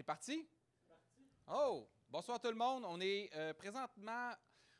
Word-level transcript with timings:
C'est 0.00 0.04
parti? 0.04 0.48
Oh! 1.46 1.86
Bonsoir 2.08 2.40
tout 2.40 2.48
le 2.48 2.54
monde. 2.54 2.86
On 2.86 2.98
est 3.02 3.28
euh, 3.34 3.52
présentement. 3.52 4.32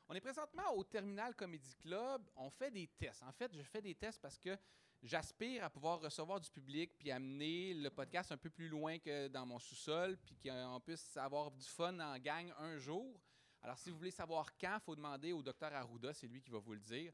On 0.08 0.14
est 0.14 0.20
présentement 0.22 0.74
au 0.74 0.82
Terminal 0.82 1.34
Comedy 1.34 1.74
Club. 1.74 2.22
On 2.36 2.48
fait 2.48 2.70
des 2.70 2.86
tests. 2.86 3.22
En 3.24 3.32
fait, 3.32 3.54
je 3.54 3.60
fais 3.60 3.82
des 3.82 3.94
tests 3.94 4.18
parce 4.18 4.38
que 4.38 4.56
j'aspire 5.02 5.62
à 5.62 5.68
pouvoir 5.68 6.00
recevoir 6.00 6.40
du 6.40 6.50
public 6.50 6.96
puis 6.96 7.10
amener 7.10 7.74
le 7.74 7.90
podcast 7.90 8.32
un 8.32 8.38
peu 8.38 8.48
plus 8.48 8.70
loin 8.70 8.98
que 8.98 9.28
dans 9.28 9.44
mon 9.44 9.58
sous-sol 9.58 10.16
puis 10.24 10.38
qu'on 10.42 10.80
puisse 10.80 11.14
avoir 11.18 11.50
du 11.50 11.66
fun 11.66 12.00
en 12.00 12.18
gang 12.18 12.50
un 12.56 12.78
jour. 12.78 13.20
Alors, 13.60 13.76
si 13.76 13.90
vous 13.90 13.98
voulez 13.98 14.10
savoir 14.10 14.56
quand, 14.56 14.78
il 14.78 14.82
faut 14.82 14.96
demander 14.96 15.34
au 15.34 15.42
docteur 15.42 15.70
Arruda, 15.74 16.14
c'est 16.14 16.28
lui 16.28 16.40
qui 16.40 16.50
va 16.50 16.60
vous 16.60 16.72
le 16.72 16.80
dire. 16.80 17.12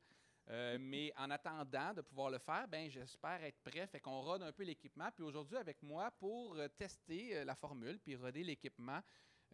Euh, 0.48 0.78
mais 0.80 1.12
en 1.16 1.30
attendant 1.30 1.92
de 1.92 2.02
pouvoir 2.02 2.30
le 2.30 2.38
faire, 2.38 2.68
ben 2.68 2.88
j'espère 2.88 3.42
être 3.42 3.60
prêt. 3.62 3.86
Fait 3.88 4.00
qu'on 4.00 4.20
rode 4.20 4.42
un 4.42 4.52
peu 4.52 4.62
l'équipement. 4.62 5.10
Puis 5.12 5.24
aujourd'hui, 5.24 5.56
avec 5.56 5.82
moi, 5.82 6.10
pour 6.18 6.54
euh, 6.54 6.68
tester 6.68 7.36
euh, 7.36 7.44
la 7.44 7.56
formule 7.56 7.98
puis 7.98 8.14
roder 8.14 8.44
l'équipement, 8.44 9.00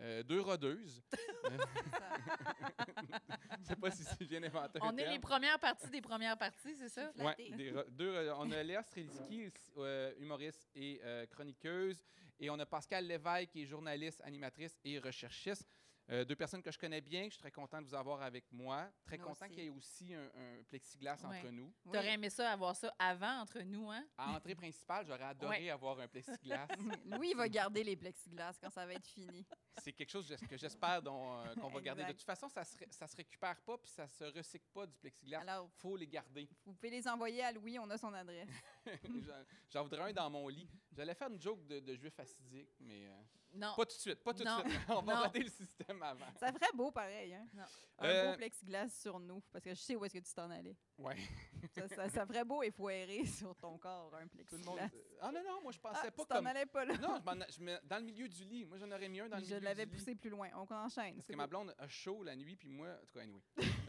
euh, 0.01 0.23
deux 0.23 0.41
rodeuses. 0.41 1.03
Je 3.61 3.65
sais 3.65 3.77
pas 3.77 3.91
si 3.91 4.05
c'est 4.05 4.25
bien 4.25 4.43
inventé. 4.43 4.79
On 4.83 4.97
est 4.97 5.09
les 5.09 5.19
premières 5.19 5.59
parties 5.59 5.91
des 5.91 6.01
premières 6.01 6.37
parties, 6.37 6.75
c'est 6.77 6.89
ça? 6.89 7.13
Euh, 7.19 8.35
on 8.37 8.51
a 8.51 8.63
Léa 8.63 8.83
Streliski, 8.83 9.49
euh, 9.77 10.13
humoriste 10.19 10.69
et 10.75 11.01
euh, 11.05 11.27
chroniqueuse, 11.27 12.03
et 12.41 12.51
on 12.51 12.59
a 12.59 12.67
Pascal 12.67 13.07
Lévesque, 13.07 13.51
qui 13.51 13.63
est 13.63 13.67
journaliste, 13.67 14.21
animatrice 14.25 14.79
et 14.85 14.99
recherchiste. 14.99 15.69
Euh, 16.11 16.25
deux 16.25 16.35
personnes 16.35 16.63
que 16.63 16.71
je 16.73 16.79
connais 16.79 17.01
bien, 17.01 17.23
que 17.23 17.29
je 17.29 17.35
suis 17.35 17.41
très 17.41 17.51
content 17.53 17.81
de 17.81 17.87
vous 17.87 17.95
avoir 17.95 18.23
avec 18.23 18.51
moi. 18.53 18.91
Très 19.05 19.17
Nous 19.19 19.25
content 19.25 19.47
qu'il 19.49 19.61
y 19.61 19.67
ait 19.67 19.71
aussi 19.71 20.13
un, 20.13 20.25
un 20.35 20.63
plexiglas 20.69 21.17
Ouais. 21.23 21.39
entre 21.39 21.49
nous. 21.51 21.73
Oui. 21.85 21.93
T'aurais 21.93 22.15
aimé 22.15 22.29
ça, 22.29 22.51
avoir 22.51 22.75
ça 22.75 22.93
avant 22.99 23.41
entre 23.41 23.61
nous, 23.61 23.89
hein? 23.91 24.05
À 24.19 24.33
entrée 24.33 24.55
principale, 24.57 25.07
j'aurais 25.07 25.23
adoré 25.25 25.59
Ouais. 25.65 25.71
avoir 25.71 26.01
un 26.01 26.09
plexiglas. 26.09 26.67
Louis, 27.07 27.31
il 27.31 27.37
va 27.37 27.49
garder 27.49 27.85
les 27.85 27.97
plexiglas 27.97 28.59
quand 28.61 28.71
ça 28.71 28.85
va 28.85 28.95
être 28.95 29.07
fini. 29.07 29.47
C'est 29.79 29.93
quelque 29.93 30.11
chose 30.11 30.35
que 30.49 30.57
j'espère 30.57 31.01
euh, 31.07 31.55
qu'on 31.55 31.69
va 31.71 31.81
garder. 31.81 32.05
De 32.05 32.13
toute 32.13 32.23
façon, 32.23 32.49
ça 32.49 32.65
se, 32.65 32.77
ça 32.91 33.07
se 33.07 33.17
récupère 33.17 33.61
pas 33.63 33.79
puis 33.79 33.91
ça 33.91 34.07
se 34.09 34.25
recycle 34.25 34.67
pas 34.75 34.87
du 34.87 34.97
plexiglas. 34.99 35.41
Alors, 35.41 35.71
faut 35.77 35.97
les 35.97 36.09
garder. 36.09 36.49
vous 36.67 36.75
pouvez 36.75 36.91
les 36.91 37.07
envoyer 37.09 37.43
à 37.45 37.53
Louis, 37.53 37.79
on 37.79 37.89
a 37.89 37.97
son 37.97 38.13
adresse. 38.13 38.49
J'en- 39.71 39.83
voudrais 39.85 40.11
un 40.11 40.13
dans 40.13 40.29
mon 40.31 40.49
lit. 40.49 40.69
J'allais 40.93 41.15
faire 41.15 41.29
une 41.31 41.41
joke 41.41 41.65
de, 41.67 41.81
de 41.81 41.95
juif 41.95 42.19
assidique, 42.19 42.69
mais 42.81 43.07
euh, 43.07 43.23
Non. 43.55 43.75
pas 43.77 43.85
tout 43.87 43.95
de 43.97 44.01
suite. 44.01 44.23
Pas 44.23 44.33
tout 44.35 44.43
de 44.45 44.49
suite. 44.49 44.81
On 44.89 45.03
va 45.03 45.15
rater 45.21 45.41
le 45.41 45.51
système 45.51 46.03
avant. 46.03 46.27
Ça 46.41 46.53
ferait 46.53 46.73
beau 46.75 46.91
pareil, 46.91 47.35
hein? 47.35 47.47
Non. 47.55 47.65
Un 47.99 48.09
Euh, 48.09 48.31
beau 48.31 48.37
plexiglas 48.39 48.89
sur 48.89 49.21
nous, 49.21 49.41
parce 49.53 49.63
que 49.65 49.71
je 49.75 49.81
sais 49.81 49.95
où 49.97 50.05
est-ce 50.05 50.15
que 50.15 50.19
tu 50.19 50.33
t'en 50.35 50.51
allais. 50.51 50.77
Ouais. 50.99 51.17
Ça, 51.75 51.89
ça, 51.89 52.09
ça 52.09 52.27
ferait 52.27 52.45
beau 52.45 52.63
et 52.63 52.71
foiré 52.71 53.25
sur 53.27 53.55
ton 53.57 53.79
corps, 53.79 54.13
un 54.17 54.27
Tout 54.27 54.57
le 54.57 54.65
monde. 54.65 54.77
plexiglas. 54.79 54.91
Ah 55.21 55.31
non, 55.33 55.43
non, 55.45 55.63
moi 55.63 55.71
je 55.73 55.79
pensais 55.79 55.99
Ah, 56.03 56.11
pas 56.11 56.23
tu 56.23 56.29
t'en 56.29 56.35
comme. 56.37 56.47
allais 56.49 56.67
pas 56.67 56.85
là. 56.85 56.97
Non, 56.99 57.17
je 57.19 57.23
m'en- 57.35 57.47
je 57.49 57.61
me- 57.61 57.81
dans 57.87 57.99
le 57.99 58.05
milieu 58.05 58.29
du 58.29 58.45
lit. 58.45 58.65
Moi, 58.65 58.79
j'en 58.79 58.91
aurais 58.91 59.09
mis 59.09 59.21
un 59.21 59.29
dans 59.29 59.37
le 59.37 59.43
je 59.45 59.49
milieu 59.55 59.61
l'avais 59.61 59.87
du 59.87 59.93
lit. 59.93 59.99
poussé 59.99 60.15
plus 60.17 60.31
loin. 60.31 60.49
On 60.55 60.63
enchaîne. 60.75 61.15
Parce 61.15 61.27
c'est 61.27 61.33
que 61.33 61.37
ma 61.39 61.47
blonde 61.47 61.75
a 61.79 61.89
chaud 61.89 62.23
la 62.25 62.35
nuit, 62.35 62.57
puis 62.57 62.69
moi, 62.69 62.89
en 62.89 63.07
tout 63.07 63.13
cas, 63.15 63.21
anyway. 63.21 63.41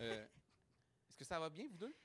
Euh, 0.02 0.25
Est-ce 1.09 1.17
que 1.17 1.23
ça 1.25 1.39
va 1.39 1.50
bien, 1.50 1.66
vous 1.69 1.78
deux? 1.78 1.95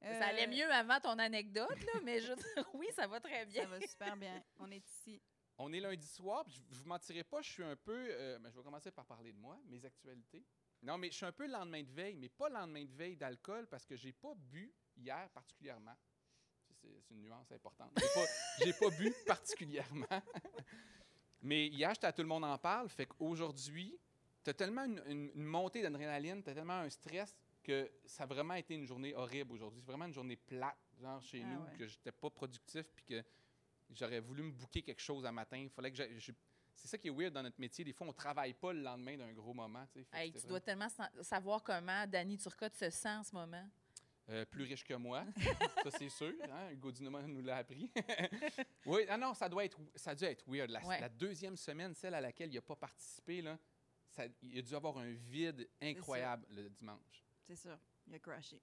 Ça 0.00 0.26
allait 0.26 0.46
Euh, 0.46 0.50
mieux 0.50 0.70
avant 0.72 1.00
ton 1.00 1.18
anecdote, 1.18 1.70
là, 1.70 2.00
mais 2.02 2.20
je 2.20 2.32
oui, 2.74 2.86
ça 2.94 3.06
va 3.06 3.20
très 3.20 3.46
bien. 3.46 3.62
Ça 3.62 3.68
va 3.68 3.80
super 3.80 4.16
bien. 4.16 4.42
On 4.58 4.70
est 4.70 4.86
ici. 4.86 5.20
On 5.58 5.72
est 5.72 5.80
lundi 5.80 6.06
soir, 6.06 6.44
puis 6.44 6.54
je 6.54 6.60
je 6.74 6.80
vous 6.82 6.88
mentirai 6.88 7.22
pas, 7.24 7.40
je 7.42 7.50
suis 7.50 7.62
un 7.62 7.76
peu. 7.76 8.08
euh, 8.10 8.38
ben, 8.40 8.50
je 8.50 8.56
vais 8.56 8.62
commencer 8.64 8.90
par 8.90 9.06
parler 9.06 9.32
de 9.32 9.38
moi, 9.38 9.58
mes 9.66 9.84
actualités. 9.84 10.44
Non, 10.82 10.98
mais 10.98 11.10
je 11.10 11.16
suis 11.16 11.26
un 11.26 11.32
peu 11.32 11.46
lendemain 11.46 11.82
de 11.82 11.90
veille, 11.92 12.16
mais 12.16 12.28
pas 12.28 12.48
lendemain 12.48 12.84
de 12.84 12.92
veille 12.92 13.16
d'alcool 13.16 13.66
parce 13.68 13.86
que 13.86 13.96
j'ai 13.96 14.12
pas 14.12 14.34
bu 14.36 14.72
hier 14.96 15.28
particulièrement. 15.30 15.96
C'est 16.82 17.10
une 17.14 17.22
nuance 17.22 17.50
importante. 17.52 17.90
J'ai 18.58 18.72
pas, 18.74 18.78
pas 18.90 18.96
bu 18.96 19.14
particulièrement. 19.26 20.06
mais 21.42 21.68
hier, 21.68 21.94
j'étais 21.94 22.06
à 22.06 22.12
Tout 22.12 22.22
le 22.22 22.28
monde 22.28 22.44
en 22.44 22.58
parle, 22.58 22.88
fait 22.88 23.06
qu'aujourd'hui, 23.06 23.98
tu 24.42 24.50
as 24.50 24.54
tellement 24.54 24.84
une, 24.84 25.02
une- 25.06 25.30
une 25.34 25.44
montée 25.44 25.80
d'adrénaline, 25.82 26.42
tu 26.42 26.50
as 26.50 26.54
tellement 26.54 26.80
un 26.80 26.90
stress 26.90 27.34
que 27.62 27.90
ça 28.04 28.24
a 28.24 28.26
vraiment 28.26 28.54
été 28.54 28.74
une 28.74 28.84
journée 28.84 29.14
horrible 29.14 29.52
aujourd'hui. 29.54 29.80
C'est 29.80 29.86
vraiment 29.86 30.04
une 30.06 30.12
journée 30.12 30.36
plate, 30.36 30.76
genre 31.00 31.22
chez 31.22 31.42
Ah 31.42 31.48
nous, 31.48 31.62
ouais. 31.64 31.76
que 31.78 31.86
j'étais 31.86 32.12
pas 32.12 32.28
productif, 32.28 32.86
puis 32.94 33.04
que 33.06 33.24
j'aurais 33.90 34.20
voulu 34.20 34.42
me 34.42 34.52
booker 34.52 34.82
quelque 34.82 35.00
chose 35.02 35.24
à 35.26 35.32
matin. 35.32 35.66
Fallait 35.74 35.92
que 35.92 35.96
je- 36.18 36.32
C'est 36.76 36.88
ça 36.88 36.98
qui 36.98 37.08
est 37.08 37.10
weird 37.10 37.32
dans 37.32 37.42
notre 37.42 37.60
métier. 37.60 37.84
Des 37.84 37.92
fois, 37.92 38.06
on 38.08 38.12
travaille 38.12 38.52
pas 38.52 38.72
le 38.72 38.80
lendemain 38.82 39.16
d'un 39.16 39.32
gros 39.32 39.54
moment. 39.54 39.86
tu 39.92 40.04
Hey, 40.12 40.32
dois 40.46 40.60
tellement 40.60 40.88
sa- 40.88 41.10
savoir 41.22 41.62
comment 41.62 42.06
Danny 42.06 42.36
Turcotte 42.36 42.74
se 42.74 42.90
sent 42.90 43.08
en 43.16 43.22
ce 43.22 43.34
moment. 43.34 43.68
Euh, 44.30 44.44
plus 44.46 44.64
riche 44.64 44.82
que 44.84 44.94
moi, 44.94 45.24
ça 45.84 45.90
c'est 45.90 46.08
sûr. 46.08 46.32
Hein? 46.50 46.70
Hugo 46.72 46.90
Dinoma 46.90 47.22
nous 47.22 47.42
l'a 47.42 47.58
appris. 47.58 47.90
oui, 48.86 49.04
ah 49.08 49.16
non, 49.18 49.34
ça 49.34 49.48
doit 49.48 49.64
être, 49.64 49.78
ça 49.94 50.10
a 50.10 50.14
dû 50.14 50.24
être 50.24 50.44
weird. 50.48 50.70
La, 50.70 50.84
Ouais. 50.86 50.98
la 51.00 51.08
deuxième 51.10 51.56
semaine, 51.56 51.94
celle 51.94 52.14
à 52.14 52.20
laquelle 52.22 52.50
il 52.50 52.54
n'a 52.54 52.62
pas 52.62 52.76
participé, 52.76 53.42
là, 53.42 53.58
ça, 54.08 54.24
il 54.42 54.58
a 54.58 54.62
dû 54.62 54.74
avoir 54.74 54.96
un 54.98 55.12
vide 55.12 55.68
incroyable 55.80 56.46
le 56.50 56.68
dimanche. 56.70 57.24
C'est 57.46 57.56
sûr. 57.56 57.78
Il 58.06 58.14
a 58.14 58.18
crashé. 58.18 58.60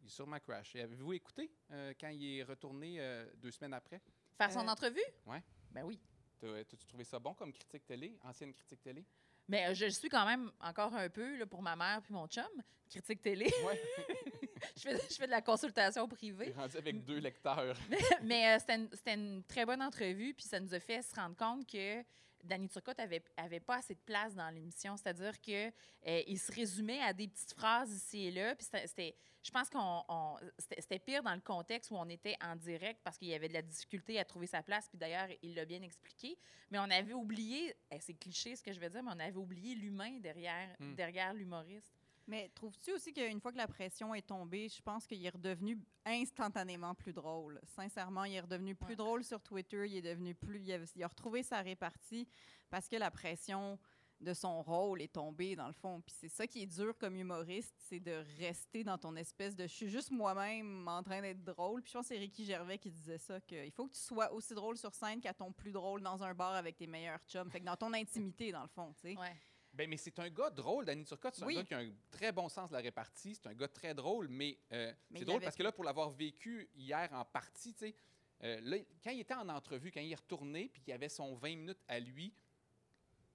Il 0.00 0.06
est 0.06 0.10
sûrement 0.10 0.38
crashé. 0.38 0.80
Avez-vous 0.82 1.12
écouté 1.14 1.50
euh, 1.70 1.94
quand 1.98 2.08
il 2.10 2.38
est 2.38 2.42
retourné 2.42 3.00
euh, 3.00 3.26
deux 3.36 3.50
semaines 3.50 3.74
après? 3.74 4.00
Faire 4.40 4.52
son 4.52 4.66
Euh, 4.66 4.70
entrevue? 4.72 5.00
ouais. 5.26 5.42
Ben 5.70 5.82
oui. 5.84 6.00
T'as- 6.38 6.64
T'as-tu 6.64 6.86
trouvé 6.86 7.04
ça 7.04 7.18
bon 7.18 7.34
comme 7.34 7.52
critique 7.52 7.84
télé, 7.84 8.18
ancienne 8.22 8.54
critique 8.54 8.80
télé? 8.82 9.04
Mais 9.46 9.66
euh, 9.68 9.74
je 9.74 9.86
suis 9.86 10.08
quand 10.08 10.24
même 10.24 10.50
encore 10.60 10.94
un 10.94 11.10
peu 11.10 11.36
là, 11.36 11.44
pour 11.46 11.60
ma 11.60 11.76
mère 11.76 12.00
puis 12.02 12.14
mon 12.14 12.26
chum, 12.26 12.44
critique 12.88 13.20
télé. 13.20 13.52
Oui, 13.66 13.74
je, 14.76 14.80
fais, 14.82 14.96
je 15.10 15.14
fais 15.14 15.26
de 15.26 15.30
la 15.30 15.42
consultation 15.42 16.08
privée. 16.08 16.52
rendu 16.56 16.76
avec 16.78 17.04
deux 17.04 17.18
lecteurs. 17.18 17.76
Mais 18.22 18.54
euh, 18.54 18.58
c'était 18.58 18.76
une, 18.76 18.88
c'était 18.92 19.14
une 19.14 19.44
très 19.44 19.66
bonne 19.66 19.82
entrevue, 19.82 20.32
puis 20.32 20.46
ça 20.46 20.58
nous 20.58 20.72
a 20.72 20.80
fait 20.80 21.02
se 21.02 21.14
rendre 21.14 21.36
compte 21.36 21.66
que 21.70 22.02
Danny 22.44 22.68
Turcotte 22.68 22.98
avait, 23.00 23.22
avait 23.36 23.60
pas 23.60 23.76
assez 23.76 23.94
de 23.94 24.00
place 24.00 24.34
dans 24.34 24.48
l'émission. 24.50 24.96
C'est-à-dire 24.96 25.40
que 25.40 25.68
euh, 26.06 26.22
il 26.26 26.38
se 26.38 26.52
résumait 26.52 27.00
à 27.02 27.12
des 27.12 27.28
petites 27.28 27.52
phrases 27.54 27.92
ici 27.92 28.26
et 28.26 28.30
là. 28.30 28.54
Puis 28.54 28.66
c'était- 28.82 29.14
je 29.42 29.50
pense 29.50 29.68
qu'on 29.70 30.02
on- 30.08 30.36
c'était 30.58 30.98
pire 30.98 31.22
dans 31.22 31.34
le 31.34 31.40
contexte 31.40 31.90
où 31.90 31.96
on 31.96 32.08
était 32.08 32.36
en 32.42 32.56
direct 32.56 33.00
parce 33.02 33.16
qu'il 33.18 33.28
y 33.28 33.34
avait 33.34 33.48
de 33.48 33.54
la 33.54 33.62
difficulté 33.62 34.18
à 34.18 34.24
trouver 34.24 34.46
sa 34.46 34.62
place. 34.62 34.88
Puis 34.88 34.98
d'ailleurs, 34.98 35.28
il 35.42 35.54
l'a 35.54 35.64
bien 35.64 35.82
expliqué. 35.82 36.38
Mais 36.70 36.78
on 36.78 36.90
avait 36.90 37.12
oublié, 37.14 37.74
eh, 37.90 38.00
c'est 38.00 38.14
cliché 38.14 38.56
ce 38.56 38.62
que 38.62 38.72
je 38.72 38.80
veux 38.80 38.88
dire, 38.90 39.02
mais 39.02 39.10
on 39.14 39.18
avait 39.20 39.36
oublié 39.36 39.74
l'humain 39.74 40.18
derrière, 40.20 40.68
Hmm. 40.78 40.94
derrière 40.94 41.34
l'humoriste. 41.34 41.92
Mais 42.30 42.48
trouves-tu 42.54 42.92
aussi 42.92 43.12
qu'une 43.12 43.40
fois 43.40 43.50
que 43.50 43.56
la 43.56 43.66
pression 43.66 44.14
est 44.14 44.22
tombée, 44.22 44.68
je 44.68 44.80
pense 44.82 45.04
qu'il 45.04 45.24
est 45.26 45.30
redevenu 45.30 45.76
instantanément 46.04 46.94
plus 46.94 47.12
drôle? 47.12 47.60
Sincèrement, 47.64 48.22
il 48.24 48.34
est 48.34 48.40
redevenu 48.40 48.74
plus 48.76 48.90
Ouais. 48.90 48.96
drôle 48.96 49.24
sur 49.24 49.40
Twitter. 49.42 49.86
Il 49.88 49.96
est 49.96 50.02
devenu 50.14 50.34
plus. 50.36 50.60
Il 50.60 50.72
a, 50.72 50.78
il 50.94 51.02
a 51.02 51.08
retrouvé 51.08 51.42
sa 51.42 51.60
répartie 51.60 52.28
parce 52.70 52.88
que 52.88 52.94
la 52.96 53.10
pression 53.10 53.78
de 54.20 54.34
son 54.34 54.62
rôle 54.62 55.00
est 55.02 55.12
tombée, 55.14 55.56
dans 55.56 55.66
le 55.66 55.72
fond. 55.72 56.02
Puis 56.02 56.14
c'est 56.16 56.28
ça 56.28 56.46
qui 56.46 56.62
est 56.62 56.66
dur 56.66 56.96
comme 56.98 57.16
humoriste, 57.16 57.74
c'est 57.88 58.00
de 58.00 58.22
rester 58.38 58.84
dans 58.84 58.98
ton 58.98 59.16
espèce 59.16 59.56
de. 59.56 59.62
Je 59.66 59.72
suis 59.72 59.88
juste 59.88 60.10
moi-même 60.12 60.86
en 60.86 61.02
train 61.02 61.22
d'être 61.22 61.42
drôle. 61.42 61.82
Puis 61.82 61.90
je 61.90 61.98
pense 61.98 62.06
que 62.08 62.14
c'est 62.14 62.20
Ricky 62.20 62.44
Gervais 62.44 62.78
qui 62.78 62.90
disait 62.90 63.18
ça, 63.18 63.40
qu'il 63.40 63.72
faut 63.72 63.86
que 63.88 63.94
tu 63.94 63.98
sois 64.00 64.30
aussi 64.32 64.54
drôle 64.54 64.76
sur 64.76 64.94
scène 64.94 65.20
qu'à 65.20 65.34
ton 65.34 65.50
plus 65.52 65.72
drôle 65.72 66.02
dans 66.02 66.22
un 66.22 66.34
bar 66.34 66.52
avec 66.54 66.76
tes 66.76 66.86
meilleurs 66.86 67.24
chums. 67.26 67.50
Fait 67.50 67.60
que 67.60 67.64
dans 67.64 67.76
ton 67.76 67.92
intimité, 67.94 68.52
dans 68.52 68.62
le 68.62 68.68
fond, 68.68 68.92
tu 68.92 69.00
sais. 69.00 69.16
Ouais. 69.18 69.36
Ben, 69.72 69.88
mais 69.88 69.96
c'est 69.96 70.18
un 70.18 70.28
gars 70.28 70.50
drôle, 70.50 70.84
Danny 70.84 71.04
Turcotte. 71.04 71.36
C'est 71.36 71.44
Oui. 71.44 71.56
un 71.56 71.60
gars 71.60 71.64
qui 71.66 71.74
a 71.74 71.78
un 71.78 71.92
très 72.10 72.32
bon 72.32 72.48
sens 72.48 72.70
de 72.70 72.74
la 72.74 72.80
répartie. 72.80 73.34
C'est 73.34 73.46
un 73.48 73.54
gars 73.54 73.68
très 73.68 73.94
drôle, 73.94 74.28
mais, 74.28 74.58
euh, 74.72 74.92
Mais 75.10 75.20
c'est 75.20 75.24
drôle 75.24 75.36
avait- 75.36 75.44
parce 75.46 75.56
que 75.56 75.62
là, 75.62 75.72
pour 75.72 75.84
l'avoir 75.84 76.10
vécu 76.10 76.68
hier 76.74 77.08
en 77.12 77.24
partie, 77.24 77.72
tu 77.74 77.78
sais, 77.86 77.94
euh, 78.42 78.60
là, 78.62 78.76
quand 79.02 79.10
il 79.12 79.20
était 79.20 79.34
en 79.34 79.48
entrevue, 79.48 79.90
quand 79.92 80.00
il 80.00 80.10
est 80.10 80.16
retourné, 80.16 80.68
puis 80.68 80.82
qu'il 80.82 80.92
avait 80.92 81.08
son 81.08 81.34
20 81.34 81.56
minutes 81.56 81.82
à 81.86 82.00
lui, 82.00 82.34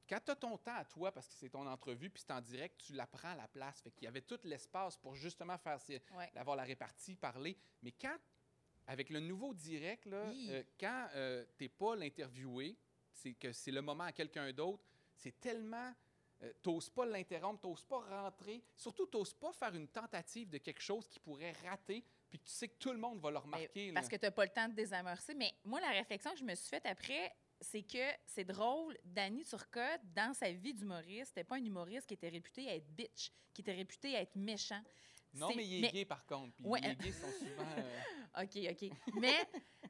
quand 0.10 0.20
tu 0.24 0.32
as 0.32 0.36
ton 0.36 0.58
temps 0.58 0.76
à 0.76 0.86
toi, 0.86 1.12
parce 1.12 1.28
que 1.28 1.34
c'est 1.36 1.50
ton 1.50 1.66
entrevue, 1.66 2.10
puis 2.10 2.22
c'est 2.22 2.34
en 2.34 2.42
direct, 2.42 2.80
tu 2.86 2.94
la 2.94 3.08
prends 3.08 3.30
à 3.32 3.36
la 3.36 3.48
place. 3.48 3.82
Fait 3.82 3.92
qu'il 3.92 4.04
y 4.04 4.08
avait 4.08 4.22
tout 4.22 4.40
l'espace 4.44 4.98
pour 4.98 5.16
justement 5.16 5.58
faire 5.58 5.80
ses- 5.82 6.02
Ouais. 6.16 6.30
avoir 6.36 6.56
la 6.58 6.64
répartie, 6.64 7.16
parler. 7.16 7.58
Mais 7.82 7.92
quand, 7.94 8.18
avec 8.88 9.10
le 9.10 9.20
nouveau 9.22 9.54
direct, 9.54 10.06
là, 10.06 10.26
Oui. 10.28 10.48
euh, 10.52 10.64
quand 10.80 11.08
euh, 11.16 11.46
t'es 11.58 11.70
pas 11.70 11.96
l'interviewé, 11.96 12.78
c'est 13.14 13.34
que 13.34 13.52
c'est 13.54 13.72
le 13.72 13.82
moment 13.82 14.04
à 14.04 14.12
quelqu'un 14.12 14.52
d'autre, 14.52 14.84
c'est 15.16 15.40
tellement... 15.40 15.94
euh, 16.44 16.52
t'oses 16.62 16.90
pas 16.90 17.06
l'interrompre, 17.06 17.62
t'oses 17.62 17.86
pas 17.86 18.00
rentrer. 18.00 18.64
Surtout, 18.76 19.06
t'oses 19.08 19.34
pas 19.34 19.52
faire 19.54 19.74
une 19.76 19.88
tentative 19.88 20.50
de 20.50 20.58
quelque 20.58 20.82
chose 20.82 21.08
qui 21.08 21.20
pourrait 21.20 21.54
rater, 21.64 22.04
puis 22.30 22.40
que 22.40 22.46
tu 22.46 22.52
sais 22.52 22.68
que 22.68 22.78
tout 22.78 22.92
le 22.92 22.98
monde 22.98 23.20
va 23.22 23.30
le 23.32 23.36
Mais 23.36 23.42
remarquer. 23.42 23.88
là. 23.88 23.94
parce 23.94 24.10
que 24.10 24.16
tu 24.18 24.24
n'as 24.26 24.32
pas 24.32 24.46
le 24.46 24.52
temps 24.52 24.68
de 24.68 24.74
désamorcer. 24.74 25.34
Mais 25.34 25.54
moi, 25.64 25.80
la 25.80 25.92
réflexion 25.92 26.32
que 26.32 26.40
je 26.40 26.44
me 26.44 26.56
suis 26.56 26.70
faite 26.70 26.86
après, 26.86 27.34
c'est 27.62 27.84
que 27.84 28.12
c'est 28.26 28.44
drôle, 28.44 28.98
Danny 29.06 29.44
Turcotte, 29.46 30.02
dans 30.14 30.34
sa 30.34 30.52
vie 30.52 30.74
d'humoriste, 30.74 31.28
c'était 31.30 31.46
pas 31.46 31.56
un 31.56 31.64
humoriste 31.64 32.06
qui 32.08 32.16
était 32.16 32.30
réputé 32.30 32.70
à 32.70 32.76
être 32.76 32.88
bitch, 32.96 33.32
qui 33.54 33.62
était 33.62 33.74
réputé 33.74 34.16
à 34.18 34.22
être 34.22 34.36
méchant. 34.36 34.82
Non, 35.40 35.50
mais 35.56 35.66
il 35.66 35.86
est 35.86 35.92
gay, 35.92 36.06
par 36.06 36.26
contre. 36.26 36.54
Puis 36.56 36.66
Ouais. 36.66 36.82
les 36.82 36.96
gays 36.96 37.12
sont 37.12 37.28
souvent... 37.40 37.70
euh, 37.78 38.44
OK, 38.44 38.58
OK. 38.72 38.92
Mais, 39.22 39.34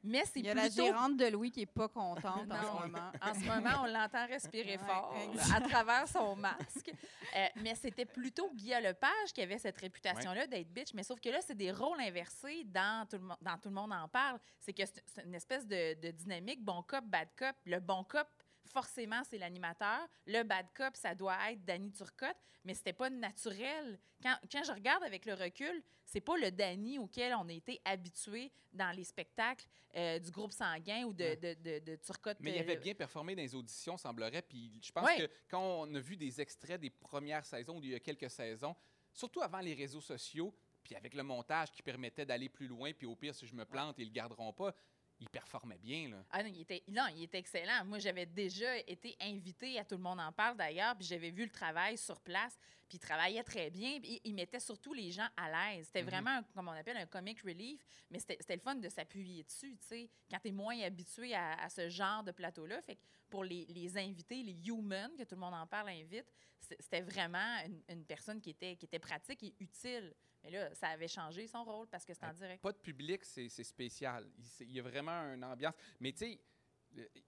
mais 0.04 0.24
c'est 0.24 0.38
Il 0.40 0.46
y 0.46 0.50
a 0.50 0.52
plutôt... 0.54 0.68
la 0.82 0.84
gérante 0.86 1.16
de 1.16 1.26
Louis 1.26 1.50
qui 1.50 1.62
est 1.62 1.66
pas 1.66 1.88
contente 1.88 2.24
en 2.50 2.62
ce 2.62 2.80
moment. 2.82 3.12
En 3.20 3.34
ce 3.34 3.40
moment, 3.40 3.82
on 3.82 3.86
l'entend 3.86 4.26
respirer 4.26 4.76
Ouais, 4.76 4.78
fort 4.78 5.14
à 5.54 5.60
travers 5.60 6.06
son 6.08 6.36
masque. 6.36 6.92
Euh, 7.36 7.46
mais 7.56 7.74
c'était 7.74 8.04
plutôt 8.06 8.50
Guillaume 8.54 8.82
Lepage 8.84 9.32
qui 9.34 9.42
avait 9.42 9.58
cette 9.58 9.78
réputation-là 9.80 10.46
d'être 10.46 10.68
bitch. 10.72 10.94
Mais 10.94 11.02
sauf 11.02 11.18
que 11.20 11.28
là, 11.28 11.40
c'est 11.40 11.56
des 11.56 11.72
rôles 11.72 12.00
inversés 12.00 12.62
dans 12.64 13.06
tout 13.08 13.16
le, 13.16 13.24
mo- 13.24 13.34
dans 13.40 13.58
tout 13.58 13.68
le 13.68 13.74
monde 13.74 13.92
en 13.92 14.06
parle. 14.08 14.38
C'est 14.60 14.72
que 14.72 14.86
c'est 14.86 15.02
c'est 15.06 15.24
une 15.24 15.34
espèce 15.34 15.66
de, 15.66 15.94
de 16.00 16.10
dynamique 16.12 16.62
bon 16.62 16.82
cop, 16.82 17.04
bad 17.04 17.28
cop. 17.36 17.54
Le 17.64 17.80
bon 17.80 18.04
cop 18.04 18.28
forcément, 18.66 19.22
c'est 19.24 19.38
l'animateur. 19.38 20.06
Le 20.26 20.42
bad 20.42 20.66
cop, 20.74 20.96
ça 20.96 21.14
doit 21.14 21.36
être 21.52 21.64
Danny 21.64 21.90
Turcotte, 21.92 22.36
mais 22.64 22.74
c'était 22.74 22.92
pas 22.92 23.10
naturel. 23.10 23.98
Quand, 24.22 24.36
quand 24.50 24.64
je 24.64 24.72
regarde 24.72 25.02
avec 25.04 25.24
le 25.26 25.34
recul, 25.34 25.82
c'est 26.04 26.20
pas 26.20 26.36
le 26.36 26.50
Danny 26.50 26.98
auquel 26.98 27.34
on 27.34 27.48
a 27.48 27.52
été 27.52 27.80
habitué 27.84 28.50
dans 28.72 28.90
les 28.94 29.04
spectacles 29.04 29.66
euh, 29.96 30.18
du 30.18 30.30
groupe 30.30 30.52
sanguin 30.52 31.04
ou 31.04 31.12
de, 31.12 31.24
Ouais. 31.24 31.36
de, 31.36 31.54
de, 31.54 31.78
de 31.84 31.96
Turcotte. 31.96 32.38
Mais 32.40 32.52
il 32.52 32.58
euh, 32.58 32.60
avait 32.60 32.76
bien 32.76 32.94
performé 32.94 33.34
dans 33.34 33.42
les 33.42 33.54
auditions, 33.54 33.96
semblerait. 33.96 34.42
Puis 34.42 34.72
je 34.82 34.92
pense 34.92 35.04
Ouais. 35.06 35.16
que 35.26 35.30
quand 35.48 35.62
on 35.62 35.94
a 35.94 36.00
vu 36.00 36.16
des 36.16 36.40
extraits 36.40 36.80
des 36.80 36.90
premières 36.90 37.44
saisons, 37.44 37.78
ou 37.78 37.82
il 37.82 37.90
y 37.90 37.94
a 37.94 38.00
quelques 38.00 38.30
saisons, 38.30 38.74
surtout 39.12 39.40
avant 39.42 39.60
les 39.60 39.74
réseaux 39.74 40.00
sociaux, 40.00 40.54
puis 40.84 40.94
avec 40.94 41.14
le 41.14 41.22
montage 41.24 41.72
qui 41.72 41.82
permettait 41.82 42.24
d'aller 42.24 42.48
plus 42.48 42.68
loin, 42.68 42.92
puis 42.92 43.06
au 43.06 43.16
pire, 43.16 43.34
si 43.34 43.46
je 43.46 43.54
me 43.56 43.64
plante, 43.64 43.96
ils 43.98 44.04
le 44.06 44.12
garderont 44.12 44.52
pas, 44.52 44.72
il 45.18 45.28
performait 45.30 45.78
bien. 45.78 46.10
Là. 46.10 46.24
Ah 46.30 46.42
non, 46.42 46.50
il 46.52 46.60
était, 46.60 46.82
non, 46.88 47.06
il 47.14 47.22
était 47.22 47.38
excellent. 47.38 47.84
Moi, 47.86 47.98
j'avais 47.98 48.26
déjà 48.26 48.76
été 48.78 49.16
invitée 49.20 49.78
à 49.78 49.84
Tout 49.84 49.96
le 49.96 50.02
monde 50.02 50.20
en 50.20 50.30
parle 50.32 50.56
d'ailleurs, 50.56 50.94
puis 50.96 51.06
j'avais 51.06 51.30
vu 51.30 51.44
le 51.44 51.50
travail 51.50 51.96
sur 51.96 52.20
place, 52.20 52.58
puis 52.88 52.96
il 52.96 53.00
travaillait 53.00 53.42
très 53.42 53.70
bien, 53.70 53.98
puis 54.00 54.20
il 54.24 54.34
mettait 54.34 54.60
surtout 54.60 54.92
les 54.92 55.10
gens 55.10 55.28
à 55.36 55.50
l'aise. 55.74 55.86
C'était 55.86 56.02
Mhm. 56.02 56.08
vraiment, 56.10 56.30
un- 56.30 56.42
comme 56.54 56.68
on 56.68 56.72
appelle, 56.72 56.96
un 56.98 57.06
comic 57.06 57.40
relief, 57.42 57.80
mais 58.10 58.18
c'était 58.18 58.56
le 58.56 58.60
fun 58.60 58.74
de 58.74 58.88
s'appuyer 58.88 59.42
dessus, 59.44 59.76
tu 59.80 59.86
sais, 59.86 60.10
quand 60.30 60.38
tu 60.40 60.48
es 60.48 60.52
moins 60.52 60.78
habitué 60.80 61.34
à, 61.34 61.54
à 61.54 61.68
ce 61.70 61.88
genre 61.88 62.22
de 62.22 62.32
plateau-là. 62.32 62.82
Fait 62.82 62.96
que 62.96 63.00
pour 63.30 63.42
les, 63.42 63.64
les 63.66 63.96
invités, 63.96 64.42
les 64.42 64.68
humans, 64.68 65.08
que 65.16 65.24
tout 65.24 65.34
le 65.34 65.40
monde 65.40 65.54
en 65.54 65.66
parle 65.66 65.88
invite, 65.88 66.26
c'était 66.60 67.00
vraiment 67.02 67.56
une, 67.64 67.82
une 67.88 68.04
personne 68.04 68.40
qui 68.40 68.50
était, 68.50 68.76
qui 68.76 68.84
était 68.84 68.98
pratique 68.98 69.42
et 69.42 69.54
utile. 69.60 70.14
Mais 70.46 70.52
là, 70.52 70.74
ça 70.74 70.88
avait 70.88 71.08
changé 71.08 71.46
son 71.46 71.64
rôle 71.64 71.86
parce 71.88 72.04
que 72.04 72.14
c'était 72.14 72.26
en 72.26 72.32
direct. 72.32 72.62
Pas 72.62 72.72
de 72.72 72.78
public, 72.78 73.24
c'est 73.24 73.48
c'est 73.48 73.64
spécial. 73.64 74.26
Il, 74.38 74.44
c'est- 74.46 74.64
il 74.64 74.72
y 74.72 74.78
a 74.80 74.82
vraiment 74.82 75.34
une 75.34 75.44
ambiance. 75.44 75.74
Mais 76.00 76.12
tu 76.12 76.18
sais, 76.18 76.40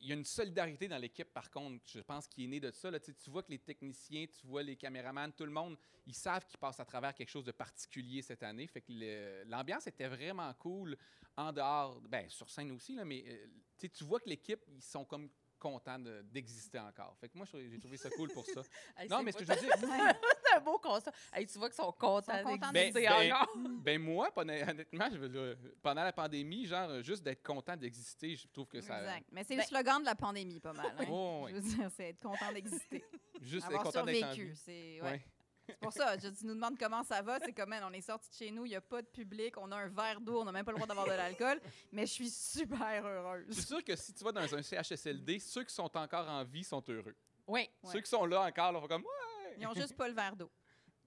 il 0.00 0.06
y 0.08 0.12
a 0.12 0.14
une 0.14 0.24
solidarité 0.24 0.88
dans 0.88 0.96
l'équipe, 0.96 1.30
par 1.32 1.50
contre, 1.50 1.84
je 1.86 2.00
pense, 2.00 2.26
qui 2.28 2.44
est 2.44 2.46
née 2.46 2.60
de 2.60 2.70
ça. 2.70 2.90
Là. 2.90 3.00
Tu 3.00 3.12
vois 3.28 3.42
que 3.42 3.50
les 3.50 3.58
techniciens, 3.58 4.24
tu 4.26 4.46
vois 4.46 4.62
les 4.62 4.76
caméramans, 4.76 5.32
tout 5.32 5.44
le 5.44 5.50
monde, 5.50 5.76
ils 6.06 6.14
savent 6.14 6.46
qu'ils 6.46 6.58
passent 6.58 6.80
à 6.80 6.84
travers 6.86 7.12
quelque 7.12 7.28
chose 7.28 7.44
de 7.44 7.52
particulier 7.52 8.22
cette 8.22 8.42
année. 8.44 8.66
Fait 8.66 8.80
que 8.80 9.44
l'ambiance 9.46 9.86
était 9.88 10.08
vraiment 10.08 10.52
cool 10.54 10.96
en 11.36 11.52
dehors, 11.52 12.00
ben 12.02 12.28
sur 12.30 12.48
scène 12.48 12.70
aussi, 12.70 12.94
là, 12.94 13.04
mais 13.04 13.24
euh, 13.26 13.46
tu 13.88 14.04
vois 14.04 14.20
que 14.20 14.28
l'équipe, 14.28 14.60
ils 14.68 14.80
sont 14.82 15.04
comme 15.04 15.28
contents 15.58 15.98
de- 15.98 16.22
d'exister 16.22 16.78
encore. 16.78 17.16
Fait 17.20 17.28
que 17.28 17.36
moi, 17.36 17.46
j'ai 17.52 17.78
trouvé 17.78 17.96
ça 17.96 18.08
cool 18.10 18.30
pour 18.30 18.44
ça. 18.46 18.62
Hey, 18.96 19.08
non, 19.08 19.22
mais 19.22 19.32
ce 19.32 19.38
que 19.38 19.44
je 19.44 19.52
veux 19.52 19.60
dire, 19.60 19.70
C'est 20.44 20.56
un 20.56 20.60
beau 20.60 20.78
constat. 20.78 21.12
Hey, 21.32 21.46
tu 21.46 21.58
vois 21.58 21.68
qu'ils 21.68 21.76
sont 21.76 21.92
contents 21.92 22.32
d'exister 22.72 23.02
Ben- 23.08 23.28
ben- 23.28 23.32
encore. 23.32 23.56
ben 23.80 24.00
moi, 24.00 24.30
pendant- 24.32 24.52
honnêtement, 24.54 25.08
je 25.12 25.18
veux 25.18 25.28
dire, 25.28 25.56
pendant 25.82 26.02
la 26.04 26.12
pandémie, 26.12 26.66
genre, 26.66 27.02
juste 27.02 27.22
d'être 27.22 27.42
content 27.42 27.76
d'exister, 27.76 28.34
je 28.36 28.46
trouve 28.48 28.66
que 28.68 28.80
ça... 28.80 28.98
Exact. 29.00 29.26
Mais 29.32 29.44
c'est 29.44 29.56
Ben- 29.56 29.62
le 29.62 29.66
slogan 29.68 30.00
de 30.00 30.06
la 30.06 30.14
pandémie, 30.14 30.60
pas 30.60 30.72
mal. 30.72 30.94
hein. 30.98 31.04
Oh, 31.10 31.42
oui. 31.44 31.50
Je 31.50 31.56
veux 31.56 31.60
dire, 31.76 31.90
c'est 31.96 32.08
être 32.10 32.20
content 32.22 32.52
d'exister. 32.52 33.04
Juste 33.40 33.66
être 33.66 33.70
Avoir 33.70 33.84
content 33.84 34.04
d'être 34.04 34.24
en 34.24 34.32
survécu. 34.32 34.50
vie. 34.52 34.56
C'est 34.56 35.00
ouais. 35.02 35.10
Ouais. 35.10 35.24
C'est 35.68 35.78
pour 35.80 35.92
ça. 35.92 36.16
Je, 36.18 36.28
tu 36.28 36.46
nous 36.46 36.54
demandes 36.54 36.78
comment 36.78 37.02
ça 37.04 37.20
va. 37.22 37.38
C'est 37.44 37.52
comme, 37.52 37.68
man, 37.68 37.84
on 37.88 37.92
est 37.92 38.00
sorti 38.00 38.28
de 38.30 38.34
chez 38.34 38.50
nous, 38.50 38.64
il 38.64 38.70
n'y 38.70 38.76
a 38.76 38.80
pas 38.80 39.02
de 39.02 39.06
public, 39.06 39.56
on 39.58 39.70
a 39.70 39.76
un 39.76 39.88
verre 39.88 40.20
d'eau, 40.20 40.40
on 40.40 40.44
n'a 40.44 40.52
même 40.52 40.64
pas 40.64 40.72
le 40.72 40.76
droit 40.76 40.86
d'avoir 40.86 41.06
de 41.06 41.12
l'alcool. 41.12 41.60
Mais 41.92 42.06
je 42.06 42.12
suis 42.12 42.30
super 42.30 43.02
Je 43.02 43.06
heureuse. 43.08 43.52
suis 43.54 43.62
sûr 43.66 43.84
que 43.84 43.94
si 43.96 44.12
tu 44.14 44.24
vas 44.24 44.32
dans 44.32 44.54
un 44.54 44.62
CHSLD, 44.62 45.38
ceux 45.38 45.64
qui 45.64 45.74
sont 45.74 45.94
encore 45.96 46.28
en 46.28 46.42
vie 46.44 46.64
sont 46.64 46.82
heureux. 46.88 47.14
Oui. 47.46 47.68
Ouais. 47.82 47.92
Ceux 47.92 48.00
qui 48.00 48.10
sont 48.10 48.24
là 48.26 48.42
encore, 48.42 48.72
là, 48.72 48.80
comme 48.88 49.02
ouais. 49.02 49.56
Ils 49.60 49.66
ont 49.66 49.74
juste 49.74 49.96
pas 49.96 50.08
le 50.08 50.14
verre 50.14 50.36
d'eau. 50.36 50.50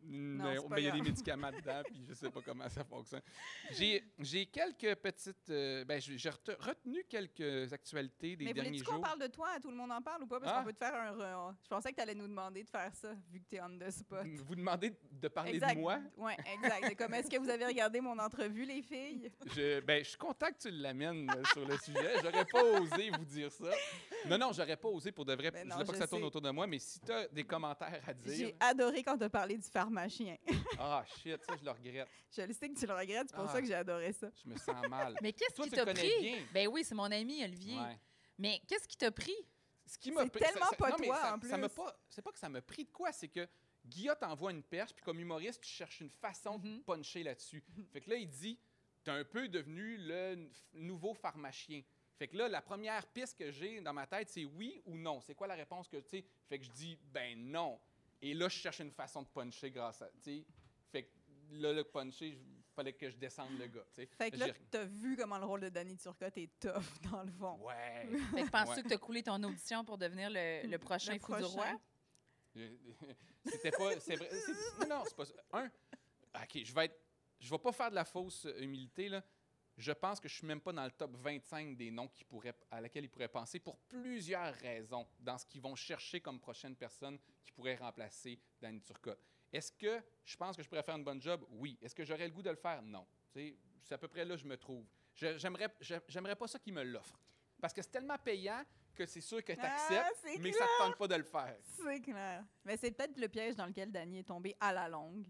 Mais 0.03 0.55
c'est 0.57 0.61
pas 0.63 0.75
ben, 0.75 0.77
il 0.77 0.83
y 0.85 0.87
a 0.87 0.91
des 0.91 1.01
médicaments 1.01 1.51
dedans, 1.51 1.81
puis 1.85 2.03
je 2.07 2.13
sais 2.13 2.29
pas 2.29 2.41
comment 2.43 2.67
ça 2.69 2.83
fonctionne. 2.83 3.21
J'ai 3.71 4.45
quelques 4.47 4.95
petites. 4.95 5.49
euh, 5.49 5.83
ben, 5.85 5.99
j'ai 6.01 6.17
j'ai 6.17 6.29
rete- 6.29 6.57
retenu 6.59 7.03
quelques 7.09 7.71
actualités 7.73 8.35
des 8.35 8.45
Mais 8.45 8.53
derniers 8.53 8.69
voulais-tu 8.71 8.85
qu'on 8.85 8.93
jours. 8.95 9.01
parle 9.01 9.19
de 9.19 9.27
toi? 9.27 9.49
Tout 9.61 9.69
le 9.69 9.75
monde 9.77 9.91
en 9.91 10.01
parle 10.01 10.23
ou 10.23 10.27
pas? 10.27 10.39
Parce 10.39 10.51
Ah. 10.55 10.59
qu'on 10.59 10.65
peut 10.65 10.73
te 10.73 10.77
faire 10.79 10.95
un. 10.95 11.55
Je 11.63 11.67
pensais 11.69 11.89
que 11.91 11.95
tu 11.95 12.01
allais 12.01 12.15
nous 12.15 12.27
demander 12.27 12.63
de 12.63 12.69
faire 12.69 12.93
ça, 12.95 13.13
vu 13.31 13.39
que 13.39 13.45
tu 13.49 13.55
es 13.55 13.61
on 13.61 13.77
the 13.77 13.89
spot. 13.89 14.25
Vous 14.45 14.55
demandez 14.55 14.93
de 15.11 15.27
parler 15.27 15.53
exact. 15.55 15.75
de 15.75 15.79
moi? 15.81 15.99
Oui, 16.17 16.33
exact. 16.53 16.85
C'est 16.87 16.95
comme, 16.95 17.13
est-ce 17.13 17.29
que 17.29 17.37
vous 17.37 17.49
avez 17.49 17.65
regardé 17.65 18.01
mon 18.01 18.17
entrevue, 18.19 18.65
les 18.65 18.81
filles? 18.81 19.31
Je, 19.55 19.79
ben, 19.81 20.03
je 20.03 20.09
suis 20.09 20.17
content 20.17 20.47
que 20.47 20.57
tu 20.59 20.71
l'amènes 20.71 21.29
euh, 21.29 21.43
sur 21.53 21.65
le 21.65 21.77
sujet. 21.77 22.15
J'aurais 22.23 22.45
pas 22.45 22.63
osé 22.63 23.09
vous 23.11 23.25
dire 23.25 23.51
ça. 23.51 23.69
Non, 24.27 24.37
non, 24.37 24.51
j'aurais 24.51 24.77
pas 24.77 24.89
osé 24.89 25.11
pour 25.11 25.25
de 25.25 25.33
vrai. 25.35 25.51
Ben 25.51 25.63
je 25.63 25.69
non, 25.69 25.77
veux 25.77 25.85
pas 25.85 25.91
que 25.91 25.97
je 25.97 26.01
ça 26.01 26.07
tourne 26.07 26.23
autour 26.23 26.41
de 26.41 26.49
moi, 26.49 26.67
mais 26.67 26.79
si 26.79 26.99
tu 26.99 27.11
as 27.11 27.27
des 27.27 27.43
commentaires 27.43 28.01
à 28.07 28.13
dire. 28.13 28.33
J'ai 28.35 28.55
adoré 28.59 29.03
quand 29.03 29.17
tu 29.17 29.23
as 29.23 29.29
parlé 29.29 29.57
du 29.57 29.69
pharmacien. 29.93 30.37
Ah, 30.79 31.03
shit, 31.21 31.43
ça, 31.43 31.55
je 31.57 31.63
le 31.65 31.71
regrette. 31.71 32.07
je 32.35 32.41
le 32.41 32.53
sais 32.53 32.69
que 32.69 32.79
tu 32.79 32.85
le 32.87 32.93
regrettes, 32.93 33.27
c'est 33.29 33.35
pour 33.35 33.45
Ah. 33.47 33.51
ça 33.53 33.61
que 33.61 33.67
j'ai 33.67 33.73
adoré 33.75 34.11
ça. 34.13 34.29
Je 34.43 34.49
me 34.49 34.57
sens 34.57 34.87
mal. 34.87 35.15
Mais 35.21 35.33
qu'est-ce 35.33 35.61
qui 35.61 35.69
t'a 35.69 35.85
pris? 35.85 36.11
bien. 36.21 36.39
Ben 36.53 36.67
oui, 36.67 36.83
c'est 36.83 36.95
mon 36.95 37.11
ami 37.11 37.43
Olivier. 37.43 37.77
Ouais. 37.77 37.99
Mais 38.37 38.61
qu'est-ce 38.67 38.87
qui 38.87 38.97
t'a 38.97 39.11
pris? 39.11 39.35
Ce 39.85 39.97
qui 39.97 40.11
m'a 40.11 40.23
C'est 40.23 40.29
pris- 40.29 40.43
ça- 40.43 40.51
tellement 40.51 40.69
ça- 40.69 40.75
pas 40.77 40.89
non, 40.89 40.95
mais 40.99 41.07
toi, 41.07 41.15
ça- 41.17 41.35
en 41.35 41.41
ça 41.41 41.57
m'a 41.57 41.67
plus. 41.69 41.75
pas- 41.75 41.99
C'est 42.09 42.21
pas 42.21 42.31
que 42.31 42.39
ça 42.39 42.49
m'a 42.49 42.61
pris 42.61 42.85
de 42.85 42.91
quoi, 42.91 43.11
c'est 43.11 43.27
que 43.27 43.47
Guilla 43.85 44.15
t'envoie 44.15 44.51
une 44.51 44.63
perche, 44.63 44.93
puis 44.93 45.03
comme 45.03 45.19
humoriste, 45.19 45.61
tu 45.63 45.69
cherches 45.69 46.01
une 46.01 46.09
façon 46.09 46.57
Mhm. 46.57 46.77
de 46.77 46.83
puncher 46.83 47.23
là-dessus. 47.23 47.63
Fait 47.91 48.01
que 48.01 48.09
là, 48.09 48.15
il 48.15 48.29
dit 48.29 48.57
T'es 49.03 49.09
un 49.09 49.23
peu 49.23 49.47
devenu 49.47 49.97
le 49.97 50.47
nouveau 50.73 51.15
pharmacien. 51.15 51.81
Fait 52.19 52.27
que 52.27 52.37
là, 52.37 52.47
la 52.47 52.61
première 52.61 53.07
piste 53.07 53.35
que 53.35 53.49
j'ai 53.49 53.81
dans 53.81 53.93
ma 53.93 54.05
tête, 54.05 54.29
c'est 54.29 54.45
oui 54.45 54.79
ou 54.85 54.95
non. 54.95 55.19
C'est 55.21 55.33
quoi 55.33 55.47
la 55.47 55.55
réponse 55.55 55.87
que 55.87 55.97
tu 55.97 56.07
sais? 56.09 56.25
Fait 56.47 56.59
que 56.59 56.65
je 56.65 56.69
dis 56.69 56.99
Ben 57.11 57.35
non. 57.35 57.79
Et 58.21 58.33
là, 58.33 58.47
je 58.49 58.55
cherche 58.57 58.79
une 58.79 58.91
façon 58.91 59.23
de 59.23 59.27
puncher 59.27 59.71
grâce 59.71 60.01
à. 60.01 60.09
tu 60.09 60.21
sais. 60.21 60.45
Fait 60.91 61.03
que 61.03 61.09
là, 61.53 61.73
le 61.73 61.83
puncher, 61.83 62.27
il 62.29 62.63
fallait 62.75 62.93
que 62.93 63.09
je 63.09 63.17
descende 63.17 63.57
le 63.57 63.67
gars. 63.67 63.83
tu 63.93 64.01
sais. 64.01 64.09
Fait 64.17 64.31
que 64.31 64.37
là, 64.37 64.47
t'as 64.69 64.85
vu 64.85 65.15
comment 65.17 65.37
le 65.39 65.45
rôle 65.45 65.61
de 65.61 65.69
Danny 65.69 65.97
Turcotte 65.97 66.37
est 66.37 66.59
tough, 66.59 66.83
dans 67.11 67.23
le 67.23 67.31
fond. 67.31 67.57
Ouais. 67.65 68.07
Fait 68.33 68.43
que 68.43 68.49
penses-tu 68.49 68.75
Ouais. 68.77 68.83
que 68.83 68.87
t'as 68.89 68.97
coulé 68.97 69.23
ton 69.23 69.41
audition 69.43 69.83
pour 69.83 69.97
devenir 69.97 70.29
le, 70.29 70.67
le 70.67 70.77
prochain 70.77 71.13
Le 71.13 71.19
fou 71.19 71.35
du 71.35 71.43
roi? 71.43 71.63
prochain. 71.65 71.79
C'était 73.45 73.71
pas. 73.71 73.99
C'est 73.99 74.15
vrai. 74.15 74.29
Non, 74.81 74.87
non, 74.97 75.03
c'est 75.05 75.15
pas 75.15 75.25
ça. 75.25 75.33
Un, 75.53 75.65
OK, 75.65 76.63
je 76.63 76.73
vais 76.73 76.85
être. 76.85 76.99
Je 77.39 77.49
vais 77.49 77.57
pas 77.57 77.71
faire 77.71 77.89
de 77.89 77.95
la 77.95 78.05
fausse 78.05 78.45
euh, 78.45 78.61
humilité, 78.61 79.09
là. 79.09 79.23
Je 79.81 79.91
pense 79.91 80.19
que 80.19 80.29
je 80.29 80.35
suis 80.35 80.45
même 80.45 80.61
pas 80.61 80.71
dans 80.71 80.83
le 80.85 80.91
top 80.91 81.15
25 81.17 81.75
des 81.75 81.89
noms 81.89 82.07
qui 82.07 82.23
pourraient, 82.23 82.53
à 82.69 82.79
laquelle 82.81 83.03
ils 83.03 83.09
pourraient 83.09 83.27
penser 83.27 83.59
pour 83.59 83.77
plusieurs 83.79 84.53
raisons 84.55 85.07
dans 85.19 85.37
ce 85.39 85.45
qu'ils 85.47 85.61
vont 85.61 85.75
chercher 85.75 86.21
comme 86.21 86.39
prochaine 86.39 86.75
personne 86.75 87.17
qui 87.43 87.51
pourrait 87.51 87.75
remplacer 87.77 88.39
Danny 88.61 88.79
Turcotte. 88.81 89.19
Est-ce 89.51 89.71
que 89.71 89.99
je 90.23 90.37
pense 90.37 90.55
que 90.55 90.61
je 90.61 90.69
pourrais 90.69 90.83
faire 90.83 90.95
une 90.95 91.03
bonne 91.03 91.21
job? 91.21 91.43
Oui. 91.49 91.79
Est-ce 91.81 91.95
que 91.95 92.05
j'aurais 92.05 92.27
le 92.27 92.33
goût 92.33 92.43
de 92.43 92.51
le 92.51 92.55
faire? 92.55 92.81
Non. 92.83 93.07
C'est 93.33 93.57
à 93.93 93.97
peu 93.97 94.07
près 94.07 94.23
là 94.23 94.35
que 94.35 94.41
je 94.41 94.47
me 94.47 94.55
trouve. 94.55 94.85
Je- 95.15 95.37
J'aimerais 95.39 95.67
j'aimerais 96.07 96.35
pas 96.35 96.47
ça 96.47 96.59
qu'ils 96.59 96.73
me 96.73 96.83
l'offrent. 96.83 97.19
Parce 97.59 97.73
que 97.73 97.81
c'est 97.81 97.89
tellement 97.91 98.17
payant 98.19 98.63
que 98.93 99.05
c'est 99.07 99.19
sûr 99.21 99.43
que 99.43 99.53
tu 99.53 99.59
acceptes, 99.59 100.15
Ah, 100.25 100.29
mais 100.39 100.51
ça 100.51 100.65
te 100.65 100.77
tente 100.83 100.97
pas 100.97 101.07
de 101.07 101.15
le 101.15 101.23
faire. 101.23 101.57
C'est 101.63 102.01
clair. 102.01 102.45
Mais 102.63 102.77
c'est 102.77 102.91
peut-être 102.91 103.17
le 103.19 103.27
piège 103.27 103.55
dans 103.55 103.65
lequel 103.65 103.91
Danny 103.91 104.19
est 104.19 104.23
tombé 104.27 104.55
à 104.59 104.71
la 104.73 104.87
longue. 104.87 105.25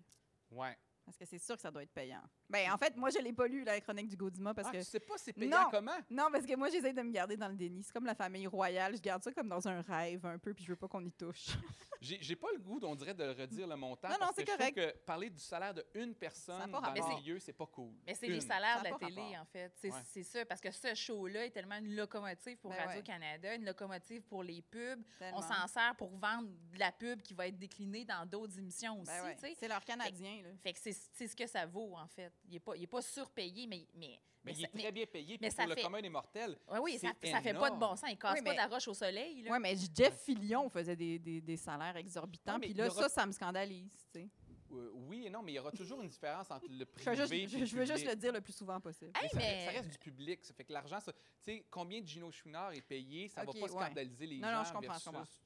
Ouais. 0.51 0.77
Parce 1.05 1.17
que 1.17 1.25
c'est 1.25 1.39
sûr 1.39 1.55
que 1.55 1.61
ça 1.61 1.71
doit 1.71 1.83
être 1.83 1.93
payant. 1.93 2.21
Ben, 2.51 2.71
en 2.71 2.77
fait, 2.77 2.95
moi, 2.97 3.09
je 3.09 3.19
l'ai 3.19 3.33
pas 3.33 3.47
lu, 3.47 3.63
la 3.63 3.79
chronique 3.79 4.09
du 4.09 4.17
Gaudima, 4.17 4.53
parce 4.53 4.67
ah, 4.67 4.71
que... 4.71 4.77
tu 4.77 4.83
sais 4.83 4.99
pas 4.99 5.13
c'est 5.17 5.33
payant 5.33 5.63
Non. 5.63 5.67
comment? 5.71 5.97
Non, 6.09 6.27
parce 6.31 6.45
que 6.45 6.55
moi, 6.55 6.69
j'essaie 6.69 6.93
de 6.93 7.01
me 7.01 7.11
garder 7.11 7.37
dans 7.37 7.47
le 7.47 7.55
déni. 7.55 7.83
C'est 7.83 7.93
comme 7.93 8.05
la 8.05 8.15
famille 8.15 8.47
royale. 8.47 8.95
Je 8.95 9.01
garde 9.01 9.23
ça 9.23 9.31
comme 9.31 9.47
dans 9.47 9.67
un 9.67 9.81
rêve 9.81 10.25
un 10.25 10.37
peu, 10.37 10.53
puis 10.53 10.63
je 10.65 10.69
veux 10.69 10.75
pas 10.75 10.87
qu'on 10.87 11.03
y 11.05 11.11
touche. 11.11 11.47
J'ai 12.01 12.17
j'ai 12.19 12.35
pas 12.35 12.47
le 12.51 12.57
goût, 12.57 12.79
on 12.81 12.95
dirait, 12.95 13.13
de 13.13 13.23
le 13.23 13.31
redire 13.31 13.67
le 13.67 13.75
montant. 13.75 14.09
Non, 14.09 14.15
non, 14.19 14.27
c'est 14.35 14.41
je 14.41 14.51
correct. 14.51 14.75
que 14.75 14.97
parler 15.05 15.29
du 15.29 15.37
salaire 15.39 15.71
de 15.71 15.85
une 15.93 16.13
Ça 16.13 16.19
personne 16.19 16.71
dans 16.71 16.81
pas 16.81 16.95
le 16.95 17.15
milieu, 17.15 17.37
c'est 17.37 17.53
pas 17.53 17.67
cool. 17.67 17.93
Mais 18.07 18.15
c'est 18.15 18.25
les 18.25 18.41
salaires 18.41 18.79
de 18.79 18.89
la 18.89 18.97
télé, 18.97 19.21
rapport. 19.21 19.41
en 19.41 19.45
fait. 19.45 19.71
C'est 19.79 19.91
Ouais. 19.91 19.99
c'est 20.05 20.23
ça, 20.23 20.43
parce 20.45 20.59
que 20.61 20.71
ce 20.71 20.95
show-là 20.95 21.45
est 21.45 21.51
tellement 21.51 21.75
une 21.77 21.95
locomotive 21.95 22.57
pour 22.57 22.71
Ben 22.71 22.77
ouais. 22.77 22.85
Radio-Canada, 22.85 23.53
une 23.53 23.65
locomotive 23.65 24.23
pour 24.23 24.41
les 24.41 24.63
pubs. 24.63 25.03
Tellement. 25.19 25.37
On 25.37 25.41
s'en 25.43 25.67
sert 25.67 25.95
pour 25.95 26.09
vendre 26.17 26.49
de 26.73 26.79
la 26.79 26.91
pub 26.91 27.21
qui 27.21 27.35
va 27.35 27.45
être 27.47 27.59
déclinée 27.59 28.03
dans 28.03 28.25
d'autres 28.25 28.57
émissions 28.57 28.99
aussi, 28.99 29.11
Ben 29.11 29.23
ouais. 29.23 29.37
sais. 29.37 29.53
C'est 29.59 29.67
leur 29.67 29.85
Canadien, 29.85 30.41
là. 30.41 30.49
Fait 30.63 30.73
que 30.73 30.79
c'est 30.79 30.93
c'est 30.93 31.27
ce 31.27 31.35
que 31.35 31.45
ça 31.45 31.67
vaut, 31.67 31.95
en 31.95 32.07
fait. 32.07 32.33
Il 32.51 32.55
n'est 32.55 32.59
pas, 32.59 32.75
il 32.75 32.83
est 32.83 32.87
pas 32.87 33.01
surpayé, 33.01 33.65
mais... 33.65 33.87
mais, 33.95 34.19
Mais, 34.43 34.51
il 34.53 34.65
est 34.65 34.67
très 34.67 34.91
bien 34.91 35.05
payé. 35.05 35.37
mais 35.39 35.47
pour 35.49 35.55
fait- 35.57 35.67
le 35.67 35.75
commun 35.81 36.01
des 36.01 36.09
mortels, 36.09 36.57
Ouais, 36.69 36.79
oui, 36.79 36.97
ça, 36.99 37.09
ça 37.23 37.41
fait 37.41 37.53
pas 37.53 37.69
de 37.71 37.77
bon 37.77 37.95
sens. 37.95 38.09
Il 38.09 38.17
casse 38.17 38.39
Oui, 38.39 38.43
pas 38.43 38.51
de 38.51 38.57
la 38.57 38.67
roche 38.67 38.87
au 38.89 38.93
soleil. 38.93 39.41
Là. 39.43 39.51
Ouais, 39.51 39.59
mais 39.59 39.75
Jeff 39.95 40.19
Fillion 40.23 40.69
faisait 40.69 40.95
des, 40.97 41.17
des, 41.17 41.39
des 41.39 41.57
salaires 41.57 41.95
exorbitants. 41.95 42.59
Puis 42.59 42.73
là, 42.73 42.89
ça, 42.89 43.07
ça 43.07 43.25
me 43.25 43.31
scandalise, 43.31 43.89
tu 44.13 44.19
sais. 44.19 44.29
euh, 44.73 44.89
oui 44.93 45.25
et 45.27 45.29
non, 45.29 45.41
mais 45.43 45.51
il 45.53 45.55
y 45.55 45.59
aura 45.59 45.71
toujours 45.71 46.01
une 46.01 46.07
différence 46.09 46.49
entre 46.51 46.65
le 46.69 46.79
Je, 46.79 46.83
privé 46.85 47.11
veux 47.11 47.15
juste- 47.15 47.33
et 47.33 47.47
je- 47.47 47.65
je 47.65 47.75
veux 47.77 47.85
juste 47.85 48.05
le 48.05 48.15
dire 48.15 48.33
le 48.33 48.41
plus 48.41 48.53
souvent 48.53 48.79
possible. 48.81 49.11
Hey, 49.21 49.29
ça, 49.29 49.37
mais- 49.37 49.65
ça 49.65 49.71
reste 49.71 49.89
du 49.89 49.97
public. 49.97 50.43
Ça 50.43 50.53
fait 50.53 50.63
que 50.65 50.73
l'argent, 50.73 50.99
ça- 50.99 51.13
tu 51.13 51.19
sais, 51.41 51.65
combien 51.69 52.01
de 52.01 52.07
Gino 52.07 52.31
Chouinard 52.31 52.73
est 52.73 52.81
payé, 52.81 53.27
ça 53.29 53.41
Ok, 53.43 53.47
va 53.47 53.53
pas 53.67 53.73
ouais. 53.73 53.85
scandaliser 53.85 54.25
les 54.27 54.37
Non, 54.39 54.47
gens 54.49 54.57
non, 54.57 54.63
je 54.65 54.73
comprends, 54.73 54.93
je 54.93 54.99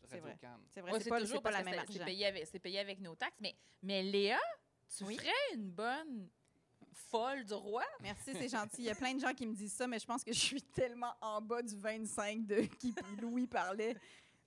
C'est 0.08 0.20
vrai. 0.20 0.38
C'est 0.74 0.82
vrai, 0.82 0.92
Ouais, 0.94 1.00
c'est 1.00 1.10
pas, 1.10 1.20
toujours 1.22 1.42
pas 1.42 1.52
la 1.52 1.64
même 1.64 1.74
c'est 1.74 1.80
argent. 2.00 2.06
payé, 2.06 2.26
avec, 2.28 2.48
c'est 2.48 2.60
payé 2.60 2.80
avec 2.80 3.00
nos 3.02 3.16
taxes. 3.16 3.38
Mais, 3.42 3.56
mais 3.84 4.04
Léa, 4.04 4.40
tu 4.96 5.04
Oui. 5.04 5.18
ferais 5.18 5.32
une 5.56 5.70
bonne 5.72 6.30
folle 6.96 7.44
du 7.46 7.54
roi? 7.54 7.84
Merci, 8.02 8.32
c'est 8.34 8.50
gentil. 8.50 8.78
Il 8.80 8.86
y 8.86 8.90
a 8.90 8.96
plein 8.96 9.14
de 9.14 9.20
gens 9.20 9.34
qui 9.34 9.46
me 9.46 9.54
disent 9.54 9.74
ça, 9.74 9.88
mais 9.88 10.00
je 10.00 10.06
pense 10.06 10.24
que 10.24 10.34
je 10.34 10.40
suis 10.40 10.62
tellement 10.62 11.14
en 11.22 11.42
bas 11.42 11.62
du 11.62 11.76
25 11.76 12.46
de 12.46 12.62
qui 12.62 12.94
Louis 13.22 13.48
parlait. 13.48 13.96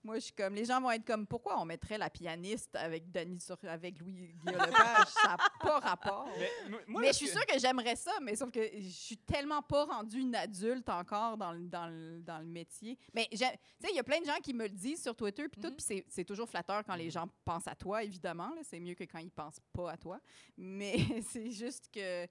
Moi, 0.04 0.14
je 0.16 0.20
suis 0.26 0.32
comme, 0.32 0.54
les 0.54 0.64
gens 0.64 0.80
vont 0.80 0.90
être 0.92 1.04
comme, 1.04 1.26
pourquoi 1.26 1.60
on 1.60 1.64
mettrait 1.64 1.98
la 1.98 2.08
pianiste 2.08 2.74
avec 2.76 3.10
Denis 3.10 3.40
sur, 3.40 3.56
avec 3.64 3.98
Louis 3.98 4.12
Guillaume 4.44 4.60
Lepage? 4.60 5.08
Ça 5.08 5.28
n'a 5.30 5.36
pas 5.60 5.80
rapport. 5.80 6.28
Mais, 6.38 6.50
moi, 6.86 7.00
mais 7.02 7.08
je 7.08 7.12
suis 7.14 7.26
que- 7.26 7.32
sûre 7.32 7.46
que 7.46 7.58
j'aimerais 7.58 7.96
ça, 7.96 8.12
mais 8.22 8.36
sauf 8.36 8.50
que 8.50 8.60
je 8.62 8.88
suis 8.88 9.16
tellement 9.18 9.60
pas 9.60 9.84
rendue 9.86 10.20
une 10.20 10.34
adulte 10.36 10.88
encore 10.88 11.36
dans 11.36 11.52
le, 11.52 11.66
dans 11.66 11.88
le, 11.88 12.20
dans 12.22 12.38
le 12.38 12.46
métier. 12.46 12.96
Mais 13.12 13.26
tu 13.30 13.36
sais, 13.38 13.58
il 13.90 13.96
y 13.96 13.98
a 13.98 14.04
plein 14.04 14.20
de 14.20 14.26
gens 14.26 14.38
qui 14.42 14.54
me 14.54 14.64
le 14.68 14.74
disent 14.74 15.02
sur 15.02 15.16
Twitter, 15.16 15.48
puis 15.48 15.60
tout, 15.60 15.68
Mhm. 15.68 15.76
puis 15.76 15.84
c'est- 15.84 16.04
c'est 16.08 16.24
toujours 16.24 16.48
flatteur 16.48 16.84
quand 16.84 16.94
les 16.94 17.06
Mhm. 17.06 17.10
gens 17.10 17.28
pensent 17.44 17.66
à 17.68 17.74
toi, 17.74 18.02
évidemment. 18.04 18.52
C'est 18.62 18.80
mieux 18.80 18.94
que 18.94 19.04
quand 19.04 19.18
ils 19.18 19.30
pensent 19.32 19.60
pas 19.72 19.90
à 19.92 19.96
toi. 19.96 20.20
Mais 20.56 20.96
c'est 21.28 21.50
juste 21.50 21.90
que. 21.92 22.26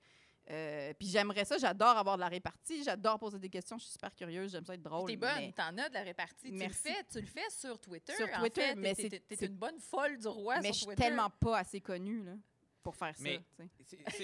Euh, 0.50 0.94
puis 0.98 1.08
j'aimerais 1.10 1.44
ça, 1.46 1.58
j'adore 1.58 1.98
avoir 1.98 2.16
de 2.16 2.22
la 2.22 2.28
répartie, 2.30 2.84
j'adore 2.84 3.20
poser 3.20 3.38
des 3.40 3.50
questions, 3.50 3.78
je 3.78 3.84
suis 3.84 3.92
super 3.94 4.14
curieuse, 4.16 4.52
j'aime 4.52 4.66
ça 4.66 4.74
être 4.74 4.82
drôle. 4.82 5.10
T'es 5.10 5.18
bonne, 5.18 5.30
mais- 5.38 5.52
t'en 5.52 5.78
as 5.78 5.90
de 5.90 5.94
la 5.94 6.04
répartie. 6.04 6.46
Tu 6.48 6.52
le, 6.52 6.58
Merci. 6.58 6.82
fais, 6.84 7.04
tu 7.12 7.20
le 7.20 7.28
fais 7.28 7.50
sur 7.50 7.80
Twitter. 7.80 8.14
Sur 8.16 8.28
en 8.34 8.40
Twitter, 8.40 8.62
fait. 8.62 8.76
mais 8.76 8.96
T'es- 8.96 9.46
une 9.46 9.56
bonne 9.56 9.80
folle 9.80 10.18
du 10.18 10.28
roi 10.28 10.60
mais 10.62 10.70
je 10.70 10.74
sur 10.74 10.76
suis 10.76 10.86
Twitter. 10.88 11.04
tellement 11.04 11.30
pas 11.30 11.58
assez 11.60 11.82
connue 11.82 12.24
là, 12.24 12.34
pour 12.82 12.96
faire 12.96 13.14
Mais- 13.20 13.42
ça. 13.58 13.64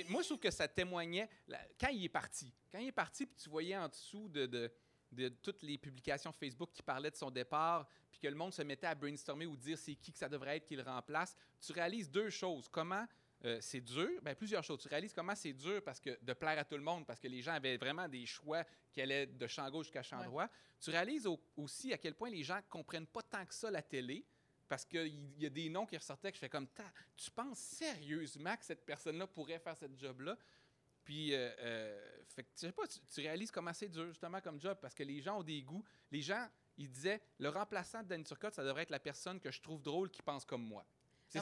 moi, 0.09 0.21
je 0.21 0.27
trouve 0.27 0.39
que 0.39 0.51
ça 0.51 0.67
témoignait. 0.67 1.29
quand 1.79 1.89
il 1.89 2.05
est 2.05 2.09
parti, 2.09 2.53
quand 2.71 2.79
il 2.79 2.87
est 2.87 2.91
parti, 2.93 3.25
puis 3.25 3.35
tu 3.35 3.49
voyais 3.49 3.75
en 3.77 3.89
dessous 3.89 4.29
de, 4.29 4.45
de, 4.45 4.71
de 5.11 5.27
toutes 5.29 5.61
les 5.63 5.77
publications 5.77 6.31
Facebook 6.31 6.71
qui 6.73 6.81
parlaient 6.81 7.11
de 7.11 7.15
son 7.17 7.29
départ, 7.29 7.85
puis 8.09 8.19
que 8.19 8.27
le 8.27 8.35
monde 8.35 8.53
se 8.53 8.61
mettait 8.61 8.87
à 8.87 8.95
brainstormer 8.95 9.45
ou 9.45 9.55
dire 9.57 9.77
c'est 9.77 9.95
qui 9.95 10.11
que 10.13 10.17
ça 10.17 10.29
devrait 10.29 10.57
être 10.57 10.65
qui 10.65 10.75
le 10.75 10.83
remplace, 10.83 11.35
tu 11.59 11.71
réalises 11.73 12.09
deux 12.09 12.29
choses. 12.29 12.67
Comment 12.69 13.05
euh, 13.45 13.57
c'est 13.61 13.81
dur, 13.81 14.09
ben, 14.21 14.35
plusieurs 14.35 14.63
choses. 14.63 14.81
Tu 14.81 14.87
réalises 14.87 15.13
comment 15.13 15.35
c'est 15.35 15.53
dur 15.53 15.81
parce 15.83 15.99
que 15.99 16.17
de 16.21 16.33
plaire 16.33 16.57
à 16.59 16.63
tout 16.65 16.75
le 16.77 16.83
monde, 16.83 17.05
parce 17.05 17.19
que 17.19 17.27
les 17.27 17.41
gens 17.41 17.53
avaient 17.53 17.77
vraiment 17.77 18.07
des 18.07 18.25
choix 18.25 18.63
qui 18.91 19.01
allaient 19.01 19.25
de 19.27 19.47
champ 19.47 19.69
gauche 19.69 19.87
jusqu'à 19.87 20.03
champ 20.03 20.19
Ouais. 20.19 20.25
droit. 20.25 20.47
Tu 20.79 20.89
réalises 20.89 21.27
au- 21.27 21.39
aussi 21.57 21.91
à 21.93 21.97
quel 21.97 22.15
point 22.15 22.29
les 22.29 22.43
gens 22.43 22.59
comprennent 22.69 23.07
pas 23.07 23.21
tant 23.21 23.45
que 23.45 23.53
ça 23.53 23.69
la 23.71 23.81
télé. 23.81 24.25
Parce 24.69 24.85
qu'il 24.85 25.37
y 25.39 25.45
a 25.45 25.49
des 25.49 25.69
noms 25.69 25.85
qui 25.85 25.97
ressortaient 25.97 26.31
que 26.31 26.35
je 26.37 26.39
fais 26.39 26.49
comme, 26.49 26.67
tu 27.17 27.29
penses 27.31 27.59
sérieusement 27.59 28.55
que 28.57 28.65
cette 28.65 28.85
personne-là 28.85 29.27
pourrait 29.27 29.59
faire 29.59 29.77
cette 29.77 29.95
job-là? 29.99 30.37
Puis, 31.03 31.33
euh, 31.35 31.51
euh, 31.59 32.21
fait 32.29 32.43
que, 32.43 32.47
tu 32.55 32.65
sais 32.65 32.71
pas, 32.71 32.87
tu, 32.87 32.97
tu 33.13 33.19
réalises 33.21 33.51
comment 33.51 33.73
c'est 33.73 33.89
dur, 33.89 34.07
justement, 34.07 34.39
comme 34.39 34.59
job, 34.59 34.77
parce 34.81 34.95
que 34.95 35.03
les 35.03 35.21
gens 35.21 35.39
ont 35.39 35.43
des 35.43 35.61
goûts. 35.61 35.83
Les 36.11 36.21
gens, 36.21 36.47
ils 36.77 36.89
disaient, 36.89 37.21
le 37.39 37.49
remplaçant 37.49 38.01
de 38.03 38.07
Danny 38.07 38.23
Turcotte, 38.23 38.53
ça 38.55 38.63
devrait 38.63 38.83
être 38.83 38.89
la 38.89 38.99
personne 39.01 39.39
que 39.39 39.51
je 39.51 39.61
trouve 39.61 39.81
drôle 39.83 40.09
qui 40.09 40.21
pense 40.21 40.45
comme 40.45 40.63
moi. 40.63 40.85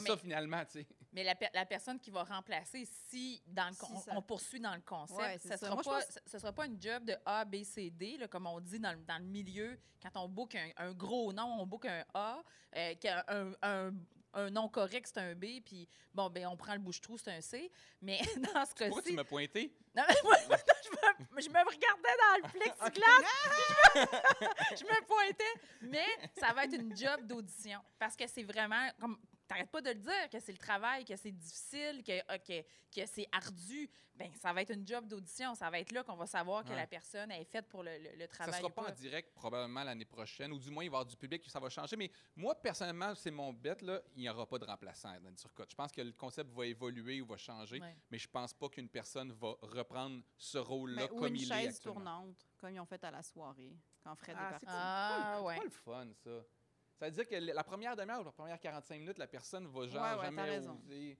C'est 0.00 0.06
ça, 0.06 0.16
finalement, 0.16 0.64
tu 0.64 0.72
sais. 0.80 0.86
Mais 1.12 1.24
la, 1.24 1.34
per- 1.34 1.50
la 1.52 1.66
personne 1.66 2.00
qui 2.00 2.10
va 2.10 2.24
remplacer, 2.24 2.86
si, 3.08 3.42
dans 3.46 3.68
le 3.68 3.74
con- 3.74 3.86
Si 3.88 3.92
on, 3.92 4.00
ça- 4.00 4.12
on 4.16 4.22
poursuit 4.22 4.60
dans 4.60 4.74
le 4.74 4.80
concept, 4.80 5.18
Ouais, 5.20 5.38
ça 5.38 5.50
ça. 5.50 5.56
sera 5.58 5.74
Moi, 5.74 5.82
pas, 5.82 6.00
pense- 6.00 6.18
ce- 6.26 6.38
sera 6.38 6.52
pas 6.52 6.66
une 6.66 6.80
job 6.80 7.04
de 7.04 7.14
A, 7.26 7.44
B, 7.44 7.62
C, 7.64 7.90
D, 7.90 8.16
là, 8.16 8.28
comme 8.28 8.46
on 8.46 8.60
dit 8.60 8.78
dans, 8.80 8.92
le- 8.92 9.04
dans 9.04 9.18
le 9.18 9.24
milieu. 9.26 9.78
Quand 10.02 10.16
on 10.22 10.28
book 10.28 10.54
un, 10.54 10.70
un 10.78 10.92
gros 10.92 11.32
nom, 11.32 11.58
on 11.60 11.66
book 11.66 11.84
un 11.86 12.04
A, 12.14 12.42
euh, 12.76 12.94
qu'un- 12.94 13.24
un, 13.28 13.52
un, 13.62 13.92
un 14.34 14.48
nom 14.50 14.68
correct, 14.68 15.06
c'est 15.12 15.20
un 15.20 15.34
B, 15.34 15.60
puis 15.62 15.86
bon, 16.14 16.30
ben 16.30 16.46
on 16.46 16.56
prend 16.56 16.72
le 16.72 16.78
bouche-trou, 16.78 17.18
c'est 17.18 17.30
un 17.32 17.40
C. 17.42 17.70
Mais 18.00 18.18
dans 18.54 18.64
ce 18.64 18.70
Pourquoi 18.74 19.02
tu 19.02 19.08
cas-ci... 19.08 19.12
m'as 19.14 19.24
pointé? 19.24 19.76
Non, 19.94 20.04
mais 20.08 20.14
moi, 20.24 20.36
je, 20.38 20.88
me, 20.88 21.40
je 21.42 21.48
me 21.50 21.58
regardais 21.58 22.16
dans 22.16 22.36
le 22.38 22.50
plexiglas, 22.50 23.28
puis 23.52 24.00
je 24.00 24.00
me, 24.00 24.76
je 24.78 24.84
me 24.84 25.06
pointais. 25.06 25.60
Mais 25.82 26.06
ça 26.38 26.54
va 26.54 26.64
être 26.64 26.72
une 26.72 26.96
job 26.96 27.26
d'audition. 27.26 27.78
Parce 27.98 28.16
que 28.16 28.26
c'est 28.26 28.42
vraiment 28.42 28.88
comme. 28.98 29.18
T'arrêtes 29.52 29.70
pas 29.70 29.80
de 29.82 29.88
le 29.90 29.94
dire 29.96 30.30
que 30.30 30.40
c'est 30.40 30.52
le 30.52 30.58
travail, 30.58 31.04
que 31.04 31.16
c'est 31.16 31.30
difficile, 31.32 32.02
que, 32.04 32.20
ah, 32.28 32.38
que, 32.38 32.62
que 32.62 33.06
c'est 33.06 33.26
ardu. 33.32 33.88
Ben, 34.14 34.30
ça 34.34 34.52
va 34.52 34.60
être 34.62 34.72
une 34.74 34.86
job 34.86 35.06
d'audition. 35.08 35.54
Ça 35.54 35.70
va 35.70 35.78
être 35.80 35.90
là 35.92 36.04
qu'on 36.04 36.16
va 36.16 36.26
savoir 36.26 36.62
que 36.64 36.68
Ouais. 36.70 36.76
la 36.76 36.86
personne 36.86 37.30
est 37.30 37.44
faite 37.44 37.66
pour 37.68 37.82
le, 37.82 37.90
le- 37.98 38.12
le 38.16 38.20
Ça 38.22 38.28
travail. 38.28 38.54
sera 38.60 38.66
ou 38.68 38.70
pas 38.70 38.82
en 38.82 38.84
pas. 38.86 38.90
direct 38.92 39.32
probablement 39.34 39.82
l'année 39.84 40.04
prochaine, 40.04 40.52
ou 40.52 40.58
du 40.58 40.70
moins 40.70 40.84
il 40.84 40.90
va 40.90 40.96
y 40.96 40.98
avoir 41.00 41.06
du 41.06 41.16
public, 41.16 41.42
ça 41.48 41.58
va 41.58 41.68
changer. 41.70 41.96
Mais 41.96 42.10
moi, 42.36 42.54
personnellement, 42.54 43.14
c'est 43.14 43.30
mon 43.30 43.52
bet, 43.52 43.76
là, 43.80 44.00
il 44.14 44.20
n'y 44.22 44.28
aura 44.28 44.46
pas 44.46 44.58
de 44.58 44.64
remplaçant 44.66 45.08
à 45.10 45.18
Danny 45.18 45.36
Turcotte. 45.36 45.70
Je 45.70 45.74
pense 45.76 45.90
que 45.92 46.02
le 46.02 46.12
concept 46.12 46.50
va 46.52 46.66
évoluer 46.66 47.20
ou 47.22 47.26
va 47.26 47.36
changer, 47.38 47.80
Ouais. 47.80 47.96
mais 48.10 48.18
je 48.18 48.28
pense 48.28 48.52
pas 48.52 48.68
qu'une 48.68 48.88
personne 48.90 49.32
va 49.32 49.54
reprendre 49.62 50.22
ce 50.36 50.58
rôle-là 50.58 51.06
Ben, 51.08 51.12
ou 51.14 51.18
comme 51.18 51.28
une 51.34 51.36
il 51.40 51.50
est 51.50 51.54
chaise 51.54 51.76
actuellement. 51.76 51.94
tournante, 52.02 52.46
comme 52.58 52.70
ils 52.70 52.80
ont 52.80 52.86
fait 52.86 53.02
à 53.04 53.10
la 53.10 53.22
soirée, 53.22 53.76
quand 54.04 54.14
Fred 54.16 54.36
Ah, 54.38 54.46
est 54.46 54.50
parti. 54.50 54.66
pas, 54.66 54.72
Ah, 54.74 55.16
c'est 55.16 55.22
pas- 55.32 55.42
ouais. 55.42 55.54
c'est 55.54 55.60
pas 55.60 55.64
le 55.64 55.70
fun, 55.70 56.12
ça. 56.22 56.44
Ça 57.02 57.06
veut 57.08 57.14
dire 57.16 57.26
que 57.26 57.34
la 57.34 57.64
première 57.64 57.96
demi-heure 57.96 58.20
ou 58.20 58.24
la 58.24 58.30
première 58.30 58.60
45 58.60 58.96
minutes, 58.96 59.18
la 59.18 59.26
personne 59.26 59.66
va 59.66 59.88
genre 59.88 60.02
Ouais, 60.04 60.10
ouais, 60.10 60.36
t'as 60.36 60.46
jamais 60.46 60.58
oser. 60.68 61.18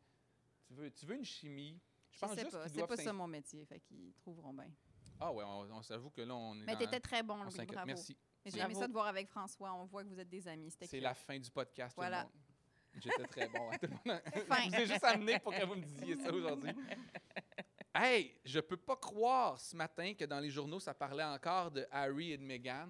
Tu 0.68 0.74
veux, 0.74 0.90
tu 0.92 1.06
veux 1.06 1.16
une 1.16 1.24
chimie. 1.24 1.80
Je 2.08 2.14
Je 2.14 2.20
pense 2.20 2.34
sais 2.36 2.40
juste 2.42 2.52
pas, 2.52 2.62
qu'ils 2.68 2.80
c'est 2.80 2.86
pas 2.86 2.96
ça 2.98 3.12
mon 3.12 3.26
métier, 3.26 3.64
fait 3.64 3.80
qu'ils 3.80 4.12
trouveront 4.14 4.52
bien. 4.54 4.70
Ah 5.18 5.32
ouais, 5.32 5.42
on, 5.42 5.62
on 5.72 5.82
s'avoue 5.82 6.10
que 6.10 6.20
là, 6.20 6.36
on 6.36 6.54
est 6.54 6.64
Mais 6.66 6.76
t'étais 6.76 7.00
très 7.00 7.24
bon, 7.24 7.34
on 7.34 7.42
Louis, 7.42 7.66
bravo. 7.66 7.86
Merci. 7.88 8.16
J'ai 8.46 8.60
aimé 8.60 8.74
ça 8.74 8.86
de 8.86 8.92
voir 8.92 9.08
avec 9.08 9.28
François, 9.28 9.72
on 9.74 9.86
voit 9.86 10.04
que 10.04 10.08
vous 10.08 10.20
êtes 10.20 10.28
des 10.28 10.46
amis, 10.46 10.70
C'est 10.70 11.00
la 11.00 11.14
fin 11.14 11.36
du 11.40 11.50
podcast, 11.50 11.96
Voilà. 11.96 12.26
tout 12.26 12.30
le 12.32 12.38
monde. 12.38 13.02
J'étais 13.02 13.26
très 13.26 13.48
bon. 13.48 13.70
tout 13.72 13.86
le 13.86 14.12
monde. 14.12 14.20
Fin. 14.46 14.62
Je 14.64 14.68
vous 14.68 14.82
ai 14.82 14.86
juste 14.86 15.02
amené 15.04 15.38
pour 15.40 15.52
que 15.52 15.64
vous 15.64 15.74
me 15.74 15.82
disiez 15.82 16.16
ça 16.20 16.32
aujourd'hui. 16.32 16.70
Hey, 17.94 18.40
je 18.44 18.58
peux 18.60 18.78
pas 18.78 18.96
croire 18.96 19.60
ce 19.60 19.76
matin 19.76 20.14
que 20.14 20.24
dans 20.24 20.40
les 20.40 20.48
journaux, 20.48 20.80
ça 20.80 20.94
parlait 20.94 21.24
encore 21.24 21.70
de 21.70 21.86
Harry 21.90 22.32
et 22.32 22.38
de 22.38 22.42
Meghan. 22.42 22.88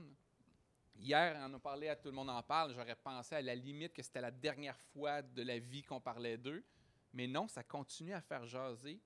Hier, 0.99 1.37
on 1.49 1.55
a 1.55 1.59
parlé 1.59 1.89
à 1.89 1.97
Tout 1.97 2.09
le 2.09 2.15
monde 2.15 2.31
en 2.31 2.43
parle. 2.43 2.75
J'aurais 2.75 2.95
pensé 2.95 3.35
à 3.35 3.43
la 3.43 3.55
limite 3.55 3.93
que 3.93 4.03
c'était 4.03 4.21
la 4.21 4.31
dernière 4.31 4.79
fois 4.93 5.23
de 5.23 5.43
la 5.43 5.59
vie 5.59 5.83
qu'on 5.83 6.01
parlait 6.01 6.37
d'eux. 6.37 6.65
Mais 7.13 7.27
non, 7.27 7.49
ça 7.49 7.63
continue 7.63 8.13
à 8.15 8.21
faire 8.21 8.47
jaser. 8.47 9.01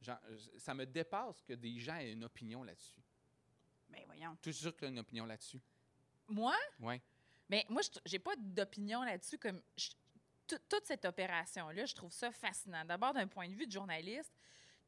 Genre, 0.00 0.18
ça 0.58 0.74
me 0.74 0.86
dépasse 0.86 1.42
que 1.42 1.52
des 1.52 1.78
gens 1.78 1.96
aient 1.96 2.12
une 2.12 2.24
opinion 2.24 2.62
là-dessus. 2.62 3.00
Ben 3.88 4.02
voyons. 4.06 4.36
Tout 4.42 4.52
sûr 4.52 4.72
que 4.74 4.80
tu 4.80 4.84
as 4.84 4.88
une 4.88 4.98
opinion 4.98 5.24
là-dessus? 5.26 5.60
Moi, 6.28 6.56
Oui. 6.80 7.00
Mais 7.50 7.64
moi, 7.70 7.80
j'ai 8.04 8.18
pas 8.18 8.36
d'opinion 8.36 9.02
là-dessus. 9.02 9.38
Comme 9.38 9.60
je- 9.76 9.90
toute 10.46 10.84
cette 10.84 11.04
opération-là, 11.06 11.86
je 11.86 11.94
trouve 11.94 12.12
ça 12.12 12.30
fascinant. 12.30 12.84
D'abord, 12.84 13.12
d'un 13.14 13.26
point 13.26 13.48
de 13.48 13.54
vue 13.54 13.66
de 13.66 13.72
journaliste, 13.72 14.32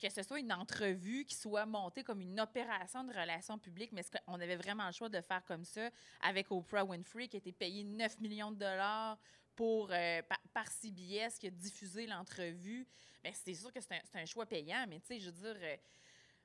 que 0.01 0.11
ce 0.11 0.23
soit 0.23 0.41
une 0.41 0.53
entrevue 0.53 1.25
qui 1.25 1.35
soit 1.35 1.67
montée 1.67 2.03
comme 2.03 2.21
une 2.21 2.41
opération 2.41 3.05
de 3.05 3.13
relations 3.13 3.59
publiques, 3.59 3.93
mais 3.93 4.03
qu'on 4.27 4.41
avait 4.41 4.57
vraiment 4.57 4.87
le 4.87 4.93
choix 4.93 5.09
de 5.09 5.21
faire 5.21 5.45
comme 5.45 5.65
ça 5.65 5.91
avec 6.23 6.51
Oprah 6.51 6.85
Winfrey, 6.85 7.29
qui 7.29 7.37
été 7.37 7.53
payée 7.53 7.85
9 7.85 8.21
millions 8.21 8.51
de 8.51 8.57
dollars 8.57 9.19
pour, 9.55 9.91
euh, 9.93 10.23
par, 10.53 10.69
CBS, 10.69 11.39
qui 11.39 11.47
a 11.47 11.51
diffusé 11.51 12.07
l'entrevue? 12.07 12.87
Bien, 13.23 13.33
c'est 13.35 13.55
sûr 13.55 13.73
que 13.73 13.81
c'est 13.81 13.95
un, 13.95 14.01
c'est 14.11 14.21
un 14.21 14.27
choix 14.27 14.47
payant, 14.47 14.87
mais 14.89 15.01
tu 15.01 15.07
sais, 15.09 15.21
je 15.21 15.27
veux 15.27 15.33
dire, 15.33 15.61
euh, 15.63 15.77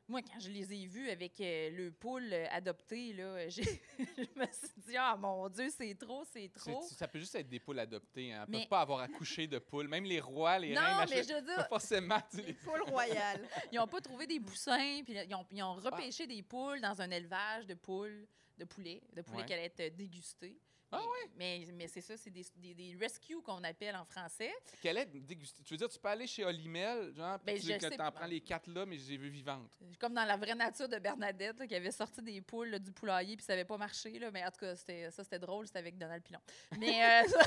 moi, 0.08 0.22
quand 0.22 0.40
je 0.40 0.50
les 0.50 0.72
ai 0.74 0.86
vus 0.86 1.10
avec 1.10 1.40
euh, 1.42 1.70
le 1.72 1.92
poule 1.92 2.30
euh, 2.32 2.46
adopté, 2.52 3.14
là, 3.14 3.48
j'ai- 3.50 3.64
je 4.00 4.40
me 4.40 4.46
suis 4.46 4.82
dit, 4.88 4.98
ah 4.98 5.16
mon 5.18 5.50
Dieu, 5.50 5.70
c'est 5.76 5.96
trop, 5.96 6.24
c'est 6.26 6.52
C'est- 6.56 6.72
trop. 6.72 6.82
Ça 6.84 7.08
peut 7.08 7.20
juste 7.20 7.36
être 7.36 7.50
des 7.50 7.60
poules 7.60 7.80
adoptées. 7.80 8.32
Hein. 8.34 8.44
Elles 8.48 8.52
Mais- 8.52 8.60
peuvent 8.60 8.68
pas 8.70 8.82
avoir 8.82 9.00
accouché 9.02 9.48
de 9.48 9.58
poules. 9.60 9.88
Même 9.88 10.04
les 10.06 10.20
rois, 10.20 10.60
les 10.60 10.74
Non, 10.74 10.82
reines, 10.82 11.10
mais 11.10 11.24
je 11.24 11.34
veux 11.34 11.46
pas 11.46 11.56
dire, 11.56 11.68
forcément. 11.70 12.20
tu 12.30 12.38
les- 12.38 12.54
Poule 12.54 12.82
royale. 12.84 13.42
ils 13.72 13.76
n'ont 13.76 13.88
pas 13.88 14.02
trouvé 14.02 14.28
des 14.28 14.40
poussins, 14.40 15.02
puis 15.04 15.14
ils 15.28 15.36
ont, 15.36 15.46
ils 15.52 15.64
ont 15.64 15.74
repêché 15.76 16.28
des 16.28 16.44
poules 16.44 16.82
dans 16.82 17.02
un 17.02 17.10
élevage 17.10 17.66
de 17.66 17.74
poules, 17.74 18.28
de 18.58 18.66
poulets, 18.66 19.02
de 19.14 19.22
poulets 19.22 19.40
Ouais. 19.40 19.46
qui 19.46 19.54
allaient 19.54 19.74
être 19.76 19.96
dégustés. 19.96 20.58
Ah 20.92 21.02
mais, 21.38 21.60
mais, 21.66 21.72
mais 21.74 21.88
c'est 21.88 22.02
ça, 22.02 22.16
c'est 22.16 22.30
des, 22.30 22.46
des, 22.56 22.74
des 22.74 22.96
rescues 23.00 23.42
qu'on 23.42 23.64
appelle 23.64 23.96
en 23.96 24.06
français. 24.06 24.54
Quelle 24.82 24.98
est 25.00 25.06
dégustée? 25.06 25.64
Tu 25.64 25.74
veux 25.74 25.78
dire, 25.78 25.90
tu 25.90 26.00
peux 26.00 26.08
aller 26.08 26.28
chez 26.28 26.46
Olimel, 26.46 27.14
genre, 27.14 27.38
puis 27.40 27.54
Ben, 27.56 27.60
tu 27.62 27.68
je 27.68 27.74
que 27.74 27.80
sais 27.90 27.98
t'en 27.98 28.12
prends 28.12 28.26
les 28.28 28.40
quatre 28.42 28.68
là, 28.68 28.86
mais 28.86 28.98
je 28.98 29.10
les 29.10 29.18
veux 29.18 29.28
vivantes. 29.28 29.72
Comme 30.00 30.14
dans 30.14 30.24
la 30.26 30.38
vraie 30.38 30.56
nature 30.56 30.88
de 30.88 30.98
Bernadette, 31.00 31.60
là, 31.60 31.68
qui 31.68 31.76
avait 31.76 31.92
sorti 31.92 32.22
des 32.22 32.40
poules 32.42 32.70
là, 32.70 32.80
du 32.80 32.92
poulailler, 32.92 33.36
puis 33.36 33.46
ça 33.46 33.54
n'avait 33.54 33.66
pas 33.66 33.78
marché. 33.78 34.18
Là, 34.20 34.32
mais 34.32 34.44
en 34.46 34.52
tout 34.52 34.60
cas, 34.60 34.76
c'était- 34.76 35.12
ça, 35.12 35.24
c'était 35.24 35.40
drôle, 35.40 35.66
c'était 35.68 35.80
avec 35.80 35.98
Donald 35.98 36.24
Pilon. 36.24 36.40
Mais 36.80 37.04
euh, 37.04 37.24
ça, 37.30 37.40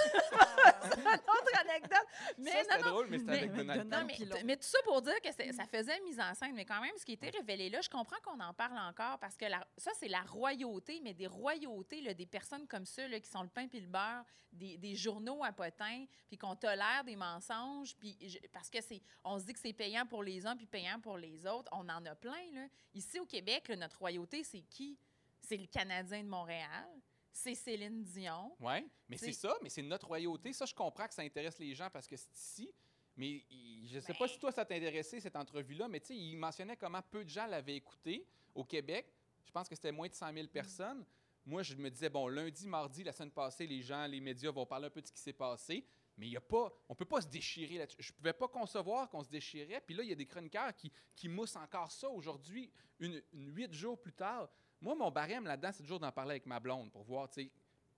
c'est 0.83 1.00
une 1.00 1.07
autre 1.07 1.61
anecdote. 1.61 2.07
Mais 2.38 2.50
ça, 2.50 2.59
c'était 2.62 2.78
non, 2.83 2.90
drôle, 2.90 3.07
mais 3.09 3.18
c'était 3.18 3.30
mais- 3.30 3.38
avec 3.38 3.52
Donald. 3.54 3.83
Donald 3.83 3.90
Non, 4.02 4.07
mais, 4.07 4.14
Pilon. 4.14 4.37
mais 4.45 4.57
tout 4.57 4.66
ça 4.66 4.78
pour 4.85 5.00
dire 5.02 5.21
que 5.23 5.33
ça 5.33 5.64
faisait 5.66 6.00
mise 6.00 6.21
en 6.21 6.35
scène. 6.35 6.54
Mais 6.54 6.64
quand 6.64 6.80
même, 6.80 6.92
ce 6.99 7.04
qui 7.04 7.12
était 7.12 7.30
révélé 7.30 7.71
là, 7.71 7.80
je 7.80 7.88
comprends 7.88 8.16
qu'on 8.25 8.40
en 8.40 8.52
parle 8.52 8.78
encore 8.78 9.18
parce 9.18 9.37
que 9.37 9.45
la- 9.47 9.66
ça, 9.76 9.90
c'est 9.99 10.09
la 10.09 10.23
royauté, 10.23 11.00
mais 11.02 11.14
des 11.14 11.26
royautés, 11.26 12.00
là, 12.00 12.14
des 12.14 12.26
personnes 12.26 12.66
comme 12.66 12.85
ça 12.87 13.07
là, 13.09 13.21
qui 13.21 13.27
sont 13.28 13.42
le 13.42 13.49
pain 13.49 13.68
puis 13.68 13.80
le 13.80 13.87
beurre, 13.87 14.25
des, 14.52 14.76
des 14.78 14.94
journaux 14.94 15.42
à 15.44 15.52
potins, 15.52 16.04
puis 16.28 16.37
qu'on 16.38 16.56
tolère 16.56 17.04
des 17.04 17.16
mensonges, 17.16 17.94
puis 17.97 18.16
parce 18.52 18.70
que 18.70 18.80
c'est, 18.80 19.00
on 19.25 19.38
se 19.38 19.44
dit 19.44 19.52
que 19.52 19.58
c'est 19.61 19.73
payant 19.73 20.06
pour 20.06 20.23
les 20.23 20.47
uns 20.47 20.56
puis 20.56 20.66
payant 20.66 20.99
pour 21.00 21.18
les 21.18 21.47
autres. 21.47 21.68
On 21.73 21.88
en 21.88 22.04
a 22.06 22.14
plein. 22.14 22.50
Là. 22.52 22.66
Ici 22.94 23.18
au 23.20 23.26
Québec, 23.26 23.68
là, 23.68 23.76
notre 23.76 23.99
royauté, 23.99 24.42
c'est 24.44 24.62
qui? 24.62 24.99
C'est 25.40 25.56
le 25.56 25.66
Canadien 25.66 26.23
de 26.25 26.28
Montréal. 26.28 26.88
C'est 27.30 27.54
Céline 27.54 28.02
Dion. 28.02 28.56
Oui, 28.58 28.85
mais 29.08 29.16
c'est 29.16 29.32
ça, 29.32 29.54
mais 29.62 29.68
c'est 29.68 29.82
notre 29.82 30.08
royauté. 30.08 30.52
Ça, 30.52 30.64
je 30.66 30.75
comprends 30.75 31.06
que 31.06 31.14
ça 31.14 31.23
intéresse 31.23 31.58
les 31.61 31.73
gens 31.75 31.88
parce 31.90 32.06
que 32.08 32.16
c'est 32.16 32.35
ici. 32.35 32.70
Mais 33.16 33.44
je 33.87 34.00
sais 34.00 34.12
Mais- 34.12 34.18
pas 34.18 34.26
si 34.28 34.38
toi, 34.38 34.50
ça 34.50 34.64
t'intéressait, 34.64 35.20
cette 35.20 35.37
entrevue-là, 35.37 35.87
mais 35.88 36.00
tu 36.00 36.06
sais, 36.08 36.16
il 36.16 36.37
mentionnait 36.37 36.76
comment 36.76 37.02
peu 37.02 37.25
de 37.25 37.28
gens 37.28 37.47
l'avaient 37.47 37.76
écouté 37.76 38.26
au 38.54 38.64
Québec. 38.64 39.06
Je 39.44 39.50
pense 39.52 39.68
que 39.68 39.75
c'était 39.75 39.92
moins 39.92 40.08
de 40.08 40.14
100 40.14 40.32
Mm. 40.32 40.35
000 40.37 40.49
personnes. 40.49 41.04
Moi, 41.49 41.62
je 41.62 41.75
me 41.76 41.90
disais, 41.90 42.11
bon, 42.11 42.28
lundi, 42.28 42.67
mardi, 42.67 43.02
la 43.02 43.11
semaine 43.11 43.31
passée, 43.31 43.67
les 43.67 43.81
gens, 43.81 44.07
les 44.07 44.21
médias 44.21 44.50
vont 44.50 44.67
parler 44.67 44.88
un 44.88 44.90
peu 44.90 45.00
de 45.00 45.07
ce 45.07 45.12
qui 45.12 45.21
s'est 45.21 45.33
passé. 45.33 45.83
Mais 46.19 46.26
il 46.26 46.33
y 46.33 46.37
a 46.37 46.43
pas, 46.43 46.71
on 46.90 46.95
peut 46.95 47.07
pas 47.07 47.23
se 47.23 47.26
déchirer 47.26 47.78
là-dessus. 47.78 47.97
Je 48.00 48.12
pouvais 48.12 48.35
pas 48.35 48.49
concevoir 48.49 49.09
qu'on 49.09 49.25
se 49.25 49.31
déchirait. 49.31 49.81
Puis 49.81 49.95
là, 49.95 50.02
il 50.02 50.11
y 50.11 50.12
a 50.12 50.14
des 50.14 50.26
chroniqueurs 50.26 50.75
qui, 50.75 50.93
qui 51.17 51.26
moussent 51.26 51.57
encore 51.57 51.90
ça 51.90 52.11
aujourd'hui, 52.11 52.71
une, 52.99 53.23
huit 53.33 53.73
jours 53.73 53.99
plus 53.99 54.12
tard. 54.12 54.50
Moi, 54.83 54.95
mon 54.95 55.11
barème 55.11 55.47
là-dedans, 55.47 55.71
c'est 55.73 55.85
toujours 55.85 56.00
d'en 56.00 56.12
parler 56.12 56.33
avec 56.33 56.45
ma 56.45 56.61
blonde 56.61 56.93
pour 56.93 57.02
voir, 57.05 57.31
tu 57.31 57.45
sais. 57.45 57.50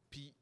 Puis 0.08 0.32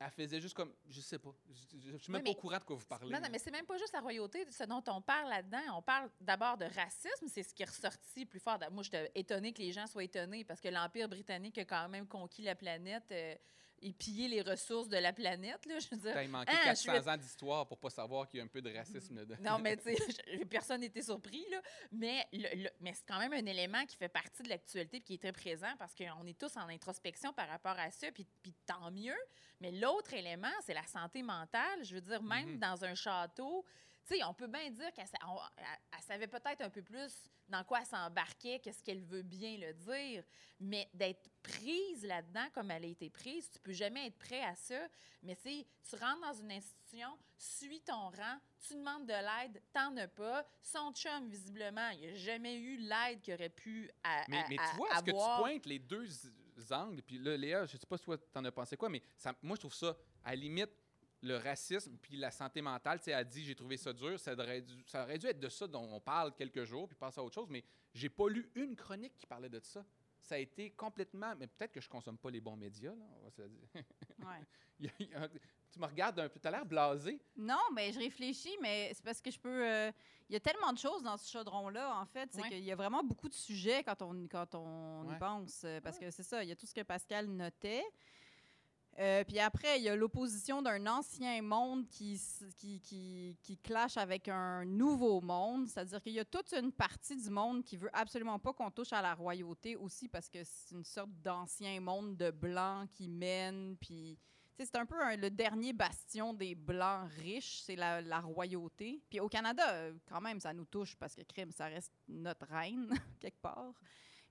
elle 0.00 0.10
faisait 0.10 0.40
juste 0.40 0.54
comme, 0.54 0.72
je 0.88 1.00
sais 1.00 1.18
pas, 1.18 1.30
je, 1.50 1.90
je 1.92 1.96
suis 1.98 2.10
même 2.10 2.22
Oui, 2.22 2.32
pas 2.32 2.38
au 2.38 2.40
courant 2.40 2.58
de 2.58 2.64
quoi 2.64 2.74
vous 2.74 2.86
parlez. 2.86 3.12
Non, 3.12 3.20
non, 3.20 3.28
mais 3.30 3.38
c'est 3.38 3.50
même 3.50 3.66
pas 3.66 3.76
juste 3.76 3.92
la 3.92 4.00
royauté, 4.00 4.46
ce 4.50 4.64
dont 4.64 4.82
on 4.88 5.02
parle 5.02 5.28
là-dedans. 5.28 5.76
On 5.76 5.82
parle 5.82 6.10
d'abord 6.18 6.56
de 6.56 6.64
racisme, 6.64 7.28
c'est 7.28 7.42
ce 7.42 7.52
qui 7.52 7.62
est 7.62 7.68
ressorti 7.68 8.24
plus 8.24 8.40
fort. 8.40 8.58
Moi, 8.72 8.82
j'étais 8.82 9.12
étonnée 9.14 9.52
que 9.52 9.60
les 9.60 9.72
gens 9.72 9.86
soient 9.86 10.02
étonnés 10.02 10.42
parce 10.44 10.60
que 10.60 10.68
l'Empire 10.68 11.06
britannique 11.06 11.58
a 11.58 11.66
quand 11.66 11.88
même 11.90 12.06
conquis 12.08 12.42
la 12.42 12.54
planète 12.54 13.12
euh, 13.12 13.34
et 13.82 13.92
pillé 13.92 14.28
les 14.28 14.42
ressources 14.42 14.88
de 14.88 14.96
la 14.96 15.12
planète. 15.12 15.64
Là, 15.66 15.78
je 15.78 15.88
veux 15.90 15.96
dire. 15.96 16.28
Manqué 16.30 16.52
Ah, 16.54 16.64
400 16.64 16.94
je 16.94 17.00
vais- 17.00 17.10
ans 17.10 17.16
d'histoire 17.16 17.66
pour 17.66 17.78
pas 17.78 17.90
savoir 17.90 18.28
qu'il 18.28 18.38
y 18.38 18.40
a 18.40 18.44
un 18.44 18.48
peu 18.48 18.60
de 18.60 18.72
racisme 18.74 19.16
là-dedans. 19.16 19.36
Non, 19.42 19.58
mais 19.58 19.76
tu 19.78 19.94
sais, 19.96 20.44
personne 20.50 20.80
n'était 20.82 21.02
surpris, 21.02 21.44
là. 21.50 21.60
Mais, 21.92 22.26
le- 22.32 22.62
le- 22.64 22.70
mais 22.80 22.92
c'est 22.94 23.06
quand 23.06 23.18
même 23.18 23.32
un 23.32 23.46
élément 23.46 23.84
qui 23.86 23.96
fait 23.96 24.08
partie 24.08 24.42
de 24.42 24.48
l'actualité 24.48 24.98
et 24.98 25.00
qui 25.00 25.14
est 25.14 25.18
très 25.22 25.32
présent 25.32 25.72
parce 25.78 25.94
qu'on 25.94 26.26
est 26.26 26.38
tous 26.38 26.56
en 26.56 26.68
introspection 26.68 27.32
par 27.32 27.48
rapport 27.48 27.78
à 27.78 27.90
ça, 27.90 28.10
puis, 28.12 28.26
puis 28.42 28.54
tant 28.66 28.90
mieux. 28.90 29.16
Mais 29.60 29.70
l'autre 29.72 30.12
élément, 30.14 30.48
c'est 30.64 30.74
la 30.74 30.86
santé 30.86 31.22
mentale. 31.22 31.82
Je 31.84 31.94
veux 31.94 32.00
dire, 32.00 32.22
même 32.22 32.52
Mhm. 32.54 32.58
dans 32.58 32.84
un 32.84 32.94
château, 32.94 33.64
tu 34.06 34.16
sais, 34.16 34.24
on 34.24 34.34
peut 34.34 34.46
bien 34.46 34.70
dire 34.70 34.92
qu'elle 34.92 35.06
elle- 35.56 36.02
savait 36.02 36.26
peut-être 36.26 36.60
un 36.62 36.70
peu 36.70 36.82
plus 36.82 37.12
dans 37.48 37.64
quoi 37.64 37.80
elle 37.80 37.86
s'embarquait, 37.86 38.60
qu'est-ce 38.60 38.82
qu'elle 38.82 39.02
veut 39.02 39.22
bien 39.22 39.56
le 39.58 39.72
dire, 39.74 40.24
mais 40.60 40.88
d'être 40.94 41.28
prise 41.42 42.04
là-dedans 42.04 42.46
comme 42.54 42.70
elle 42.70 42.84
a 42.84 42.88
été 42.88 43.10
prise, 43.10 43.50
tu 43.50 43.58
peux 43.60 43.72
jamais 43.72 44.06
être 44.06 44.18
prêt 44.18 44.42
à 44.42 44.54
ça. 44.54 44.86
Mais 45.22 45.36
tu 45.36 45.64
tu 45.88 45.96
rentres 45.96 46.20
dans 46.20 46.34
une 46.34 46.52
institution, 46.52 47.08
suis 47.36 47.80
ton 47.80 48.10
rang, 48.10 48.38
tu 48.66 48.74
demandes 48.74 49.06
de 49.06 49.12
l'aide, 49.12 49.62
t'en 49.72 49.96
as 49.96 50.08
pas. 50.08 50.46
Son 50.62 50.92
chum, 50.92 51.28
visiblement, 51.28 51.88
il 51.90 52.10
n'a 52.10 52.14
jamais 52.14 52.56
eu 52.56 52.76
l'aide 52.76 53.20
qu'il 53.20 53.34
aurait 53.34 53.48
pu 53.48 53.90
à, 54.04 54.24
Mais, 54.28 54.38
à- 54.38 54.46
mais 54.48 54.58
à- 54.58 54.70
tu 54.70 54.76
vois, 54.76 54.96
ce 54.96 55.02
que 55.02 55.10
tu 55.10 55.40
pointes, 55.40 55.66
les 55.66 55.78
deux 55.78 56.08
angles, 56.70 57.02
puis 57.02 57.18
là, 57.18 57.36
Léa, 57.36 57.66
je 57.66 57.76
sais 57.76 57.86
pas 57.86 57.96
si 57.96 58.04
toi, 58.04 58.18
t'en 58.18 58.44
as 58.44 58.52
pensé 58.52 58.76
quoi, 58.76 58.88
mais 58.88 59.02
ça- 59.16 59.34
moi, 59.42 59.56
je 59.56 59.60
trouve 59.60 59.74
ça, 59.74 59.96
à 60.24 60.30
la 60.30 60.36
limite, 60.36 60.70
le 61.22 61.36
racisme 61.36 61.96
puis 62.00 62.16
la 62.16 62.30
santé 62.30 62.62
mentale, 62.62 62.98
tu 62.98 63.04
sais, 63.04 63.10
elle 63.10 63.18
a 63.18 63.24
dit, 63.24 63.44
j'ai 63.44 63.54
trouvé 63.54 63.76
ça 63.76 63.92
dur, 63.92 64.18
ça 64.18 64.32
aurait, 64.34 64.62
dû, 64.62 64.74
ça 64.86 65.02
aurait 65.02 65.18
dû 65.18 65.26
être 65.26 65.40
de 65.40 65.48
ça 65.48 65.66
dont 65.66 65.82
on 65.92 66.00
parle 66.00 66.34
quelques 66.34 66.64
jours, 66.64 66.88
puis 66.88 66.96
passe 66.96 67.18
à 67.18 67.22
autre 67.22 67.34
chose, 67.34 67.48
mais 67.50 67.62
j'ai 67.92 68.08
pas 68.08 68.28
lu 68.28 68.50
une 68.54 68.74
chronique 68.76 69.16
qui 69.16 69.26
parlait 69.26 69.48
de 69.50 69.60
ça. 69.60 69.84
Ça 70.22 70.34
a 70.34 70.38
été 70.38 70.70
complètement, 70.70 71.34
mais 71.38 71.46
peut-être 71.46 71.72
que 71.72 71.80
je 71.80 71.88
consomme 71.88 72.18
pas 72.18 72.30
les 72.30 72.40
bons 72.40 72.56
médias, 72.56 72.94
là, 72.94 73.04
on 73.18 73.24
va 73.24 73.30
se 73.30 73.42
le 73.42 73.48
dire. 73.48 73.68
Ouais. 74.20 74.44
Il 74.78 74.86
y 74.86 74.88
a- 74.88 74.92
il 74.98 75.08
y 75.10 75.14
a- 75.14 75.28
tu 75.72 75.78
me 75.78 75.86
regardes 75.86 76.18
un 76.20 76.28
peu, 76.28 76.40
t'as 76.40 76.50
l'air 76.50 76.64
blasé. 76.66 77.20
Non, 77.36 77.60
mais 77.74 77.92
je 77.92 77.98
réfléchis, 77.98 78.56
mais 78.60 78.90
c'est 78.94 79.04
parce 79.04 79.20
que 79.20 79.30
je 79.30 79.38
peux. 79.38 79.66
euh, 79.68 79.90
Il 80.28 80.32
y 80.34 80.36
a 80.36 80.40
tellement 80.40 80.72
de 80.72 80.78
choses 80.78 81.02
dans 81.02 81.16
ce 81.16 81.28
chaudron-là, 81.30 81.96
en 82.00 82.06
fait. 82.06 82.28
C'est 82.32 82.40
Ouais. 82.42 82.48
qu'il 82.48 82.64
y 82.64 82.70
a 82.72 82.76
vraiment 82.76 83.02
beaucoup 83.02 83.28
de 83.28 83.34
sujets 83.34 83.82
quand 83.82 84.00
on, 84.02 84.26
quand 84.28 84.54
on 84.54 85.10
y 85.10 85.18
pense. 85.18 85.62
euh, 85.64 85.80
Parce 85.80 85.98
que 85.98 86.10
c'est 86.10 86.22
ça, 86.22 86.42
il 86.44 86.48
y 86.48 86.52
a 86.52 86.56
tout 86.56 86.66
ce 86.66 86.74
que 86.74 86.82
Pascal 86.82 87.26
notait. 87.28 87.82
Euh, 88.98 89.24
puis 89.24 89.38
après, 89.38 89.78
il 89.78 89.84
y 89.84 89.88
a 89.88 89.96
l'opposition 89.96 90.60
d'un 90.60 90.86
ancien 90.86 91.40
monde 91.40 91.86
qui, 91.88 92.20
qui, 92.56 92.80
qui, 92.80 93.38
qui 93.42 93.56
clash 93.58 93.96
avec 93.96 94.28
un 94.28 94.64
nouveau 94.64 95.20
monde. 95.20 95.66
C'est-à-dire 95.68 96.02
qu'il 96.02 96.12
y 96.12 96.20
a 96.20 96.24
toute 96.24 96.52
une 96.52 96.72
partie 96.72 97.16
du 97.16 97.30
monde 97.30 97.64
qui 97.64 97.76
veut 97.76 97.90
absolument 97.92 98.38
pas 98.38 98.52
qu'on 98.52 98.70
touche 98.70 98.92
à 98.92 99.00
la 99.00 99.14
royauté 99.14 99.76
aussi 99.76 100.08
parce 100.08 100.28
que 100.28 100.44
c'est 100.44 100.74
une 100.74 100.84
sorte 100.84 101.10
d'ancien 101.22 101.80
monde 101.80 102.16
de 102.16 102.30
blancs 102.30 102.90
qui 102.90 103.08
mène. 103.08 103.76
Puis 103.80 104.18
c'est 104.64 104.76
un 104.76 104.86
peu 104.86 104.96
le 105.16 105.30
dernier 105.30 105.72
bastion 105.72 106.34
des 106.34 106.54
Blancs 106.54 107.10
riches, 107.18 107.62
c'est 107.64 107.76
la, 107.76 108.20
royauté. 108.20 109.00
Puis 109.08 109.20
au 109.20 109.28
Canada, 109.28 109.90
quand 110.06 110.20
même, 110.20 110.40
ça 110.40 110.52
nous 110.52 110.64
touche 110.64 110.96
parce 110.96 111.14
que 111.14 111.22
crime, 111.22 111.50
ça 111.50 111.66
reste 111.66 111.92
notre 112.08 112.46
reine, 112.46 112.88
quelque 113.20 113.40
part. 113.40 113.72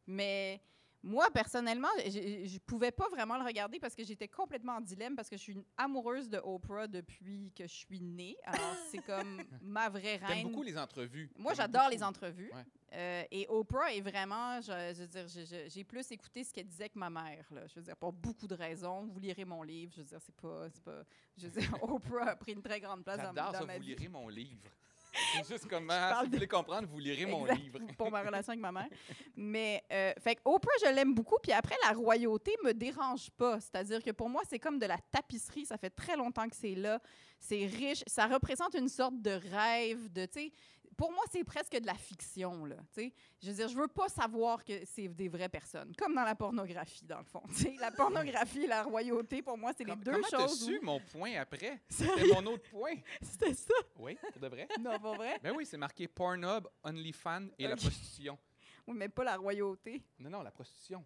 Mais 0.06 0.62
moi, 1.02 1.30
personnellement, 1.34 1.88
je 2.06 2.46
je 2.46 2.60
pouvais 2.60 2.92
pas 2.92 3.08
vraiment 3.10 3.38
le 3.38 3.46
regarder 3.46 3.80
parce 3.80 3.96
que 3.96 4.04
j'étais 4.04 4.28
complètement 4.28 4.74
en 4.74 4.82
dilemme 4.82 5.16
parce 5.16 5.30
que 5.30 5.38
je 5.38 5.42
suis 5.42 5.54
une 5.54 5.64
amoureuse 5.78 6.30
de 6.30 6.38
Oprah 6.44 6.88
depuis 6.88 7.52
que 7.56 7.64
je 7.68 7.74
suis 7.74 8.02
née. 8.02 8.36
Alors, 8.44 8.76
c'est 8.92 9.02
comme 9.06 9.42
ma 9.62 9.88
vraie 9.90 10.20
T'aimes 10.20 10.28
reine. 10.28 10.48
beaucoup 10.50 10.64
les 10.64 10.78
entrevues. 10.78 11.30
Moi, 11.38 11.54
j'adore 11.54 11.90
les 11.90 12.04
entrevues. 12.04 12.52
Ouais. 12.54 12.64
Euh, 12.94 13.24
et 13.32 13.46
Oprah 13.50 13.94
est 13.94 14.02
vraiment, 14.02 14.60
je, 14.62 14.72
je 14.96 15.02
veux 15.04 15.08
dire, 15.08 15.68
j'ai 15.70 15.84
plus 15.84 16.12
écouté 16.12 16.44
ce 16.44 16.52
qu'elle 16.54 16.68
disait 16.68 16.90
que 16.90 16.98
ma 17.00 17.10
mère. 17.10 17.46
Là. 17.52 17.68
Je 17.68 17.76
veux 17.76 17.82
dire, 17.84 17.96
pour 17.96 18.12
beaucoup 18.12 18.48
de 18.48 18.56
raisons. 18.56 19.06
Vous 19.08 19.20
lirez 19.20 19.46
mon 19.46 19.64
livre. 19.64 19.94
Je 19.96 20.02
veux 20.02 20.08
dire, 20.08 20.20
c'est 20.22 20.36
pas, 20.36 20.70
c'est 20.70 20.84
pas. 20.84 21.04
Je 21.38 21.48
veux 21.48 21.62
dire, 21.62 21.72
Oprah 21.84 22.32
a 22.32 22.36
pris 22.36 22.54
une 22.54 22.62
très 22.64 22.80
grande 22.80 23.04
place 23.04 23.18
dans, 23.20 23.24
J'adore 23.34 23.52
dans 23.54 23.60
ça, 23.60 23.66
ma 23.66 23.78
vous 23.78 23.84
vie. 23.84 23.90
lirez 23.96 24.08
mon 24.10 24.28
livre. 24.28 24.70
C'est 25.14 25.48
juste 25.48 25.68
comment, 25.70 25.88
parle 25.88 26.26
si 26.26 26.30
vous 26.30 26.36
voulez 26.36 26.48
comprendre, 26.48 26.88
vous 26.88 27.00
lirez 27.00 27.26
mon 27.26 27.46
Exact, 27.46 27.60
livre. 27.60 27.80
pour 27.98 28.12
ma 28.12 28.22
relation 28.22 28.52
avec 28.52 28.62
ma 28.62 28.72
mère. 28.72 28.88
Mais, 29.36 29.84
euh, 29.92 30.14
fait 30.20 30.36
que 30.36 30.42
Oprah, 30.46 30.72
je 30.86 30.94
l'aime 30.94 31.14
beaucoup. 31.14 31.38
Puis 31.42 31.52
après, 31.52 31.76
la 31.88 31.94
royauté 31.94 32.56
me 32.64 32.74
dérange 32.74 33.30
pas. 33.32 33.60
C'est-à-dire 33.60 34.04
que 34.04 34.12
pour 34.12 34.30
moi, 34.30 34.42
c'est 34.50 34.60
comme 34.60 34.80
de 34.80 34.86
la 34.86 34.98
tapisserie. 35.12 35.66
Ça 35.66 35.78
fait 35.78 35.90
très 35.90 36.16
longtemps 36.16 36.48
que 36.48 36.56
c'est 36.56 36.76
là. 36.76 37.00
C'est 37.40 37.66
riche. 37.66 38.04
Ça 38.08 38.28
représente 38.28 38.76
une 38.76 38.90
sorte 38.90 39.22
de 39.22 39.32
rêve, 39.32 40.12
de, 40.12 40.26
tu 40.26 40.42
sais, 40.42 40.52
pour 41.00 41.12
moi, 41.14 41.24
c'est 41.32 41.46
presque 41.46 41.72
de 41.80 41.86
la 41.88 41.94
fiction, 41.96 42.66
là. 42.66 42.76
tu 42.94 43.02
sais. 43.04 43.14
Je 43.42 43.48
veux 43.48 43.54
dire, 43.54 43.70
je 43.70 43.76
veux 43.78 43.88
pas 43.88 44.10
savoir 44.10 44.66
que 44.66 44.84
c'est 44.86 45.08
des 45.08 45.30
vraies 45.30 45.48
personnes, 45.48 45.96
comme 45.96 46.14
dans 46.14 46.24
la 46.26 46.36
pornographie, 46.36 47.06
dans 47.06 47.20
le 47.20 47.24
fond. 47.24 47.42
tu 47.48 47.54
sais. 47.56 47.76
La 47.80 47.90
pornographie 47.92 48.64
et 48.64 48.68
la 48.68 48.84
royauté, 48.84 49.42
pour 49.42 49.58
moi, 49.58 49.72
c'est 49.78 49.86
les 49.86 49.96
deux 49.96 50.12
comment 50.12 50.28
t'as 50.30 50.40
choses. 50.40 50.66
su 50.66 50.78
où- 50.78 50.84
mon 50.84 51.00
point 51.00 51.40
après? 51.40 51.82
C'était 51.90 52.28
mon 52.34 52.46
autre 52.48 52.70
point. 52.70 52.96
C'était 53.22 53.54
ça? 53.54 53.74
Oui, 53.96 54.18
pour 54.34 54.42
de 54.42 54.48
vrai. 54.50 54.68
Non, 54.82 55.00
pas 55.00 55.14
vrai? 55.16 55.40
Ben 55.42 55.54
oui, 55.56 55.66
c'est 55.66 55.78
marqué 55.78 56.08
Pornhub, 56.10 56.68
OnlyFans 56.84 57.48
et 57.58 57.66
la 57.68 57.78
prostitution. 57.78 58.38
Oui, 58.86 58.96
mais 58.98 59.08
pas 59.08 59.24
la 59.24 59.38
royauté. 59.38 60.04
Non, 60.20 60.30
non, 60.30 60.42
la 60.42 60.52
prostitution. 60.52 61.06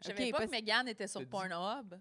Je 0.00 0.06
savais 0.06 0.24
Ok, 0.26 0.30
pas 0.30 0.38
parce- 0.38 0.50
que 0.50 0.56
Meghan 0.56 0.86
était 0.86 1.06
sur 1.06 1.20
dit- 1.20 1.26
Pornhub. 1.26 1.94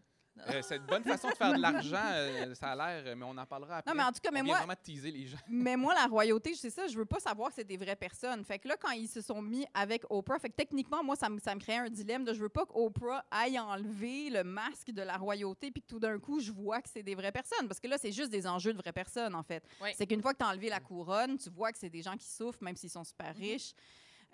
Euh, 0.50 0.62
c'est 0.62 0.78
une 0.78 0.86
bonne 0.86 1.04
façon 1.04 1.30
de 1.30 1.36
faire 1.36 1.54
de 1.54 1.62
l'argent, 1.62 1.98
euh, 2.12 2.54
ça 2.56 2.72
a 2.72 2.76
l'air, 2.76 3.04
euh, 3.06 3.16
mais 3.16 3.26
on 3.26 3.38
en 3.38 3.46
parlera 3.46 3.78
après. 3.78 3.92
Non, 3.92 3.98
mais 3.98 4.04
en 4.04 4.12
tout 4.12 4.20
cas, 4.22 4.32
mais 4.32 4.42
on 4.42 4.46
moi, 4.46 4.58
vraiment 4.58 4.76
teaser 4.82 5.12
les 5.12 5.28
gens. 5.28 5.38
Mais 5.48 5.76
moi, 5.76 5.94
la 5.94 6.06
royauté, 6.06 6.54
c'est 6.56 6.70
ça, 6.70 6.88
je 6.88 6.98
veux 6.98 7.06
pas 7.06 7.20
savoir 7.20 7.50
que 7.50 7.56
c'est 7.56 7.64
des 7.64 7.78
vraies 7.78 7.96
personnes. 7.96 8.44
Fait 8.44 8.60
que 8.60 8.68
là, 8.68 8.76
quand 8.80 8.92
ils 8.92 9.08
se 9.08 9.22
sont 9.22 9.42
mis 9.42 9.66
avec 9.74 10.04
Oprah, 10.10 10.40
fait 10.40 10.50
que 10.50 10.56
techniquement, 10.56 11.04
moi, 11.04 11.16
ça 11.16 11.30
me, 11.30 11.40
ça 11.40 11.54
me 11.56 11.60
crée 11.60 11.78
un 11.78 11.90
dilemme 11.90 12.24
de 12.24 12.34
je 12.34 12.40
veux 12.40 12.50
pas 12.50 12.66
qu'Oprah 12.66 13.26
aille 13.32 13.60
enlever 13.60 14.30
le 14.30 14.44
masque 14.44 14.92
de 14.92 15.02
la 15.02 15.18
royauté 15.18 15.72
puis 15.72 15.82
que 15.82 15.88
tout 15.88 16.00
d'un 16.00 16.20
coup, 16.20 16.40
je 16.40 16.52
vois 16.52 16.82
que 16.82 16.90
c'est 16.90 17.04
des 17.04 17.16
vraies 17.16 17.32
personnes. 17.32 17.68
Parce 17.68 17.80
que 17.80 17.88
là, 17.88 17.98
c'est 17.98 18.12
juste 18.12 18.32
des 18.32 18.48
enjeux 18.48 18.74
de 18.74 18.78
vraies 18.78 18.94
personnes, 18.94 19.36
en 19.36 19.44
fait. 19.44 19.64
Oui. 19.82 19.90
C'est 19.98 20.08
qu'une 20.08 20.22
fois 20.22 20.34
que 20.34 20.40
tu 20.40 20.46
as 20.46 20.50
enlevé 20.50 20.70
la 20.70 20.80
couronne, 20.80 21.38
tu 21.38 21.50
vois 21.50 21.72
que 21.72 21.78
c'est 21.78 21.90
des 21.90 22.02
gens 22.02 22.16
qui 22.16 22.28
souffrent, 22.28 22.64
même 22.64 22.76
s'ils 22.76 22.90
sont 22.90 23.04
super 23.04 23.36
riches. 23.36 23.74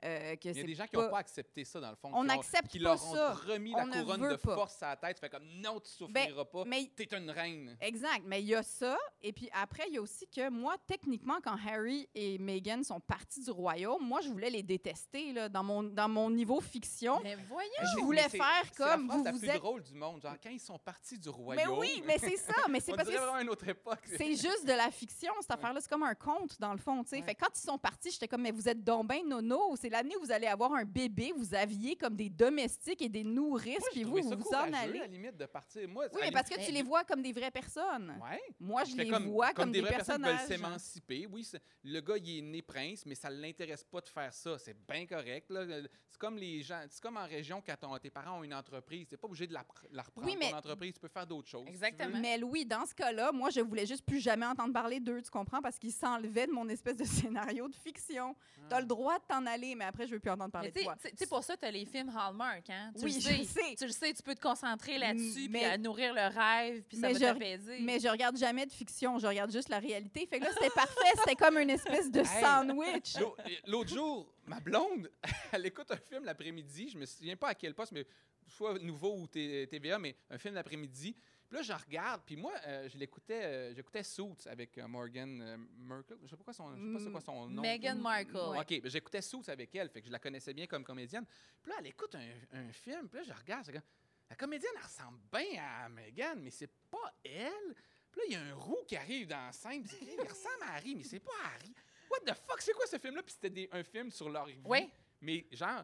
Euh, 0.04 0.36
que 0.36 0.42
Il 0.44 0.48
y 0.48 0.50
a 0.52 0.54
c'est 0.54 0.64
des 0.64 0.76
gens 0.76 0.86
qui 0.88 0.96
n'ont 0.96 1.04
pas- 1.04 1.10
pas 1.10 1.18
accepté 1.20 1.64
ça, 1.66 1.80
dans 1.80 1.90
le 1.90 1.96
fond. 1.96 2.10
On 2.14 2.22
qui 2.22 2.28
n'accepte 2.28 2.68
qui 2.68 2.80
pas 2.80 2.84
leur 2.96 3.06
ont 3.10 3.16
ça. 3.16 3.34
remis 3.34 3.74
On 3.74 3.78
la 3.78 3.86
ne 3.86 4.04
couronne 4.04 4.30
de 4.30 4.36
pas. 4.36 4.56
force 4.56 4.84
à 4.84 4.90
la 4.90 4.96
tête. 4.98 5.20
Fait 5.20 5.30
comme 5.30 5.46
non, 5.56 5.80
tu 5.80 5.92
souffriras 5.92 6.46
pas. 6.46 6.64
Mais 6.66 6.92
T'es 6.96 7.06
une 7.16 7.30
reine. 7.30 7.78
Exact, 7.82 8.24
mais 8.26 8.42
il 8.42 8.48
y 8.48 8.56
a 8.56 8.64
ça. 8.64 8.98
Et 9.22 9.32
puis 9.34 9.50
après, 9.54 9.86
il 9.88 9.94
y 9.94 9.98
a 9.98 10.02
aussi 10.02 10.28
que 10.28 10.50
moi, 10.50 10.76
techniquement, 10.88 11.40
quand 11.44 11.56
Harry 11.68 12.08
et 12.14 12.38
Meghan 12.38 12.84
sont 12.84 13.00
partis 13.00 13.44
du 13.44 13.52
royaume, 13.52 14.04
moi, 14.06 14.22
je 14.22 14.30
voulais 14.30 14.50
les 14.50 14.64
détester 14.64 15.32
là, 15.34 15.48
dans, 15.50 15.64
mon, 15.64 15.84
dans 15.84 16.10
mon 16.10 16.30
niveau 16.30 16.60
fiction. 16.62 17.20
Mais 17.24 17.36
voyons! 17.36 17.70
Je 17.82 17.96
Mais 17.98 18.02
voulais 18.04 18.30
faire 18.30 18.64
c'est 18.74 18.84
la 18.84 18.90
comme 18.96 19.10
vous 19.10 19.24
la 19.24 19.32
vous 19.32 19.40
plus 19.40 19.50
êtes. 19.50 19.58
drôle 19.62 19.84
du 19.84 19.94
monde. 19.94 20.22
Genre, 20.22 20.36
quand 20.42 20.50
ils 20.50 20.60
sont 20.60 20.80
partis 20.80 21.18
du 21.18 21.30
Mais 21.30 21.36
royaume. 21.66 21.80
oui, 21.80 22.04
mais 22.06 22.18
c'est 22.18 22.38
ça. 22.38 22.54
Mais 22.70 22.80
c'est 22.80 22.92
parce 22.96 23.08
que 23.10 23.16
vraiment 23.16 23.40
une 23.40 23.50
autre 23.50 23.68
époque. 23.68 24.00
c'est 24.06 24.36
juste 24.36 24.66
de 24.66 24.74
la 24.74 24.92
fiction, 24.92 25.34
cette 25.42 25.52
affaire-là. 25.52 25.80
C'est 25.82 25.90
comme 25.90 26.04
un 26.04 26.16
conte, 26.16 26.60
dans 26.60 26.72
le 26.74 26.80
fond. 26.80 27.04
tu 27.04 27.12
sais. 27.12 27.22
Fait 27.22 27.36
que 27.36 27.40
quand 27.46 27.56
ils 27.58 27.62
sont 27.66 27.78
partis, 27.78 28.12
j'étais 28.12 28.28
comme, 28.28 28.42
mais 28.42 28.52
vous 28.52 28.68
êtes 28.68 28.84
donc 28.84 29.08
ben 29.08 29.26
nono. 29.28 29.76
C'est 29.80 29.90
l'année 29.94 30.16
où 30.18 30.22
vous 30.22 30.32
allez 30.32 30.48
avoir 30.48 30.74
un 30.74 30.84
bébé, 30.86 31.32
vous 31.38 31.54
habillez 31.56 31.96
comme 31.96 32.16
des 32.16 32.30
domestiques 32.30 33.02
et 33.02 33.10
des 33.10 33.24
nourrices, 33.24 33.80
Moi, 33.80 33.90
puis 33.92 34.04
vous, 34.04 34.18
vous 34.22 34.34
en 34.34 34.38
courageux, 34.38 34.74
à 34.74 34.80
allez. 34.80 35.00
la 35.00 35.08
limite, 35.08 35.38
de 35.38 35.46
partir. 35.46 35.88
Moi, 35.88 36.06
Oui, 36.14 36.20
mais 36.24 36.32
parce 36.32 36.50
que 36.50 36.60
tu 36.66 36.72
les 36.72 36.84
vois 36.84 37.04
comme 37.04 37.22
des 37.22 37.32
vraies 37.32 37.52
personnes. 37.52 38.20
Ouais. 38.22 38.42
Moi, 38.60 38.84
je 38.84 38.96
les 38.96 39.08
comme, 39.08 39.28
vois 39.28 39.54
comme, 39.54 39.72
des, 39.72 39.80
des, 39.80 39.86
vraies 39.86 39.96
personnes 39.98 40.24
qui 40.24 40.30
veulent 40.30 40.40
s'émanciper. 40.48 41.28
Oui, 41.32 41.48
le 41.84 42.00
gars, 42.02 42.18
il 42.18 42.38
est 42.38 42.42
né 42.42 42.62
prince, 42.62 43.06
mais 43.06 43.16
ça 43.16 43.30
ne 43.30 43.36
l'intéresse 43.40 43.84
pas 43.84 44.02
de 44.02 44.10
faire 44.10 44.34
ça. 44.34 44.58
C'est 44.58 44.76
bien 44.88 45.06
correct. 45.06 45.52
C'est 46.10 46.20
comme 46.20 46.38
les 46.38 46.62
gens, 46.62 46.82
c'est 46.90 47.02
comme 47.02 47.18
en 47.18 47.26
région 47.28 47.62
quand 47.66 47.76
ton- 47.80 47.98
tes 47.98 48.10
parents 48.10 48.40
ont 48.40 48.44
une 48.44 48.54
entreprise. 48.54 49.08
Tu 49.08 49.14
n'es 49.14 49.18
pas 49.18 49.28
obligé 49.28 49.48
de 49.48 49.54
la, 49.54 49.62
pr- 49.62 49.88
la 49.92 50.04
reprendre, 50.04 50.28
Oui, 50.28 50.36
mais- 50.40 50.52
ton 50.52 50.58
entreprise. 50.58 50.94
Tu 50.94 51.00
peux 51.00 51.08
faire 51.08 51.26
d'autres 51.28 51.50
choses. 51.50 51.64
tu 51.66 51.70
Exactement. 51.70 52.20
Mais 52.20 52.38
Louis, 52.38 52.66
dans 52.66 52.86
ce 52.86 52.94
cas-là, 52.96 53.32
moi, 53.32 53.50
je 53.50 53.60
voulais 53.62 53.86
juste 53.86 54.06
plus 54.06 54.20
jamais 54.20 54.46
entendre 54.46 54.74
parler 54.74 55.00
d'eux, 55.00 55.22
tu 55.22 55.30
comprends? 55.32 55.62
Parce 55.62 55.78
qu'ils 55.80 55.92
s'enlevaient 55.94 56.48
de 56.48 56.52
mon 56.52 56.68
espèce 56.70 56.98
de 56.98 57.04
scénario 57.54 57.68
de 57.68 57.76
fiction. 57.76 58.36
T'as 58.70 58.78
Ah. 58.78 58.82
le 58.82 58.86
droit 58.88 59.18
de 59.20 59.24
t'en 59.28 59.46
aller, 59.46 59.73
mais 59.76 59.86
après, 59.86 60.08
je 60.08 60.12
veux 60.14 60.20
plus 60.20 60.30
entendre 60.32 60.52
parler 60.52 60.70
de 60.70 60.74
tu 60.74 60.80
sais- 60.80 60.86
toi. 60.86 60.96
tu 61.02 61.10
sais, 61.10 61.16
sais, 61.16 61.28
pour 61.28 61.44
ça, 61.44 61.56
tu 61.58 61.66
as 61.66 61.72
les 61.72 61.86
films 61.86 62.10
Hallmark, 62.16 62.70
hein? 62.70 62.92
Tu 62.98 63.06
Oui, 63.06 63.14
le 63.14 63.20
je 63.20 63.28
sais. 63.28 63.44
sais. 63.46 63.76
Tu 63.78 63.86
le 63.86 63.92
sais, 63.92 64.14
tu 64.14 64.24
peux 64.24 64.36
te 64.36 64.42
concentrer 64.42 64.98
là-dessus, 64.98 65.34
puis 65.34 65.50
Mais- 65.50 65.66
à 65.66 65.78
nourrir 65.78 66.14
le 66.14 66.28
rêve, 66.28 66.84
puis 66.84 66.98
ça 66.98 67.08
Mais 67.08 67.14
va 67.14 67.20
je- 67.20 67.24
t'apaiser. 67.26 67.80
Mais 67.82 68.00
je 68.00 68.08
regarde 68.08 68.38
jamais 68.38 68.66
de 68.66 68.72
fiction, 68.72 69.18
je 69.20 69.28
regarde 69.28 69.52
juste 69.52 69.70
la 69.70 69.80
réalité. 69.80 70.26
Fait 70.28 70.40
que 70.40 70.46
là, 70.46 70.52
c'était 70.54 70.70
parfait. 70.70 70.94
C'était 71.18 71.36
comme 71.36 71.58
une 71.58 71.70
espèce 71.70 72.10
de 72.12 72.20
Hey. 72.38 72.42
sandwich. 72.44 73.18
L'au- 73.20 73.36
L'autre 73.68 73.94
jour, 73.94 74.34
ma 74.48 74.60
blonde, 74.60 75.10
elle 75.52 75.66
écoute 75.66 75.90
un 75.92 75.98
film 75.98 76.24
l'après-midi. 76.26 76.90
Je 76.90 76.98
me 76.98 77.06
souviens 77.06 77.36
pas 77.36 77.50
à 77.50 77.56
quel 77.56 77.74
poste, 77.74 77.92
mais 77.92 78.06
soit 78.48 78.78
nouveau 78.80 79.16
ou 79.18 79.28
T- 79.28 79.68
TVA, 79.68 79.98
mais 80.00 80.16
un 80.30 80.38
film 80.38 80.54
l'après-midi. 80.54 81.16
Puis 81.54 81.68
là, 81.68 81.78
je 81.78 81.86
regarde. 81.86 82.22
Puis 82.26 82.36
moi, 82.36 82.52
euh, 82.66 82.90
je 82.90 82.98
l'écoutais, 82.98 83.44
euh, 83.44 83.74
j'écoutais 83.76 84.02
Suits 84.02 84.48
avec 84.48 84.76
euh, 84.80 84.88
Morgan 84.88 85.68
Merkel. 85.78 86.18
Je 86.24 86.28
sais 86.30 86.36
pas 86.36 86.44
quoi 86.46 86.54
son, 86.54 86.76
je 86.76 86.82
sais 86.88 86.94
pas 86.94 87.00
c'est 87.00 87.12
quoi 87.12 87.22
son 87.22 87.48
nom. 87.48 87.62
Meghan 87.62 87.96
Markle. 87.96 88.36
Ouais. 88.36 88.60
OK, 88.60 88.82
ben, 88.82 88.90
j'écoutais 88.90 89.22
Suits 89.22 89.48
avec 89.50 89.76
elle, 89.76 89.88
fait 89.90 90.02
que 90.02 90.08
je 90.08 90.12
la 90.12 90.18
connaissais 90.18 90.52
bien 90.52 90.66
comme 90.66 90.84
comédienne. 90.84 91.26
Puis 91.62 91.72
là, 91.72 91.78
elle 91.80 91.86
écoute 91.88 92.16
un, 92.16 92.58
un 92.58 92.72
film, 92.72 93.08
puis 93.08 93.20
là, 93.20 93.24
je 93.24 93.34
regarde, 93.40 93.66
c'est 93.66 93.72
comme, 93.72 93.82
la 94.32 94.36
comédienne, 94.36 94.72
elle 94.78 94.84
ressemble 94.84 95.20
bien 95.32 95.64
à 95.64 95.90
Megan, 95.90 96.40
mais 96.42 96.50
c'est 96.50 96.72
pas 96.90 97.14
elle. 97.24 97.76
Puis 98.12 98.22
là, 98.22 98.24
il 98.30 98.34
y 98.34 98.36
a 98.36 98.42
un 98.42 98.56
roux 98.56 98.84
qui 98.88 98.96
arrive 98.96 99.28
dans 99.28 99.46
la 99.46 99.52
scène. 99.52 99.84
puis 99.84 99.96
Il 100.02 100.22
ressemble 100.28 100.64
à 100.64 100.74
Harry, 100.74 100.96
mais 100.96 101.04
c'est 101.04 101.20
pas 101.20 101.32
Harry. 101.44 101.72
What 102.10 102.22
the 102.22 102.34
fuck, 102.36 102.62
c'est 102.62 102.74
quoi 102.74 102.88
ce 102.88 102.98
film-là? 102.98 103.22
Puis 103.22 103.34
c'était 103.34 103.50
des- 103.52 103.70
un 103.72 103.84
film 103.84 104.10
sur 104.10 104.28
leur 104.28 104.46
vie. 104.48 104.60
Oui. 104.66 104.90
Mais 105.22 105.46
genre, 105.52 105.84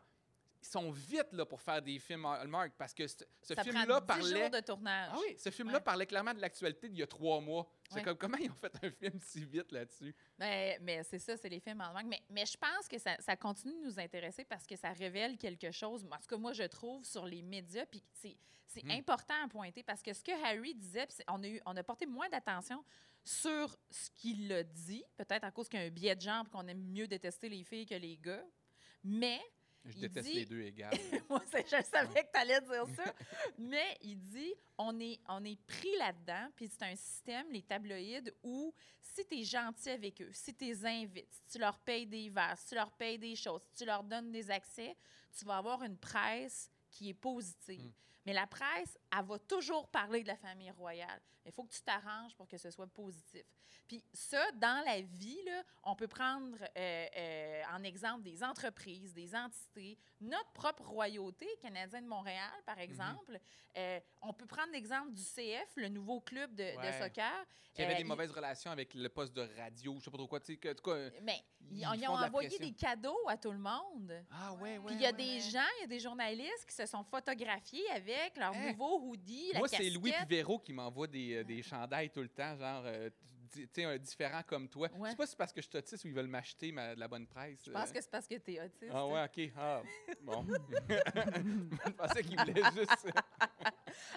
ils 0.61 0.67
sont 0.67 0.91
vite 0.91 1.31
là, 1.31 1.45
pour 1.45 1.61
faire 1.61 1.81
des 1.81 1.97
films 1.99 2.25
Hallmark 2.25 2.73
parce 2.77 2.93
que 2.93 3.07
ce, 3.07 3.23
film-là 3.63 4.01
prend 4.01 4.17
10 4.17 4.21
parlait. 4.23 4.39
jours 4.41 4.49
de 4.49 4.59
tournage. 4.59 5.09
Ah 5.13 5.17
oui, 5.21 5.35
ce 5.37 5.49
film-là 5.49 5.77
Ouais. 5.77 5.83
parlait 5.83 6.05
clairement 6.05 6.33
de 6.33 6.41
l'actualité 6.41 6.89
d'il 6.89 6.99
y 6.99 7.03
a 7.03 7.07
trois 7.07 7.39
mois. 7.39 7.65
C'est 7.89 7.95
Ouais. 7.95 8.03
comme 8.03 8.17
comment 8.17 8.37
ils 8.37 8.51
ont 8.51 8.55
fait 8.55 8.73
un 8.83 8.91
film 8.91 9.19
si 9.21 9.45
vite 9.45 9.71
là-dessus? 9.71 10.13
Mais, 10.37 10.77
mais 10.81 11.03
c'est 11.03 11.19
ça, 11.19 11.37
c'est 11.37 11.49
les 11.49 11.59
films 11.59 11.81
en 11.81 11.93
langue. 11.93 12.07
Mais, 12.07 12.21
mais 12.29 12.45
je 12.45 12.57
pense 12.57 12.87
que 12.89 12.97
ça, 12.97 13.15
ça 13.19 13.35
continue 13.37 13.73
de 13.81 13.85
nous 13.85 13.99
intéresser 13.99 14.43
parce 14.43 14.67
que 14.67 14.75
ça 14.75 14.89
révèle 14.91 15.37
quelque 15.37 15.71
chose, 15.71 16.05
en 16.05 16.17
tout 16.17 16.27
cas, 16.27 16.37
moi, 16.37 16.53
je 16.53 16.63
trouve, 16.63 17.03
sur 17.05 17.25
les 17.25 17.41
médias. 17.41 17.85
Puis 17.85 18.03
c'est, 18.13 18.37
Hmm. 18.83 18.91
important 18.91 19.33
à 19.43 19.47
pointer 19.47 19.81
parce 19.81 20.03
que 20.03 20.13
ce 20.13 20.23
que 20.23 20.31
Harry 20.45 20.75
disait, 20.75 21.07
on 21.27 21.41
a, 21.41 21.47
eu, 21.47 21.59
on 21.65 21.75
a 21.75 21.81
porté 21.83 22.05
moins 22.05 22.29
d'attention 22.29 22.85
sur 23.23 23.75
ce 23.89 24.11
qu'il 24.11 24.53
a 24.53 24.61
dit, 24.63 25.03
peut-être 25.17 25.43
à 25.43 25.49
cause 25.49 25.67
qu'il 25.67 25.79
y 25.79 25.83
a 25.83 25.85
un 25.87 25.89
biais 25.89 26.15
de 26.15 26.21
genre 26.21 26.47
qu'on 26.51 26.67
aime 26.67 26.83
mieux 26.83 27.07
détester 27.07 27.49
les 27.49 27.63
filles 27.63 27.87
que 27.87 27.95
les 27.95 28.15
gars. 28.17 28.45
Mais 29.03 29.41
Je 29.85 29.93
Il 29.95 30.01
déteste 30.01 30.27
dit- 30.27 30.35
les 30.35 30.45
deux 30.45 30.61
égales. 30.61 30.93
moi, 31.29 31.41
je 31.51 31.83
savais 31.83 32.23
que 32.23 32.31
tu 32.31 32.39
allais 32.39 32.61
dire 32.61 32.85
ça. 32.95 33.13
Mais 33.57 33.97
il 34.01 34.19
dit 34.19 34.53
on 34.77 34.99
est, 34.99 35.19
on 35.27 35.43
est 35.43 35.59
pris 35.65 35.95
là-dedans, 35.97 36.49
puis 36.55 36.69
c'est 36.69 36.83
un 36.83 36.95
système, 36.95 37.51
les 37.51 37.61
tabloïds, 37.61 38.31
où 38.43 38.73
si 39.01 39.25
tu 39.25 39.39
es 39.39 39.43
gentil 39.43 39.89
avec 39.89 40.21
eux, 40.21 40.29
si 40.31 40.53
tu 40.53 40.65
les 40.65 40.85
invites, 40.85 41.33
si 41.33 41.53
tu 41.53 41.59
leur 41.59 41.79
payes 41.79 42.05
des 42.05 42.29
verres, 42.29 42.57
si 42.57 42.67
tu 42.69 42.75
leur 42.75 42.91
payes 42.91 43.17
des 43.17 43.35
choses, 43.35 43.61
si 43.69 43.83
tu 43.83 43.85
leur 43.85 44.03
donnes 44.03 44.31
des 44.31 44.49
accès, 44.51 44.95
tu 45.37 45.45
vas 45.45 45.57
avoir 45.57 45.83
une 45.83 45.97
presse 45.97 46.69
qui 46.89 47.09
est 47.09 47.13
positive. 47.13 47.85
Mm. 47.85 47.93
Mais 48.25 48.33
la 48.33 48.47
presse, 48.47 48.97
elle 49.17 49.25
va 49.25 49.39
toujours 49.39 49.87
parler 49.87 50.23
de 50.23 50.27
la 50.27 50.37
famille 50.37 50.71
royale. 50.71 51.21
Il 51.49 51.53
faut 51.53 51.63
que 51.63 51.73
tu 51.73 51.81
t'arranges 51.81 52.35
pour 52.35 52.47
que 52.47 52.57
ce 52.57 52.69
soit 52.69 52.85
positif. 52.85 53.43
Puis 53.87 54.03
ça, 54.13 54.51
dans 54.53 54.83
la 54.85 55.01
vie, 55.01 55.39
là, 55.45 55.63
on 55.83 55.95
peut 55.95 56.07
prendre 56.07 56.57
euh, 56.77 57.07
euh, 57.17 57.63
en 57.73 57.81
exemple 57.83 58.21
des 58.21 58.43
entreprises, 58.43 59.13
des 59.15 59.33
entités, 59.35 59.97
notre 60.21 60.51
propre 60.51 60.83
royauté 60.83 61.47
canadienne 61.59 62.03
de 62.03 62.09
Montréal, 62.09 62.51
par 62.67 62.75
Mhm. 62.75 62.81
exemple. 62.83 63.39
Euh, 63.77 63.99
on 64.21 64.31
peut 64.33 64.45
prendre 64.45 64.71
l'exemple 64.73 65.11
du 65.11 65.23
CF, 65.23 65.69
le 65.75 65.89
nouveau 65.89 66.19
club 66.21 66.53
de, 66.53 66.63
de 66.71 66.77
Ouais. 66.77 66.99
soccer. 67.01 67.45
Qui 67.73 67.81
avait 67.83 67.95
des 67.95 68.01
il- 68.01 68.07
mauvaises 68.07 68.31
relations 68.31 68.69
avec 68.71 68.93
le 68.93 69.09
poste 69.09 69.33
de 69.33 69.47
radio, 69.57 69.95
je 69.99 70.03
sais 70.05 70.11
pas 70.11 70.17
trop 70.17 70.27
quoi. 70.27 70.39
Tu 70.39 70.59
sais, 70.61 70.69
en 70.69 70.73
tout 70.75 70.83
cas, 70.83 71.09
Mais 71.23 71.41
Ils 71.71 71.77
ils, 71.77 71.79
ils 71.79 72.05
font 72.05 72.13
ont 72.13 72.19
de 72.19 72.25
envoyé 72.25 72.49
pression. 72.49 72.67
des 72.67 72.73
cadeaux 72.73 73.19
à 73.27 73.37
tout 73.37 73.51
le 73.51 73.57
monde. 73.59 74.23
Ah 74.31 74.53
ouais, 74.55 74.77
ouais. 74.77 74.85
Puis 74.87 74.95
il 74.95 75.01
y 75.01 75.05
a 75.05 75.09
ouais, 75.11 75.13
des 75.17 75.35
ouais. 75.43 75.49
gens, 75.51 75.67
il 75.77 75.81
y 75.81 75.83
a 75.85 75.87
des 75.87 75.99
journalistes 75.99 76.65
qui 76.67 76.75
se 76.75 76.85
sont 76.85 77.03
photographiés 77.03 77.89
avec 77.91 78.37
leur 78.37 78.53
Hein? 78.53 78.71
nouveau 78.71 78.99
hoodie, 79.01 79.51
la 79.53 79.59
Moi, 79.59 79.67
c'est 79.67 79.89
Louis. 79.89 80.11
Pivero 80.27 80.59
qui 80.59 80.73
m'envoie 80.73 81.07
des, 81.07 81.38
euh, 81.39 81.43
des 81.43 81.61
chandails 81.63 82.09
tout 82.09 82.21
le 82.21 82.29
temps, 82.29 82.55
genre, 82.57 82.83
euh, 82.85 83.09
tu 83.51 83.67
sais, 83.73 83.83
un 83.83 83.97
différent 83.97 84.41
comme 84.45 84.69
toi. 84.69 84.87
Je 84.93 84.99
Ouais. 84.99 85.09
sais 85.09 85.15
pas 85.15 85.25
si 85.25 85.31
c'est 85.31 85.37
parce 85.37 85.51
que 85.53 85.61
je 85.61 85.67
suis 85.67 85.77
autiste 85.77 86.05
ou 86.05 86.07
ils 86.07 86.13
veulent 86.13 86.27
m'acheter 86.27 86.71
ma- 86.71 86.93
de 86.93 86.99
la 86.99 87.07
bonne 87.07 87.25
presse. 87.27 87.59
Je 87.65 87.71
pense 87.71 87.89
euh. 87.89 87.93
que 87.93 88.01
c'est 88.01 88.11
parce 88.11 88.27
que 88.27 88.35
tu 88.35 88.53
es 88.53 88.61
autiste. 88.61 88.91
Ah 88.93 89.07
ouais, 89.07 89.23
OK. 89.23 89.51
Ah, 89.57 89.81
bon. 90.21 90.45
je 90.47 91.91
pensais 91.91 92.23
qu'il 92.23 92.39
voulait 92.39 92.63
juste... 92.75 93.09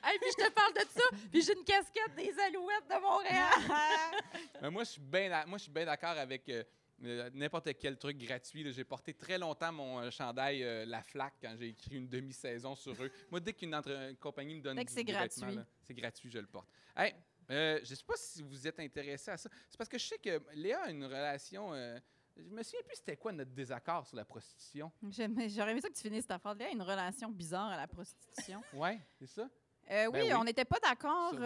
Hey, 0.05 0.19
puis 0.19 0.29
je 0.39 0.45
te 0.45 0.51
parle 0.53 0.75
de 0.75 0.81
ça, 0.81 1.03
puis 1.31 1.43
j'ai 1.43 1.57
une 1.57 1.65
casquette 1.65 2.15
des 2.15 2.33
Alouettes 2.41 2.89
de 2.89 3.01
Montréal. 3.01 4.23
Mais 4.63 4.71
moi, 4.71 4.85
je 4.85 4.91
suis 4.91 5.01
bien 5.01 5.29
je 5.59 5.71
d'accord 5.85 6.11
avec 6.19 6.49
euh, 6.51 6.63
n'importe 7.03 7.77
quel 7.79 7.99
truc 7.99 8.17
gratuit. 8.19 8.71
J'ai 8.73 8.85
porté 8.85 9.15
très 9.15 9.39
longtemps 9.39 9.73
mon 9.73 10.01
euh, 10.01 10.11
chandail 10.11 10.63
euh, 10.63 10.85
La 10.87 11.03
Flaque 11.03 11.35
quand 11.43 11.55
j'ai 11.59 11.69
écrit 11.69 11.97
une 11.97 12.09
demi-saison 12.09 12.75
sur 12.77 12.93
eux. 13.03 13.11
Moi, 13.31 13.41
dès 13.41 13.53
qu'une 13.53 13.77
compagnie 14.21 14.55
me 14.57 14.61
donne 14.63 14.77
Fait 14.79 14.85
que 14.85 14.91
du- 14.91 14.95
c'est 14.95 15.05
gratuit. 15.05 15.59
c'est 15.83 15.95
gratuit, 15.95 16.31
je 16.31 16.39
le 16.39 16.47
porte. 16.47 16.69
Hey, 16.97 17.15
euh, 17.51 17.81
je 17.83 17.95
sais 17.95 18.05
pas 18.05 18.15
si 18.17 18.43
vous 18.43 18.67
êtes 18.67 18.79
intéressé 18.81 19.31
à 19.31 19.37
ça. 19.37 19.51
C'est 19.69 19.77
parce 19.77 19.89
que 19.89 19.99
je 19.99 20.07
sais 20.07 20.19
que 20.19 20.41
Léa 20.55 20.83
a 20.85 20.91
une 20.91 21.05
relation... 21.05 21.75
euh, 21.75 21.99
je 22.37 22.43
me 22.45 22.63
souviens 22.63 22.81
plus 22.87 22.97
c'était 22.97 23.17
quoi 23.19 23.31
notre 23.33 23.51
désaccord 23.51 24.07
sur 24.07 24.17
la 24.17 24.25
prostitution. 24.25 24.91
J'aurais 25.03 25.73
aimé 25.73 25.81
ça 25.83 25.89
que 25.91 25.95
tu 25.95 26.01
finisses 26.03 26.27
ta 26.27 26.39
phrase. 26.39 26.57
Y 26.61 26.63
a 26.65 26.71
une 26.71 26.81
relation 26.81 27.29
bizarre 27.31 27.71
à 27.71 27.77
la 27.77 27.87
prostitution. 27.87 28.63
Ouais, 28.73 28.99
c'est 29.19 29.27
ça? 29.27 29.51
Euh, 29.91 30.07
oui, 30.07 30.13
Ben 30.21 30.27
oui. 30.29 30.35
on 30.35 30.45
n'était 30.45 30.65
pas 30.65 30.79
d'accord. 30.79 31.33
On 31.35 31.37
s'est 31.37 31.43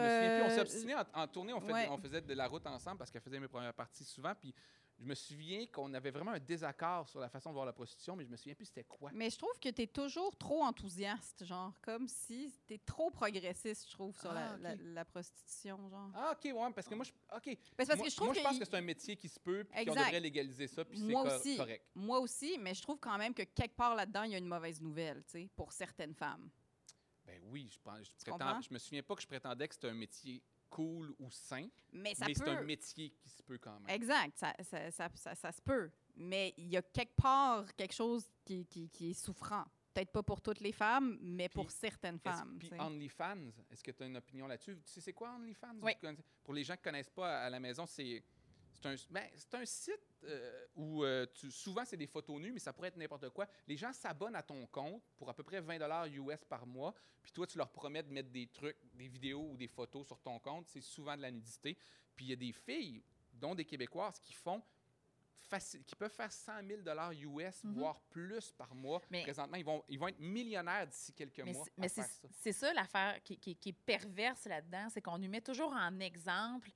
euh, 0.59 0.61
obstiné 0.61 0.95
en, 0.95 1.05
en 1.15 1.27
tournée, 1.27 1.53
on, 1.55 1.61
fait- 1.61 1.73
ouais. 1.73 1.89
on 1.91 1.97
faisait 1.99 2.21
de 2.21 2.35
la 2.35 2.47
route 2.47 2.67
ensemble 2.67 2.99
parce 2.99 3.11
qu'elle 3.11 3.23
faisait 3.23 3.41
mes 3.41 3.49
premières 3.49 3.73
parties 3.75 4.05
souvent. 4.05 4.35
Puis 4.35 4.55
je 4.99 5.05
me 5.05 5.15
souviens 5.15 5.67
qu'on 5.67 5.93
avait 5.93 6.11
vraiment 6.11 6.31
un 6.33 6.39
désaccord 6.39 7.07
sur 7.09 7.21
la 7.21 7.29
façon 7.29 7.51
de 7.51 7.55
voir 7.55 7.67
la 7.67 7.73
prostitution, 7.73 8.17
mais 8.17 8.25
je 8.25 8.31
me 8.31 8.37
souviens 8.37 8.55
plus 8.55 8.65
c'était 8.67 8.85
quoi. 8.85 9.11
Mais 9.13 9.29
je 9.29 9.37
trouve 9.37 9.59
que 9.61 9.69
tu 9.69 9.83
es 9.83 9.87
toujours 9.87 10.35
trop 10.37 10.63
enthousiaste, 10.65 11.45
genre, 11.45 11.73
comme 11.83 12.09
si 12.09 12.51
tu 12.67 12.75
es 12.75 12.79
trop 12.79 13.11
progressiste, 13.11 13.87
je 13.89 13.93
trouve, 13.93 14.19
sur 14.19 14.33
la, 14.33 14.53
Ah, 14.55 14.75
la- 14.79 15.05
prostitution, 15.05 15.89
genre. 15.91 16.11
Ah, 16.15 16.33
OK, 16.33 16.45
ouais, 16.51 16.73
parce 16.73 16.89
que 16.89 16.95
moi, 16.95 17.05
je, 17.05 17.11
OK. 17.37 17.59
Parce 17.77 17.89
moi, 17.91 18.05
que 18.05 18.11
je 18.11 18.17
trouve 18.17 18.29
moi, 18.29 18.35
je 18.35 18.41
pense 18.41 18.57
il- 18.57 18.59
que 18.61 18.65
c'est 18.65 18.77
un 18.77 18.81
métier 18.81 19.17
qui 19.17 19.29
se 19.29 19.39
peut, 19.39 19.65
puis 19.65 19.85
qu'on 19.85 19.95
devrait 19.95 20.21
légaliser 20.21 20.67
ça, 20.67 20.85
puis 20.85 20.97
c'est 20.99 21.05
Moi 21.05 21.25
cor- 21.25 21.37
aussi. 21.41 21.57
correct. 21.59 21.85
Moi 21.95 22.19
aussi, 22.21 22.57
mais 22.59 22.75
je 22.75 22.81
trouve 22.83 22.99
quand 22.99 23.19
même 23.19 23.35
que 23.35 23.43
quelque 23.43 23.77
part 23.77 23.95
là-dedans, 23.95 24.23
il 24.23 24.33
y 24.33 24.35
a 24.35 24.39
une 24.39 24.47
mauvaise 24.49 24.81
nouvelle, 24.81 25.23
tu 25.25 25.33
sais, 25.33 25.49
pour 25.55 25.73
certaines 25.73 26.15
femmes. 26.15 26.49
Ben 27.27 27.41
oui, 27.45 27.69
je, 27.71 27.79
pense, 27.81 27.99
je, 28.07 28.31
comprends? 28.31 28.47
prétends, 28.47 28.61
je 28.63 28.73
me 28.73 28.79
souviens 28.79 29.03
pas 29.03 29.15
que 29.17 29.21
je 29.23 29.27
prétendais 29.27 29.69
que 29.69 29.75
c'était 29.75 29.89
un 29.89 29.95
métier 29.95 30.43
cool 30.69 31.15
ou 31.19 31.31
sain, 31.31 31.69
Mais 31.93 32.15
ça 32.15 32.27
mais 32.27 32.35
c'est 32.35 32.49
un 32.49 32.63
métier 32.63 33.11
qui 33.11 33.29
se 33.29 33.43
peut 33.43 33.59
quand 33.59 33.79
même. 33.81 33.89
Exact, 33.89 34.37
ça, 34.37 34.55
ça, 34.91 35.09
ça, 35.35 35.53
se 35.53 35.63
peut. 35.63 35.91
Mais 36.17 36.55
il 36.57 36.69
y 36.69 36.77
a 36.77 36.83
quelque 36.83 37.15
part 37.17 37.75
quelque 37.75 37.95
chose 37.95 38.29
qui, 38.45 38.67
qui, 38.67 38.89
qui 38.91 39.11
est 39.11 39.15
souffrant. 39.15 39.65
Peut-être 39.95 40.13
pas 40.13 40.23
pour 40.23 40.43
toutes 40.43 40.61
les 40.61 40.73
femmes, 40.73 41.19
mais 41.23 41.49
pour 41.49 41.71
certaines 41.71 42.19
femmes. 42.19 42.59
Puis. 42.59 42.71
OnlyFans, 42.79 43.51
est-ce 43.71 43.83
que 43.83 43.91
tu 43.93 44.03
as 44.03 44.07
une 44.07 44.19
opinion 44.19 44.47
là-dessus? 44.47 44.77
Tu 44.85 44.93
sais, 44.93 45.01
c'est 45.01 45.15
quoi 45.15 45.35
OnlyFans? 45.37 45.77
Oui. 45.81 45.93
Pour 46.45 46.53
les 46.53 46.65
gens 46.65 46.75
qui 46.75 46.81
ne 46.81 46.85
connaissent 46.85 47.09
pas 47.09 47.45
à 47.45 47.49
la 47.49 47.59
maison, 47.59 47.87
c'est 47.87 48.23
c'est 48.81 48.89
un, 48.89 48.95
ben, 49.11 49.29
c'est 49.37 49.55
un 49.55 49.65
site 49.65 50.01
euh, 50.25 50.67
où 50.75 51.05
euh, 51.05 51.27
tu- 51.35 51.51
souvent 51.51 51.85
c'est 51.85 51.97
des 51.97 52.07
photos 52.07 52.41
nues, 52.41 52.53
mais 52.53 52.59
ça 52.59 52.73
pourrait 52.73 52.89
être 52.89 52.97
n'importe 52.97 53.29
quoi. 53.31 53.47
Les 53.67 53.77
gens 53.77 53.93
s'abonnent 53.93 54.37
à 54.37 54.43
ton 54.43 54.67
compte 54.67 55.03
pour 55.17 55.29
à 55.31 55.35
peu 55.35 55.43
près 55.43 55.61
20 55.61 56.07
US 56.09 56.45
par 56.49 56.67
mois, 56.67 56.95
puis 57.23 57.33
toi, 57.33 57.47
tu 57.47 57.59
leur 57.59 57.71
promets 57.71 58.03
de 58.03 58.13
mettre 58.13 58.31
des 58.31 58.47
trucs, 58.49 58.77
des 58.95 59.09
vidéos 59.09 59.49
ou 59.51 59.57
des 59.57 59.69
photos 59.69 60.07
sur 60.07 60.21
ton 60.21 60.39
compte. 60.39 60.67
C'est 60.69 60.81
souvent 60.81 61.17
de 61.17 61.23
la 61.23 61.31
nudité. 61.31 61.77
Puis 62.15 62.27
il 62.27 62.29
y 62.29 62.33
a 62.33 62.37
des 62.37 62.53
filles, 62.53 63.03
dont 63.33 63.55
des 63.55 63.65
Québécoises, 63.65 64.21
qui 64.21 64.33
font 64.33 64.63
qui 65.87 65.95
peuvent 65.95 66.13
faire 66.13 66.33
100 66.33 66.53
000 66.67 66.81
US, 67.39 67.63
Mhm. 67.65 67.75
voire 67.75 68.01
plus 68.11 68.51
par 68.53 68.75
mois. 68.75 69.01
Mais- 69.11 69.23
Présentement, 69.23 69.57
ils 69.57 69.65
vont, 69.65 69.85
ils 69.89 69.99
vont 69.99 70.09
être 70.09 70.19
millionnaires 70.19 70.87
d'ici 70.87 71.13
quelques 71.13 71.39
Mais 71.45 71.53
mois. 71.53 71.65
mais 71.77 71.89
c'est 71.89 72.03
ça. 72.03 72.29
c'est 72.33 72.53
ça 72.53 72.73
l'affaire 72.75 73.23
qui, 73.23 73.39
qui- 73.39 73.55
qui 73.57 73.69
est 73.69 73.73
perverse 73.73 74.45
là-dedans, 74.47 74.89
c'est 74.91 75.01
qu'on 75.01 75.19
nous 75.19 75.29
met 75.29 75.41
toujours 75.41 75.73
en 75.73 76.01
exemple 76.01 76.71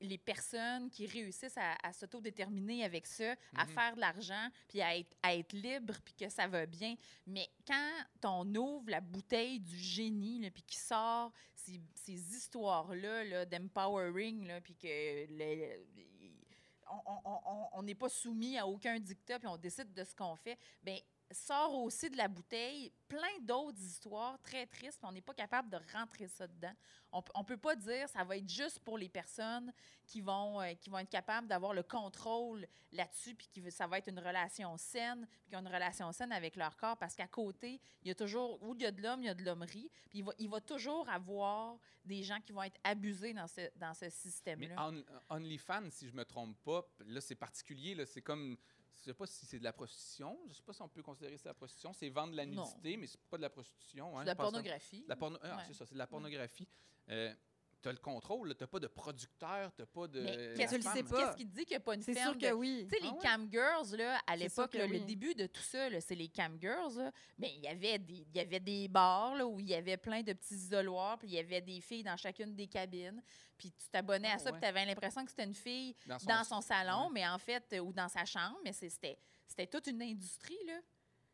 les 0.00 0.18
personnes 0.18 0.88
qui 0.90 1.06
réussissent 1.06 1.58
à, 1.58 1.76
à 1.82 1.92
s'autodéterminer 1.92 2.84
avec 2.84 3.06
ça, 3.06 3.34
à 3.56 3.64
Mhm. 3.66 3.72
faire 3.72 3.94
de 3.96 4.00
l'argent, 4.00 4.48
puis 4.68 4.80
à 4.80 4.96
être, 4.96 5.16
à 5.22 5.34
être 5.34 5.52
libre, 5.52 5.94
puis 6.04 6.14
que 6.14 6.28
ça 6.28 6.46
va 6.46 6.66
bien. 6.66 6.94
Mais 7.26 7.48
quand 7.66 8.04
on 8.24 8.54
ouvre 8.54 8.88
la 8.90 9.00
bouteille 9.00 9.58
du 9.58 9.76
génie, 9.76 10.38
là, 10.40 10.50
puis 10.52 10.62
qui 10.62 10.76
sort 10.76 11.32
ces, 11.54 11.80
ces 11.94 12.12
histoires-là 12.36 13.24
là, 13.24 13.44
d'empowering, 13.44 14.60
puis 14.60 14.76
que 14.76 15.26
le- 15.28 15.84
on- 17.72 17.82
n'est 17.82 17.94
pas 17.94 18.08
soumis 18.08 18.58
à 18.58 18.66
aucun 18.66 18.98
dictat, 18.98 19.38
puis 19.38 19.48
on 19.48 19.56
décide 19.56 19.92
de 19.92 20.04
ce 20.04 20.14
qu'on 20.14 20.36
fait, 20.36 20.58
bien, 20.82 20.98
sort 21.32 21.74
aussi 21.74 22.10
de 22.10 22.16
la 22.16 22.28
bouteille 22.28 22.92
plein 23.08 23.38
d'autres 23.42 23.80
histoires 23.80 24.40
très 24.42 24.66
tristes, 24.66 24.98
puis 24.98 25.08
on 25.08 25.12
n'est 25.12 25.20
pas 25.20 25.34
capable 25.34 25.68
de 25.68 25.78
rentrer 25.92 26.26
ça 26.28 26.46
dedans. 26.46 26.72
On 27.12 27.40
ne 27.40 27.44
peut 27.44 27.58
pas 27.58 27.76
dire 27.76 28.08
ça 28.08 28.24
va 28.24 28.38
être 28.38 28.48
juste 28.48 28.78
pour 28.80 28.96
les 28.96 29.08
personnes 29.08 29.70
qui 30.06 30.22
vont, 30.22 30.62
euh, 30.62 30.72
qui 30.74 30.88
vont 30.88 30.98
être 30.98 31.10
capables 31.10 31.46
d'avoir 31.46 31.74
le 31.74 31.82
contrôle 31.82 32.66
là-dessus, 32.90 33.34
puis 33.34 33.48
que 33.48 33.70
ça 33.70 33.86
va 33.86 33.98
être 33.98 34.08
une 34.08 34.18
relation 34.18 34.76
saine, 34.78 35.26
puis 35.42 35.50
qu'ils 35.50 35.58
ont 35.58 35.60
une 35.60 35.68
relation 35.68 36.10
saine 36.12 36.32
avec 36.32 36.56
leur 36.56 36.74
corps, 36.76 36.96
parce 36.96 37.14
qu'à 37.14 37.26
côté, 37.26 37.80
il 38.02 38.08
y 38.08 38.10
a 38.10 38.14
toujours, 38.14 38.62
où 38.62 38.74
il 38.74 38.82
y 38.82 38.86
a 38.86 38.90
de 38.90 39.02
l'homme, 39.02 39.22
il 39.22 39.26
y 39.26 39.30
a 39.30 39.34
de 39.34 39.44
l'hommerie, 39.44 39.90
puis 40.08 40.20
il 40.20 40.24
va, 40.24 40.32
il 40.38 40.48
va 40.48 40.60
toujours 40.60 41.08
avoir 41.10 41.78
des 42.04 42.22
gens 42.22 42.40
qui 42.40 42.52
vont 42.52 42.62
être 42.62 42.80
abusés 42.82 43.34
dans 43.34 43.46
ce, 43.46 43.60
dans 43.76 43.92
ce 43.94 44.06
Mais 44.06 44.10
système-là. 44.10 44.90
on, 44.90 45.04
OnlyFans, 45.36 45.90
si 45.90 46.08
je 46.08 46.14
me 46.14 46.24
trompe 46.24 46.56
pas, 46.64 46.86
là, 47.06 47.20
c'est 47.20 47.34
particulier. 47.34 47.94
Là, 47.94 48.06
c'est 48.06 48.22
comme. 48.22 48.56
Je 49.00 49.04
sais 49.06 49.14
pas 49.14 49.26
si 49.26 49.46
c'est 49.46 49.58
de 49.58 49.64
la 49.64 49.72
prostitution. 49.72 50.38
Je 50.48 50.54
sais 50.54 50.62
pas 50.62 50.72
si 50.72 50.82
on 50.82 50.88
peut 50.88 51.02
considérer 51.02 51.36
ça 51.36 51.44
de 51.44 51.48
la 51.48 51.54
prostitution. 51.54 51.92
C'est 51.92 52.08
vendre 52.08 52.32
de 52.32 52.36
la 52.36 52.46
Non. 52.46 52.64
nudité, 52.66 52.96
mais 52.96 53.06
c'est 53.06 53.20
pas 53.28 53.36
de 53.36 53.42
la 53.42 53.50
prostitution. 53.50 54.16
hein, 54.16 54.20
C'est 54.20 54.24
de 54.24 54.26
la 54.28 54.34
que- 54.34 54.40
pornographie. 54.42 55.02
de 55.02 55.08
la 55.08 55.16
porno- 55.16 55.38
ah, 55.42 55.56
Ouais. 55.56 55.62
c'est 55.66 55.74
ça, 55.74 55.86
c'est 55.86 55.94
de 55.94 55.98
la 55.98 56.06
pornographie. 56.06 56.68
Euh, 57.08 57.34
tu 57.82 57.88
as 57.88 57.92
le 57.92 57.98
contrôle, 57.98 58.54
tu 58.56 58.62
n'as 58.62 58.66
pas 58.68 58.78
de 58.78 58.86
producteur, 58.86 59.72
tu 59.74 59.82
n'as 59.82 59.86
pas 59.86 60.06
de. 60.06 60.20
Mais 60.20 60.54
qu'est-ce 60.56 60.70
tu 60.72 60.76
le 60.78 60.82
femme. 60.82 60.94
sais 60.96 61.02
pas. 61.02 61.18
qu'est-ce 61.26 61.36
qui 61.36 61.46
te 61.46 61.54
dit 61.56 61.64
qu'il 61.64 61.70
n'y 61.74 61.76
a 61.76 61.80
pas 61.80 61.94
une 61.94 62.02
C'est 62.02 62.14
ferme 62.14 62.32
sûr 62.32 62.40
de- 62.40 62.46
que 62.46 62.52
oui. 62.52 62.86
Tu 62.90 62.96
sais, 62.96 63.02
les 63.02 63.08
Ah 63.10 63.14
ouais? 63.14 63.18
cam 63.22 63.48
girls, 63.50 63.96
là, 63.96 64.16
à 64.26 64.36
C'est 64.38 64.48
sûr 64.48 64.62
l'époque, 64.62 64.70
que 64.72 64.78
le 64.78 64.84
oui. 64.98 65.00
début 65.04 65.34
de 65.34 65.46
tout 65.46 65.60
ça, 65.62 65.88
là, 65.90 66.00
c'est 66.00 66.14
les 66.14 66.28
cam 66.28 66.56
girls. 66.60 66.96
là. 66.96 67.10
Ben, 67.38 67.50
il 67.54 67.60
y 67.62 67.68
avait 67.68 67.98
des, 67.98 68.24
il 68.28 68.36
y 68.36 68.40
avait 68.40 68.60
des 68.60 68.88
bars 68.88 69.34
là, 69.34 69.46
où 69.46 69.58
il 69.60 69.68
y 69.68 69.74
avait 69.74 69.96
plein 69.96 70.22
de 70.22 70.32
petits 70.32 70.54
isoloirs, 70.54 71.18
puis 71.18 71.28
il 71.28 71.34
y 71.34 71.38
avait 71.38 71.60
des 71.60 71.80
filles 71.80 72.02
dans 72.04 72.16
chacune 72.16 72.54
des 72.54 72.68
cabines. 72.68 73.22
Puis 73.58 73.70
tu 73.72 73.88
t'abonnais 73.90 74.28
Ah 74.32 74.34
à 74.36 74.38
ça, 74.38 74.46
ouais. 74.46 74.52
puis 74.52 74.60
tu 74.60 74.66
avais 74.66 74.84
l'impression 74.86 75.24
que 75.24 75.30
c'était 75.30 75.44
une 75.44 75.54
fille 75.54 75.94
Dans 76.06 76.18
son, 76.18 76.26
dans 76.26 76.44
son 76.44 76.60
salon, 76.60 77.04
ouais. 77.06 77.12
mais 77.14 77.28
en 77.28 77.38
fait, 77.38 77.64
euh, 77.74 77.78
ou 77.80 77.92
dans 77.92 78.08
sa 78.08 78.24
chambre, 78.24 78.58
mais 78.64 78.72
c'est- 78.72 78.88
c'était, 78.90 79.18
c'était 79.46 79.66
toute 79.66 79.86
une 79.88 80.02
industrie, 80.02 80.58
là. 80.66 80.78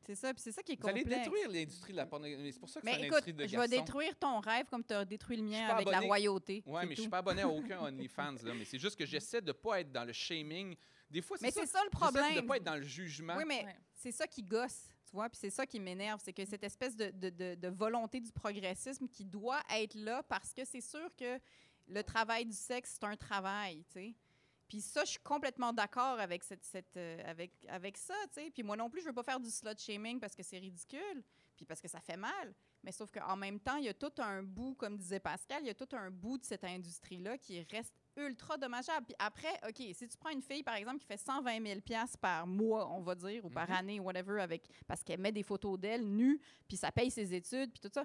C'est 0.08 0.14
ça, 0.14 0.32
puis 0.32 0.42
c'est 0.42 0.52
ça 0.52 0.62
qui 0.62 0.72
est 0.72 0.80
Vous 0.80 0.88
allez 0.88 1.02
complexe. 1.02 1.22
détruire 1.24 1.50
l'industrie 1.50 1.92
de 1.92 1.98
la 1.98 2.06
pornographie. 2.06 2.50
C'est 2.50 2.58
pour 2.58 2.70
ça 2.70 2.80
que 2.80 2.86
c'est 2.86 2.92
Mais 2.92 2.98
une 2.98 3.04
écoute, 3.04 3.18
industrie 3.18 3.34
de 3.34 3.46
je 3.46 3.58
vais 3.58 3.68
détruire 3.68 4.16
ton 4.18 4.40
rêve 4.40 4.64
comme 4.70 4.82
tu 4.82 4.94
as 4.94 5.04
détruit 5.04 5.36
le 5.36 5.42
Je 5.46 5.50
mien 5.50 5.66
avec 5.68 5.86
la 5.86 6.00
royauté. 6.00 6.62
Ouais, 6.64 6.80
c'est 6.80 6.86
mais 6.86 6.92
je 6.94 6.96
tout. 6.96 7.02
suis 7.02 7.10
pas 7.10 7.18
abonné 7.18 7.42
à 7.42 7.48
aucun 7.48 7.78
OnlyFans, 7.80 8.36
là. 8.42 8.54
Mais 8.54 8.64
c'est 8.64 8.78
juste 8.78 8.96
que 8.96 9.04
j'essaie 9.04 9.42
de 9.42 9.52
pas 9.52 9.80
être 9.80 9.92
dans 9.92 10.04
le 10.04 10.14
shaming. 10.14 10.74
Des 11.10 11.20
fois, 11.20 11.36
Mais 11.42 11.50
c'est 11.50 11.60
ça. 11.60 11.66
c'est 11.66 11.72
ça 11.72 11.78
le 11.84 11.90
J'essaie 11.92 12.06
de 12.06 12.20
problème. 12.30 12.46
pas 12.46 12.56
être 12.56 12.64
dans 12.64 12.76
le 12.76 12.82
jugement. 12.82 13.36
Oui, 13.36 13.44
mais 13.46 13.64
Ouais. 13.66 13.76
c'est 13.92 14.12
ça 14.12 14.26
qui 14.26 14.42
gosse, 14.42 14.88
tu 15.04 15.12
vois, 15.12 15.28
puis 15.28 15.38
c'est 15.38 15.50
ça 15.50 15.66
qui 15.66 15.78
m'énerve, 15.78 16.20
c'est 16.24 16.32
que 16.32 16.44
cette 16.46 16.64
espèce 16.64 16.96
de, 16.96 17.10
de- 17.10 17.28
de- 17.28 17.54
de 17.56 17.68
volonté 17.68 18.18
du 18.20 18.32
progressisme 18.32 19.08
qui 19.08 19.26
doit 19.26 19.60
être 19.74 19.94
là 19.94 20.22
parce 20.22 20.54
que 20.54 20.64
c'est 20.64 20.80
sûr 20.80 21.10
que 21.18 21.38
le 21.86 22.02
travail 22.02 22.46
du 22.46 22.56
sexe, 22.56 22.96
c'est 22.98 23.06
un 23.06 23.16
travail, 23.16 23.84
tu 23.92 24.00
sais. 24.00 24.14
Puis 24.68 24.80
ça, 24.80 25.04
je 25.04 25.10
suis 25.12 25.20
complètement 25.20 25.72
d'accord 25.72 26.20
avec, 26.20 26.44
cette, 26.44 26.62
cette, 26.64 26.96
euh, 26.96 27.22
avec, 27.24 27.52
avec 27.68 27.96
ça, 27.96 28.14
tu 28.32 28.42
sais. 28.42 28.50
Puis 28.50 28.62
moi 28.62 28.76
non 28.76 28.90
plus, 28.90 29.00
je 29.00 29.06
veux 29.06 29.12
pas 29.14 29.22
faire 29.22 29.40
du 29.40 29.50
slut 29.50 29.78
shaming 29.78 30.20
parce 30.20 30.34
que 30.34 30.42
c'est 30.42 30.58
ridicule, 30.58 31.22
puis 31.56 31.64
parce 31.64 31.80
que 31.80 31.88
ça 31.88 32.00
fait 32.00 32.16
mal. 32.16 32.54
Mais 32.84 32.92
sauf 32.92 33.10
qu'en 33.10 33.34
même 33.34 33.58
temps, 33.58 33.76
il 33.76 33.84
y 33.86 33.88
a 33.88 33.94
tout 33.94 34.12
un 34.18 34.42
bout, 34.42 34.74
comme 34.74 34.96
disait 34.96 35.18
Pascal, 35.18 35.62
il 35.62 35.66
y 35.66 35.70
a 35.70 35.74
tout 35.74 35.88
un 35.92 36.10
bout 36.10 36.38
de 36.38 36.44
cette 36.44 36.62
industrie-là 36.62 37.36
qui 37.38 37.60
reste 37.72 37.92
ultra 38.16 38.56
dommageable. 38.56 39.06
Puis 39.06 39.16
après, 39.18 39.52
OK, 39.68 39.76
si 39.94 40.06
tu 40.08 40.16
prends 40.16 40.30
une 40.30 40.42
fille, 40.42 40.62
par 40.62 40.76
exemple, 40.76 40.98
qui 40.98 41.06
fait 41.06 41.16
120 41.16 41.60
000 41.66 41.80
par 42.20 42.46
mois, 42.46 42.88
on 42.92 43.00
va 43.02 43.14
dire, 43.16 43.44
ou 43.44 43.50
par 43.50 43.68
Mhm. 43.68 43.74
année, 43.74 44.00
whatever, 44.00 44.40
avec, 44.40 44.68
parce 44.86 45.02
qu'elle 45.02 45.20
met 45.20 45.32
des 45.32 45.42
photos 45.42 45.78
d'elle 45.78 46.04
nue, 46.06 46.40
puis 46.68 46.76
ça 46.76 46.92
paye 46.92 47.10
ses 47.10 47.34
études, 47.34 47.72
puis 47.72 47.80
tout 47.80 47.90
ça, 47.92 48.04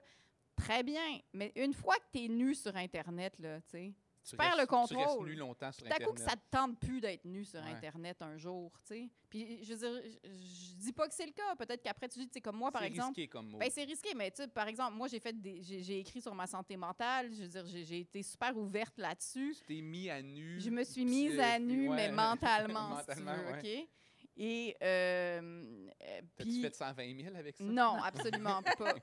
très 0.56 0.82
bien. 0.82 1.20
Mais 1.34 1.52
une 1.56 1.74
fois 1.74 1.96
que 1.98 2.18
tu 2.18 2.26
es 2.26 2.28
nu 2.28 2.56
sur 2.56 2.76
Internet, 2.76 3.38
là, 3.40 3.62
tu 3.62 3.70
sais, 3.70 3.94
tu 4.24 4.38
perds 4.38 4.56
le 4.58 4.66
Tu 4.68 4.74
restes 4.76 4.94
contrôle. 4.94 5.28
nu 5.30 5.36
longtemps 5.36 5.72
sur 5.72 5.86
à 5.86 5.90
coup 5.90 5.96
Internet. 5.96 6.16
que 6.16 6.22
ça 6.22 6.36
te 6.36 6.50
tente 6.50 6.80
plus 6.80 7.02
d'être 7.02 7.26
nu 7.26 7.44
sur 7.46 7.60
Ouais. 7.62 7.70
Internet 7.72 8.22
un 8.22 8.38
jour, 8.38 8.72
tu 8.86 8.94
sais. 8.96 9.10
Puis 9.30 9.64
je 9.64 9.74
veux 9.74 9.80
dire, 9.80 10.02
je- 10.24 10.30
je 10.32 10.76
dis 10.76 10.94
pas 10.94 11.08
que 11.08 11.14
c'est 11.14 11.26
le 11.26 11.32
cas. 11.32 11.56
Peut-être 11.58 11.82
qu'après, 11.82 12.08
tu 12.08 12.20
dis, 12.20 12.28
tu 12.28 12.34
sais, 12.34 12.42
comme 12.42 12.58
moi, 12.58 12.72
par 12.72 12.82
C'est 12.82 12.88
exemple, 12.88 13.08
risqué 13.16 13.28
comme 13.28 13.50
mot. 13.50 13.58
ben, 13.58 13.70
c'est 13.72 13.84
risqué, 13.84 14.14
mais 14.16 14.32
tu 14.32 14.44
sais, 14.44 14.48
par 14.48 14.68
exemple, 14.68 14.94
moi, 14.96 15.08
j'ai 15.08 15.20
fait 15.20 15.34
des, 15.40 15.62
j'ai, 15.62 16.00
écrit 16.00 16.22
sur 16.22 16.34
ma 16.36 16.48
santé 16.48 16.78
mentale. 16.78 17.32
Je 17.34 17.42
veux 17.44 17.48
dire, 17.48 17.66
j'ai, 17.66 18.00
été 18.00 18.22
super 18.24 18.56
ouverte 18.58 18.98
là-dessus. 18.98 19.56
tu 19.60 19.64
t'es 19.76 19.82
mis 19.82 20.10
à 20.10 20.22
nu. 20.22 20.60
Je 20.60 20.70
me 20.70 20.84
suis 20.84 21.06
mise 21.06 21.40
à 21.40 21.58
nu, 21.60 21.90
ouais. 21.90 21.96
mais 21.96 22.12
mentalement, 22.12 22.98
si 23.08 23.16
tu 23.16 23.22
Mentalement, 23.24 23.44
veux, 23.44 23.52
ouais. 23.54 23.84
OK? 23.84 23.90
Et, 24.36 24.76
euh, 24.82 25.88
euh, 26.02 26.22
T'as-tu 26.36 26.50
puis- 26.50 26.62
fait 26.62 26.74
120 26.76 27.22
000 27.24 27.36
avec 27.36 27.56
ça? 27.58 27.64
non, 27.64 28.02
absolument 28.04 28.62
pas. 28.80 28.96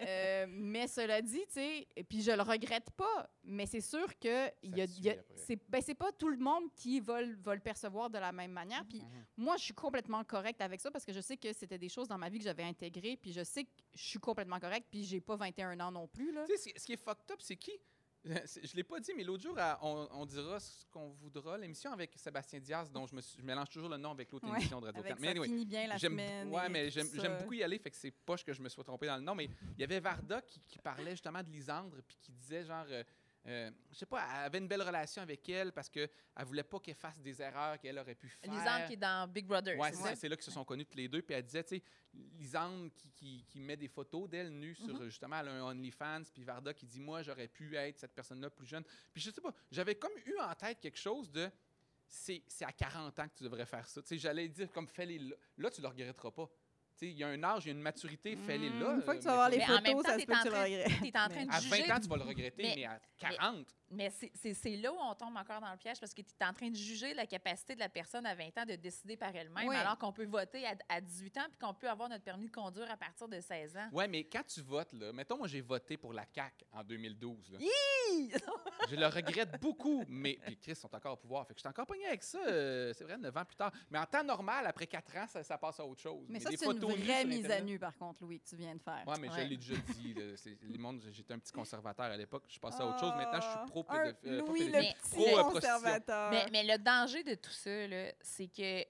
Euh, 0.00 0.46
mais 0.48 0.86
cela 0.88 1.20
dit, 1.20 1.42
tu 1.48 1.52
sais, 1.54 1.86
et 1.94 2.04
puis 2.04 2.22
je 2.22 2.30
le 2.30 2.40
regrette 2.42 2.90
pas, 2.92 3.28
mais 3.44 3.66
c'est 3.66 3.80
sûr 3.82 4.06
que 4.18 4.48
y 4.62 4.80
a, 4.80 4.86
y 5.00 5.10
a- 5.10 5.16
c'est 5.36 5.58
ben, 5.68 5.82
c'est 5.82 5.94
pas 5.94 6.10
tout 6.12 6.28
le 6.28 6.38
monde 6.38 6.72
qui 6.74 7.00
va, 7.00 7.20
le- 7.20 7.36
va 7.36 7.54
le 7.54 7.60
percevoir 7.60 8.08
de 8.08 8.18
la 8.18 8.32
même 8.32 8.52
manière. 8.52 8.84
Puis 8.88 9.00
Mhm. 9.02 9.24
moi, 9.36 9.56
je 9.58 9.64
suis 9.64 9.74
complètement 9.74 10.24
correcte 10.24 10.62
avec 10.62 10.80
ça 10.80 10.90
parce 10.90 11.04
que 11.04 11.12
je 11.12 11.20
sais 11.20 11.36
que 11.36 11.52
c'était 11.52 11.78
des 11.78 11.88
choses 11.90 12.08
dans 12.08 12.18
ma 12.18 12.28
vie 12.30 12.38
que 12.38 12.44
j'avais 12.44 12.62
intégrées, 12.64 13.18
puis 13.20 13.32
je 13.32 13.44
sais 13.44 13.64
que 13.64 13.70
je 13.94 14.02
suis 14.04 14.18
complètement 14.20 14.58
correcte, 14.58 14.86
puis 14.90 15.04
j'ai 15.04 15.20
pas 15.20 15.36
21 15.36 15.78
ans 15.80 15.92
non 15.92 16.08
plus 16.08 16.32
là. 16.32 16.44
Tu 16.48 16.56
sais, 16.56 16.72
ce 16.76 16.86
qui 16.86 16.92
est 16.92 16.96
fucked 17.04 17.30
up, 17.30 17.40
c'est 17.42 17.56
qui? 17.56 17.72
Je 18.24 18.76
l'ai 18.76 18.82
pas 18.84 19.00
dit, 19.00 19.12
mais 19.16 19.22
l'autre 19.24 19.42
jour, 19.42 19.56
on, 19.82 20.08
on 20.12 20.26
dira 20.26 20.58
ce 20.60 20.84
qu'on 20.90 21.08
voudra. 21.10 21.56
L'émission 21.56 21.92
avec 21.92 22.12
Sébastien 22.16 22.58
Diaz, 22.60 22.90
dont 22.90 23.06
je, 23.06 23.14
me 23.14 23.20
suis- 23.20 23.38
je 23.40 23.44
mélange 23.44 23.70
toujours 23.70 23.88
le 23.88 23.96
nom 23.96 24.10
avec 24.10 24.30
l'autre 24.32 24.46
Ouais, 24.50 24.58
émission 24.58 24.80
de 24.80 24.86
radio 24.86 25.00
Avec 25.00 25.18
Mais 25.20 25.26
ça 25.26 25.30
anyway, 25.30 25.46
finit 25.46 25.66
bien 25.66 25.86
la 25.86 25.98
semaine. 25.98 26.48
ouais, 26.52 26.68
mais 26.68 26.90
j'aime 26.90 27.08
beaucoup 27.38 27.54
y 27.54 27.62
aller, 27.62 27.78
fait 27.78 27.90
que 27.90 27.96
c'est 27.96 28.10
poche 28.10 28.44
que 28.44 28.52
je 28.52 28.60
me 28.60 28.68
sois 28.68 28.84
trompé 28.84 29.06
dans 29.06 29.16
le 29.16 29.22
nom. 29.22 29.34
Mais 29.34 29.44
il 29.76 29.80
y 29.80 29.84
avait 29.84 30.00
Varda 30.00 30.42
qui, 30.42 30.60
qui 30.66 30.78
parlait 30.78 31.12
justement 31.12 31.42
de 31.42 31.48
Lisandre, 31.50 31.96
puis 32.06 32.16
qui 32.20 32.32
disait 32.32 32.64
genre. 32.64 32.86
euh, 32.88 33.02
euh, 33.46 33.70
je 33.90 33.96
sais 33.96 34.06
pas, 34.06 34.26
elle 34.40 34.44
avait 34.46 34.58
une 34.58 34.68
belle 34.68 34.82
relation 34.82 35.22
avec 35.22 35.48
elle 35.48 35.72
parce 35.72 35.88
qu'elle 35.88 36.10
voulait 36.44 36.62
pas 36.64 36.80
qu'elle 36.80 36.94
fasse 36.94 37.20
des 37.20 37.40
erreurs 37.40 37.78
qu'elle 37.78 37.98
aurait 37.98 38.14
pu 38.14 38.28
faire. 38.28 38.50
Lisandre 38.52 38.86
qui 38.86 38.92
est 38.94 38.96
dans 38.96 39.26
Big 39.30 39.46
Brother. 39.46 39.78
Ouais, 39.78 39.92
c'est 40.16 40.28
là 40.28 40.36
qu'ils 40.36 40.44
se 40.44 40.50
sont 40.50 40.64
connus 40.64 40.84
tous 40.86 40.96
les 40.98 41.08
deux. 41.08 41.22
Puis 41.22 41.34
elle 41.34 41.44
disait, 41.44 41.64
tu 41.64 41.76
sais, 41.76 41.82
qui, 42.96 43.10
qui, 43.12 43.44
qui 43.48 43.60
met 43.60 43.76
des 43.76 43.88
photos 43.88 44.28
d'elle 44.28 44.50
nue 44.50 44.74
sur 44.74 44.94
Mhm. 45.00 45.04
justement 45.06 45.38
elle 45.40 45.48
a 45.48 45.52
un 45.52 45.62
OnlyFans, 45.62 46.22
puis 46.32 46.44
Varda 46.44 46.74
qui 46.74 46.86
dit, 46.86 47.00
moi, 47.00 47.22
j'aurais 47.22 47.48
pu 47.48 47.76
être 47.76 47.98
cette 47.98 48.14
personne-là 48.14 48.50
plus 48.50 48.66
jeune. 48.66 48.84
Puis 49.12 49.22
je 49.22 49.30
sais 49.30 49.40
pas, 49.40 49.54
j'avais 49.70 49.94
comme 49.94 50.12
eu 50.26 50.36
en 50.38 50.54
tête 50.54 50.80
quelque 50.80 50.98
chose 50.98 51.30
de, 51.30 51.50
c'est 52.06 52.42
c'est 52.46 52.64
à 52.64 52.72
40 52.72 53.18
ans 53.18 53.28
que 53.28 53.34
tu 53.34 53.44
devrais 53.44 53.66
faire 53.66 53.86
ça. 53.86 54.00
Tu 54.02 54.08
sais, 54.08 54.18
j'allais 54.18 54.48
dire 54.48 54.70
comme 54.72 54.88
fais-les 54.88 55.18
là. 55.18 55.36
Là, 55.58 55.70
tu 55.70 55.80
le 55.80 55.88
regretteras 55.88 56.30
pas. 56.30 56.48
Il 57.06 57.12
y 57.18 57.24
a 57.24 57.28
un 57.28 57.42
âge, 57.44 57.64
il 57.64 57.68
y 57.68 57.70
a 57.70 57.74
une 57.74 57.80
maturité, 57.82 58.36
fais-les 58.36 58.70
là. 58.70 58.94
Une 58.94 59.02
fois 59.02 59.14
que 59.14 59.20
tu 59.20 59.26
vas 59.26 59.34
voir 59.34 59.48
les 59.50 59.60
photos, 59.60 59.82
temps, 59.82 60.02
ça 60.02 60.18
se 60.18 60.26
peut 60.26 60.32
que 60.32 60.42
tu 60.42 60.48
le 60.48 60.56
regrettes. 60.56 61.00
T'es 61.12 61.18
en 61.18 61.28
train 61.28 61.44
de 61.46 61.50
À 61.52 61.60
juger 61.60 61.82
20 61.86 61.94
ans, 61.96 62.00
tu 62.00 62.08
vas 62.08 62.16
le 62.16 62.22
regretter, 62.24 62.62
mais, 62.62 62.74
Mais- 62.76 62.84
à 62.86 63.00
40, 63.18 63.66
Mais 63.90 64.10
c'est- 64.10 64.30
c'est 64.34 64.52
c'est 64.52 64.76
là 64.76 64.92
où 64.92 64.96
on 65.00 65.14
tombe 65.14 65.34
encore 65.36 65.60
dans 65.62 65.70
le 65.70 65.78
piège 65.78 65.98
parce 65.98 66.12
que 66.12 66.20
tu 66.20 66.28
es 66.38 66.44
en 66.44 66.52
train 66.52 66.68
de 66.68 66.76
juger 66.76 67.14
la 67.14 67.26
capacité 67.26 67.74
de 67.74 67.80
la 67.80 67.88
personne 67.88 68.26
à 68.26 68.34
20 68.34 68.56
ans 68.58 68.66
de 68.66 68.74
décider 68.74 69.16
par 69.16 69.34
elle-même, 69.34 69.66
Oui. 69.68 69.74
alors 69.76 69.96
qu'on 69.96 70.12
peut 70.12 70.26
voter 70.26 70.66
à, 70.66 70.74
à 70.90 71.00
18 71.00 71.38
ans 71.38 71.46
puis 71.48 71.58
qu'on 71.58 71.72
peut 71.74 71.88
avoir 71.88 72.08
notre 72.10 72.24
permis 72.24 72.46
de 72.46 72.52
conduire 72.52 72.90
à 72.90 72.96
partir 72.96 73.28
de 73.28 73.40
16 73.40 73.76
ans. 73.76 73.88
Ouais, 73.92 74.06
mais 74.08 74.24
quand 74.24 74.42
tu 74.46 74.60
votes, 74.60 74.92
là, 74.92 75.12
mettons, 75.12 75.38
moi, 75.38 75.46
j'ai 75.48 75.60
voté 75.62 75.96
pour 75.96 76.12
la 76.12 76.24
CAQ 76.34 76.64
en 76.72 76.82
2012. 76.84 77.52
là. 77.52 77.58
Je 78.90 78.96
le 78.96 79.06
regrette 79.06 79.60
beaucoup, 79.60 80.04
mais. 80.08 80.38
Puis 80.46 80.56
Chris 80.56 80.76
sont 80.76 80.94
encore 80.94 81.14
au 81.14 81.16
pouvoir. 81.16 81.46
Fait 81.46 81.52
que 81.54 81.58
je 81.58 81.62
suis 81.62 81.68
encore 81.68 81.86
pogné 81.86 82.06
avec 82.06 82.22
ça, 82.22 82.38
euh, 82.46 82.92
c'est 82.94 83.04
vrai, 83.04 83.18
9 83.18 83.36
ans 83.36 83.44
plus 83.44 83.56
tard. 83.56 83.70
Mais 83.90 83.98
en 83.98 84.06
temps 84.06 84.24
normal, 84.24 84.66
après 84.66 84.86
4 84.86 85.16
ans, 85.16 85.26
ça, 85.28 85.42
ça 85.42 85.58
passe 85.58 85.78
à 85.80 85.84
autre 85.86 86.00
chose. 86.00 86.24
Mais 86.28 86.40
ça, 86.40 86.48
des 86.50 86.56
c'est 86.56 86.64
une 86.66 86.72
photos 86.72 86.87
vraie 86.96 87.24
mise 87.24 87.50
à 87.50 87.60
nu, 87.60 87.78
par 87.78 87.96
contre, 87.96 88.22
Louis, 88.22 88.40
que 88.40 88.48
tu 88.48 88.56
viens 88.56 88.74
de 88.74 88.80
faire. 88.82 89.04
Ouais, 89.06 89.18
mais 89.20 89.28
je 89.28 89.32
Ouais. 89.32 89.44
l'ai 89.46 89.56
déjà 89.56 89.74
dit. 89.76 90.14
là, 90.14 90.22
les 90.62 90.78
mondes, 90.78 91.02
j'étais 91.10 91.34
un 91.34 91.38
petit 91.38 91.52
conservateur 91.52 92.06
à 92.06 92.16
l'époque. 92.16 92.44
Je 92.48 92.58
passé 92.58 92.80
à 92.82 92.86
autre 92.86 93.00
chose. 93.00 93.12
Maintenant, 93.16 93.40
je 93.40 93.46
suis 93.48 93.70
pro 93.70 93.84
Ah, 93.88 93.94
un 94.00 94.12
pédophile. 94.12 94.32
euh, 94.32 94.40
pas 94.40 94.46
Louis, 94.48 94.64
le 94.66 94.72
pédophile, 94.72 94.94
petit 95.02 95.32
pro, 95.34 95.50
conservateur. 95.52 96.30
Mais, 96.30 96.46
mais 96.52 96.64
le 96.64 96.82
danger 96.82 97.22
de 97.22 97.34
tout 97.34 97.50
ça, 97.50 97.86
là, 97.88 98.12
c'est 98.20 98.48
que 98.48 98.84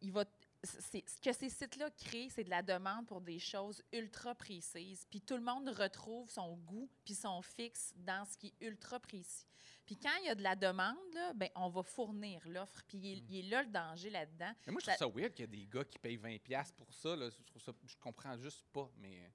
il 0.00 0.12
va 0.12 0.24
c'est- 0.64 1.08
ce 1.08 1.20
que 1.20 1.32
ces 1.32 1.50
sites-là 1.50 1.88
créent, 1.90 2.28
c'est 2.30 2.42
de 2.42 2.50
la 2.50 2.62
demande 2.62 3.06
pour 3.06 3.20
des 3.20 3.38
choses 3.38 3.80
ultra 3.92 4.34
précises. 4.34 5.06
Puis 5.08 5.20
tout 5.20 5.36
le 5.36 5.42
monde 5.42 5.68
retrouve 5.68 6.28
son 6.28 6.56
goût 6.56 6.88
puis 7.04 7.14
son 7.14 7.40
fixe 7.42 7.94
dans 7.96 8.24
ce 8.24 8.36
qui 8.36 8.48
est 8.60 8.66
ultra 8.66 8.98
précis. 8.98 9.46
Puis 9.88 9.96
quand 9.96 10.14
il 10.22 10.26
y 10.26 10.28
a 10.28 10.34
de 10.34 10.42
la 10.42 10.54
demande, 10.54 10.96
là, 11.14 11.32
ben, 11.34 11.48
on 11.56 11.70
va 11.70 11.82
fournir 11.82 12.42
l'offre. 12.46 12.82
Puis 12.86 12.98
il, 12.98 13.06
est- 13.14 13.24
il 13.30 13.38
est 13.38 13.48
là 13.48 13.62
le 13.62 13.70
danger 13.70 14.10
là-dedans. 14.10 14.52
Mais 14.66 14.72
moi, 14.72 14.82
je 14.84 14.90
trouve 14.92 14.98
ça 14.98 15.08
weird 15.08 15.32
qu'il 15.32 15.42
y 15.42 15.44
ait 15.44 15.60
des 15.62 15.66
gars 15.66 15.82
qui 15.84 15.98
payent 15.98 16.18
20$ 16.18 16.72
pour 16.76 16.92
ça. 16.92 17.16
Là. 17.16 17.30
Je, 17.30 17.42
trouve 17.42 17.62
ça, 17.62 17.72
je 17.86 17.96
comprends 17.96 18.36
juste 18.36 18.66
pas. 18.70 18.90
Mais. 18.98 19.32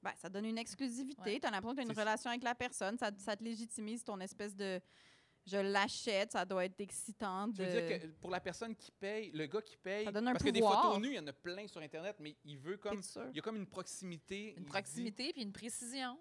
Ben, 0.00 0.12
ça 0.16 0.28
donne 0.28 0.44
une 0.44 0.58
exclusivité. 0.58 1.32
Ouais. 1.32 1.40
Tu 1.40 1.46
as 1.46 1.50
l'impression 1.50 1.74
que 1.74 1.82
tu 1.82 1.88
as 1.88 1.92
une 1.92 1.98
relation 1.98 2.30
avec 2.30 2.44
la 2.44 2.54
personne. 2.54 2.96
Ça, 2.98 3.10
ça 3.18 3.36
te 3.36 3.42
légitimise 3.42 4.04
ton 4.04 4.20
espèce 4.20 4.54
de. 4.54 4.80
Je 5.44 5.58
l'achète, 5.58 6.32
ça 6.32 6.44
doit 6.44 6.64
être 6.64 6.80
excitant. 6.80 7.46
Tu 7.52 7.58
De... 7.58 7.64
veux 7.64 7.82
dire 7.86 8.00
que 8.00 8.06
pour 8.20 8.30
la 8.30 8.40
personne 8.40 8.74
qui 8.74 8.90
paye, 8.92 9.30
le 9.32 9.46
gars 9.46 9.62
qui 9.62 9.76
paye, 9.76 10.04
Ça 10.04 10.10
donne 10.12 10.26
un 10.28 10.32
parce 10.32 10.44
que 10.44 10.50
des 10.50 10.60
photos 10.60 10.98
nues, 10.98 11.08
il 11.10 11.14
y 11.14 11.18
en 11.20 11.26
a 11.26 11.32
plein 11.32 11.66
sur 11.68 11.80
Internet, 11.80 12.16
mais 12.20 12.36
il 12.44 12.58
veut 12.58 12.76
comme. 12.76 13.00
Il 13.30 13.36
y 13.36 13.38
a 13.38 13.42
comme 13.42 13.56
une 13.56 13.66
proximité. 13.66 14.54
Une 14.56 14.64
dit- 14.64 14.68
proximité 14.70 15.32
puis 15.32 15.42
une 15.42 15.52
précision. 15.52 16.18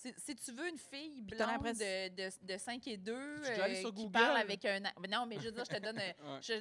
Si, 0.00 0.14
si 0.16 0.36
tu 0.36 0.52
veux 0.52 0.68
une 0.68 0.78
fille 0.78 1.20
blonde 1.22 1.64
de, 1.74 2.08
de, 2.14 2.30
de 2.52 2.56
5 2.56 2.86
et 2.86 2.96
2 2.96 3.12
Tu 3.42 3.46
es 3.46 3.50
déjà 3.50 3.64
allé 3.64 3.80
sur 3.80 3.90
qui 3.92 3.96
Google? 4.04 4.12
parle 4.12 4.36
avec 4.36 4.64
un... 4.64 4.78
Non, 5.10 5.26
mais 5.26 5.36
je 5.40 5.46
veux 5.46 5.50
dire, 5.50 5.64
je 5.68 5.74
te 5.76 5.80
donne... 5.82 5.98
un- 5.98 6.02
Ouais. 6.34 6.38
Je 6.40 6.52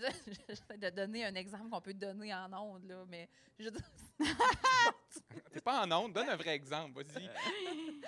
j'essaie 0.48 0.78
de 0.78 0.90
donner 0.90 1.24
un 1.26 1.36
exemple 1.36 1.70
qu'on 1.70 1.82
peut 1.82 1.94
donner 1.94 2.34
en 2.34 2.52
ondes, 2.54 2.86
là, 2.88 3.04
mais 3.08 3.30
je 3.60 3.66
veux 3.66 3.72
dire, 3.72 3.82
T'es 5.54 5.62
pas 5.62 5.86
en 5.86 5.92
onde, 5.92 6.14
donne 6.14 6.30
un 6.30 6.36
vrai 6.36 6.56
exemple, 6.56 7.04
vas-y. 7.04 7.30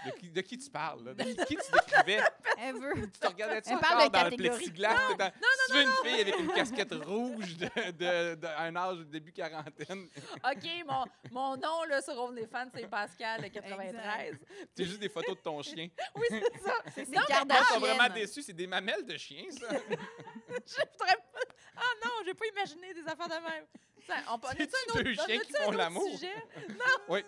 De 0.05 0.11
qui, 0.11 0.29
de 0.29 0.39
qui 0.39 0.57
tu 0.57 0.69
parles, 0.69 1.03
là? 1.03 1.13
De 1.13 1.23
qui, 1.23 1.35
qui 1.35 1.55
tu 1.57 1.71
décrivais? 1.73 2.21
Elle 2.57 2.75
veut. 2.75 2.93
Tu 3.11 3.19
te 3.19 3.27
regardais 3.27 3.61
ça 3.61 3.73
Elle 3.73 3.79
parle 3.79 3.95
encore 4.03 4.09
de 4.09 4.17
dans 4.17 4.29
le 4.29 4.37
plexiglas? 4.37 4.95
t'es 5.09 5.15
dans- 5.15 5.31
tu 5.67 5.73
veux 5.73 5.81
une 5.81 5.91
fille 6.05 6.21
avec 6.21 6.39
une 6.39 6.47
casquette 6.53 6.93
rouge 6.93 7.57
de, 7.57 7.65
de, 7.91 8.35
de 8.35 8.47
un 8.47 8.73
âge 8.77 8.99
début 9.07 9.33
quarantaine? 9.33 10.07
OK, 10.45 10.69
mon, 10.87 11.03
mon 11.31 11.57
nom 11.57 11.83
là, 11.89 12.01
sur 12.01 12.17
OnlyFans, 12.17 12.69
c'est 12.73 12.87
Pascal, 12.87 13.41
le 13.41 13.49
93. 13.49 14.37
C'est 14.73 14.85
juste 14.85 14.99
des 15.01 15.09
photos 15.21 15.35
de 15.37 15.41
ton 15.41 15.61
chien. 15.61 15.87
Oui, 16.15 16.25
c'est 16.29 16.59
ça. 16.61 16.73
C'est 16.95 17.07
Non, 17.09 17.21
Moi, 17.21 17.23
je 17.29 17.65
suis 17.65 17.79
vraiment 17.79 17.97
Kardashian. 17.99 18.13
déçu, 18.25 18.41
c'est 18.41 18.53
des 18.53 18.67
mamelles 18.67 19.05
de 19.05 19.17
chien, 19.17 19.43
ça. 19.51 19.67
Je 19.69 20.75
voudrais 20.91 21.15
pas... 21.33 21.39
Ah 21.75 21.91
non, 22.03 22.11
j'ai 22.25 22.33
pas 22.33 22.45
imaginé 22.47 22.93
des 22.93 23.07
affaires 23.07 23.27
de 23.29 23.33
même. 23.49 23.65
Ça, 24.05 24.15
on, 24.27 24.31
un 24.31 24.35
autre- 24.37 25.01
deux 25.03 25.11
on 25.19 25.25
chiens 25.25 25.39
qui 25.39 25.53
font 25.53 25.67
autre 25.69 25.77
l'amour? 25.77 26.09
sujet? 26.11 26.33
Oui. 27.07 27.23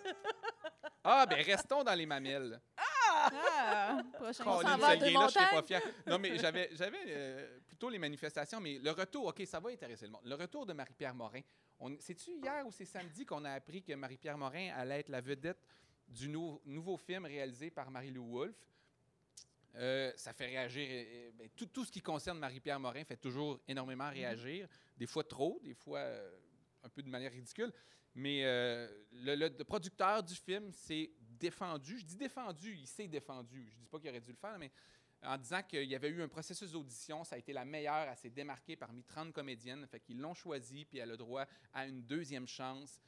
Ah, 1.04 1.26
ben 1.26 1.42
restons 1.42 1.82
dans 1.82 1.94
les 1.94 2.06
mamelles. 2.06 2.60
Ah, 2.76 4.02
prochain. 4.14 4.44
On 4.46 4.60
s'en 4.60 4.76
va 4.78 4.88
à 4.88 4.96
je 4.96 5.50
pas 5.54 5.62
fier. 5.62 5.80
Non, 6.06 6.18
mais 6.18 6.36
j'avais, 6.38 6.68
j'avais 6.72 6.98
euh, 7.06 7.58
plutôt 7.66 7.88
les 7.88 7.98
manifestations, 7.98 8.60
mais 8.60 8.78
le 8.78 8.90
retour, 8.90 9.26
OK, 9.26 9.42
ça 9.46 9.60
va 9.60 9.70
intéresser 9.70 10.06
le 10.06 10.12
monde. 10.12 10.22
Le 10.24 10.34
retour 10.34 10.66
de 10.66 10.72
Marie-Pierre 10.72 11.14
Morin. 11.14 11.40
On, 11.78 11.96
c'est-tu 11.98 12.32
hier 12.32 12.64
ou 12.66 12.70
c'est 12.72 12.84
samedi 12.84 13.24
qu'on 13.24 13.44
a 13.44 13.52
appris 13.52 13.82
que 13.82 13.92
Marie-Pierre 13.94 14.38
Morin 14.38 14.72
allait 14.76 15.00
être 15.00 15.08
la 15.08 15.20
vedette 15.20 15.58
du 16.12 16.28
nou- 16.28 16.60
nouveau 16.64 16.96
film 16.96 17.24
réalisé 17.24 17.70
par 17.70 17.90
Marie-Lou 17.90 18.24
Wolfe? 18.30 18.56
Euh, 19.74 20.12
ça 20.16 20.32
fait 20.32 20.46
réagir. 20.46 20.86
euh, 20.90 21.04
euh, 21.28 21.30
ben, 21.34 21.48
tout, 21.56 21.66
tout 21.66 21.84
ce 21.84 21.90
qui 21.90 22.02
concerne 22.02 22.38
Marie-Pierre 22.38 22.78
Morin 22.78 23.04
fait 23.04 23.16
toujours 23.16 23.58
énormément 23.66 24.10
réagir. 24.10 24.68
Des 24.96 25.06
fois 25.06 25.24
trop, 25.24 25.58
des 25.62 25.74
fois 25.74 26.00
euh, 26.00 26.30
un 26.82 26.88
peu 26.90 27.02
de 27.02 27.08
manière 27.08 27.32
ridicule. 27.32 27.72
Mais 28.14 28.44
euh, 28.44 28.86
le, 29.12 29.34
le- 29.34 29.48
le 29.56 29.64
producteur 29.64 30.22
du 30.22 30.34
film 30.34 30.70
s'est 30.72 31.10
défendu. 31.18 31.98
Je 31.98 32.04
dis 32.04 32.16
défendu, 32.16 32.74
il 32.76 32.86
s'est 32.86 33.08
défendu. 33.08 33.66
Je 33.70 33.76
dis 33.78 33.86
pas 33.86 33.98
qu'il 33.98 34.10
aurait 34.10 34.20
dû 34.20 34.30
le 34.30 34.36
faire, 34.36 34.58
mais 34.58 34.70
en 35.22 35.38
disant 35.38 35.62
qu'il 35.62 35.84
y 35.88 35.94
avait 35.94 36.08
eu 36.10 36.20
un 36.20 36.28
processus 36.28 36.72
d'audition, 36.72 37.24
ça 37.24 37.36
a 37.36 37.38
été 37.38 37.52
la 37.54 37.64
meilleure, 37.64 38.08
elle 38.10 38.16
s'est 38.16 38.28
démarquée 38.28 38.76
parmi 38.76 39.02
30 39.04 39.32
comédiennes, 39.32 39.86
fait 39.86 40.00
qu'ils 40.00 40.18
l'ont 40.20 40.34
choisie, 40.34 40.84
puis 40.84 40.98
elle 40.98 41.12
a 41.12 41.16
droit 41.16 41.46
à 41.72 41.86
une 41.86 42.02
deuxième 42.02 42.46
chance. 42.48 43.00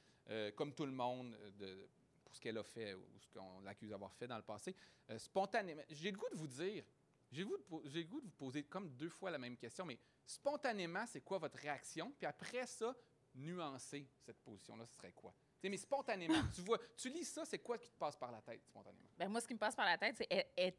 comme 0.56 0.72
tout 0.72 0.86
le 0.86 0.92
monde, 0.92 1.36
de, 1.58 1.88
pour 2.34 2.36
ce 2.36 2.40
qu'elle 2.40 2.58
a 2.58 2.64
fait 2.64 2.94
ou 2.94 3.20
ce 3.20 3.30
qu'on 3.30 3.60
l'accuse 3.60 3.90
d'avoir 3.90 4.12
fait 4.12 4.26
dans 4.26 4.36
le 4.36 4.42
passé. 4.42 4.74
Euh, 5.10 5.18
spontanément, 5.18 5.82
j'ai 5.88 6.10
le 6.10 6.18
goût 6.18 6.28
de 6.32 6.36
vous 6.36 6.48
dire, 6.48 6.84
j'ai 7.30 7.44
le, 7.44 7.50
le 7.70 8.02
goût 8.02 8.20
de 8.20 8.26
vous 8.26 8.32
poser 8.32 8.64
comme 8.64 8.90
deux 8.96 9.08
fois 9.08 9.30
la 9.30 9.38
même 9.38 9.56
question, 9.56 9.84
mais 9.84 9.98
spontanément, 10.26 11.06
c'est 11.06 11.20
quoi 11.20 11.38
votre 11.38 11.56
réaction? 11.58 12.12
Puis 12.18 12.26
après 12.26 12.66
ça, 12.66 12.94
nuancer 13.36 14.08
cette 14.18 14.38
position-là, 14.40 14.84
ce 14.86 14.94
serait 14.96 15.12
quoi? 15.12 15.32
Mais 15.62 15.76
spontanément, 15.76 16.34
tu 16.54 16.60
vois, 16.62 16.78
tu 16.96 17.08
lis 17.08 17.24
ça, 17.24 17.44
c'est 17.44 17.60
quoi 17.60 17.78
qui 17.78 17.90
te 17.90 17.96
passe 17.96 18.16
par 18.16 18.30
la 18.32 18.42
tête 18.42 18.64
spontanément? 18.64 19.08
Ben, 19.16 19.28
moi, 19.28 19.40
ce 19.40 19.46
qui 19.46 19.54
me 19.54 19.58
passe 19.58 19.74
par 19.76 19.86
la 19.86 19.96
tête, 19.96 20.16
c'est 20.18 20.26
est- 20.30 20.50
est- 20.56 20.76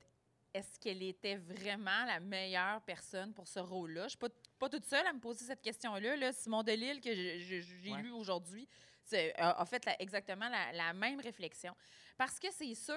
est-ce 0.53 0.77
qu'elle 0.79 1.01
était 1.03 1.35
vraiment 1.37 2.05
la 2.05 2.19
meilleure 2.19 2.81
personne 2.83 3.33
pour 3.33 3.47
ce 3.47 3.59
rôle-là? 3.59 4.01
Je 4.01 4.05
ne 4.05 4.09
suis 4.09 4.17
pas, 4.19 4.29
pas 4.59 4.69
toute 4.69 4.85
seule 4.85 5.05
à 5.07 5.11
me 5.13 5.19
poser 5.19 5.45
cette 5.45 5.61
question-là. 5.61 6.15
Là. 6.15 6.31
Simon 6.33 6.63
Delille, 6.63 7.01
que 7.01 7.13
j'ai 7.13 7.91
Ouais. 7.91 8.01
lu 8.01 8.11
aujourd'hui, 8.11 8.67
a 9.37 9.65
fait 9.65 9.85
la- 9.85 10.01
exactement 10.01 10.49
la 10.73 10.93
même 10.93 11.19
réflexion. 11.19 11.75
Parce 12.17 12.39
que 12.39 12.47
c'est 12.51 12.73
sûr 12.75 12.93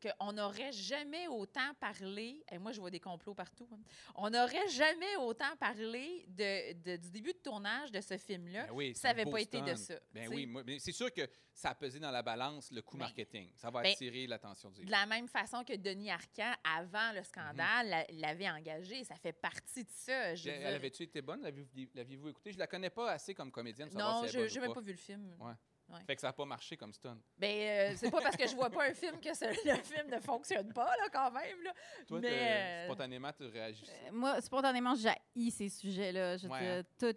qu'on 0.00 0.32
n'aurait 0.32 0.70
jamais 0.72 1.26
autant 1.28 1.74
parlé, 1.80 2.44
et 2.50 2.58
moi 2.58 2.70
je 2.72 2.80
vois 2.80 2.90
des 2.90 3.00
complots 3.00 3.34
partout, 3.34 3.68
hein. 3.72 3.80
on 4.14 4.30
n'aurait 4.30 4.68
jamais 4.68 5.16
autant 5.16 5.56
parlé 5.58 6.24
de, 6.28 6.72
de- 6.74 6.96
du 6.96 7.10
début 7.10 7.32
de 7.32 7.38
tournage 7.38 7.90
de 7.90 8.00
ce 8.00 8.16
film-là 8.16 8.66
Ben 8.66 8.72
oui, 8.72 8.94
ça 8.94 9.08
n'avait 9.08 9.28
pas 9.28 9.40
été 9.40 9.60
de 9.60 9.74
ça. 9.74 9.94
Ben 10.12 10.28
oui, 10.28 10.48
c'est 10.78 10.92
sûr 10.92 11.12
que 11.12 11.28
ça 11.52 11.70
a 11.70 11.74
pesé 11.74 11.98
dans 11.98 12.10
la 12.12 12.22
balance 12.22 12.70
le 12.70 12.80
coût 12.80 12.96
Ben, 12.96 13.04
marketing. 13.06 13.50
Ça 13.56 13.70
va 13.70 13.82
ben, 13.82 13.92
attirer 13.92 14.26
l'attention 14.26 14.70
du 14.70 14.84
De 14.84 14.90
la 14.90 15.04
même 15.06 15.26
façon 15.28 15.64
que 15.64 15.74
Denis 15.76 16.10
Arcand, 16.10 16.52
avant 16.64 17.12
le 17.12 17.22
scandale, 17.24 17.88
la- 17.88 18.06
l'avait 18.12 18.48
engagé. 18.48 19.02
Ça 19.04 19.16
fait 19.16 19.32
partie 19.32 19.82
de 19.84 19.90
ça. 19.90 20.34
Je 20.36 20.48
veux 20.48 20.54
Elle 20.54 20.74
avait-tu 20.74 21.02
été 21.02 21.20
bonne? 21.20 21.42
L'aviez- 21.42 21.90
L'aviez-vous 21.94 22.28
écouté? 22.28 22.52
Je 22.52 22.58
la 22.58 22.66
connais 22.66 22.90
pas 22.90 23.10
assez 23.10 23.34
comme 23.34 23.50
comédienne. 23.50 23.88
pour 23.88 23.98
savoir 23.98 24.22
Non, 24.22 24.28
si 24.28 24.32
je 24.32 24.38
n'ai 24.54 24.60
même 24.60 24.74
pas 24.74 24.80
vu 24.80 24.92
le 24.92 24.98
film. 24.98 25.36
Ouais. 25.40 25.52
Ouais. 25.92 25.98
Fait 26.06 26.14
que 26.14 26.20
ça 26.20 26.28
n'a 26.28 26.32
pas 26.32 26.44
marché 26.44 26.76
comme 26.76 26.92
stun. 26.92 27.18
Ben, 27.38 27.48
euh, 27.50 27.94
c'est 27.96 28.10
pas 28.10 28.20
parce 28.20 28.36
que 28.36 28.46
je 28.46 28.54
vois 28.54 28.70
pas 28.70 28.88
un 28.88 28.94
film 28.94 29.18
que 29.20 29.34
ce- 29.34 29.44
le 29.68 29.82
film 29.82 30.08
ne 30.10 30.20
fonctionne 30.20 30.72
pas, 30.72 30.86
là, 30.96 31.08
quand 31.12 31.30
même. 31.32 31.62
Là. 31.64 31.72
Toi, 32.06 32.20
Mais, 32.20 32.28
euh, 32.30 32.84
spontanément, 32.86 33.32
tu 33.32 33.44
réagissais. 33.46 33.92
Euh, 34.06 34.12
Moi, 34.12 34.40
spontanément, 34.40 34.94
j'haïs 34.94 35.50
ces 35.50 35.68
sujets-là. 35.68 36.36
Ouais, 36.48 36.82
hein. 37.02 37.12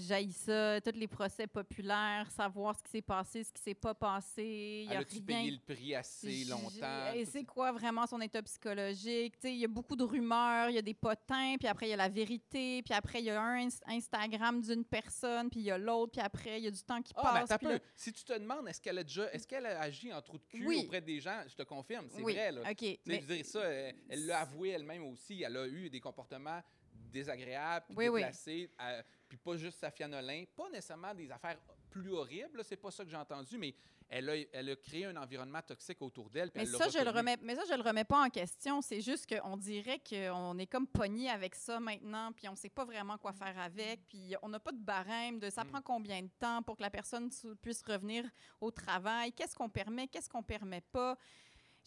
j'haïs 0.00 0.32
ça. 0.32 0.80
Tous 0.80 0.92
les 0.94 1.06
procès 1.08 1.46
populaires, 1.46 2.28
savoir 2.30 2.76
ce 2.76 2.82
qui 2.82 2.90
s'est 2.90 3.02
passé, 3.02 3.44
ce 3.44 3.52
qui 3.52 3.62
s'est 3.62 3.74
pas 3.74 3.94
passé. 3.94 4.82
Il 4.86 4.92
y 4.92 4.94
a 4.94 4.98
As-tu 5.00 5.16
rien. 5.16 5.24
payé 5.24 5.50
le 5.52 5.74
prix 5.74 5.94
assez 5.94 6.44
longtemps? 6.44 7.12
Et 7.14 7.24
c'est 7.24 7.44
quoi 7.44 7.72
vraiment 7.72 8.06
son 8.06 8.20
état 8.20 8.42
psychologique? 8.42 9.38
Tu 9.38 9.48
Il 9.48 9.56
y 9.58 9.64
a 9.64 9.68
beaucoup 9.68 9.96
de 9.96 10.04
rumeurs, 10.04 10.68
il 10.70 10.74
y 10.74 10.78
a 10.78 10.82
des 10.82 10.94
potins, 10.94 11.56
puis 11.58 11.68
après 11.68 11.86
il 11.86 11.90
y 11.90 11.94
a 11.94 11.96
la 11.96 12.08
vérité, 12.08 12.82
puis 12.82 12.94
après 12.94 13.20
il 13.20 13.26
y 13.26 13.30
a 13.30 13.40
un 13.40 13.66
Inst- 13.66 13.82
Instagram 13.86 14.60
d'une 14.60 14.84
personne, 14.84 15.48
puis 15.50 15.60
il 15.60 15.66
y 15.66 15.70
a 15.70 15.78
l'autre, 15.78 16.12
puis 16.12 16.20
après 16.20 16.58
il 16.58 16.64
y 16.64 16.68
a 16.68 16.70
du 16.70 16.82
temps 16.82 17.00
qui 17.02 17.12
Ah, 17.16 17.22
ben, 17.34 17.46
passe. 17.46 17.80
Tu 18.16 18.24
te 18.24 18.32
demandes, 18.32 18.66
est-ce 18.66 18.80
qu'elle 18.80 18.96
a 18.98 19.04
déjà, 19.04 19.30
est-ce 19.32 19.46
qu'elle 19.46 19.66
a 19.66 19.78
agi 19.80 20.10
en 20.12 20.22
trou 20.22 20.38
de 20.38 20.44
cul 20.44 20.66
Oui. 20.66 20.82
auprès 20.86 21.02
des 21.02 21.20
gens, 21.20 21.42
je 21.46 21.54
te 21.54 21.62
confirme, 21.62 22.08
c'est 22.10 22.22
oui, 22.22 22.32
vrai. 22.32 22.50
Là. 22.50 22.62
Mais- 23.04 23.20
je 23.20 23.26
veux 23.26 23.36
dire, 23.36 23.44
ça, 23.44 23.62
elle 23.68 24.26
l'a 24.26 24.40
avoué 24.40 24.70
elle-même 24.70 25.04
aussi. 25.04 25.42
Elle 25.42 25.56
a 25.56 25.66
eu 25.66 25.90
des 25.90 26.00
comportements 26.00 26.62
désagréables, 27.12 27.84
puis 27.88 27.96
Oui, 27.96 28.08
oui. 28.08 28.20
déplacés, 28.22 28.70
euh, 28.80 29.02
puis 29.28 29.36
pas 29.38 29.56
juste 29.56 29.78
Safia 29.78 30.08
Nolin, 30.08 30.44
pas 30.56 30.68
nécessairement 30.70 31.14
des 31.14 31.30
affaires 31.30 31.58
plus 32.00 32.12
horribles, 32.12 32.56
là, 32.58 32.62
c'est 32.64 32.76
pas 32.76 32.90
ça 32.90 33.04
que 33.04 33.10
j'ai 33.10 33.16
entendu, 33.16 33.58
mais 33.58 33.74
elle 34.08 34.30
a, 34.30 34.36
elle 34.52 34.70
a 34.70 34.76
créé 34.76 35.04
un 35.06 35.16
environnement 35.16 35.60
toxique 35.62 36.00
autour 36.00 36.30
d'elle. 36.30 36.50
Mais 36.54 36.64
ça, 36.66 36.88
je 36.88 37.02
le 37.02 37.10
remets, 37.10 37.36
mais 37.42 37.54
ça, 37.56 37.62
je 37.68 37.74
le 37.74 37.82
remets 37.82 38.04
pas 38.04 38.24
en 38.24 38.28
question. 38.30 38.80
C'est 38.80 39.00
juste 39.00 39.26
qu'on 39.28 39.56
dirait 39.56 40.00
qu'on 40.08 40.56
est 40.58 40.66
comme 40.66 40.86
pogné 40.86 41.28
avec 41.28 41.54
ça 41.56 41.80
maintenant, 41.80 42.30
puis 42.32 42.48
on 42.48 42.54
sait 42.54 42.68
pas 42.68 42.84
vraiment 42.84 43.18
quoi 43.18 43.32
faire 43.32 43.58
avec, 43.58 44.06
puis 44.08 44.34
on 44.42 44.48
n'a 44.48 44.60
pas 44.60 44.72
de 44.72 44.78
barème 44.78 45.38
de 45.40 45.50
ça 45.50 45.64
Mm. 45.64 45.68
prend 45.68 45.82
combien 45.82 46.22
de 46.22 46.30
temps 46.38 46.62
pour 46.62 46.76
que 46.76 46.82
la 46.82 46.90
personne 46.90 47.30
puisse 47.60 47.82
revenir 47.82 48.24
au 48.60 48.70
travail, 48.70 49.32
qu'est-ce 49.32 49.56
qu'on 49.56 49.68
permet, 49.68 50.06
qu'est-ce 50.06 50.28
qu'on 50.28 50.42
permet 50.42 50.82
pas. 50.82 51.16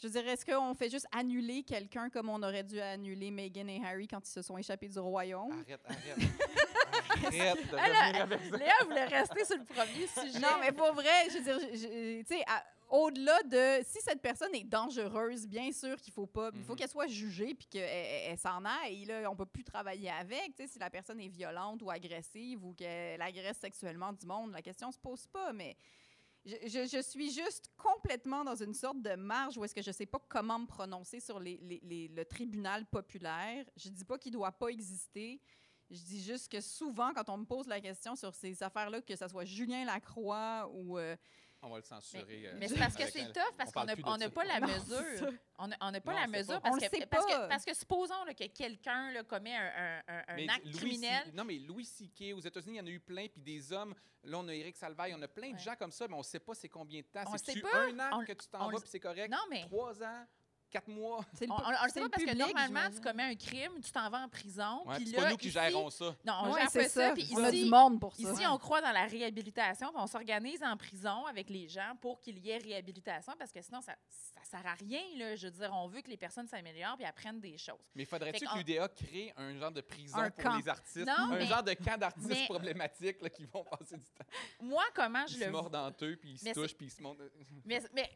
Je 0.01 0.07
veux 0.07 0.13
dire, 0.13 0.27
est-ce 0.29 0.45
qu'on 0.45 0.73
fait 0.73 0.89
juste 0.89 1.07
annuler 1.12 1.63
quelqu'un 1.63 2.09
comme 2.09 2.29
on 2.29 2.41
aurait 2.41 2.63
dû 2.63 2.79
annuler 2.79 3.31
Meghan 3.31 3.67
et 3.67 3.81
Harry 3.85 4.07
quand 4.07 4.25
ils 4.25 4.31
se 4.31 4.41
sont 4.41 4.57
échappés 4.57 4.88
du 4.88 4.97
royaume? 4.99 5.51
Arrête, 5.51 5.81
arrête. 5.85 6.17
arrête 7.27 7.71
de 7.71 8.21
avec 8.21 8.39
ça. 8.49 8.57
Léa 8.57 8.73
voulait 8.85 9.05
rester 9.05 9.45
sur 9.45 9.57
le 9.57 9.65
premier 9.65 10.07
sujet. 10.31 10.39
Non, 10.39 10.57
mais 10.62 10.71
pour 10.71 10.93
vrai, 10.93 11.27
je 11.29 11.38
veux 11.38 11.43
dire, 11.43 11.59
tu 12.25 12.33
sais, 12.35 12.45
au-delà 12.89 13.43
de 13.43 13.83
si 13.85 13.99
cette 14.01 14.21
personne 14.21 14.55
est 14.55 14.63
dangereuse, 14.63 15.45
bien 15.47 15.71
sûr 15.71 15.97
qu'il 15.97 16.13
faut 16.13 16.25
pas, 16.27 16.49
il 16.55 16.63
faut 16.63 16.71
Mhm. 16.73 16.77
qu'elle 16.79 16.89
soit 16.89 17.07
jugée 17.07 17.53
puis 17.53 17.67
qu'elle 17.67 17.83
elle- 17.83 18.31
elle 18.31 18.38
s'en 18.38 18.63
aille. 18.65 19.05
Là, 19.05 19.29
on 19.29 19.35
peut 19.35 19.45
plus 19.45 19.63
travailler 19.63 20.09
avec. 20.12 20.55
Tu 20.55 20.63
sais, 20.63 20.67
si 20.67 20.79
la 20.79 20.89
personne 20.89 21.19
est 21.19 21.27
violente 21.27 21.81
ou 21.83 21.91
agressive 21.91 22.63
ou 22.63 22.73
qu'elle 22.73 23.21
agresse 23.21 23.57
sexuellement 23.57 24.13
du 24.13 24.25
monde, 24.25 24.53
la 24.53 24.62
question 24.62 24.91
se 24.91 24.97
pose 24.97 25.27
pas. 25.27 25.51
Mais 25.53 25.75
je, 26.65 27.01
suis 27.01 27.31
juste 27.31 27.71
complètement 27.77 28.43
dans 28.43 28.55
une 28.55 28.73
sorte 28.73 29.01
de 29.01 29.15
marge 29.15 29.57
où 29.57 29.63
est-ce 29.63 29.75
que 29.75 29.81
je 29.81 29.91
sais 29.91 30.05
pas 30.05 30.19
comment 30.27 30.59
me 30.59 30.65
prononcer 30.65 31.19
sur 31.19 31.39
le 31.39 32.23
tribunal 32.23 32.85
populaire. 32.85 33.65
Je 33.75 33.89
dis 33.89 34.05
pas 34.05 34.17
qu'il 34.17 34.31
doit 34.31 34.51
pas 34.51 34.67
exister. 34.67 35.41
Je 35.89 36.01
dis 36.01 36.21
juste 36.21 36.51
que 36.51 36.62
souvent, 36.62 37.13
quand 37.13 37.29
on 37.29 37.38
me 37.38 37.45
pose 37.45 37.67
la 37.67 37.81
question 37.81 38.15
sur 38.15 38.33
ces 38.35 38.62
affaires-là, 38.62 39.01
que 39.01 39.15
ce 39.15 39.27
soit 39.27 39.45
Julien 39.45 39.85
Lacroix 39.85 40.69
ou 40.71 40.99
euh, 40.99 41.15
On 41.61 41.69
va 41.69 41.77
le 41.77 41.83
censurer. 41.83 42.47
euh, 42.47 42.53
Mais 42.57 42.67
c'est 42.69 42.77
parce 42.79 42.95
que 42.95 43.05
c'est 43.09 43.33
tough, 43.33 43.53
parce 43.57 43.71
qu'on 43.73 43.83
n'a 43.83 44.29
pas 44.29 44.43
la 44.45 44.59
Non, 44.61 44.67
mesure. 44.67 45.31
On 45.57 45.67
n'a 45.67 45.77
pas 46.01 46.13
Non, 46.13 46.19
la 46.19 46.27
mesure 46.27 46.53
pas. 46.53 46.61
parce 46.61 46.75
On 46.75 46.79
que, 46.79 46.83
le 46.85 46.89
sait 46.89 47.05
parce, 47.05 47.25
pas. 47.25 47.43
que, 47.43 47.49
parce 47.49 47.65
que 47.65 47.73
supposons 47.73 48.23
là, 48.23 48.33
que 48.33 48.45
quelqu'un 48.47 49.23
commet 49.25 49.55
un, 49.57 49.71
un- 49.75 50.03
un- 50.07 50.23
un 50.29 50.35
Mais 50.35 50.47
acte 50.49 50.63
Louis 50.65 50.73
criminel. 50.75 51.23
C- 51.25 51.31
non, 51.33 51.43
mais 51.43 51.55
Louis 51.59 51.83
C.K. 51.85 52.33
aux 52.33 52.39
États-Unis, 52.39 52.75
il 52.75 52.79
y 52.79 52.81
en 52.81 52.85
a 52.87 52.89
eu 52.89 52.99
plein, 53.01 53.27
puis 53.27 53.41
des 53.41 53.73
hommes. 53.73 53.93
Là, 54.23 54.37
on 54.39 54.47
a 54.47 54.53
Éric 54.53 54.77
Salvaille, 54.77 55.13
on 55.17 55.21
a 55.21 55.27
plein 55.27 55.51
de 55.51 55.59
gens 55.59 55.75
comme 55.75 55.91
ça, 55.91 56.07
mais 56.07 56.13
on 56.13 56.19
ne 56.19 56.23
sait 56.23 56.39
pas 56.39 56.53
c'est 56.53 56.69
combien 56.69 57.01
de 57.01 57.05
temps. 57.07 57.23
On 57.27 57.37
C'est 57.37 57.45
sait 57.47 57.53
tu 57.53 57.61
pas. 57.61 57.77
un 57.87 57.99
an 57.99 58.19
On- 58.21 58.25
que 58.25 58.33
tu 58.33 58.47
t'en 58.47 58.69
vas, 58.69 58.79
puis 58.79 58.89
c'est 58.89 58.99
correct. 58.99 59.29
Non, 59.29 59.37
mais 59.49 59.61
Trois 59.65 60.01
ans, 60.03 60.25
quatre 60.69 60.88
mois. 60.88 61.23
c'est 61.34 61.45
le 61.45 61.51
on, 61.51 61.58
le 61.58 61.89
sait 61.89 62.01
pas 62.01 62.10
parce 62.10 62.23
que 62.23 62.29
public, 62.29 62.38
normalement, 62.55 62.89
tu 62.93 63.01
commets 63.01 63.23
un 63.23 63.36
crime, 63.36 63.73
tu 63.84 63.91
t'en 63.91 64.10
vas 64.10 64.23
en 64.23 64.29
prison. 64.29 64.84
Ouais, 64.88 64.95
c'est 64.99 65.05
là, 65.15 65.23
pas 65.23 65.29
nous 65.32 65.38
qui 65.38 65.47
ici- 65.47 65.60
gérons 65.60 65.89
ça. 65.89 66.15
Non, 66.25 66.34
on 66.43 66.51
Ouais, 66.53 66.62
gère 66.62 66.69
c'est 66.71 66.84
pas 66.84 66.89
ça. 66.89 67.12
puis 67.13 67.29
on 67.34 67.43
a 67.43 67.49
ici- 67.49 67.63
du 67.65 67.69
monde 67.69 67.99
pour 67.99 68.15
ça. 68.15 68.21
Ici, 68.34 68.43
on 68.47 68.58
croit 68.58 68.82
dans 68.82 68.91
la 68.91 69.05
réhabilitation, 69.05 69.91
on 69.95 70.08
s'organise 70.08 70.62
en 70.63 70.75
prison 70.77 71.25
avec 71.25 71.49
les 71.49 71.67
gens 71.67 71.95
pour 72.01 72.21
qu'il 72.21 72.38
y 72.39 72.49
ait 72.51 72.58
réhabilitation, 72.58 73.34
parce 73.38 73.51
que 73.51 73.62
sinon, 73.62 73.82
ça 73.82 73.93
ne 73.93 74.45
sert 74.45 74.65
à 74.65 74.73
rien. 74.75 75.01
Là. 75.17 75.36
Je 75.36 75.47
veux 75.47 75.51
dire, 75.51 75.71
on 75.73 75.88
veut 75.88 76.01
que 76.01 76.10
les 76.10 76.17
personnes 76.17 76.47
s'améliorent 76.47 76.95
puis 76.97 77.05
apprennent 77.05 77.39
des 77.39 77.58
choses. 77.58 77.77
Mais 77.95 78.05
faudrait-tu 78.05 78.45
que 78.45 78.58
l'UDA 78.58 78.88
crée 78.89 79.34
un 79.38 79.58
genre 79.58 79.71
de 79.71 79.82
prison 79.82 80.17
Un 80.17 80.29
pour 80.32 80.43
camp. 80.43 80.58
les 80.58 80.67
artistes? 80.69 81.05
Non, 81.08 81.13
un 81.34 81.38
mais- 81.38 81.45
genre 81.45 81.63
de 81.63 81.73
camp 81.73 81.97
d'artistes 81.97 82.45
problématiques 82.45 83.21
là, 83.21 83.29
qui 83.29 83.45
vont 83.45 83.63
passer 83.63 83.97
du 83.97 84.03
temps. 84.05 84.25
Moi, 84.62 84.84
comment 84.95 85.23
Ils 85.27 85.34
je 85.34 85.39
se 85.39 85.45
le 85.45 85.51
mordent 85.51 85.75
entre 85.75 86.05
eux, 86.05 86.15
puis 86.19 86.32
ils 86.32 86.38
se 86.39 86.53
touchent, 86.53 86.75
puis 86.75 86.88
ils 86.88 86.91
se 86.91 87.01
montrent. 87.01 87.21
Mais, 87.65 87.82
mais, 87.93 88.10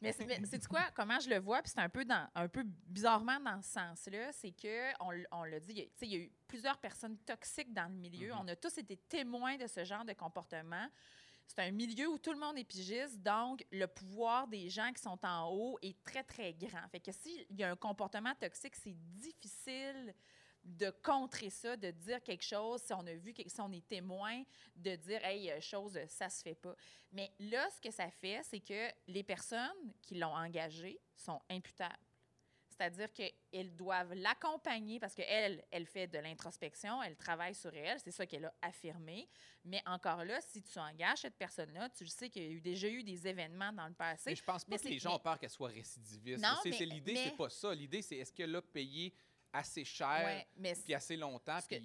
mais, 0.00 0.12
c'est- 0.12 0.24
mais 0.26 0.46
c'est 0.50 0.66
quoi, 0.66 0.82
comment 0.94 1.18
je 1.20 1.28
le 1.30 1.38
vois, 1.38 1.62
puis 1.64 1.72
c'est 1.74 1.80
un 1.80 1.88
peu, 1.88 2.04
dans, 2.04 2.28
un 2.34 2.46
peu 2.46 2.62
bizarrement 2.62 3.40
dans 3.40 3.62
ce 3.62 3.70
sens-là, 3.70 4.30
c'est 4.32 4.52
que 4.52 4.92
on, 5.02 5.12
on 5.32 5.44
l'a 5.44 5.58
dit, 5.60 5.72
il 5.72 5.78
y 5.78 5.80
a- 5.80 5.86
tu 5.86 5.90
sais, 5.96 6.06
il 6.06 6.12
y 6.12 6.16
a 6.16 6.18
eu 6.18 6.32
plusieurs 6.46 6.76
personnes 6.76 7.16
toxiques 7.20 7.72
dans 7.72 7.90
le 7.90 7.94
milieu. 7.94 8.32
Mhm. 8.32 8.38
On 8.42 8.48
a 8.48 8.54
tous 8.54 8.76
été 8.76 8.98
témoins 8.98 9.56
de 9.56 9.66
ce 9.66 9.82
genre 9.82 10.04
de 10.04 10.12
comportement. 10.12 10.86
C'est 11.46 11.60
un 11.60 11.70
milieu 11.70 12.08
où 12.08 12.18
tout 12.18 12.32
le 12.32 12.38
monde 12.38 12.58
est 12.58 12.64
pigiste, 12.64 13.18
donc 13.22 13.64
le 13.72 13.86
pouvoir 13.86 14.46
des 14.46 14.68
gens 14.68 14.92
qui 14.92 15.02
sont 15.02 15.18
en 15.24 15.50
haut 15.50 15.78
est 15.80 16.02
très, 16.04 16.22
très 16.22 16.52
grand. 16.52 16.86
Fait 16.90 17.00
que 17.00 17.12
s'il 17.12 17.46
y 17.50 17.62
a 17.62 17.70
un 17.70 17.76
comportement 17.76 18.34
toxique, 18.34 18.76
c'est 18.76 18.96
difficile 19.14 20.14
de 20.64 20.90
contrer 21.02 21.50
ça, 21.50 21.76
de 21.76 21.90
dire 21.90 22.22
quelque 22.22 22.44
chose, 22.44 22.80
si 22.82 22.92
on 22.94 23.06
a 23.06 23.14
vu, 23.14 23.34
si 23.46 23.60
on 23.60 23.70
est 23.70 23.86
témoin, 23.86 24.42
de 24.76 24.96
dire, 24.96 25.22
hey, 25.24 25.50
euh, 25.50 25.60
chose, 25.60 25.98
ça 26.08 26.30
se 26.30 26.42
fait 26.42 26.54
pas. 26.54 26.74
Mais 27.12 27.30
là, 27.38 27.68
ce 27.70 27.80
que 27.80 27.90
ça 27.90 28.10
fait, 28.10 28.40
c'est 28.44 28.60
que 28.60 28.88
les 29.06 29.22
personnes 29.22 29.92
qui 30.00 30.14
l'ont 30.14 30.34
engagé 30.34 30.98
sont 31.16 31.40
imputables. 31.50 31.94
C'est-à-dire 32.76 33.12
qu'elles 33.12 33.76
doivent 33.76 34.14
l'accompagner 34.14 34.98
parce 34.98 35.14
qu'elle, 35.14 35.64
elle 35.70 35.86
fait 35.86 36.08
de 36.08 36.18
l'introspection, 36.18 37.00
elle 37.04 37.14
travaille 37.14 37.54
sur 37.54 37.72
elle, 37.72 38.00
c'est 38.00 38.10
ça 38.10 38.26
qu'elle 38.26 38.46
a 38.46 38.54
affirmé. 38.62 39.28
Mais 39.64 39.80
encore 39.86 40.24
là, 40.24 40.40
si 40.40 40.60
tu 40.60 40.76
engages 40.80 41.18
cette 41.18 41.36
personne-là, 41.36 41.88
tu 41.90 42.02
le 42.02 42.10
sais 42.10 42.28
qu'il 42.30 42.42
y 42.42 42.46
a 42.46 42.50
eu, 42.50 42.60
déjà 42.60 42.88
eu 42.88 43.04
des 43.04 43.28
événements 43.28 43.72
dans 43.72 43.86
le 43.86 43.94
passé. 43.94 44.30
Mais 44.30 44.34
je 44.36 44.42
pense 44.42 44.64
pas 44.64 44.72
mais 44.72 44.78
que 44.78 44.88
les 44.88 44.98
gens 44.98 45.10
mais- 45.10 45.16
ont 45.16 45.20
peur 45.20 45.38
qu'elle 45.38 45.50
soit 45.50 45.68
récidiviste. 45.68 46.42
Non, 46.42 46.56
c'est 46.64 46.70
l'idée, 46.70 47.12
mais- 47.12 47.24
c'est 47.26 47.36
pas 47.36 47.48
ça. 47.50 47.72
L'idée, 47.72 48.02
c'est 48.02 48.16
est-ce 48.16 48.32
qu'elle 48.32 48.56
a 48.56 48.62
payé 48.62 49.14
assez 49.54 49.84
cher, 49.84 50.22
Ouais, 50.24 50.46
mais 50.56 50.74
puis 50.74 50.94
assez 50.94 51.16
longtemps, 51.16 51.58
puis 51.66 51.80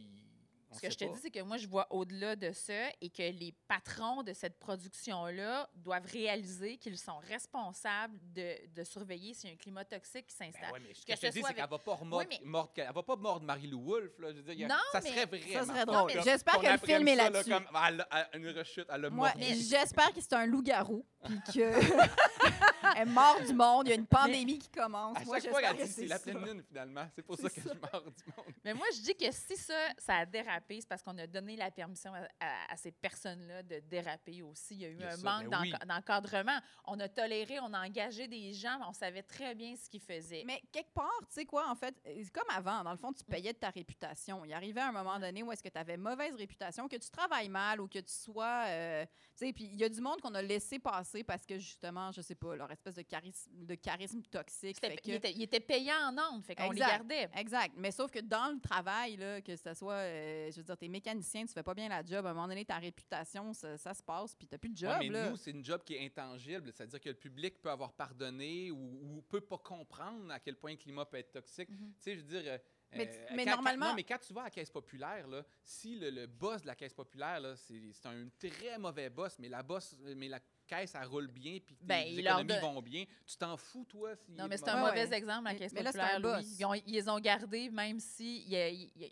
Ce 0.71 0.79
que 0.82 0.89
je 0.91 0.97
te 0.97 1.05
pas. 1.05 1.13
dis, 1.13 1.19
c'est 1.21 1.32
que 1.32 1.41
moi, 1.41 1.58
je 1.58 1.67
vois 1.67 1.88
au-delà 1.91 2.36
de 2.36 2.51
ça 2.51 2.89
et 3.01 3.10
que 3.10 3.23
les 3.23 3.53
patrons 3.67 4.21
de 4.23 4.34
cette 4.34 4.60
production-là 4.60 5.69
doivent 5.75 6.05
réaliser 6.05 6.77
qu'ils 6.77 6.97
sont 6.97 7.17
responsables 7.17 8.17
de, 8.34 8.55
de 8.76 8.84
surveiller 8.84 9.34
s'il 9.34 9.49
y 9.49 9.51
a 9.51 9.55
un 9.55 9.57
climat 9.57 9.84
toxique 9.86 10.28
qui 10.28 10.36
Ben 10.39 10.51
s'installe. 10.51 10.72
ouais, 10.74 10.80
mais 10.88 10.93
ce 10.93 11.01
que, 11.05 11.11
que 11.11 11.15
je 11.17 11.22
te 11.22 11.34
dis, 11.34 11.41
c'est 11.45 11.53
qu'elle 11.53 11.70
va 11.70 11.78
pas 11.80 11.93
remordre, 11.95 12.26
Oui, 12.30 12.38
mais- 12.41 12.45
mordre- 12.47 12.72
elle 12.76 12.93
va 12.93 13.03
pas 13.03 13.15
mordre 13.15 13.45
Marie-Lou 13.45 13.82
Wolfe. 13.84 14.20
Là. 14.20 14.32
Je 14.32 14.38
veux 14.38 14.43
dire, 14.43 14.53
il 14.53 14.59
y 14.59 14.65
a- 14.65 14.67
Non, 14.67 14.76
ça 14.91 15.01
mais- 15.01 15.09
serait 15.09 15.22
Ça 15.22 15.28
vraiment 15.63 15.74
serait 15.74 15.86
drôle. 15.86 16.11
mais- 16.15 16.22
J'espère 16.24 16.59
que 16.59 16.67
le 16.67 16.78
film 16.78 17.07
est 17.07 17.15
là, 17.15 17.30
là-dessus. 17.30 17.49
comme, 17.51 17.67
elle 17.88 18.07
a- 18.09 18.38
une 18.38 18.49
rechute, 18.49 18.88
elle 18.89 19.05
a 19.05 19.09
Moi, 19.09 19.32
j'espère 19.39 20.13
que 20.13 20.22
c'est 20.22 20.34
un 20.34 20.45
loup-garou, 20.45 21.05
puis 21.24 21.39
que 21.53 21.72
elle 22.95 23.09
mord 23.09 23.39
du 23.45 23.53
monde, 23.53 23.88
il 23.88 23.89
y 23.89 23.93
a 23.93 23.95
une 23.95 24.07
pandémie 24.07 24.59
qui 24.59 24.70
commence. 24.70 25.17
À 25.17 25.24
Moi, 25.26 25.39
chaque 25.39 25.49
fois, 25.49 25.61
j'espère 25.61 25.72
elle 25.72 25.78
que 25.78 25.84
dit 25.88 25.91
c'est 25.93 26.05
la 26.07 26.20
pleine 26.20 26.45
lune, 26.45 26.63
finalement. 26.67 27.07
C'est 27.15 27.22
pour 27.24 27.38
ça 27.38 27.49
que 27.49 27.61
ça. 27.61 27.61
je 27.74 27.80
mords 27.80 28.03
du 28.11 28.24
monde. 28.38 28.45
Mais 28.63 28.74
moi, 28.74 28.86
je 28.95 29.01
dis 29.01 29.15
que 29.15 29.32
si 29.32 29.57
ça, 29.57 29.74
ça 29.97 30.17
a 30.17 30.26
dérapé, 30.26 30.59
déraper, 30.60 30.82
c'est 30.82 30.88
parce 30.88 31.01
qu'on 31.03 31.18
a 31.18 31.28
donné 31.28 31.55
la 31.55 31.72
permission 31.72 32.14
à, 32.14 32.28
à- 32.39 32.74
à 32.74 32.78
ces 32.78 32.91
personnes-là 32.91 33.64
de 33.64 33.80
déraper 33.80 34.41
aussi. 34.41 34.76
Il 34.76 34.82
y 34.82 34.86
a 34.86 34.89
eu 34.89 34.95
Il 34.95 35.01
y 35.01 35.03
a 35.03 35.14
un 35.14 35.18
ça, 35.18 35.39
manque 35.39 35.49
ben 35.49 35.62
oui. 35.62 35.74
d'encadrement. 35.88 36.60
On 36.86 36.99
a 36.99 37.07
toléré, 37.07 37.60
on 37.60 37.74
a 37.74 37.86
engagé 37.86 38.28
des 38.28 38.53
gens, 38.53 38.78
mais 38.80 38.86
on 38.88 38.93
savait 38.93 39.24
très 39.24 39.55
bien 39.55 39.76
ce 39.76 39.89
qu'ils 39.89 40.01
faisaient. 40.01 40.43
Mais 40.45 40.62
quelque 40.72 40.93
part, 40.93 41.10
tu 41.22 41.34
sais 41.36 41.45
quoi, 41.45 41.70
en 41.70 41.76
fait, 41.76 41.95
euh, 42.07 42.22
c'est 42.24 42.32
comme 42.32 42.49
avant, 42.49 42.84
dans 42.84 42.91
le 42.91 42.97
fond, 42.97 43.14
tu 43.14 43.24
payais 43.24 43.53
de 43.53 43.57
ta 43.57 43.70
réputation. 43.70 44.43
Il 44.45 44.53
arrivait 44.53 44.82
un 44.82 44.91
moment 44.91 45.20
donné 45.20 45.43
où 45.43 45.51
est-ce 45.51 45.64
que 45.64 45.70
tu 45.70 45.78
avais 45.78 45.97
mauvaise 45.97 46.36
réputation, 46.36 46.88
que 46.88 46.97
tu 46.97 47.10
travailles 47.10 47.49
mal 47.49 47.80
ou 47.82 47.88
que 47.88 47.99
tu 47.99 48.14
sois... 48.14 48.66
euh, 48.68 49.05
tu 49.38 49.45
sais, 49.47 49.53
puis 49.53 49.66
il 49.66 49.80
y 49.80 49.84
a 49.84 49.89
du 49.89 50.01
monde 50.01 50.20
qu'on 50.22 50.36
a 50.36 50.41
laissé 50.41 50.80
passer 50.80 51.24
parce 51.24 51.45
que, 51.45 51.57
justement, 51.57 52.12
je 52.12 52.22
sais 52.22 52.36
pas, 52.36 52.55
leur 52.55 52.70
espèce 52.72 52.95
de 52.95 53.01
charisme, 53.03 53.49
de 53.66 53.76
charisme 53.76 54.22
toxique 54.24 54.78
fait 54.80 54.97
que... 54.97 55.01
ils, 55.05 55.14
étaient, 55.14 55.32
ils 55.32 55.43
étaient 55.43 55.60
payants 55.60 56.10
en 56.10 56.34
ondes, 56.36 56.43
fait 56.43 56.55
qu'on 56.55 56.72
les 56.72 56.80
gardait. 56.80 57.30
Exact. 57.36 57.74
Mais 57.78 57.91
sauf 57.91 58.12
que 58.12 58.20
dans 58.20 58.51
le 58.53 58.60
travail, 58.60 59.16
là, 59.18 59.41
que 59.41 59.55
ce 59.55 59.74
soit, 59.74 59.93
euh, 59.93 60.49
je 60.52 60.58
veux 60.58 60.64
dire, 60.64 60.78
t'es 60.78 60.88
mécanicien, 60.88 61.45
tu 61.45 61.54
fais 61.54 61.64
pas 61.64 61.74
bien 61.74 61.89
la 61.89 62.04
job, 62.06 62.26
à 62.26 62.30
un 62.30 62.34
moment 62.34 62.47
donné, 62.47 62.66
ta 62.66 62.78
réputation, 62.78 63.54
ça, 63.54 63.78
ça 63.78 63.93
se 63.93 64.04
passe, 64.04 64.36
puis 64.36 64.47
t'as 64.47 64.58
plus 64.58 64.70
de 64.70 64.78
job, 64.78 64.89
Ouais, 64.89 65.00
mais 65.00 65.10
là. 65.10 65.30
nous, 65.30 65.38
c'est 65.38 65.52
une 65.52 65.64
job 65.64 65.82
qui 65.84 65.95
est 65.95 66.06
intangible. 66.06 66.72
C'est-à-dire 66.74 67.00
que 67.00 67.10
le 67.10 67.16
public 67.16 67.62
peut 67.62 67.70
avoir 67.70 67.93
pardonné 67.93 68.72
ou, 68.72 68.78
ou 69.18 69.22
peut 69.22 69.41
pas 69.41 69.58
comprendre 69.58 70.32
à 70.32 70.39
quel 70.39 70.56
point 70.56 70.72
le 70.72 70.78
climat 70.78 71.06
peut 71.06 71.18
être 71.18 71.32
toxique. 71.32 71.70
Mhm. 71.70 71.93
Tu 71.97 72.02
sais, 72.02 72.16
je 72.16 72.22
veux 72.22 72.28
dire. 72.28 72.43
euh, 72.45 72.58
Mais 72.93 73.08
euh, 73.08 73.26
mais 73.36 73.45
quand- 73.45 73.52
quand- 73.52 73.56
normalement- 73.58 73.89
non, 73.89 73.93
mais 73.95 74.04
quand 74.04 74.18
tu 74.18 74.34
vas 74.34 74.41
à 74.41 74.43
la 74.45 74.50
caisse 74.50 74.72
populaire, 74.72 75.28
là, 75.28 75.45
si 75.64 75.95
le, 76.00 76.10
le 76.10 76.26
boss 76.28 76.62
de 76.64 76.68
la 76.68 76.76
caisse 76.76 76.93
populaire, 76.93 77.39
c'est 77.58 78.06
un 78.06 78.28
très 78.39 78.78
mauvais 78.80 79.10
boss, 79.10 79.38
mais 79.39 79.47
la 79.50 79.62
boss, 79.62 79.95
mais 80.16 80.28
la 80.28 80.39
caisse, 80.70 80.93
elle 80.95 81.07
roule 81.07 81.28
bien, 81.28 81.57
puis 81.65 81.76
que 81.76 81.84
Ben, 81.84 82.05
les 82.07 82.20
économies 82.20 82.45
donne- 82.45 82.61
vont 82.61 82.82
bien, 82.82 83.05
tu 83.26 83.36
t'en 83.38 83.57
fous, 83.57 83.86
toi? 83.86 84.15
s'il 84.15 84.36
Non, 84.36 84.47
mais 84.47 84.57
c'est 84.57 84.70
un 84.70 84.76
Ouais, 84.84 84.89
mauvais 84.89 85.07
ouais. 85.09 85.17
exemple, 85.17 85.43
la 85.45 85.53
Mais- 85.53 85.59
caisse 85.59 85.74
mais 85.74 85.84
là, 85.84 85.91
c'est 85.91 85.97
populaire, 85.97 86.15
un 86.15 86.20
Louis. 86.20 86.43
boss. 86.47 86.59
Ils, 86.59 86.65
ont- 86.65 86.74
ils 86.74 86.93
les 86.93 87.09
ont 87.09 87.20
gardés, 87.20 87.70
même 87.70 87.99
si 87.99 88.45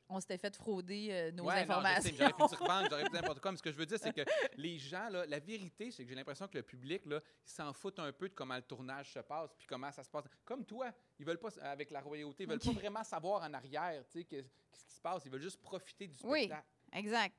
on 0.09 0.19
s'était 0.19 0.37
fait 0.37 0.55
frauder 0.55 1.07
euh, 1.11 1.31
nos 1.31 1.45
Ouais, 1.45 1.55
informations. 1.61 2.11
j'aurais 2.17 2.33
pu 2.33 2.37
dire 2.47 2.59
banque, 2.67 2.87
j'aurais 2.89 3.03
pu 3.03 3.09
dire 3.09 3.21
n'importe 3.21 3.39
quoi. 3.41 3.51
Mais 3.51 3.57
ce 3.57 3.63
que 3.63 3.71
je 3.71 3.77
veux 3.77 3.85
dire, 3.85 3.97
c'est 3.99 4.13
que 4.13 4.21
les 4.55 4.77
gens, 4.77 5.09
là, 5.09 5.25
la 5.25 5.39
vérité, 5.39 5.91
c'est 5.91 6.03
que 6.03 6.09
j'ai 6.09 6.15
l'impression 6.15 6.47
que 6.47 6.57
le 6.57 6.63
public, 6.63 7.05
là, 7.05 7.19
ils 7.45 7.49
s'en 7.51 7.73
foutent 7.73 7.99
un 7.99 8.11
peu 8.13 8.29
de 8.29 8.33
comment 8.33 8.55
le 8.55 8.61
tournage 8.61 9.11
se 9.11 9.19
passe, 9.19 9.53
puis 9.57 9.67
comment 9.67 9.91
ça 9.91 10.03
se 10.03 10.09
passe. 10.09 10.25
Comme 10.45 10.65
toi, 10.65 10.91
ils 11.19 11.25
veulent 11.25 11.39
pas, 11.39 11.49
avec 11.61 11.89
la 11.91 12.01
royauté, 12.01 12.43
ils 12.43 12.49
veulent 12.49 12.59
pas 12.59 12.71
vraiment 12.71 13.03
savoir 13.03 13.41
en 13.43 13.53
arrière, 13.53 14.03
tu 14.11 14.19
sais, 14.19 14.25
que- 14.25 14.35
qu'est-ce 14.41 14.85
qui 14.85 14.93
se 14.93 15.01
passe. 15.01 15.23
Ils 15.25 15.31
veulent 15.31 15.41
juste 15.41 15.61
profiter 15.61 16.07
du 16.07 16.15
Oui. 16.23 16.43
spectacle. 16.45 16.67
Exact. 16.93 17.35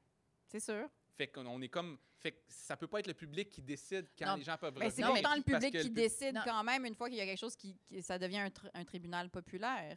C'est 0.46 0.60
sûr. 0.60 0.88
Fait 1.18 1.26
qu'on 1.26 1.44
on 1.46 1.60
est 1.60 1.68
comme, 1.68 1.98
fait 2.20 2.30
que 2.30 2.38
ça 2.46 2.76
peut 2.76 2.86
pas 2.86 3.00
être 3.00 3.08
le 3.08 3.14
public 3.14 3.50
qui 3.50 3.60
décide 3.60 4.08
quand 4.16 4.26
Non, 4.26 4.34
les 4.36 4.44
gens 4.44 4.56
peuvent 4.56 4.72
Mais 4.78 4.88
c'est 4.88 5.02
Non, 5.02 5.12
mais 5.12 5.20
pourtant 5.20 5.36
le 5.36 5.42
public 5.42 5.72
qui 5.72 5.78
le 5.78 5.82
pub- 5.84 5.92
décide 5.94 6.34
Non. 6.36 6.42
quand 6.44 6.62
même, 6.62 6.86
une 6.86 6.94
fois 6.94 7.08
qu'il 7.08 7.18
y 7.18 7.20
a 7.20 7.26
quelque 7.26 7.40
chose 7.40 7.56
qui, 7.56 7.76
qui- 7.88 8.00
ça 8.02 8.20
devient 8.20 8.38
un, 8.38 8.48
tr- 8.50 8.70
un 8.72 8.84
tribunal 8.84 9.28
populaire. 9.28 9.96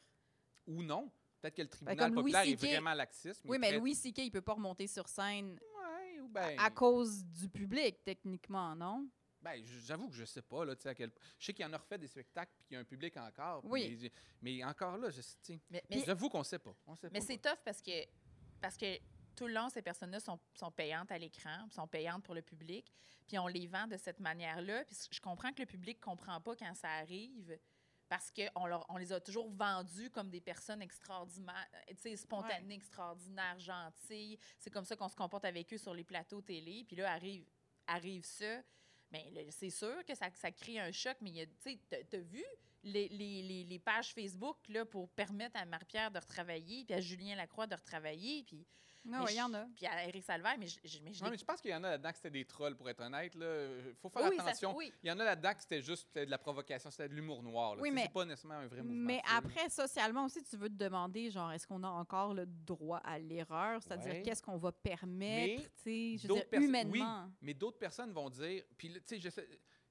Ou 0.66 0.82
non. 0.82 1.12
Peut-être 1.40 1.56
que 1.56 1.62
le 1.62 1.68
tribunal 1.68 1.98
Ben, 1.98 2.08
Louis 2.08 2.16
populaire 2.16 2.42
est 2.44 2.56
vraiment 2.56 2.94
laxiste. 2.96 3.42
Oui, 3.46 3.60
mais 3.60 3.70
très- 3.70 3.78
Louis 3.78 3.94
C.K., 3.94 4.18
il 4.18 4.32
peut 4.32 4.42
pas 4.42 4.54
remonter 4.54 4.88
sur 4.88 5.08
scène 5.08 5.60
Ouais, 5.78 6.20
ou 6.22 6.28
ben, 6.28 6.56
à 6.58 6.72
cause 6.72 7.24
du 7.24 7.48
public, 7.50 8.04
techniquement, 8.04 8.76
non? 8.76 9.08
Ben, 9.44 9.62
j'avoue 9.64 10.10
que 10.10 10.16
je 10.16 10.26
sais 10.26 10.42
pas, 10.42 10.66
là, 10.66 10.76
tu 10.76 10.82
sais, 10.84 10.90
à 10.90 10.96
quel... 10.96 11.12
Je 11.38 11.46
sais 11.46 11.54
qu'il 11.54 11.64
y 11.64 11.68
en 11.68 11.74
a 11.74 11.78
refait 11.78 12.00
des 12.00 12.08
spectacles, 12.08 12.52
puis 12.58 12.66
qu'il 12.66 12.74
y 12.76 12.78
a 12.78 12.80
un 12.80 12.84
public 12.84 13.16
encore. 13.18 13.64
Oui. 13.66 13.96
Mais, 14.02 14.12
mais 14.42 14.64
encore 14.64 14.98
là, 14.98 15.12
je 15.12 15.22
sais, 15.22 15.60
Mais, 15.70 15.84
mais- 15.88 16.04
J'avoue 16.04 16.30
qu'on 16.30 16.44
sait 16.44 16.60
pas. 16.60 16.76
On 16.88 16.96
sait 16.96 17.10
mais 17.12 17.22
c'est 17.22 17.38
tough 17.38 17.58
parce 17.64 17.82
que, 17.82 18.06
parce 18.60 18.76
que 18.78 18.98
tout 19.42 19.48
le 19.48 19.54
long, 19.56 19.70
ces 19.70 19.82
personnes-là 19.82 20.20
sont, 20.20 20.40
sont 20.54 20.70
payantes 20.72 21.12
à 21.12 21.18
l'écran, 21.18 21.68
sont 21.72 21.88
payantes 21.88 22.24
pour 22.24 22.36
le 22.36 22.44
public, 22.44 22.94
puis 23.28 23.40
on 23.40 23.48
les 23.48 23.66
vend 23.66 23.88
de 23.88 23.98
cette 23.98 24.20
manière-là. 24.20 24.86
Puis 24.86 24.96
je 25.10 25.20
comprends 25.20 25.52
que 25.52 25.62
le 25.62 25.66
public 25.66 26.00
comprend 26.00 26.40
pas 26.40 26.56
quand 26.56 26.76
ça 26.76 26.90
arrive 26.92 27.58
parce 28.08 28.30
qu'on 28.30 28.84
on 28.90 28.98
les 28.98 29.12
a 29.12 29.20
toujours 29.20 29.50
vendus 29.52 30.12
comme 30.12 30.30
des 30.30 30.42
personnes 30.42 30.82
extraordinaires, 30.84 31.68
euh, 31.90 32.16
spontanées, 32.16 32.76
extraordinaires, 32.76 33.58
gentilles. 33.60 34.38
C'est 34.60 34.70
comme 34.70 34.86
ça 34.86 34.96
qu'on 34.96 35.08
se 35.10 35.16
comporte 35.16 35.46
avec 35.46 35.74
eux 35.74 35.78
sur 35.80 35.96
les 35.96 36.04
plateaux 36.04 36.42
télé. 36.42 36.84
Puis 36.86 36.98
là, 36.98 37.12
arrive, 37.12 37.46
arrive 37.88 38.24
ça. 38.26 38.62
Mais 39.12 39.28
là, 39.32 39.42
c'est 39.50 39.72
sûr 39.72 40.06
que 40.06 40.14
ça, 40.14 40.30
ça 40.36 40.52
crée 40.52 40.80
un 40.80 40.92
choc, 40.92 41.18
mais 41.22 41.50
tu 41.64 41.80
t'as 41.90 42.18
vu 42.20 42.44
les, 42.84 43.08
les- 43.10 43.42
les- 43.42 43.64
les 43.64 43.80
pages 43.80 44.14
Facebook 44.14 44.58
là, 44.70 44.86
pour 44.86 45.10
permettre 45.10 45.58
à 45.60 45.66
Marie-Pierre 45.66 46.12
de 46.12 46.20
retravailler, 46.20 46.86
puis 46.86 46.94
à 46.94 47.02
Julien 47.02 47.36
Lacroix 47.36 47.66
de 47.66 47.76
retravailler, 47.76 48.44
puis, 48.44 48.66
Non, 49.04 49.26
il 49.28 49.36
y 49.36 49.42
en 49.42 49.52
a. 49.54 49.66
puis 49.76 49.86
à 49.88 50.06
Éric 50.08 50.24
Salvaire, 50.24 50.56
mais 50.60 50.68
je, 50.68 50.78
mais 50.84 50.90
je 50.90 51.00
l'ai- 51.24 51.30
mais 51.32 51.38
je 51.38 51.44
pense 51.44 51.60
qu'il 51.60 51.72
y 51.72 51.76
en 51.76 51.84
a 51.84 51.90
là-dedans 51.92 52.10
que 52.12 52.16
c'était 52.18 52.30
des 52.30 52.46
trolls, 52.46 52.76
pour 52.76 52.88
être 52.90 53.02
honnête. 53.02 53.34
Il 53.36 53.96
faut 54.00 54.10
faire 54.10 54.30
oui, 54.30 54.38
ça 54.38 54.44
attention. 54.44 54.76
oui. 54.76 54.94
Il 55.04 55.10
y 55.10 55.12
en 55.12 55.20
a 55.20 55.24
là-dedans 55.24 55.54
que 55.56 55.62
c'était 55.62 55.82
juste 55.82 56.14
de 56.16 56.22
la 56.30 56.38
provocation, 56.38 56.92
c'était 56.92 57.10
de 57.10 57.16
l'humour 57.16 57.42
noir. 57.42 57.76
là. 57.76 57.82
Oui, 57.82 57.90
mais- 57.92 58.04
C'est 58.04 58.14
pas 58.14 58.26
nécessairement 58.26 58.60
un 58.60 58.68
vrai 58.68 58.82
mouvement. 58.84 59.06
Mais 59.08 59.22
après, 59.36 59.70
socialement 59.70 60.26
aussi, 60.26 60.44
tu 60.44 60.56
veux 60.56 60.70
te 60.70 60.76
demander, 60.76 61.32
genre, 61.32 61.52
est-ce 61.52 61.66
qu'on 61.66 61.84
a 61.84 61.90
encore 61.90 62.34
le 62.36 62.46
droit 62.46 63.00
à 63.00 63.18
l'erreur? 63.18 63.82
C'est-à-dire, 63.82 64.14
Ouais. 64.14 64.22
qu'est-ce 64.22 64.42
qu'on 64.44 64.58
va 64.58 64.72
permettre, 64.72 65.64
tu 65.64 65.70
sais, 65.84 66.18
je 66.18 66.22
veux 66.24 66.28
d'autres 66.28 66.42
dire, 66.42 66.50
perso- 66.50 66.66
humainement. 66.68 67.32
Mais 67.42 67.54
d'autres 67.54 67.80
personnes 67.80 68.12
vont 68.12 68.30
dire, 68.30 68.64
puis 68.78 68.90
là, 68.90 69.00
tu 69.00 69.16
sais, 69.16 69.20
je 69.20 69.30
sais- 69.30 69.48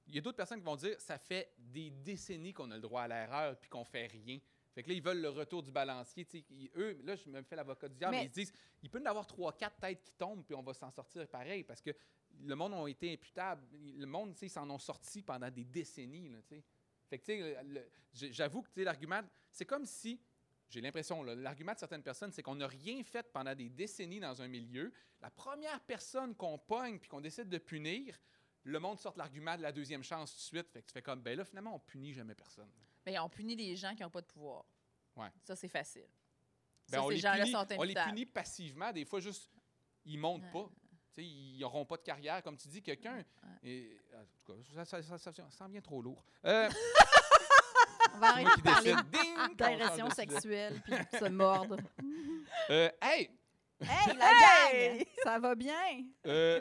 il 0.07 0.15
y 0.15 0.17
a 0.17 0.21
d'autres 0.21 0.37
personnes 0.37 0.59
qui 0.59 0.65
vont 0.65 0.75
dire, 0.77 0.99
ça 0.99 1.17
fait 1.17 1.53
des 1.57 1.89
décennies 1.91 2.53
qu'on 2.53 2.71
a 2.71 2.75
le 2.75 2.81
droit 2.81 3.01
à 3.03 3.07
l'erreur 3.07 3.57
puis 3.59 3.69
qu'on 3.69 3.83
fait 3.85 4.07
rien. 4.07 4.39
Fait 4.73 4.83
que 4.83 4.89
là, 4.89 4.95
ils 4.95 5.01
veulent 5.01 5.21
le 5.21 5.29
retour 5.29 5.61
du 5.63 5.71
balancier. 5.71 6.25
Ils- 6.49 6.71
eux, 6.75 6.97
là, 7.03 7.15
je 7.15 7.27
me 7.29 7.41
fais 7.43 7.55
l'avocat 7.55 7.89
du 7.89 7.95
diable, 7.95 8.11
Mais- 8.15 8.19
mais 8.21 8.25
ils 8.27 8.29
se 8.29 8.33
disent, 8.35 8.53
il 8.81 8.89
peut 8.89 8.99
y 8.99 9.01
en 9.01 9.05
avoir 9.05 9.27
trois, 9.27 9.51
quatre 9.57 9.77
têtes 9.79 10.01
qui 10.01 10.13
tombent 10.13 10.45
puis 10.45 10.55
on 10.55 10.63
va 10.63 10.73
s'en 10.73 10.89
sortir 10.91 11.27
pareil 11.27 11.63
parce 11.63 11.81
que 11.81 11.91
le 12.39 12.55
monde 12.55 12.73
a 12.73 12.87
été 12.87 13.11
imputable. 13.11 13.65
Le 13.73 14.05
monde, 14.05 14.33
ils 14.41 14.49
s'en 14.49 14.69
ont 14.69 14.79
sorti 14.79 15.21
pendant 15.21 15.51
des 15.51 15.65
décennies, 15.65 16.29
là. 16.29 16.39
Fait 17.09 17.19
que, 17.19 17.55
j'avoue 18.13 18.61
que, 18.61 18.81
l'argument, 18.81 19.21
c'est 19.51 19.65
comme 19.65 19.85
si, 19.85 20.21
j'ai 20.69 20.79
l'impression, 20.79 21.21
l'argument 21.23 21.73
de 21.73 21.79
certaines 21.79 22.03
personnes, 22.03 22.31
c'est 22.31 22.41
qu'on 22.41 22.55
n'a 22.55 22.67
rien 22.67 23.03
fait 23.03 23.29
pendant 23.33 23.53
des 23.53 23.69
décennies 23.69 24.21
dans 24.21 24.41
un 24.41 24.47
milieu. 24.47 24.93
La 25.21 25.29
première 25.29 25.81
personne 25.81 26.33
qu'on 26.33 26.57
pogne 26.57 26.97
puis 26.97 27.09
qu'on 27.09 27.19
décide 27.19 27.49
de 27.49 27.57
punir, 27.57 28.17
le 28.63 28.79
monde 28.79 28.97
sort 28.97 29.17
l'argument 29.17 29.57
de 29.57 29.61
la 29.63 29.73
deuxième 29.73 30.03
chance 30.03 30.31
tout 30.31 30.37
de 30.37 30.41
suite. 30.61 30.71
Fait 30.71 30.81
que 30.81 30.87
tu 30.87 30.93
fais 30.93 31.01
comme, 31.01 31.21
ben 31.21 31.37
là, 31.37 31.43
finalement, 31.43 31.75
on 31.75 31.79
punit 31.79 32.13
jamais 32.13 32.35
personne. 32.35 32.69
Mais 33.05 33.17
on 33.19 33.29
punit 33.29 33.55
les 33.55 33.75
gens 33.75 33.95
qui 33.95 34.03
n'ont 34.03 34.09
pas 34.09 34.21
de 34.21 34.27
pouvoir. 34.27 34.65
Ouais. 35.15 35.29
Ça, 35.43 35.55
c'est 35.55 35.67
facile. 35.67 36.07
Ben, 36.89 36.97
ça, 36.99 37.03
on, 37.03 37.09
ces 37.09 37.15
les 37.15 37.21
punit, 37.21 37.51
sont 37.51 37.65
on 37.77 37.83
les 37.83 37.93
punit 37.93 38.25
passivement. 38.25 38.91
Des 38.91 39.05
fois, 39.05 39.19
juste, 39.19 39.49
ils 40.05 40.17
montent 40.17 40.43
Ouais. 40.43 40.51
pas. 40.51 40.69
Ils 41.17 41.59
n'auront 41.59 41.85
pas 41.85 41.97
de 41.97 42.03
carrière. 42.03 42.41
Comme 42.41 42.57
tu 42.57 42.67
dis, 42.67 42.81
quelqu'un. 42.81 43.19
En 43.43 44.25
tout 44.45 44.53
cas, 44.75 44.85
ça, 44.85 45.01
ça, 45.01 45.17
ça, 45.17 45.31
ça 45.33 45.49
s'en 45.51 45.67
vient 45.67 45.81
trop 45.81 46.01
lourd. 46.01 46.23
Euh, 46.45 46.69
On 48.13 48.17
va 48.17 48.29
arrêter 48.31 48.49
de 48.57 48.61
parler 48.61 48.95
d'agression 49.55 50.09
sexuelle 50.09 50.81
puis 50.83 50.93
se 51.17 51.25
mordre. 51.29 51.77
Euh, 52.69 52.89
hey! 53.01 53.29
Hey, 53.79 54.15
la 54.17 54.29
Hey! 54.71 54.97
gang! 54.99 55.07
Ça 55.23 55.39
va 55.39 55.55
bien? 55.55 56.05
Euh, 56.27 56.59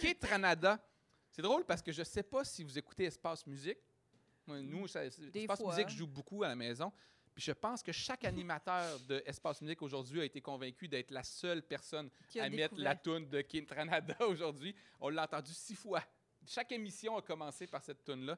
Kate 0.00 0.24
Ranada. 0.24 0.78
C'est 1.30 1.42
drôle 1.42 1.64
parce 1.64 1.82
que 1.82 1.92
je 1.92 2.02
sais 2.02 2.22
pas 2.22 2.44
si 2.44 2.64
vous 2.64 2.78
écoutez 2.78 3.04
Espace 3.04 3.46
Musique. 3.46 3.78
Moi, 4.48 4.60
nous, 4.62 4.88
ça- 4.88 5.04
Espace 5.04 5.60
fois. 5.60 5.74
Musique 5.76 5.90
joue 5.90 6.06
beaucoup 6.06 6.42
à 6.42 6.48
la 6.48 6.56
maison. 6.56 6.92
Puis 7.34 7.44
je 7.44 7.52
pense 7.52 7.82
que 7.84 7.92
chaque 7.92 8.24
animateur 8.24 8.98
de 9.00 9.22
Espace 9.24 9.60
Musique 9.62 9.80
aujourd'hui 9.82 10.20
a 10.20 10.24
été 10.24 10.40
convaincu 10.40 10.88
d'être 10.88 11.12
la 11.12 11.22
seule 11.22 11.62
personne 11.62 12.10
à 12.40 12.48
mettre 12.50 12.74
découvert. 12.74 12.84
la 12.84 12.96
toune 12.96 13.28
de 13.28 13.40
Kate 13.42 13.70
Ranada 13.70 14.16
aujourd'hui. 14.26 14.74
On 14.98 15.08
l'a 15.10 15.22
entendu 15.24 15.52
six 15.54 15.76
fois. 15.76 16.02
Chaque 16.44 16.72
émission 16.72 17.16
a 17.16 17.22
commencé 17.22 17.66
par 17.68 17.82
cette 17.84 18.02
toune-là. 18.04 18.36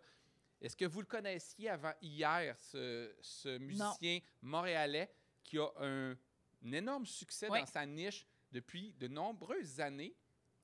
Est-ce 0.60 0.76
que 0.76 0.84
vous 0.84 1.00
le 1.00 1.06
connaissiez 1.06 1.70
avant 1.70 1.94
hier, 2.02 2.54
ce, 2.58 3.14
ce 3.22 3.56
musicien 3.56 4.18
montréalais 4.42 5.10
qui 5.42 5.56
a 5.58 5.68
un, 5.78 6.10
un 6.12 6.72
énorme 6.72 7.06
succès 7.06 7.48
Oui. 7.48 7.60
dans 7.60 7.66
sa 7.66 7.86
niche 7.86 8.26
depuis 8.52 8.92
de 8.98 9.08
nombreuses 9.08 9.80
années? 9.80 10.14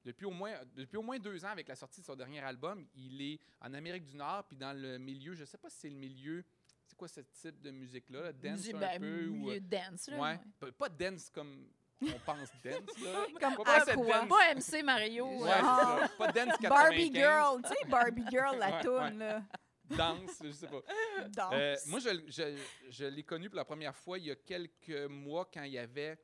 Depuis 0.06 0.24
au, 0.24 0.30
moins, 0.30 0.52
depuis 0.76 0.96
au 0.96 1.02
moins 1.02 1.18
deux 1.18 1.44
ans 1.44 1.48
avec 1.48 1.66
la 1.66 1.74
sortie 1.74 2.00
de 2.00 2.06
son 2.06 2.14
dernier 2.14 2.38
album, 2.38 2.86
il 2.94 3.20
est 3.20 3.40
en 3.60 3.74
Amérique 3.74 4.04
du 4.06 4.16
Nord, 4.16 4.44
puis 4.46 4.56
dans 4.56 4.72
le 4.72 4.98
milieu, 4.98 5.34
je 5.34 5.40
ne 5.40 5.46
sais 5.46 5.58
pas 5.58 5.68
si 5.68 5.78
c'est 5.80 5.88
le 5.90 5.96
milieu, 5.96 6.44
c'est 6.86 6.96
quoi 6.96 7.08
ce 7.08 7.20
type 7.22 7.60
de 7.60 7.72
musique-là, 7.72 8.20
là, 8.22 8.32
dance 8.32 8.68
un 8.72 8.78
ben, 8.78 9.00
peu? 9.00 9.26
ou, 9.26 9.34
milieu 9.34 9.56
euh, 9.56 9.60
dance, 9.60 10.06
là. 10.08 10.16
ouais. 10.20 10.38
ouais. 10.62 10.72
Pas- 10.72 10.88
dance 10.88 11.28
comme 11.28 11.66
on 12.02 12.18
pense 12.24 12.50
dance, 12.64 13.00
là. 13.02 13.26
Comme 13.40 13.64
Pas 13.64 13.84
dance- 13.84 14.28
Pas 14.28 14.54
MC 14.54 14.82
Mario. 14.84 15.26
Ouais, 15.42 15.50
euh. 15.50 16.06
Pas 16.18 16.30
dance 16.32 16.56
95. 16.58 16.68
Barbie 16.68 17.12
Girl, 17.12 17.62
tu 17.62 17.68
sais, 17.68 17.88
Barbie 17.90 18.24
Girl, 18.30 18.58
la 18.58 18.76
Ouais, 18.76 18.82
toune, 18.82 19.18
ouais. 19.18 19.18
là. 19.18 19.42
Danse, 19.90 20.40
je 20.44 20.50
sais 20.52 20.66
pas. 20.68 20.82
Danse. 21.30 21.52
Euh, 21.52 21.76
moi, 21.86 21.98
je, 22.00 22.10
je- 22.28 22.58
je 22.90 23.04
l'ai 23.06 23.22
connu 23.24 23.48
pour 23.48 23.56
la 23.56 23.64
première 23.64 23.96
fois 23.96 24.18
il 24.18 24.26
y 24.26 24.30
a 24.30 24.36
quelques 24.36 25.08
mois 25.08 25.48
quand 25.52 25.62
il 25.64 25.76
avait. 25.78 26.16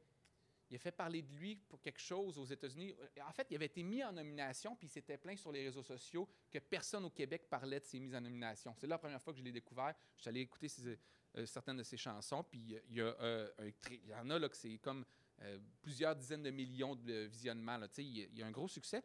Il 0.73 0.77
a 0.77 0.79
fait 0.79 0.91
parler 0.91 1.21
de 1.21 1.31
lui 1.35 1.55
pour 1.55 1.83
quelque 1.83 2.01
chose 2.01 2.39
aux 2.39 2.47
États-Unis. 2.47 2.95
En 3.29 3.33
fait, 3.33 3.47
il 3.51 3.57
avait 3.57 3.67
été 3.67 3.83
mis 3.83 4.03
en 4.03 4.11
nomination, 4.11 4.75
puis 4.75 4.87
il 4.87 4.91
s'était 4.91 5.19
plaint 5.19 5.37
sur 5.39 5.53
les 5.53 5.65
réseaux 5.65 5.83
sociaux 5.83 6.27
que 6.51 6.59
personne 6.61 7.05
au 7.05 7.11
Québec 7.11 7.47
parlait 7.51 7.79
de 7.79 7.85
ses 7.85 8.01
mises 8.01 8.15
en 8.15 8.23
nomination. 8.23 8.75
C'est 8.79 8.87
la 8.87 8.97
première 8.97 9.21
fois 9.21 9.35
que 9.35 9.39
je 9.39 9.45
l'ai 9.45 9.53
découvert. 9.53 9.95
Je 10.17 10.23
suis 10.23 10.29
allé 10.31 10.41
écouter 10.41 10.69
ses- 10.69 10.99
euh, 11.37 11.45
certaines 11.45 11.77
de 11.77 11.83
ses 11.83 11.99
chansons, 11.99 12.43
puis 12.43 12.59
il 12.89 12.95
y, 12.97 13.01
a, 13.03 13.05
euh, 13.21 13.51
un 13.59 13.71
tri- 13.83 14.01
il 14.03 14.09
y 14.09 14.15
en 14.15 14.31
a 14.31 14.39
là 14.39 14.49
que 14.49 14.57
c'est 14.57 14.79
comme 14.79 15.05
euh, 15.43 15.59
plusieurs 15.83 16.17
dizaines 16.17 16.43
de 16.43 16.51
millions 16.51 16.95
de 16.97 17.25
visionnements. 17.25 17.77
Là. 17.77 17.87
Il, 17.99 18.05
y 18.17 18.23
a- 18.23 18.27
il 18.33 18.39
y 18.39 18.43
a 18.43 18.47
un 18.47 18.51
gros 18.51 18.69
succès, 18.69 19.03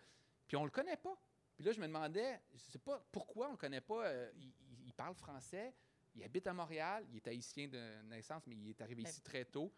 puis 0.47 0.55
on 0.55 0.63
le 0.63 0.72
connaît 0.72 0.95
pas. 0.97 1.20
Puis 1.57 1.65
là, 1.65 1.74
je 1.74 1.82
me 1.82 1.88
demandais, 1.88 2.39
je 2.53 2.59
sais 2.72 2.80
pas 2.80 3.05
pourquoi 3.11 3.49
on 3.49 3.51
le 3.51 3.57
connaît 3.57 3.82
pas. 3.82 4.05
euh, 4.07 4.32
il, 4.38 4.43
il- 4.70 4.86
il 4.86 4.93
parle 4.93 5.15
français, 5.15 5.74
il 6.15 6.24
habite 6.24 6.47
à 6.47 6.53
Montréal, 6.53 7.05
il 7.09 7.18
est 7.18 7.28
haïtien 7.28 7.68
de 7.68 8.01
naissance, 8.03 8.47
mais 8.47 8.55
il 8.55 8.70
est 8.70 8.80
arrivé 8.82 9.03
Ben- 9.03 9.09
ici 9.09 9.22
très 9.22 9.43
tôt. 9.43 9.74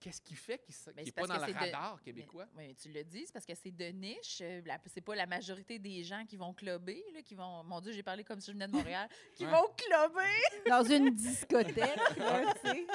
Qu'est-ce 0.00 0.20
qui 0.22 0.34
fait 0.34 0.58
qu'il 0.58 0.74
Ben, 0.86 0.94
n'est 0.96 1.04
c'est 1.04 1.12
pas 1.12 1.26
parce 1.26 1.28
dans 1.40 1.46
que 1.46 1.50
le 1.52 1.58
c'est 1.58 1.66
de- 1.70 1.72
radar 1.76 2.02
québécois? 2.02 2.46
Oui, 2.56 2.68
mais 2.68 2.74
tu 2.74 2.88
le 2.90 3.04
dis, 3.04 3.24
c'est 3.26 3.32
parce 3.32 3.44
que 3.46 3.54
c'est 3.54 3.70
de 3.70 3.84
niche. 3.86 4.38
euh, 4.40 4.62
C'est 4.86 5.00
pas 5.02 5.14
la 5.14 5.26
majorité 5.26 5.78
des 5.78 6.02
gens 6.02 6.24
qui 6.26 6.36
vont 6.36 6.52
clubber, 6.54 7.04
là, 7.14 7.22
qui 7.22 7.34
vont. 7.34 7.62
Mon 7.64 7.80
Dieu, 7.80 7.92
j'ai 7.92 8.02
parlé 8.02 8.24
comme 8.24 8.40
si 8.40 8.48
je 8.48 8.52
venais 8.52 8.66
de 8.66 8.72
Montréal. 8.72 9.08
qui 9.34 9.44
vont 9.44 9.68
clubber. 9.76 10.40
Dans 10.68 10.82
une 10.82 11.10
discothèque, 11.10 11.76
là, 12.16 12.54
tu 12.62 12.68
sais. 12.70 12.86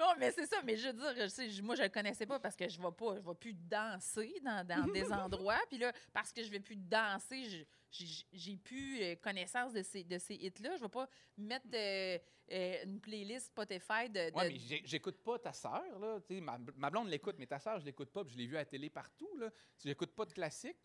Non, 0.00 0.12
mais 0.18 0.30
c'est 0.32 0.46
ça. 0.46 0.56
Mais 0.64 0.76
je 0.76 0.88
veux 0.88 0.94
dire, 0.94 1.14
je 1.16 1.28
sais, 1.28 1.50
je- 1.50 1.62
moi, 1.62 1.74
je 1.76 1.82
le 1.82 1.88
connaissais 1.88 2.26
pas 2.26 2.40
parce 2.40 2.56
que 2.56 2.68
je 2.68 2.80
vais 2.80 2.92
pas, 2.92 3.16
je 3.16 3.20
vais 3.28 3.34
plus 3.34 3.54
danser 3.54 4.34
dans, 4.44 4.66
dans 4.66 4.86
des 4.92 5.12
endroits. 5.12 5.60
Puis 5.68 5.78
là, 5.78 5.92
parce 6.12 6.32
que 6.32 6.42
je 6.42 6.50
vais 6.50 6.60
plus 6.60 6.76
danser, 6.76 7.44
je- 7.48 7.64
j'ai 7.90 8.56
plus 8.56 9.02
euh, 9.02 9.16
connaissance 9.16 9.72
de 9.72 9.82
ces, 9.82 10.04
de 10.04 10.18
ces 10.18 10.34
hits-là. 10.34 10.76
Je 10.76 10.82
vais 10.82 10.88
pas 10.88 11.08
mettre 11.36 11.66
euh, 11.74 12.18
euh, 12.52 12.84
une 12.84 13.00
playlist 13.00 13.46
Spotify 13.46 14.08
de. 14.08 14.30
de- 14.30 14.36
Oui, 14.36 14.44
mais 14.70 14.82
j'écoute 14.84 15.16
pas 15.22 15.38
ta 15.38 15.52
sœur, 15.52 15.98
là. 15.98 16.18
Ma, 16.40 16.58
ma 16.76 16.90
blonde 16.90 17.08
l'écoute, 17.08 17.36
mais 17.38 17.46
ta 17.46 17.58
sœur, 17.58 17.80
je 17.80 17.84
l'écoute 17.84 18.10
pas, 18.10 18.24
puis 18.24 18.34
je 18.34 18.38
l'ai 18.38 18.46
vue 18.46 18.56
à 18.56 18.60
la 18.60 18.64
télé 18.66 18.90
partout, 18.90 19.36
là. 19.38 19.50
J'écoute 19.84 20.14
pas 20.14 20.24
de 20.24 20.32
classique. 20.32 20.76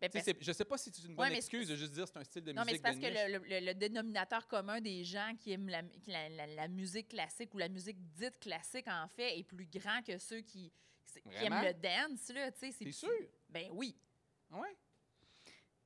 Ben, 0.00 0.10
parce- 0.10 0.26
je 0.40 0.52
sais 0.52 0.64
pas 0.64 0.76
si 0.76 0.90
c'est 0.92 1.02
une 1.06 1.14
bonne 1.14 1.30
Ouais, 1.30 1.36
excuse 1.36 1.68
de 1.68 1.76
juste 1.76 1.92
dire 1.92 2.06
c'est 2.08 2.16
un 2.18 2.24
style 2.24 2.42
de 2.42 2.52
Non, 2.52 2.62
mais 2.66 2.72
c'est 2.76 2.82
musique 2.82 2.82
parce 2.82 3.14
que 3.14 3.30
le, 3.32 3.38
le- 3.60 3.66
le 3.66 3.74
dénominateur 3.74 4.46
commun 4.48 4.80
des 4.80 5.04
gens 5.04 5.32
qui 5.38 5.52
aiment 5.52 5.68
la, 5.68 5.82
la- 6.08 6.28
la- 6.28 6.46
la 6.48 6.68
musique 6.68 7.08
classique 7.08 7.54
ou 7.54 7.58
la 7.58 7.68
musique 7.68 7.96
dite 8.12 8.38
classique, 8.40 8.88
en 8.88 9.06
fait, 9.08 9.38
est 9.38 9.44
plus 9.44 9.66
grand 9.66 10.02
que 10.02 10.18
ceux 10.18 10.40
qui, 10.40 10.72
qui 11.12 11.20
aiment 11.44 11.62
le 11.64 11.72
dance. 11.74 12.28
Là, 12.34 12.50
c'est 12.58 12.90
sûr? 12.92 13.08
Ben 13.48 13.68
oui. 13.72 13.96
Ouais. 14.50 14.76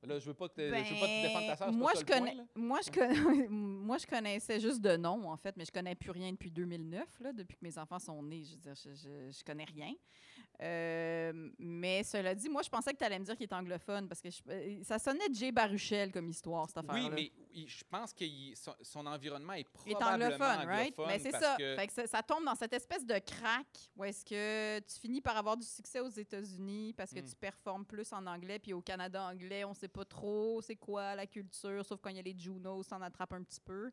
Là, 0.03 0.17
je 0.17 0.25
veux 0.27 0.33
pas 0.33 0.47
que, 0.47 0.61
je 0.61 0.93
veux 0.93 0.99
pas 0.99 1.07
te 1.07 1.21
défendre 1.27 1.47
ta 1.47 1.55
sœur, 1.57 1.71
Ben, 1.71 1.77
moi, 1.77 1.91
je 1.97 2.05
connais, 2.05 2.33
point, 2.35 2.45
moi, 2.55 2.79
je 2.85 2.89
connais, 2.91 3.47
moi, 3.49 3.97
je 3.97 4.07
connaissais 4.07 4.59
juste 4.59 4.79
de 4.81 4.95
nom, 4.95 5.29
en 5.29 5.35
fait, 5.37 5.55
mais 5.57 5.65
je 5.65 5.71
connais 5.71 5.93
plus 5.95 6.11
rien 6.11 6.31
depuis 6.31 6.49
2009, 6.51 7.19
là, 7.19 7.33
depuis 7.33 7.57
que 7.57 7.63
mes 7.65 7.77
enfants 7.77 7.99
sont 7.99 8.21
nés. 8.23 8.43
Je 8.45 8.51
veux 8.51 8.57
dire, 8.61 8.75
je, 8.75 8.93
je, 8.95 9.37
je 9.37 9.43
connais 9.43 9.65
rien. 9.65 9.93
Euh, 10.61 11.49
mais 11.57 12.03
cela 12.03 12.35
dit, 12.35 12.49
moi, 12.49 12.61
je 12.63 12.69
pensais 12.69 12.91
que 12.91 12.97
tu 12.97 13.03
allais 13.03 13.19
me 13.19 13.23
dire 13.23 13.35
qu'il 13.37 13.45
est 13.45 13.53
anglophone, 13.53 14.07
parce 14.07 14.21
que 14.21 14.29
je- 14.29 14.41
euh, 14.49 14.83
ça 14.83 14.99
sonnait 14.99 15.27
Jay 15.33 15.51
Baruchel 15.51 16.11
comme 16.11 16.29
histoire, 16.29 16.67
cette 16.67 16.77
affaire-là. 16.79 17.01
Oui, 17.03 17.09
mais 17.13 17.31
il- 17.53 17.67
je 17.67 17.83
pense 17.89 18.13
que 18.13 18.23
il- 18.25 18.55
son, 18.57 18.73
son 18.81 19.05
environnement 19.05 19.53
est 19.53 19.65
Il 19.85 19.91
est 19.91 19.95
probablement 19.95 20.25
anglophone, 20.35 20.67
right? 20.67 20.99
anglophone 20.99 21.07
Mais 21.07 21.19
c'est 21.19 21.31
ça. 21.31 21.55
que- 21.57 21.75
Fait 21.75 21.87
que 21.87 21.93
ça. 21.93 22.07
ça 22.07 22.23
tombe 22.23 22.43
dans 22.45 22.55
cette 22.55 22.73
espèce 22.73 23.05
de 23.05 23.17
crack 23.19 23.67
où 23.95 24.03
est-ce 24.03 24.25
que 24.25 24.79
tu 24.79 24.99
finis 24.99 25.21
par 25.21 25.37
avoir 25.37 25.55
du 25.57 25.65
succès 25.65 25.99
aux 26.01 26.09
États-Unis 26.09 26.93
parce 26.93 27.11
que 27.11 27.19
Mm. 27.19 27.25
tu 27.25 27.35
performes 27.35 27.85
plus 27.85 28.11
en 28.13 28.25
anglais, 28.27 28.59
puis 28.59 28.73
au 28.73 28.81
Canada 28.81 29.23
anglais, 29.23 29.63
on 29.63 29.73
sait 29.73 29.87
pas 29.89 30.05
trop 30.05 30.61
c'est 30.61 30.75
quoi 30.77 31.15
la 31.15 31.27
culture, 31.27 31.85
sauf 31.85 31.99
quand 32.01 32.09
il 32.09 32.15
y 32.15 32.19
a 32.19 32.23
les 32.23 32.37
Junos, 32.37 32.83
ça 32.87 32.97
en 32.97 33.01
attrape 33.01 33.33
un 33.33 33.43
petit 33.43 33.61
peu. 33.61 33.91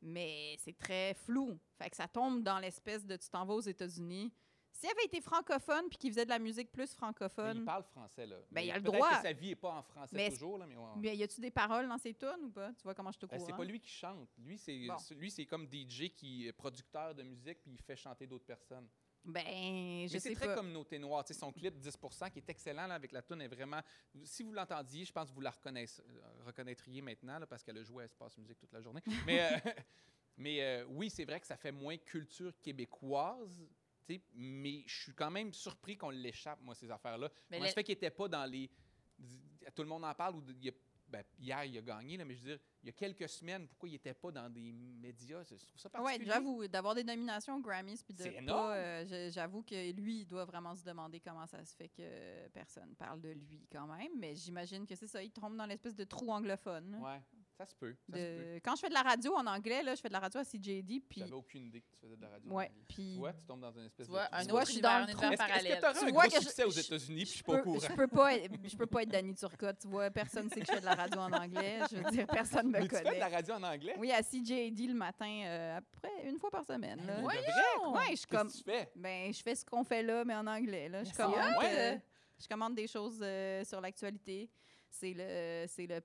Mais 0.00 0.54
c'est 0.58 0.76
très 0.78 1.14
flou. 1.14 1.58
Fait 1.76 1.90
que 1.90 1.96
ça 1.96 2.06
tombe 2.06 2.42
dans 2.44 2.58
l'espèce 2.60 3.04
de 3.04 3.16
tu 3.16 3.28
t'en 3.28 3.44
vas 3.44 3.54
aux 3.54 3.60
États-Unis. 3.60 4.32
S'il 4.70 4.88
avait 4.90 5.04
été 5.06 5.20
francophone 5.20 5.88
puis 5.88 5.98
qu'il 5.98 6.10
faisait 6.12 6.24
de 6.24 6.30
la 6.30 6.38
musique 6.38 6.70
plus 6.70 6.82
mais 6.82 6.96
francophone, 6.96 7.56
il 7.56 7.64
parle 7.64 7.82
français, 7.82 8.26
là. 8.26 8.36
Ben, 8.36 8.46
Mais 8.52 8.66
il 8.66 8.70
a 8.70 8.76
le 8.76 8.82
droit. 8.82 9.16
que 9.16 9.22
sa 9.22 9.32
vie 9.32 9.50
est 9.50 9.56
pas 9.56 9.72
en 9.74 9.82
français 9.82 10.14
Mais 10.14 10.30
toujours, 10.30 10.56
là, 10.58 10.66
mais 10.68 10.76
ouais. 10.76 10.90
mais 10.98 11.16
y 11.16 11.22
a-tu 11.24 11.40
des 11.40 11.50
paroles 11.50 11.88
dans 11.88 11.98
ses 11.98 12.14
tunes 12.14 12.44
ou 12.44 12.50
pas? 12.50 12.72
Tu 12.74 12.82
vois 12.84 12.94
comment 12.94 13.10
je 13.10 13.18
te 13.18 13.26
Ben, 13.26 13.40
c'est 13.40 13.56
pas 13.56 13.64
lui 13.64 13.80
qui 13.80 13.90
chante. 13.90 14.28
Lui, 14.38 14.56
c'est 14.56 14.86
Bon. 14.86 14.98
c'est- 14.98 15.14
lui, 15.16 15.30
c'est 15.32 15.46
comme 15.46 15.66
DJ 15.66 16.10
qui 16.14 16.46
est 16.46 16.52
producteur 16.52 17.12
de 17.12 17.24
musique 17.24 17.60
puis 17.62 17.72
il 17.72 17.82
fait 17.82 17.96
chanter 17.96 18.26
d'autres 18.28 18.44
personnes. 18.44 18.86
Ben, 19.28 19.44
je 19.44 20.02
Mais 20.04 20.08
sais 20.08 20.20
c'est 20.20 20.34
très 20.34 20.46
pas. 20.46 20.54
communauté 20.54 20.98
noire. 20.98 21.22
Tu 21.22 21.34
sais, 21.34 21.38
son 21.40 21.52
clip 21.52 21.78
10% 21.78 22.30
qui 22.30 22.38
est 22.38 22.48
excellent 22.48 22.86
là, 22.86 22.94
avec 22.94 23.12
la 23.12 23.20
tune 23.20 23.42
est 23.42 23.48
vraiment. 23.48 23.80
Si 24.24 24.42
vous 24.42 24.52
l'entendiez, 24.52 25.04
je 25.04 25.12
pense 25.12 25.28
que 25.28 25.34
vous 25.34 25.42
la 25.42 25.52
euh, 25.66 25.86
reconnaîtriez 26.46 27.02
maintenant 27.02 27.38
là, 27.38 27.46
parce 27.46 27.62
qu'elle 27.62 27.76
a 27.76 27.82
joué 27.82 28.04
à 28.04 28.06
Espace 28.06 28.38
Musique 28.38 28.58
toute 28.58 28.72
la 28.72 28.80
journée. 28.80 29.02
Mais, 29.26 29.42
euh, 29.42 29.58
mais 30.38 30.62
euh, 30.62 30.84
oui, 30.88 31.10
c'est 31.10 31.26
vrai 31.26 31.40
que 31.40 31.46
ça 31.46 31.56
fait 31.58 31.72
moins 31.72 31.96
culture 31.98 32.58
québécoise. 32.60 33.62
Mais 34.32 34.82
je 34.86 35.02
suis 35.02 35.12
quand 35.14 35.30
même 35.30 35.52
surpris 35.52 35.98
qu'on 35.98 36.08
l'échappe, 36.08 36.60
moi, 36.62 36.74
ces 36.74 36.90
affaires-là. 36.90 37.30
Mais 37.50 37.58
le- 37.60 37.66
fait 37.66 37.84
qu'il 37.84 37.92
n'était 37.92 38.10
pas 38.10 38.28
dans 38.28 38.46
les. 38.46 38.70
Tout 39.74 39.82
le 39.82 39.88
monde 39.88 40.06
en 40.06 40.14
parle. 40.14 40.36
Ou 40.36 40.42
il 40.48 40.64
y 40.64 40.68
a- 40.70 40.72
ben, 41.08 41.24
hier, 41.38 41.64
il 41.64 41.78
a 41.78 41.82
gagné, 41.82 42.16
là, 42.16 42.24
mais 42.24 42.34
je 42.34 42.42
veux 42.42 42.50
dire, 42.50 42.58
il 42.82 42.86
y 42.86 42.88
a 42.90 42.92
quelques 42.92 43.28
semaines, 43.28 43.66
pourquoi 43.66 43.88
il 43.88 43.92
n'était 43.92 44.14
pas 44.14 44.30
dans 44.30 44.48
des 44.50 44.72
médias? 44.72 45.42
Je 45.42 45.54
trouve 45.56 45.80
ça 45.80 45.88
particulier. 45.88 46.26
j'avoue, 46.26 46.68
d'avoir 46.68 46.94
des 46.94 47.04
nominations 47.04 47.56
aux 47.56 47.60
Grammys, 47.60 48.02
puis 48.04 48.14
de 48.14 48.46
pas, 48.46 48.76
euh, 48.76 49.30
j'avoue 49.30 49.62
que 49.62 49.92
lui, 49.92 50.20
il 50.20 50.26
doit 50.26 50.44
vraiment 50.44 50.76
se 50.76 50.84
demander 50.84 51.20
comment 51.20 51.46
ça 51.46 51.64
se 51.64 51.74
fait 51.74 51.88
que 51.88 52.48
personne 52.48 52.94
parle 52.96 53.20
de 53.20 53.30
lui 53.30 53.66
quand 53.72 53.86
même, 53.86 54.12
mais 54.18 54.34
j'imagine 54.34 54.86
que 54.86 54.94
c'est 54.94 55.06
ça, 55.06 55.22
il 55.22 55.30
tombe 55.30 55.56
dans 55.56 55.66
l'espèce 55.66 55.94
de 55.94 56.04
trou 56.04 56.30
anglophone. 56.30 56.92
là. 56.92 57.22
Ça 57.58 57.66
se 57.66 57.74
peut. 57.74 57.92
Ça 58.08 58.16
se 58.16 58.22
peut. 58.22 58.44
De- 58.54 58.60
Quand 58.64 58.76
je 58.76 58.80
fais 58.82 58.88
de 58.88 58.94
la 58.94 59.02
radio 59.02 59.34
en 59.34 59.44
anglais, 59.46 59.82
là, 59.82 59.94
je 59.96 60.00
fais 60.00 60.06
de 60.08 60.12
la 60.12 60.20
radio 60.20 60.38
à 60.40 60.44
CJD, 60.44 61.00
puis... 61.08 61.18
J'avais 61.22 61.32
aucune 61.32 61.64
idée 61.66 61.80
que 61.80 61.88
tu 61.90 61.96
faisais 62.00 62.16
de 62.16 62.22
la 62.22 62.28
radio. 62.28 62.52
Ouais, 62.52 62.70
puis... 62.88 63.14
Tu 63.14 63.18
vois, 63.18 63.32
tu 63.32 63.44
tombes 63.44 63.60
dans 63.60 63.72
une 63.72 63.86
espèce 63.86 64.06
Tu 64.06 64.12
vois, 64.12 64.28
de. 64.28 64.34
un 64.36 64.44
Tu 64.44 64.50
vois, 64.50 64.60
autre 64.60 64.66
je 64.68 64.72
suis 64.74 64.80
dans 64.80 64.88
un 64.90 65.06
le 65.06 65.12
trou. 65.12 65.22
Est-ce 65.24 65.28
que- 65.28 65.32
est-ce 65.34 65.36
parallèle. 65.48 65.74
que 65.74 65.80
tu 65.80 65.86
un 65.86 66.10
vois 66.12 66.22
gros 66.28 66.30
que 66.30 66.36
je- 66.36 66.46
succès 66.48 66.64
aux 66.64 66.70
je- 66.70 66.80
États-Unis, 66.80 67.16
puis 67.22 67.26
je 67.26 67.34
suis 67.34 67.42
pas 67.42 67.52
au 67.52 67.56
peux, 67.56 67.62
courant? 67.64 67.78
je 67.80 67.92
peux 67.96 68.06
pas 68.06 68.34
être, 68.36 68.54
je 68.64 68.76
peux 68.76 68.86
pas 68.86 69.02
être 69.02 69.08
Danny 69.08 69.34
Turcotte, 69.34 69.78
tu 69.80 69.88
vois, 69.88 70.08
personne 70.12 70.48
sait 70.50 70.60
que 70.60 70.66
je 70.66 70.72
fais 70.72 70.80
de 70.80 70.84
la 70.84 70.94
radio 70.94 71.18
en 71.20 71.32
anglais, 71.32 71.80
je 71.90 71.96
veux 71.96 72.10
dire, 72.12 72.26
personne 72.28 72.66
me 72.68 72.72
Mais 72.78 72.82
tu 72.82 72.88
fais 72.94 73.00
de 73.00 73.04
connaît. 73.08 73.18
la 73.18 73.28
radio 73.28 73.54
en 73.54 73.62
anglais? 73.64 73.94
Oui, 73.98 74.12
à 74.12 74.22
CJD 74.22 74.86
le 74.86 74.94
matin, 74.94 75.42
euh, 75.46 75.78
à 75.78 75.80
peu 75.80 75.98
près 76.00 76.28
une 76.28 76.38
fois 76.38 76.50
par 76.52 76.64
semaine. 76.64 77.04
là. 77.06 77.20
Voyons! 77.22 77.92
Ouais, 77.92 78.10
je 78.10 78.16
suis 78.16 78.26
comme... 78.28 78.46
Qu'est-ce 78.48 78.62
que 78.62 78.70
tu 78.70 78.76
fais? 78.76 78.92
Ben, 78.94 79.34
je 79.34 79.42
fais 79.42 79.56
ce 79.56 79.64
qu'on 79.64 79.82
fait 79.82 80.04
là, 80.04 80.24
mais 80.24 80.36
en 80.36 80.46
anglais. 80.46 80.88
Là. 80.88 81.02
Je, 81.02 81.12
commande, 81.12 81.64
euh, 81.64 81.96
je 82.40 82.46
commande 82.46 82.74
des 82.76 82.86
choses 82.86 83.18
euh, 83.20 83.64
sur 83.64 83.80
l'actualité. 83.80 84.48
C'est 84.90 85.12
le, 85.12 85.66
c'est 85.68 85.86
le 85.86 86.00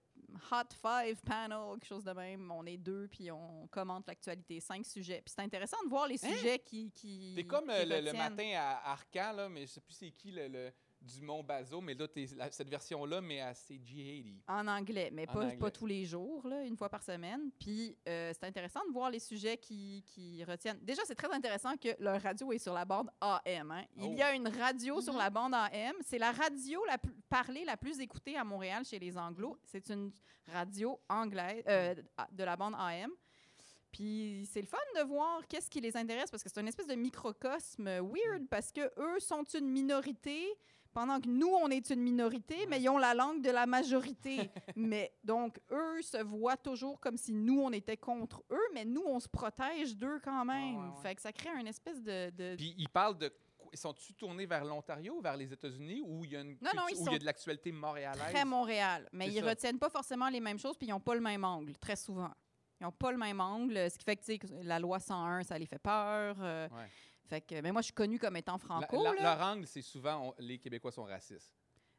Hot 0.51 0.73
Five 0.81 1.21
panel, 1.25 1.73
quelque 1.79 1.87
chose 1.87 2.03
de 2.03 2.11
même. 2.11 2.51
On 2.51 2.65
est 2.65 2.77
deux, 2.77 3.07
puis 3.07 3.31
on 3.31 3.67
commente 3.67 4.07
l'actualité. 4.07 4.59
Cinq 4.59 4.85
sujets. 4.85 5.21
Puis 5.23 5.33
c'est 5.35 5.43
intéressant 5.43 5.77
de 5.83 5.89
voir 5.89 6.07
les 6.07 6.17
sujets 6.17 6.59
qui, 6.59 6.91
qui. 6.91 7.33
T'es 7.35 7.45
comme 7.45 7.65
qui 7.65 7.71
euh, 7.71 8.01
le, 8.01 8.13
matin 8.13 8.51
à 8.55 8.91
Arcan, 8.91 9.33
là, 9.33 9.49
mais 9.49 9.61
je 9.61 9.73
sais 9.73 9.81
plus 9.81 9.93
c'est 9.93 10.11
qui 10.11 10.31
le, 10.31 10.47
le- 10.47 10.71
du 11.03 11.21
Mont 11.21 11.43
Bazo, 11.43 11.81
mais 11.81 11.93
là, 11.93 12.07
t'es 12.07 12.25
la- 12.37 12.49
cette 12.51 12.69
version-là, 12.69 13.19
mais 13.21 13.41
à 13.41 13.53
CG80. 13.53 14.41
En 14.47 14.67
anglais, 14.67 15.09
mais 15.11 15.27
En 15.29 15.33
pas, 15.33 15.43
anglais. 15.45 15.57
pas 15.57 15.69
tous 15.71 15.85
les 15.85 16.05
jours, 16.05 16.47
là, 16.47 16.63
une 16.63 16.77
fois 16.77 16.89
par 16.89 17.03
semaine. 17.03 17.51
Puis 17.59 17.95
euh, 18.07 18.31
c'est 18.33 18.45
intéressant 18.45 18.79
de 18.87 18.93
voir 18.93 19.09
les 19.11 19.19
sujets 19.19 19.57
qui, 19.57 20.03
qui 20.07 20.43
retiennent. 20.45 20.79
Déjà, 20.81 21.01
c'est 21.05 21.15
très 21.15 21.31
intéressant 21.33 21.75
que 21.77 21.89
leur 21.99 22.21
radio 22.21 22.51
est 22.53 22.57
sur 22.57 22.73
la 22.73 22.85
bande 22.85 23.09
AM. 23.19 23.71
hein. 23.71 23.83
Il 23.97 24.03
Oh. 24.05 24.13
y 24.15 24.21
a 24.21 24.33
une 24.33 24.47
radio 24.47 25.01
sur 25.01 25.13
Mhm. 25.13 25.19
la 25.19 25.29
bande 25.29 25.53
AM. 25.53 25.95
C'est 26.05 26.17
la 26.19 26.31
radio 26.31 26.83
la 26.85 26.97
plus 26.97 27.13
parlée, 27.29 27.65
la 27.65 27.75
plus 27.77 27.99
écoutée 27.99 28.37
à 28.37 28.43
Montréal 28.43 28.85
chez 28.85 28.99
les 28.99 29.17
Anglos. 29.17 29.57
C'est 29.65 29.89
une 29.89 30.11
radio 30.47 30.99
anglaise 31.09 31.63
euh, 31.67 31.95
de 32.31 32.43
la 32.43 32.55
bande 32.55 32.75
AM. 32.77 33.11
Puis 33.91 34.47
c'est 34.51 34.61
le 34.61 34.65
fun 34.67 34.77
de 34.95 35.01
voir 35.03 35.47
qu'est-ce 35.47 35.69
qui 35.69 35.79
les 35.79 35.95
intéresse 35.95 36.31
parce 36.31 36.41
que 36.41 36.49
c'est 36.49 36.59
une 36.59 36.67
espèce 36.67 36.87
de 36.87 36.95
microcosme 36.95 37.85
weird 38.01 38.47
parce 38.49 38.71
que 38.71 38.81
eux 38.99 39.19
sont 39.19 39.43
une 39.53 39.69
minorité 39.69 40.47
pendant 40.93 41.19
que 41.19 41.27
nous 41.27 41.49
on 41.61 41.69
est 41.69 41.89
une 41.89 42.01
minorité 42.01 42.65
mais 42.67 42.79
ils 42.81 42.89
ont 42.89 42.97
la 42.97 43.13
langue 43.13 43.41
de 43.41 43.49
la 43.51 43.65
majorité. 43.65 44.49
mais 44.75 45.11
donc 45.23 45.59
eux 45.71 46.01
se 46.01 46.21
voient 46.23 46.57
toujours 46.57 46.99
comme 46.99 47.17
si 47.17 47.33
nous 47.33 47.59
on 47.61 47.71
était 47.71 47.97
contre 47.97 48.43
eux 48.51 48.67
mais 48.73 48.85
nous 48.85 49.03
on 49.05 49.19
se 49.19 49.27
protège 49.27 49.95
d'eux 49.97 50.19
quand 50.23 50.45
même. 50.45 50.75
Ouais. 50.77 51.01
Fait 51.01 51.15
que 51.15 51.21
ça 51.21 51.31
crée 51.33 51.49
une 51.59 51.67
espèce 51.67 52.01
de, 52.01 52.29
de- 52.29 52.55
Puis 52.55 52.75
ils 52.77 52.89
parlent 52.89 53.17
de. 53.17 53.31
Sont-tu 53.75 54.13
tournés 54.13 54.45
vers 54.45 54.63
l'Ontario, 54.63 55.19
vers 55.19 55.35
les 55.35 55.51
États-Unis, 55.51 56.03
ou 56.05 56.23
il 56.25 56.31
y 56.31 56.35
a, 56.35 56.41
une 56.41 56.57
Non, 56.61 56.69
non, 56.75 56.83
où 56.83 56.89
il 57.07 57.11
y 57.11 57.15
a 57.15 57.17
de 57.17 57.25
l'actualité 57.25 57.71
montréalaise? 57.71 58.21
très 58.31 58.45
Montréal, 58.45 59.09
mais 59.13 59.29
ils 59.29 59.39
ça. 59.41 59.49
retiennent 59.49 59.79
pas 59.79 59.89
forcément 59.89 60.29
les 60.29 60.39
mêmes 60.39 60.59
choses 60.59 60.77
puis 60.77 60.87
ils 60.87 60.91
n'ont 60.91 60.99
pas 60.99 61.15
le 61.15 61.21
même 61.21 61.43
angle 61.43 61.75
très 61.77 61.95
souvent. 61.95 62.29
Ils 62.79 62.83
n'ont 62.83 62.91
pas 62.91 63.11
le 63.11 63.17
même 63.17 63.39
angle, 63.41 63.89
ce 63.89 63.97
qui 63.97 64.03
fait 64.03 64.15
que 64.37 64.45
la 64.61 64.77
loi 64.77 64.99
101 64.99 65.41
ça 65.43 65.57
les 65.57 65.65
fait 65.65 65.79
peur. 65.79 66.35
euh, 66.39 66.67
Ouais. 66.69 66.87
Fait 67.25 67.41
que, 67.41 67.61
mais 67.61 67.71
moi, 67.71 67.81
je 67.81 67.85
suis 67.85 67.93
connue 67.93 68.19
comme 68.19 68.35
étant 68.35 68.57
franco. 68.57 69.03
la- 69.03 69.13
là. 69.13 69.21
leur 69.37 69.47
angle, 69.47 69.65
c'est 69.67 69.81
souvent 69.81 70.29
on- 70.29 70.35
les 70.39 70.57
Québécois 70.59 70.91
sont 70.91 71.03
racistes. 71.05 71.53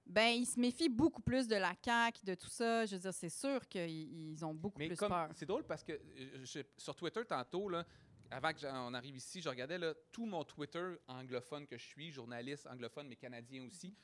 Ben, 0.07 0.29
ils 0.29 0.45
se 0.47 0.61
méfient 0.61 0.91
beaucoup 0.91 1.23
plus 1.23 1.49
de 1.49 1.57
la 1.57 1.73
CAQ, 1.83 2.27
de 2.27 2.35
tout 2.35 2.49
ça. 2.51 2.85
Je 2.85 2.95
veux 2.97 3.01
dire, 3.01 3.15
c'est 3.15 3.31
sûr 3.31 3.67
qu'ils 3.69 4.33
ils 4.35 4.45
ont 4.45 4.53
beaucoup 4.53 4.79
Mais 4.79 4.89
plus 4.89 4.97
comme 4.99 5.09
peur. 5.09 5.31
c'est 5.35 5.47
drôle 5.47 5.65
parce 5.65 5.83
que 5.83 5.99
je- 6.43 6.61
sur 6.77 6.95
Twitter 6.95 7.23
tantôt 7.27 7.71
là, 7.71 7.87
avant 8.31 8.53
que 8.53 8.59
j'en- 8.61 8.91
on 8.91 8.95
arrive 8.95 9.17
ici, 9.17 9.41
je 9.41 9.49
regardais 9.49 9.79
là, 9.79 9.95
tout 10.13 10.27
mon 10.27 10.45
Twitter 10.45 10.97
anglophone 11.09 11.67
que 11.67 11.79
je 11.79 11.85
suis, 11.87 12.11
journaliste 12.11 12.67
anglophone 12.67 13.09
mais 13.09 13.17
canadien 13.17 13.65
aussi, 13.65 13.95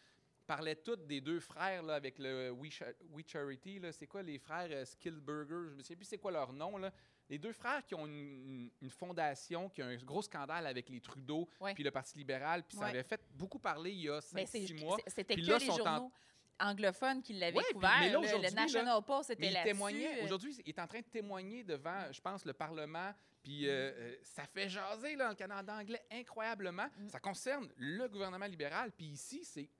parlait 0.47 0.77
tous 0.77 0.97
des 0.97 1.21
deux 1.21 1.39
frères 1.39 1.83
là, 1.83 1.97
avec 1.97 2.19
le 2.19 2.51
We, 2.51 2.73
Cha- 2.73 2.93
We 3.11 3.25
Charity 3.27 3.79
c'est 3.93 4.07
quoi 4.07 4.23
les 4.23 4.39
frères 4.39 4.69
euh, 4.71 4.87
Skillburger, 4.87 5.69
je 5.71 5.75
me 5.75 5.83
souviens 5.83 5.97
plus 5.97 6.07
c'est 6.07 6.19
quoi 6.19 6.33
leur 6.33 6.55
nom 6.55 6.79
là. 6.79 6.91
Les 7.31 7.39
deux 7.39 7.53
frères 7.53 7.85
qui 7.87 7.95
ont 7.95 8.07
une, 8.07 8.71
fondation, 8.91 9.69
qui 9.71 9.81
a 9.83 9.87
un 9.87 9.97
gros 9.97 10.21
scandale 10.23 10.67
avec 10.67 10.89
les 10.89 11.01
Trudeau, 11.01 11.49
Ouais. 11.61 11.75
puis 11.75 11.85
le 11.85 11.91
Parti 11.91 12.19
libéral, 12.19 12.65
puis 12.65 12.77
ça 12.77 12.85
Ouais. 12.85 12.91
avait 12.91 13.03
fait 13.05 13.21
beaucoup 13.35 13.59
parler 13.59 13.93
il 13.93 14.01
y 14.03 14.09
a 14.11 14.21
Ben, 14.33 14.45
5-6 14.47 14.67
c'est- 14.67 14.75
mois. 14.85 14.97
C'était 15.07 15.37
que 15.37 15.41
là, 15.41 15.59
les 15.59 15.65
sont 15.67 15.73
en- 15.73 15.77
journaux 15.77 16.13
anglophones 16.59 17.23
qui 17.23 17.33
l'avaient 17.35 17.57
Ouais, 17.57 17.65
couvert. 17.73 17.91
mais 18.01 18.07
là, 18.09 18.13
là, 18.15 18.19
aujourd'hui, 18.21 18.51
le 18.51 18.55
là, 18.57 18.63
National 18.63 19.03
Post 19.03 19.31
était 19.31 19.49
là-dessus. 19.49 19.73
témoignait, 19.73 20.21
euh, 20.21 20.25
aujourd'hui, 20.25 20.55
il 20.67 20.69
est 20.69 20.79
en 20.79 20.87
train 20.87 20.99
de 21.01 21.05
témoigner 21.07 21.65
devant, 21.65 22.13
je 22.13 22.21
pense, 22.21 22.45
le 22.45 22.53
Parlement. 22.53 23.15
Puis 23.43 23.67
euh, 23.67 23.91
euh, 23.97 24.17
ça 24.23 24.45
fait 24.45 24.69
jaser 24.69 25.17
là, 25.17 25.31
le 25.31 25.35
Canada 25.37 25.75
anglais 25.75 26.03
incroyablement. 26.11 26.89
Mm. 26.99 27.09
Ça 27.09 27.19
concerne 27.21 27.71
le 27.79 28.07
gouvernement 28.09 28.45
libéral. 28.45 28.93
Puis 28.93 29.07
ici, 29.07 29.43
c'est. 29.45 29.71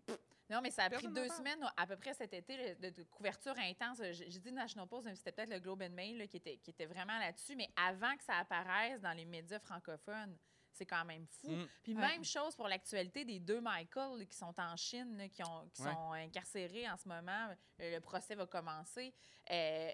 Non, 0.51 0.61
mais 0.61 0.71
ça 0.71 0.85
a 0.85 0.91
pris 0.91 1.09
deux 1.09 1.29
semaines 1.29 1.65
à 1.77 1.87
peu 1.87 1.97
près 1.97 2.13
cet 2.13 2.35
été 2.35 2.75
de, 2.75 2.91
de 2.91 3.03
couverture 3.05 3.55
intense. 3.59 4.03
J'ai 4.11 4.39
dit 4.41 4.53
National 4.53 4.89
Post, 4.89 5.07
mais 5.07 5.15
c'était 5.15 5.33
peut-être 5.33 5.51
le 5.51 5.61
Globe 5.61 5.83
and 5.83 5.91
Mail 5.91 6.19
là, 6.19 6.27
qui, 6.27 6.39
était, 6.39 6.57
qui 6.59 6.71
était 6.71 6.87
vraiment 6.87 7.19
là-dessus. 7.19 7.55
Mais 7.57 7.69
avant 7.77 8.17
que 8.17 8.25
ça 8.25 8.35
apparaisse 8.35 9.01
dans 9.01 9.13
les 9.13 9.25
médias 9.25 9.61
francophones, 9.61 10.37
c'est 10.73 10.87
quand 10.87 11.05
même 11.05 11.27
fou. 11.27 11.51
Mm. 11.51 11.67
Puis 11.83 11.95
Ouais. 11.95 12.01
même 12.01 12.25
chose 12.25 12.55
pour 12.57 12.67
l'actualité 12.69 13.25
des 13.25 13.39
deux 13.39 13.61
Michael 13.61 14.19
là, 14.19 14.25
qui 14.25 14.37
sont 14.37 14.55
en 14.59 14.77
Chine, 14.77 15.17
là, 15.19 15.29
qui, 15.29 15.43
ont, 15.45 15.69
qui 15.73 15.83
Ouais. 15.83 15.93
sont 15.93 16.13
incarcérés 16.13 16.89
en 16.89 16.97
ce 16.97 17.07
moment. 17.09 17.49
Le, 17.79 17.93
le 17.93 18.01
procès 18.01 18.35
va 18.35 18.47
commencer. 18.47 19.13
Euh, 19.51 19.91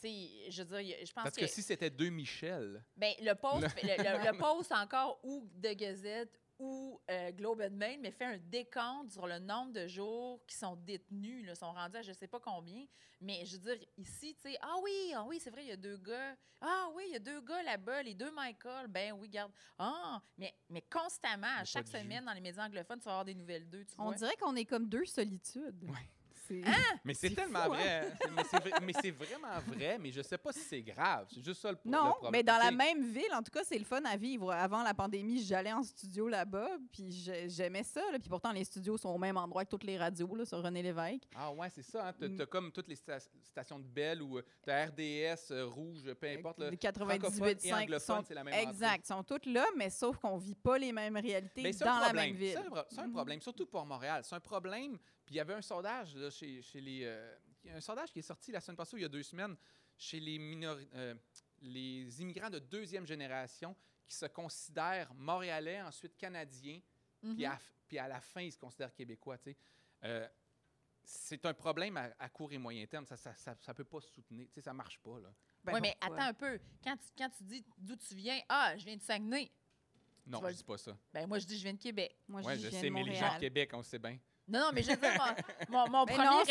tu 0.00 0.08
sais, 0.08 0.50
je 0.50 0.62
veux 0.62 0.82
dire, 0.82 0.96
je 1.04 1.12
pense 1.12 1.24
Parce 1.24 1.36
que 1.36 1.46
si 1.46 1.62
c'était 1.62 1.90
deux 1.90 2.10
Michel, 2.10 2.84
ben, 2.96 3.12
le 3.20 3.32
post, 3.34 3.62
le, 3.82 3.96
le- 3.96 4.32
le 4.32 4.38
post 4.38 4.70
encore 4.70 5.18
ou 5.24 5.48
de 5.54 5.72
Gazette 5.72 6.38
ou 6.58 7.00
euh, 7.10 7.30
Globe 7.32 7.60
and 7.60 7.74
Mail, 7.76 8.00
mais 8.00 8.10
fait 8.10 8.24
un 8.24 8.38
décompte 8.38 9.12
sur 9.12 9.26
le 9.26 9.38
nombre 9.38 9.72
de 9.72 9.86
jours 9.86 10.44
qui 10.46 10.56
sont 10.56 10.76
détenus, 10.76 11.46
là, 11.46 11.54
sont 11.54 11.72
rendus 11.72 11.96
à 11.98 12.02
je 12.02 12.12
sais 12.12 12.26
pas 12.26 12.40
combien. 12.40 12.84
Mais 13.20 13.44
je 13.44 13.56
veux 13.56 13.74
dire, 13.74 13.86
ici, 13.96 14.34
tu 14.36 14.42
sais, 14.50 14.58
ah 14.62 14.74
oui, 14.82 15.12
ah 15.14 15.24
oui, 15.24 15.38
c'est 15.40 15.50
vrai, 15.50 15.64
il 15.64 15.68
y 15.68 15.72
a 15.72 15.76
deux 15.76 15.96
gars. 15.98 16.36
Ah 16.60 16.88
oui, 16.94 17.04
il 17.08 17.12
y 17.12 17.16
a 17.16 17.20
deux 17.20 17.40
gars 17.40 17.62
là-bas, 17.62 18.02
les 18.02 18.14
deux 18.14 18.30
Michael. 18.32 18.88
Ben 18.88 19.12
oui, 19.12 19.28
garde. 19.28 19.52
Ah, 19.78 20.20
mais, 20.36 20.54
mais 20.68 20.82
constamment, 20.82 21.46
à 21.58 21.64
chaque 21.64 21.86
jus. 21.86 21.92
semaine, 21.98 22.24
dans 22.24 22.32
les 22.32 22.40
médias 22.40 22.64
anglophones, 22.66 22.98
tu 22.98 23.04
vas 23.04 23.12
avoir 23.12 23.24
des 23.24 23.34
nouvelles 23.34 23.68
d'eux, 23.68 23.84
tu 23.84 23.94
On 23.98 24.04
vois. 24.06 24.14
dirait 24.14 24.36
qu'on 24.36 24.56
est 24.56 24.64
comme 24.64 24.88
deux 24.88 25.04
solitudes. 25.06 25.84
Ouais. 25.84 26.10
C'est- 26.48 26.62
mais 27.04 27.14
c'est 27.14 27.30
tellement 27.34 27.64
fou, 27.64 27.72
hein? 27.74 27.76
vrai. 27.76 28.12
Mais 28.34 28.42
c'est 28.50 29.10
vrai- 29.10 29.26
vraiment 29.26 29.60
vrai, 29.66 29.98
mais 30.00 30.10
je 30.10 30.22
sais 30.22 30.38
pas 30.38 30.52
si 30.52 30.60
c'est 30.60 30.80
grave. 30.82 31.26
C'est 31.32 31.44
juste 31.44 31.60
ça 31.60 31.70
le, 31.72 31.78
le 31.84 31.90
Non, 31.90 32.12
problème. 32.12 32.32
mais 32.32 32.42
dans 32.42 32.56
la 32.58 32.70
même 32.70 33.04
ville, 33.12 33.32
en 33.34 33.42
tout 33.42 33.50
cas, 33.52 33.60
c'est 33.64 33.78
le 33.78 33.84
fun 33.84 34.02
à 34.04 34.16
vivre. 34.16 34.50
Avant 34.52 34.82
la 34.82 34.94
pandémie, 34.94 35.42
j'allais 35.42 35.72
en 35.72 35.82
studio 35.82 36.26
là-bas, 36.28 36.70
puis 36.92 37.12
j'ai- 37.12 37.48
j'aimais 37.50 37.82
ça. 37.82 38.00
là. 38.12 38.18
Puis 38.18 38.28
pourtant, 38.28 38.52
les 38.52 38.64
studios 38.64 38.96
sont 38.96 39.10
au 39.10 39.18
même 39.18 39.36
endroit 39.36 39.64
que 39.64 39.70
toutes 39.70 39.84
les 39.84 39.98
radios 39.98 40.34
là, 40.34 40.44
sur 40.46 40.62
René 40.62 40.82
Lévesque. 40.82 41.22
Ah 41.36 41.52
ouais, 41.52 41.68
c'est 41.70 41.82
ça. 41.82 42.08
Hein? 42.08 42.12
T'as, 42.18 42.28
Mm. 42.28 42.36
t'as 42.36 42.46
comme 42.46 42.72
toutes 42.72 42.88
les 42.88 42.96
sta- 42.96 43.28
stations 43.42 43.78
de 43.78 43.84
Bell 43.86 44.22
ou 44.22 44.38
euh, 44.38 44.42
t'as 44.64 44.86
RDS, 44.86 45.50
euh, 45.52 45.66
Rouge, 45.66 46.02
peu 46.14 46.28
importe. 46.28 46.58
là, 46.60 46.70
Les 46.70 46.76
francophone 46.76 47.08
98 47.18 47.64
et 47.64 47.68
5 47.68 47.82
anglophone, 47.82 48.16
sont 48.16 48.24
c'est 48.26 48.34
la 48.34 48.44
même 48.44 48.54
exact, 48.54 49.06
sont 49.06 49.22
toutes 49.22 49.46
là, 49.46 49.66
mais 49.76 49.90
sauf 49.90 50.16
qu'on 50.18 50.38
vit 50.38 50.54
pas 50.54 50.78
les 50.78 50.92
mêmes 50.92 51.16
réalités 51.16 51.62
Mais 51.62 51.72
dans 51.72 52.00
la 52.00 52.12
même 52.12 52.34
ville. 52.34 52.52
C'est 52.52 52.58
un, 52.58 52.70
pro- 52.70 52.82
c'est 52.90 53.00
un 53.00 53.10
problème, 53.10 53.40
surtout 53.40 53.66
pour 53.66 53.84
Montréal. 53.84 54.22
C'est 54.24 54.34
un 54.34 54.40
problème. 54.40 54.98
Puis 55.28 55.34
il 55.34 55.36
y 55.36 55.40
avait 55.40 55.52
un 55.52 55.60
sondage 55.60 56.16
là, 56.16 56.30
chez, 56.30 56.62
chez 56.62 56.80
les. 56.80 57.02
euh, 57.04 57.36
un 57.74 57.82
sondage 57.82 58.10
qui 58.10 58.20
est 58.20 58.22
sorti 58.22 58.50
la 58.50 58.62
semaine 58.62 58.78
passée, 58.78 58.94
ou 58.94 58.98
il 58.98 59.02
y 59.02 59.04
a 59.04 59.10
deux 59.10 59.22
semaines, 59.22 59.58
chez 59.98 60.18
les, 60.20 60.38
minori- 60.38 60.88
euh, 60.94 61.14
les 61.60 62.22
immigrants 62.22 62.48
de 62.48 62.58
deuxième 62.58 63.04
génération 63.06 63.76
qui 64.06 64.16
se 64.16 64.24
considèrent 64.24 65.12
montréalais, 65.12 65.82
ensuite 65.82 66.16
canadiens, 66.16 66.80
Mhm. 67.22 67.34
puis, 67.34 67.44
à, 67.44 67.58
puis 67.86 67.98
à 67.98 68.08
la 68.08 68.22
fin, 68.22 68.40
ils 68.40 68.52
se 68.52 68.56
considèrent 68.56 68.94
québécois. 68.94 69.36
Euh, 70.04 70.26
c'est 71.04 71.44
un 71.44 71.52
problème 71.52 71.98
à, 71.98 72.08
à 72.18 72.30
court 72.30 72.50
et 72.54 72.56
moyen 72.58 72.86
terme. 72.86 73.04
Ça 73.04 73.16
ne 73.16 73.18
ça, 73.18 73.34
ça, 73.34 73.54
ça 73.60 73.74
peut 73.74 73.84
pas 73.84 74.00
se 74.00 74.08
soutenir. 74.08 74.46
Tu 74.48 74.54
sais, 74.54 74.60
ça 74.62 74.72
marche 74.72 74.98
pas. 75.00 75.20
Là. 75.20 75.28
Ben, 75.62 75.74
oui, 75.74 75.80
mais 75.82 75.96
pourquoi? 76.00 76.16
attends 76.16 76.28
un 76.30 76.32
peu. 76.34 76.58
Quand 76.82 76.96
tu, 76.96 77.08
quand 77.18 77.28
tu 77.36 77.44
dis 77.44 77.62
d'où 77.76 77.96
tu 77.96 78.14
viens, 78.14 78.40
ah, 78.48 78.74
je 78.78 78.84
viens 78.86 78.96
de 78.96 79.02
Saguenay. 79.02 79.50
Non, 80.26 80.40
je 80.48 80.54
dis 80.54 80.64
pas 80.64 80.78
ça. 80.78 80.96
Ben 81.12 81.26
moi, 81.26 81.38
je 81.38 81.46
dis 81.46 81.58
je 81.58 81.64
viens 81.64 81.74
de 81.74 81.78
Québec. 81.82 82.16
Moi, 82.28 82.40
Ouais, 82.42 82.56
je, 82.56 82.62
je 82.62 82.68
viens 82.68 82.80
sais, 82.80 82.86
de 82.88 82.92
mais 82.94 83.02
les 83.02 83.14
gens 83.14 83.34
de 83.34 83.40
Québec, 83.40 83.70
on 83.74 83.78
le 83.78 83.82
sait 83.82 83.98
bien. 83.98 84.18
Non, 84.48 84.60
non, 84.60 84.70
mais 84.72 84.82
je 84.82 84.90
veux 84.90 84.96
dire, 84.96 85.12
mon, 85.68 85.78
mon, 85.86 85.90
mon 85.90 86.04
Mais 86.06 86.14
premier... 86.14 86.28
non, 86.28 86.42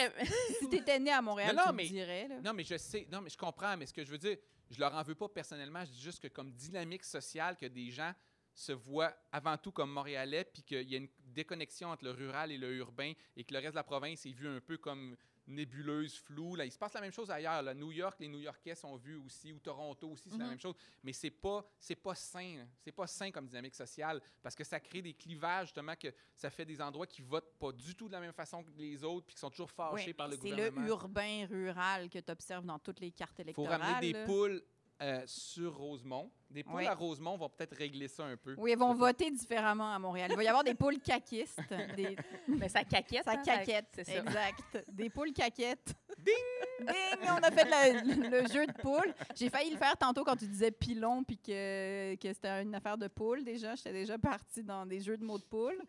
si 0.60 0.70
t'étais 0.70 1.00
né 1.00 1.12
à 1.12 1.22
Montréal, 1.22 1.56
Non, 1.56 1.64
non, 1.66 1.70
tu 1.72 1.76
mais- 1.76 1.84
me 1.84 1.90
dirais. 1.90 2.28
Là. 2.28 2.36
Non, 2.44 2.54
mais 2.54 2.64
je 2.64 2.78
sais, 2.78 3.08
non, 3.12 3.22
mais 3.22 3.30
je 3.30 3.38
comprends, 3.38 3.76
mais 3.76 3.86
ce 3.88 3.94
que 3.94 4.04
je 4.06 4.12
veux 4.12 4.18
dire, 4.18 4.38
je 4.70 4.80
leur 4.80 4.94
en 4.94 5.02
veux 5.04 5.16
pas 5.16 5.28
personnellement, 5.30 5.84
je 5.86 5.92
dis 5.92 6.02
juste 6.02 6.22
que 6.22 6.28
comme 6.28 6.52
dynamique 6.52 7.04
sociale, 7.04 7.58
que 7.58 7.66
des 7.66 7.90
gens 7.90 8.14
se 8.54 8.72
voient 8.72 9.14
avant 9.32 9.58
tout 9.58 9.72
comme 9.72 9.92
montréalais, 9.92 10.44
puis 10.44 10.64
qu'il 10.64 10.90
y 10.90 10.96
a 10.96 10.98
une 10.98 11.10
déconnexion 11.26 11.90
entre 11.90 12.04
le 12.06 12.12
rural 12.12 12.52
et 12.52 12.58
le 12.58 12.74
urbain, 12.76 13.14
et 13.36 13.44
que 13.44 13.54
le 13.54 13.60
reste 13.60 13.72
de 13.74 13.76
la 13.78 13.84
province 13.84 14.26
est 14.26 14.32
vu 14.32 14.48
un 14.48 14.60
peu 14.60 14.78
comme 14.78 15.16
nébuleuse, 15.48 16.16
floue. 16.18 16.56
Là, 16.56 16.66
il 16.66 16.72
se 16.72 16.78
passe 16.78 16.94
la 16.94 17.02
même 17.02 17.12
chose 17.12 17.32
ailleurs. 17.32 17.62
Là. 17.62 17.74
New 17.74 17.92
York, 17.92 18.18
les 18.20 18.28
New-Yorkais 18.28 18.76
sont 18.76 18.96
vus 18.98 19.16
aussi, 19.16 19.52
ou 19.54 19.60
Toronto 19.60 20.10
aussi, 20.10 20.30
c'est 20.30 20.38
la 20.38 20.44
Mhm. 20.46 20.50
même 20.52 20.60
chose. 20.60 20.76
Mais 21.04 21.14
c'est 21.14 21.30
pas, 21.32 21.66
c'est 21.80 21.96
pas 21.96 22.16
sain. 22.16 22.66
C'est 22.80 22.92
pas 22.92 23.08
sain 23.08 23.32
comme 23.32 23.48
dynamique 23.48 23.76
sociale, 23.76 24.22
parce 24.42 24.56
que 24.56 24.64
ça 24.64 24.80
crée 24.80 25.02
des 25.02 25.14
clivages, 25.14 25.68
justement, 25.68 25.96
que 25.96 26.14
ça 26.36 26.50
fait 26.50 26.66
des 26.66 26.82
endroits 26.82 27.08
qui 27.08 27.22
votent 27.22 27.54
pas 27.58 27.72
du 27.72 27.96
tout 27.96 28.08
de 28.08 28.14
la 28.14 28.20
même 28.20 28.34
façon 28.34 28.64
que 28.64 28.70
les 28.78 29.04
autres, 29.04 29.26
puis 29.26 29.36
qui 29.36 29.40
sont 29.40 29.50
toujours 29.50 29.72
fâchés 29.72 30.14
par 30.14 30.28
le 30.28 30.34
c'est 30.36 30.50
gouvernement. 30.50 30.82
le 30.82 30.88
urbain-rural 30.90 32.10
que 32.10 32.20
tu 32.20 32.32
observes 32.32 32.66
dans 32.66 32.80
toutes 32.80 33.00
les 33.00 33.12
cartes 33.12 33.36
Il 33.40 33.54
faut 33.54 33.64
électorales. 33.64 33.82
ramener 33.82 34.14
des 34.14 34.20
là. 34.20 34.26
poules 34.26 34.64
euh, 35.02 35.22
sur 35.26 35.76
Rosemont. 35.78 36.32
Des 36.50 36.64
poules 36.64 36.76
Oui. 36.78 36.88
à 36.88 36.94
Rosemont 36.96 37.38
vont 37.38 37.50
peut-être 37.50 37.76
régler 37.76 38.08
ça 38.08 38.24
un 38.26 38.38
peu. 38.38 38.56
Oui, 38.58 38.72
ils 38.72 38.78
vont 38.78 38.94
voter 38.94 39.30
différemment 39.30 39.94
à 39.94 40.00
Montréal. 40.00 40.30
Il 40.32 40.38
va 40.38 40.44
y 40.44 40.48
avoir 40.48 40.64
des 40.64 40.74
poules 40.74 41.00
caquistes. 41.00 41.60
Des... 41.98 42.16
Mais 42.48 42.70
ça 42.70 42.84
caquette. 42.86 43.26
Ça 43.26 43.32
hein, 43.32 43.42
caquette, 43.44 43.90
C'est 43.94 44.06
ça. 44.06 44.18
exact. 44.20 44.86
Des 44.92 45.10
poules 45.10 45.34
caquettes. 45.34 45.94
Ding! 46.18 46.88
Ding! 46.88 47.30
On 47.30 47.44
a 47.44 47.52
fait 47.52 47.66
le, 47.66 48.30
le 48.42 48.48
jeu 48.48 48.66
de 48.66 48.72
poules. 48.82 49.14
J'ai 49.36 49.50
failli 49.50 49.72
le 49.72 49.78
faire 49.78 49.98
tantôt 49.98 50.24
quand 50.24 50.38
tu 50.38 50.48
disais 50.48 50.72
pilon 50.72 51.24
puis 51.24 51.38
que, 51.38 52.16
que 52.16 52.34
c'était 52.34 52.64
une 52.64 52.74
affaire 52.74 52.98
de 52.98 53.08
poules 53.08 53.44
déjà. 53.44 53.76
J'étais 53.76 53.94
déjà 53.94 54.18
partie 54.18 54.64
dans 54.64 54.86
des 54.86 55.02
jeux 55.02 55.18
de 55.18 55.24
mots 55.26 55.38
de 55.38 55.44
poules. 55.44 55.82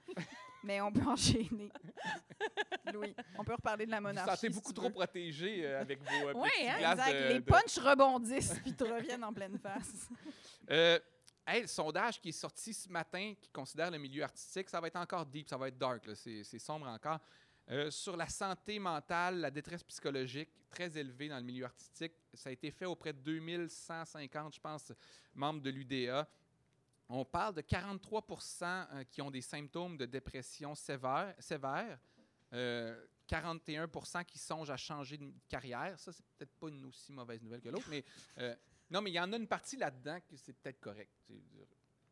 Mais 0.64 0.80
on 0.80 0.92
peut 0.92 1.02
enchaîner. 1.06 1.70
Louis, 2.92 3.14
on 3.38 3.44
peut 3.44 3.52
reparler 3.54 3.86
de 3.86 3.90
la 3.90 4.00
monarchie. 4.00 4.28
vous 4.28 4.34
sentez 4.36 4.48
beaucoup 4.50 4.72
trop 4.72 4.90
protégé 4.90 5.64
euh, 5.66 5.80
avec 5.80 6.00
vos 6.02 6.28
euh, 6.28 6.32
Ouais, 6.34 6.48
hein, 6.68 6.78
glaces 6.78 6.98
Exact. 6.98 7.12
de- 7.12 7.28
Les 7.34 7.40
de- 7.40 7.44
punchs 7.44 7.78
rebondissent 7.78 8.59
puis 8.62 8.72
te 8.74 8.84
reviennent 8.84 9.24
en 9.24 9.32
pleine 9.32 9.59
face. 9.59 10.09
Euh, 10.70 10.98
hey, 11.46 11.62
le 11.62 11.66
sondage 11.66 12.20
qui 12.20 12.28
est 12.28 12.32
sorti 12.32 12.74
ce 12.74 12.90
matin, 12.90 13.32
qui 13.40 13.48
considère 13.48 13.90
le 13.90 13.96
milieu 13.96 14.22
artistique, 14.22 14.68
ça 14.68 14.82
va 14.82 14.88
être 14.88 14.96
encore 14.96 15.24
deep, 15.24 15.48
ça 15.48 15.56
va 15.56 15.68
être 15.68 15.78
dark, 15.78 16.04
c'est 16.14 16.44
sombre 16.59 16.86
encore. 16.88 17.18
Euh, 17.70 17.90
sur 17.90 18.18
la 18.18 18.28
santé 18.28 18.78
mentale, 18.78 19.40
la 19.40 19.50
détresse 19.50 19.82
psychologique, 19.84 20.50
très 20.68 20.94
élevée 20.98 21.30
dans 21.30 21.38
le 21.38 21.42
milieu 21.42 21.64
artistique. 21.64 22.12
Ça 22.34 22.50
a 22.50 22.52
été 22.52 22.70
fait 22.70 22.84
auprès 22.84 23.14
de 23.14 23.18
2150, 23.20 24.56
je 24.56 24.61
pense, 24.61 24.92
membres 25.34 25.62
de 25.62 25.70
l'UDA. 25.70 26.28
On 27.11 27.24
parle 27.24 27.54
de 27.54 27.62
43% 27.62 28.64
euh, 28.92 29.04
qui 29.04 29.22
ont 29.22 29.30
des 29.30 29.40
symptômes 29.40 29.96
de 29.96 30.04
dépression 30.06 30.74
sévère, 30.74 31.34
sévère. 31.38 31.98
Euh, 32.52 33.02
41% 33.28 34.24
qui 34.24 34.38
songent 34.38 34.70
à 34.70 34.76
changer 34.76 35.18
de 35.18 35.30
carrière. 35.48 35.98
Ça, 35.98 36.12
c'est 36.12 36.24
peut-être 36.36 36.52
pas 36.59 36.68
une 36.68 36.84
aussi 36.86 37.12
mauvaise 37.12 37.42
nouvelle 37.42 37.61
que 37.61 37.68
l'autre, 37.68 37.88
mais 37.90 38.04
euh, 38.38 38.54
non, 38.90 39.02
mais 39.02 39.11
il 39.11 39.14
y 39.14 39.20
en 39.20 39.30
a 39.32 39.36
une 39.36 39.46
partie 39.46 39.76
là-dedans 39.76 40.18
que 40.26 40.36
c'est 40.36 40.54
peut-être 40.54 40.80
correct. 40.80 41.11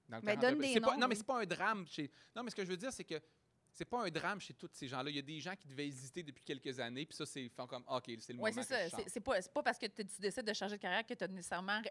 dans 0.08 0.16
le 0.18 0.22
Mais 0.22 0.34
41. 0.36 0.50
donne 0.52 0.60
des 0.60 0.80
pas- 0.80 0.96
non, 0.96 1.08
mais 1.08 1.14
c'est 1.14 1.24
pas 1.26 1.40
un 1.40 1.46
drame 1.46 1.86
chez. 1.88 2.10
Non, 2.34 2.42
mais 2.42 2.50
ce 2.50 2.56
que 2.56 2.64
je 2.64 2.70
veux 2.70 2.76
dire, 2.76 2.92
c'est 2.92 3.04
que 3.04 3.20
c'est 3.76 3.84
pas 3.84 4.04
un 4.06 4.10
drame 4.10 4.40
chez 4.40 4.54
tous 4.54 4.70
ces 4.72 4.88
gens-là. 4.88 5.10
Il 5.10 5.16
y 5.16 5.18
a 5.18 5.22
des 5.22 5.38
gens 5.38 5.54
qui 5.54 5.68
devaient 5.68 5.86
hésiter 5.86 6.22
depuis 6.22 6.42
quelques 6.42 6.80
années, 6.80 7.04
puis 7.04 7.14
ça, 7.14 7.26
c'est 7.26 7.46
font 7.50 7.66
comme 7.66 7.84
OK, 7.86 8.04
c'est 8.18 8.32
le 8.32 8.38
Oui, 8.40 8.50
moment. 8.50 8.52
c'est 8.62 8.84
que 8.86 8.90
ça. 8.90 8.96
C'est- 8.96 9.08
C'est 9.10 9.20
pas, 9.20 9.42
c'est 9.42 9.52
pas 9.52 9.62
parce 9.62 9.78
que 9.78 9.84
tu 9.86 10.02
décides 10.18 10.46
de 10.46 10.52
changer 10.54 10.76
de 10.76 10.80
carrière 10.80 11.06
que 11.06 11.12
tu 11.12 11.22
es 11.24 11.28
nécessairement, 11.28 11.82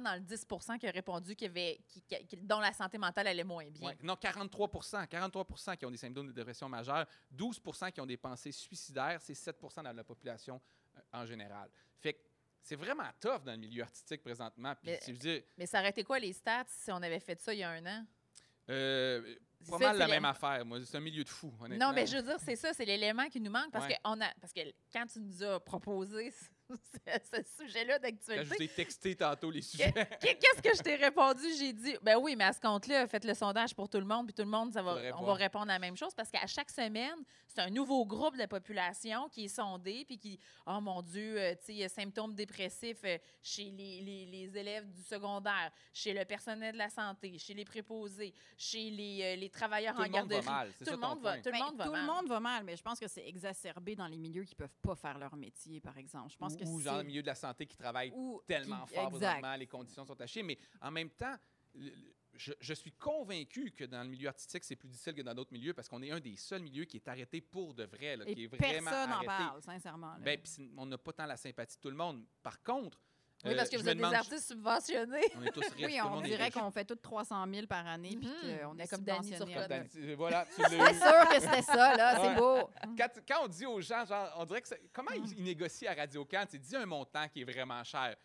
dans 0.00 0.14
le 0.14 0.20
10% 0.20 0.78
qui 0.78 0.86
a 0.86 0.90
répondu 0.90 1.36
y 1.38 1.44
avait, 1.44 1.78
qui- 1.86 2.02
qui- 2.26 2.36
dont 2.38 2.58
la 2.58 2.72
santé 2.72 2.96
mentale 2.96 3.26
allait 3.26 3.44
moins 3.44 3.68
bien. 3.70 3.88
Ouais. 3.90 3.98
Non, 4.02 4.16
43% 4.16 5.06
43% 5.06 5.76
qui 5.76 5.84
ont 5.84 5.90
des 5.90 5.98
symptômes 5.98 6.28
de 6.28 6.32
dépression 6.32 6.68
majeure, 6.70 7.06
12% 7.30 7.90
qui 7.92 8.00
ont 8.00 8.06
des 8.06 8.16
pensées 8.16 8.52
suicidaires, 8.52 9.20
c'est 9.20 9.34
7% 9.34 9.82
dans 9.82 9.92
la 9.92 10.04
population 10.04 10.58
euh, 10.96 11.00
en 11.12 11.26
général. 11.26 11.68
Fait 12.00 12.14
que 12.14 12.20
c'est 12.62 12.76
vraiment 12.76 13.10
tough 13.20 13.42
dans 13.44 13.52
le 13.52 13.58
milieu 13.58 13.82
artistique 13.82 14.22
présentement. 14.22 14.74
Puis, 14.76 14.90
Mais- 14.92 15.00
je 15.06 15.12
veux 15.12 15.18
dire, 15.18 15.42
Mais 15.58 15.66
ça 15.66 15.80
aurait 15.80 15.90
été 15.90 16.02
quoi 16.02 16.18
les 16.18 16.32
stats 16.32 16.64
si 16.68 16.90
on 16.90 17.02
avait 17.02 17.20
fait 17.20 17.38
ça 17.40 17.52
il 17.52 17.58
y 17.58 17.62
a 17.62 17.68
un 17.70 17.84
an? 17.84 18.06
euh, 18.70 19.22
C'est 19.26 19.38
pas 19.72 19.78
ça, 19.78 19.84
mal 19.86 19.92
c'est 19.94 19.98
la 20.00 20.08
même 20.08 20.24
affaire. 20.24 20.64
Moi, 20.64 20.78
c'est 20.84 20.96
un 20.96 21.00
milieu 21.00 21.24
de 21.24 21.28
fou, 21.28 21.52
honnêtement. 21.60 21.88
Non, 21.88 21.92
mais 21.94 22.06
je 22.06 22.16
veux 22.16 22.22
dire, 22.22 22.36
c'est 22.44 22.56
ça, 22.56 22.72
c'est 22.72 22.84
l'élément 22.84 23.28
qui 23.28 23.40
nous 23.40 23.50
manque 23.50 23.70
parce, 23.72 23.86
Ouais. 23.86 23.94
que 23.94 23.98
on 24.04 24.20
a, 24.20 24.26
parce 24.40 24.52
que 24.52 24.60
quand 24.92 25.06
tu 25.06 25.20
nous 25.20 25.42
as 25.42 25.60
proposé 25.60 26.30
ce, 26.30 26.44
ce- 26.70 27.36
ce 27.36 27.64
sujet-là 27.64 27.98
Quand 27.98 28.06
je 28.06 28.12
d'actualité, 28.12 28.56
vous 28.56 28.62
ai 28.62 28.68
texté 28.68 29.14
tantôt 29.16 29.50
les 29.50 29.62
sujets. 29.62 29.92
que- 29.92 30.34
qu'est-ce 30.34 30.62
que 30.62 30.76
je 30.76 30.82
t'ai 30.82 30.96
répondu? 30.96 31.42
J'ai 31.58 31.72
dit, 31.72 31.96
ben 32.02 32.16
oui, 32.16 32.34
mais 32.36 32.44
à 32.44 32.52
ce 32.52 32.60
compte-là, 32.60 33.06
faites 33.06 33.24
le 33.24 33.34
sondage 33.34 33.74
pour 33.74 33.88
tout 33.88 33.98
le 33.98 34.06
monde, 34.06 34.26
puis 34.26 34.34
tout 34.34 34.42
le 34.42 34.48
monde, 34.48 34.72
ça 34.72 34.82
va, 34.82 34.96
on 35.18 35.24
va 35.24 35.34
répondre 35.34 35.70
à 35.70 35.74
la 35.74 35.78
même 35.78 35.96
chose 35.96 36.14
parce 36.14 36.30
qu'à 36.30 36.46
chaque 36.46 36.70
semaine, 36.70 37.16
c'est 37.46 37.60
un 37.60 37.70
nouveau 37.70 38.04
groupe 38.06 38.36
de 38.36 38.46
population 38.46 39.28
qui 39.28 39.44
est 39.44 39.48
sondé, 39.48 40.04
puis 40.06 40.18
qui, 40.18 40.40
oh 40.66 40.80
mon 40.80 41.02
Dieu, 41.02 41.38
euh, 41.38 41.52
tu 41.54 41.66
sais, 41.66 41.72
il 41.74 41.78
y 41.78 41.84
a 41.84 41.88
symptômes 41.88 42.34
dépressifs 42.34 43.04
euh, 43.04 43.18
chez 43.42 43.64
les, 43.70 44.00
les- 44.00 44.26
les 44.26 44.56
élèves 44.58 44.90
du 44.90 45.02
secondaire, 45.02 45.70
chez 45.92 46.12
le 46.14 46.24
personnel 46.24 46.72
de 46.72 46.78
la 46.78 46.88
santé, 46.90 47.38
chez 47.38 47.54
les 47.54 47.64
préposés, 47.64 48.32
chez 48.56 48.90
les, 48.90 49.20
euh, 49.22 49.36
les 49.36 49.50
travailleurs 49.50 49.94
Tout 49.94 50.00
en 50.00 50.04
le 50.04 50.10
monde 50.10 50.32
va 50.32 50.40
garderie. 50.40 50.72
Tout 50.78 50.84
le 50.90 50.96
ton 50.96 51.08
monde 51.08 51.20
va, 51.22 51.36
tout 51.38 51.42
le 51.46 51.52
Ben, 51.52 51.58
monde 51.64 51.76
va 51.76 51.84
tout 51.84 51.92
mal. 51.92 52.00
le 52.06 52.12
monde 52.12 52.28
va 52.28 52.40
mal, 52.40 52.64
mais 52.64 52.76
je 52.76 52.82
pense 52.82 52.98
que 52.98 53.06
c'est 53.08 53.26
exacerbé 53.26 53.94
dans 53.94 54.06
les 54.08 54.16
milieux 54.18 54.44
qui 54.44 54.54
peuvent 54.54 54.76
pas 54.82 54.94
faire 54.94 55.18
leur 55.18 55.36
métier, 55.36 55.80
par 55.80 55.96
exemple. 55.98 56.30
Je 56.32 56.36
pense 56.36 56.53
ou, 56.54 56.58
que 56.58 56.64
ou 56.64 56.78
c'est 56.78 56.84
genre 56.84 56.98
le 56.98 57.04
milieu 57.04 57.22
de 57.22 57.26
la 57.26 57.34
santé 57.34 57.66
qui 57.66 57.76
travaille 57.76 58.10
ou 58.14 58.40
tellement 58.46 58.84
qui- 58.86 58.94
fort 58.94 59.10
présentement, 59.10 59.56
les 59.56 59.66
conditions 59.66 60.04
sont 60.04 60.16
tachées. 60.16 60.42
Mais 60.42 60.58
en 60.80 60.90
même 60.90 61.10
temps, 61.10 61.34
je, 62.36 62.52
je 62.60 62.74
suis 62.74 62.92
convaincu 62.92 63.70
que 63.70 63.84
dans 63.84 64.02
le 64.02 64.08
milieu 64.08 64.28
artistique, 64.28 64.64
c'est 64.64 64.76
plus 64.76 64.88
difficile 64.88 65.14
que 65.14 65.22
dans 65.22 65.34
d'autres 65.34 65.52
milieux 65.52 65.72
parce 65.72 65.88
qu'on 65.88 66.02
est 66.02 66.10
un 66.10 66.20
des 66.20 66.36
seuls 66.36 66.62
milieux 66.62 66.84
qui 66.84 66.96
est 66.96 67.08
arrêté 67.08 67.40
pour 67.40 67.74
de 67.74 67.84
vrai, 67.84 68.16
là, 68.16 68.24
Et 68.26 68.34
qui 68.34 68.44
est 68.44 68.46
vraiment 68.48 68.90
personne 68.90 69.10
n'en 69.10 69.22
parle, 69.24 69.62
sincèrement. 69.62 70.12
là. 70.14 70.18
Ben, 70.20 70.40
on 70.76 70.86
n'a 70.86 70.98
pas 70.98 71.12
tant 71.12 71.26
la 71.26 71.36
sympathie 71.36 71.76
de 71.76 71.80
tout 71.80 71.90
le 71.90 71.96
monde. 71.96 72.24
Par 72.42 72.60
contre, 72.62 73.00
Oui, 73.44 73.52
euh, 73.52 73.56
parce 73.56 73.68
que 73.68 73.76
je 73.78 73.82
vous 73.82 73.88
êtes 73.88 73.98
des 73.98 74.04
artistes 74.04 74.48
subventionnés. 74.48 75.20
On 75.36 75.42
est 75.42 75.50
tous 75.50 75.60
riches. 75.76 75.86
oui, 75.86 75.98
on 76.02 76.20
dirait 76.20 76.50
qu'on 76.50 76.70
fait 76.70 76.84
tout 76.84 76.94
300 76.96 77.44
000 77.52 77.66
par 77.66 77.86
année 77.86 78.16
puis 78.16 78.26
Mhm. 78.28 78.58
qu'on 78.60 78.78
est 78.78 78.88
comme 78.88 79.02
Danny 79.02 79.28
subventionné. 79.36 80.14
Voilà, 80.14 80.46
tu 80.54 80.60
l'as 80.62 80.68
C'est 80.68 80.94
sûr 80.94 81.28
que 81.28 81.40
c'était 81.40 81.62
ça, 81.62 81.96
là. 81.96 82.20
Ouais. 82.20 82.28
C'est 82.28 82.34
beau. 82.40 82.70
Quand, 82.96 83.08
quand 83.28 83.44
on 83.44 83.48
dit 83.48 83.66
aux 83.66 83.80
gens, 83.80 84.04
genre, 84.04 84.34
on 84.38 84.44
dirait 84.44 84.62
que 84.62 84.68
c'est- 84.68 84.82
comment 84.92 85.10
Mm. 85.10 85.24
ils, 85.36 85.42
négocient 85.44 85.90
à 85.90 85.94
Radio 85.94 86.24
Can, 86.24 86.44
c'est 86.48 86.58
dis 86.58 86.74
un 86.76 86.86
montant 86.86 87.28
qui 87.28 87.42
est 87.42 87.44
vraiment 87.44 87.82
cher. 87.84 88.16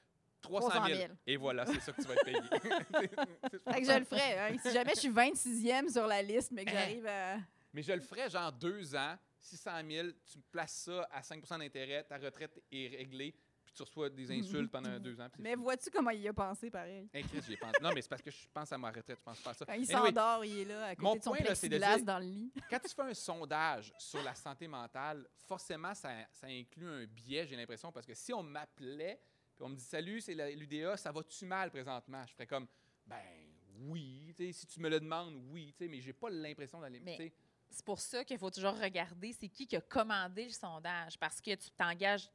300 0.41 0.69
000. 0.69 0.79
300 0.85 0.95
000. 0.95 1.13
Et 1.27 1.35
voilà, 1.35 1.65
c'est 1.65 1.81
ça 1.81 1.91
que 1.91 2.01
tu 2.01 2.07
vas 2.07 2.13
être 2.13 2.23
payé. 2.23 2.39
C'est- 3.51 3.73
Fait 3.73 3.81
que 3.81 3.87
je 3.91 3.99
le 3.99 4.05
ferais. 4.05 4.39
hein. 4.39 4.55
Si 4.63 4.71
jamais 4.71 4.93
je 4.95 4.99
suis 5.01 5.09
26e 5.09 5.89
sur 5.89 6.07
la 6.07 6.21
liste, 6.21 6.51
mais 6.53 6.63
que 6.63 6.71
j'arrive 6.71 7.05
à. 7.07 7.37
Mais 7.73 7.81
je 7.83 7.91
le 7.91 7.99
ferais 7.99 8.29
genre 8.29 8.51
deux 8.51 8.95
ans, 8.95 9.15
600 9.41 9.71
000, 9.89 10.07
tu 10.31 10.37
me 10.37 10.43
places 10.51 10.83
ça 10.85 11.07
à 11.11 11.21
5% 11.21 11.59
d'intérêt, 11.59 12.03
ta 12.03 12.17
retraite 12.17 12.57
est 12.71 12.87
réglée, 12.87 13.35
puis 13.69 13.75
tu 13.75 13.83
reçois 13.83 14.09
des 14.09 14.31
insultes 14.31 14.71
pendant 14.71 14.97
deux 14.99 15.19
ans. 15.21 15.27
Mais 15.37 15.55
vois-tu 15.55 15.89
comment 15.91 16.09
il 16.09 16.21
y 16.21 16.27
a 16.27 16.33
pensé, 16.33 16.69
pareil? 16.71 17.07
Hey, 17.13 17.23
Chris, 17.23 17.41
j'y 17.45 17.53
ai 17.53 17.57
pensé. 17.57 17.73
Non, 17.81 17.91
mais 17.93 18.01
c'est 18.01 18.09
parce 18.09 18.21
que 18.21 18.31
je 18.31 18.47
pense 18.53 18.71
à 18.71 18.77
ma 18.77 18.89
retraite, 18.89 19.17
je 19.19 19.23
pense 19.23 19.39
pas 19.41 19.51
à 19.51 19.53
ça. 19.53 19.65
Quand 19.65 19.73
il 19.73 19.89
Anyway, 19.91 20.07
s'endort, 20.07 20.45
il 20.45 20.59
est 20.59 20.65
là, 20.65 20.85
à 20.87 20.95
côté 20.95 21.03
mon 21.07 21.15
de 21.15 21.21
son 21.23 21.31
point, 21.31 21.39
là, 21.45 21.55
c'est 21.55 21.69
de 21.69 21.77
dire- 21.77 22.03
dans 22.03 22.19
le 22.19 22.25
lit. 22.25 22.51
quand 22.69 22.79
tu 22.79 22.95
fais 22.95 23.01
un 23.03 23.13
sondage 23.13 23.93
sur 23.97 24.21
la 24.23 24.33
santé 24.35 24.67
mentale, 24.67 25.27
forcément, 25.35 25.93
ça, 25.93 26.09
ça 26.31 26.47
inclut 26.47 26.87
un 26.87 27.05
biais, 27.05 27.45
j'ai 27.47 27.55
l'impression, 27.55 27.91
parce 27.91 28.05
que 28.05 28.13
si 28.15 28.33
on 28.33 28.41
m'appelait, 28.43 29.21
puis 29.55 29.63
on 29.65 29.69
me 29.69 29.75
dit 29.75 29.83
Salut, 29.83 30.19
c'est 30.21 30.33
l'UDA, 30.55 30.97
ça 30.97 31.11
va-tu 31.11 31.45
mal 31.45 31.69
présentement 31.69 32.25
Je 32.25 32.33
ferais 32.33 32.47
comme 32.47 32.67
Ben 33.05 33.21
oui, 33.81 34.33
si 34.51 34.65
tu 34.67 34.79
me 34.81 34.89
le 34.89 34.99
demandes, 34.99 35.35
oui, 35.51 35.73
mais 35.79 36.01
j'ai 36.01 36.13
pas 36.13 36.29
l'impression 36.29 36.81
d'aller. 36.81 36.99
Mais- 36.99 37.31
C'est 37.71 37.85
pour 37.85 37.99
ça 37.99 38.23
qu'il 38.23 38.37
faut 38.37 38.49
toujours 38.49 38.77
regarder 38.77 39.31
c'est 39.33 39.47
qui 39.47 39.67
qui 39.67 39.75
a 39.75 39.81
commandé 39.81 40.45
le 40.45 40.51
sondage. 40.51 41.17
Parce 41.19 41.39
que 41.39 41.53
tu 41.55 41.69
t'engages. 41.71 42.29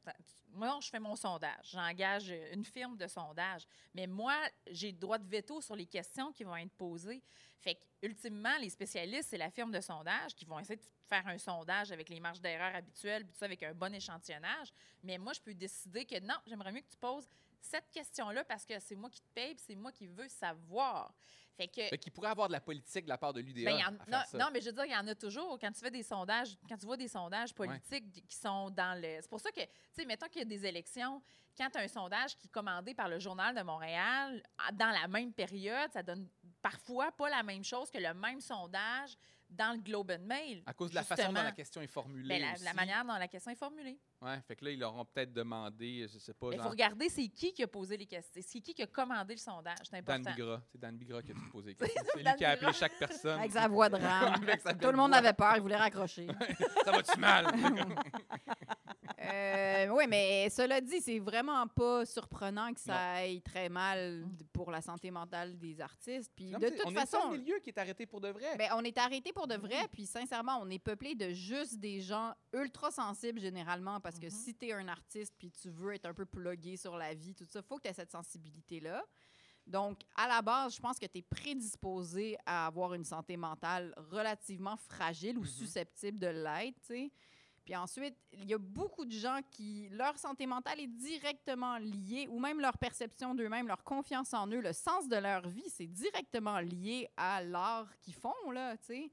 Moi, 0.53 0.79
je 0.81 0.89
fais 0.89 1.01
mon 1.01 1.17
sondage. 1.17 1.71
J'engage 1.73 2.33
une 2.53 2.65
firme 2.65 2.97
de 2.97 3.07
sondage. 3.09 3.67
Mais 3.95 4.07
moi, 4.07 4.37
j'ai 4.71 4.93
le 4.93 4.99
droit 4.99 5.19
de 5.19 5.29
veto 5.29 5.61
sur 5.61 5.75
les 5.75 5.87
questions 5.87 6.33
qui 6.33 6.45
vont 6.45 6.57
être 6.57 6.73
posées. 6.73 7.23
Fait 7.59 7.79
ultimement, 8.03 8.57
les 8.61 8.71
spécialistes, 8.71 9.31
c'est 9.31 9.39
la 9.39 9.51
firme 9.51 9.73
de 9.73 9.81
sondage 9.81 10.35
qui 10.35 10.45
vont 10.45 10.61
essayer 10.61 10.77
de 10.77 10.87
faire 11.07 11.27
un 11.27 11.39
sondage 11.39 11.91
avec 11.91 12.09
les 12.09 12.21
marges 12.21 12.41
d'erreur 12.41 12.75
habituelles, 12.75 13.25
puis 13.25 13.33
tout 13.33 13.39
ça 13.39 13.47
avec 13.47 13.63
un 13.63 13.75
bon 13.75 13.93
échantillonnage. 13.93 14.73
Mais 15.03 15.19
moi, 15.19 15.33
je 15.33 15.41
peux 15.41 15.55
décider 15.55 16.05
que 16.05 16.21
non, 16.21 16.37
j'aimerais 16.47 16.73
mieux 16.73 16.83
que 16.83 16.91
tu 16.91 16.99
poses 16.99 17.27
cette 17.65 17.91
question-là 17.91 18.45
parce 18.45 18.65
que 18.65 18.79
c'est 18.79 18.95
moi 18.95 19.11
qui 19.11 19.21
te 19.21 19.29
paye, 19.35 19.57
c'est 19.59 19.75
moi 19.75 19.91
qui 19.91 20.07
veux 20.07 20.29
savoir. 20.29 21.15
Fait 21.57 21.69
que. 21.69 21.83
Fait 21.89 21.99
qu'il 21.99 22.13
pourrait 22.13 22.31
avoir 22.31 22.49
de 22.49 22.53
la 22.53 22.61
politique 22.61 23.05
de 23.05 23.09
la 23.09 23.19
part 23.19 23.33
de 23.33 23.41
l'UDA. 23.41 23.71
Ben, 23.71 23.99
non, 24.35 24.49
mais 24.53 24.61
je 24.61 24.67
veux 24.67 24.73
dire, 24.73 24.85
il 24.87 24.93
y 24.93 24.97
en 24.97 25.07
a 25.07 25.15
toujours. 25.15 25.59
Quand 25.59 25.71
tu 25.71 25.81
fais 25.81 25.91
des 25.91 26.03
sondages, 26.03 26.57
quand 26.69 26.77
tu 26.77 26.87
vois 26.87 26.97
des 26.97 27.09
sondages 27.09 27.55
politiques 27.55 28.27
qui 28.27 28.37
sont 28.37 28.71
dans 28.71 29.01
le. 29.01 29.19
C'est 29.21 29.31
pour 29.31 29.41
ça 29.41 29.51
que, 29.51 29.61
tu 29.61 29.69
sais, 29.93 30.05
mettons 30.05 30.27
qu'il 30.27 30.41
y 30.41 30.43
a 30.43 30.49
des 30.49 30.67
élections, 30.67 31.23
quand 31.57 31.71
tu 31.71 31.79
as 31.79 31.83
un 31.83 31.89
sondage 31.89 32.37
qui 32.37 32.49
est 32.49 32.51
commandé 32.51 32.95
par 32.95 33.09
le 33.09 33.19
Journal 33.19 33.55
de 33.55 33.63
Montréal, 33.63 34.43
dans 34.73 34.91
la 34.91 35.07
même 35.07 35.33
période, 35.33 35.91
ça 35.93 36.03
donne 36.03 36.29
parfois 36.61 37.13
pas 37.13 37.31
la 37.31 37.43
même 37.43 37.65
chose 37.65 37.91
que 37.91 37.99
le 37.99 38.13
même 38.15 38.41
sondage 38.41 39.17
dans 39.55 39.73
le 39.77 39.81
Globe 39.81 40.11
and 40.11 40.27
Mail. 40.27 40.63
À 40.67 40.73
cause 40.73 40.91
de 40.91 40.95
la 40.95 41.03
façon 41.03 41.33
dont 41.33 41.43
la 41.43 41.53
question 41.53 41.81
est 41.81 41.87
formulée. 41.87 42.29
Ben, 42.41 42.55
la, 42.63 42.75
manière 42.75 43.05
dont 43.05 43.15
la 43.15 43.29
question 43.29 43.51
est 43.51 43.57
formulée. 43.57 43.99
Ouais, 44.21 44.41
fait 44.47 44.57
que 44.57 44.65
là, 44.65 44.71
ils 44.71 44.79
leur 44.79 44.95
ont 44.95 45.05
peut-être 45.05 45.33
demandé, 45.33 46.07
je 46.13 46.19
sais 46.19 46.35
pas, 46.35 46.49
Il 46.53 46.57
faut 46.57 46.63
genre, 46.63 46.71
regarder 46.71 47.09
c'est 47.09 47.29
qui 47.29 47.53
qui 47.53 47.63
a 47.63 47.67
posé 47.67 47.97
les 47.97 48.07
questions. 48.07 48.43
C'est 48.47 48.61
qui 48.61 48.75
qui 48.75 48.83
a 48.83 48.87
commandé 48.87 49.35
le 49.35 49.41
sondage. 49.41 49.79
C'est 49.85 50.03
Dan 50.03 50.21
important. 50.21 50.37
Bigra. 50.37 50.63
C'est 50.73 50.81
Dan 50.81 50.97
Bigra 50.97 51.23
qui 51.23 51.31
a 51.33 51.35
tout 51.35 51.51
posé 51.51 51.69
les 51.71 51.75
questions. 51.77 52.03
C'est 52.07 52.17
lui 52.19 52.25
Dan 52.25 52.37
qui 52.37 52.45
a 52.45 52.51
appelé 52.51 52.67
Bigra. 52.67 52.79
chaque 52.79 52.99
personne. 52.99 53.39
Avec 53.39 53.53
sa 53.53 53.69
voix 53.69 53.89
de 53.89 53.97
rame. 53.97 54.35
Tout 54.81 54.91
le 54.91 54.97
monde 54.97 55.11
voix. 55.11 55.19
avait 55.19 55.33
peur, 55.33 55.53
il 55.57 55.63
voulait 55.63 55.77
raccrocher. 55.77 56.27
Ça 56.85 56.93
va-tu 56.93 57.19
mal? 57.19 57.47
Euh, 59.33 59.89
oui, 59.91 60.05
mais 60.09 60.49
cela 60.51 60.81
dit, 60.81 61.01
c'est 61.01 61.19
vraiment 61.19 61.67
pas 61.69 62.05
surprenant 62.07 62.73
que 62.73 62.81
ça 62.81 63.13
aille 63.15 63.41
très 63.43 63.69
mal 63.69 64.25
d- 64.27 64.45
pour 64.53 64.71
la 64.71 64.81
santé 64.81 65.11
mentale 65.11 65.59
des 65.59 65.81
artistes. 65.81 66.31
Puis 66.35 66.51
Non, 66.51 66.59
de 66.59 66.69
toute 66.69 66.81
on 66.85 66.91
est 66.91 66.95
le 66.95 67.01
façon, 67.01 67.31
milieu 67.33 67.59
qui 67.61 67.71
est 67.71 67.79
arrêté 67.79 68.07
pour 68.07 68.21
de 68.21 68.29
vrai. 68.29 68.57
ben, 68.57 68.71
on 68.77 68.85
est 68.85 68.97
arrêté 68.99 69.33
pour 69.33 69.47
de 69.47 69.57
vrai. 69.57 69.89
Puis 69.93 70.07
sincèrement, 70.07 70.59
on 70.61 70.69
est 70.71 70.79
peuplé 70.79 71.15
de 71.15 71.31
juste 71.31 71.79
des 71.79 72.01
gens 72.01 72.33
ultra 72.53 72.91
sensibles 72.91 73.41
généralement. 73.41 74.01
Parce 74.01 74.19
que 74.19 74.27
Mhm. 74.27 74.31
si 74.31 74.55
tu 74.55 74.67
es 74.69 74.73
un 74.73 74.89
artiste 74.89 75.35
puis 75.39 75.51
tu 75.51 75.71
veux 75.71 75.95
être 75.95 76.07
un 76.07 76.15
peu 76.15 76.27
plugué 76.27 76.77
sur 76.77 76.97
la 76.97 77.15
vie, 77.15 77.35
tout 77.35 77.47
ça, 77.49 77.63
faut 77.63 77.77
que 77.77 77.83
tu 77.83 77.89
aies 77.89 77.95
cette 77.95 78.13
sensibilité-là. 78.13 79.03
Donc, 79.67 80.01
à 80.15 80.29
la 80.29 80.43
base, 80.43 80.75
je 80.77 80.81
pense 80.81 80.99
que 80.99 81.07
tu 81.07 81.19
es 81.19 81.23
prédisposé 81.23 82.37
à 82.45 82.67
avoir 82.67 82.93
une 82.93 83.05
santé 83.05 83.37
mentale 83.37 83.95
relativement 84.11 84.77
fragile 84.77 85.39
ou 85.39 85.43
Mhm. 85.43 85.47
susceptible 85.47 86.19
de 86.19 86.27
l'être, 86.27 86.79
tu 86.83 86.87
sais. 86.87 87.11
Puis 87.65 87.75
ensuite, 87.75 88.17
il 88.33 88.45
y 88.45 88.55
a 88.55 88.59
beaucoup 88.59 89.07
de 89.07 89.13
gens 89.13 89.41
qui, 89.51 89.89
leur 89.91 90.19
santé 90.19 90.47
mentale 90.47 90.81
est 90.81 90.87
directement 90.87 91.79
liée, 91.79 92.29
ou 92.31 92.39
même 92.39 92.61
leur 92.61 92.77
perception 92.77 93.35
d'eux-mêmes, 93.35 93.67
leur 93.67 93.83
confiance 93.83 94.35
en 94.35 94.47
eux, 94.49 94.61
le 94.61 94.75
sens 94.75 95.09
de 95.09 95.17
leur 95.17 95.49
vie, 95.49 95.69
c'est 95.69 95.87
directement 95.87 96.59
lié 96.61 97.09
à 97.17 97.43
l'art 97.43 97.89
qu'ils 98.01 98.15
font, 98.15 98.51
là, 98.53 98.77
tu 98.77 98.87
sais. 98.87 99.11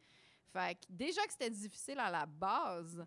Fait 0.52 0.76
que 0.76 0.82
déjà 0.90 1.26
que 1.26 1.32
c'était 1.32 1.50
difficile 1.50 2.00
à 2.00 2.12
la 2.12 2.26
base, 2.26 3.06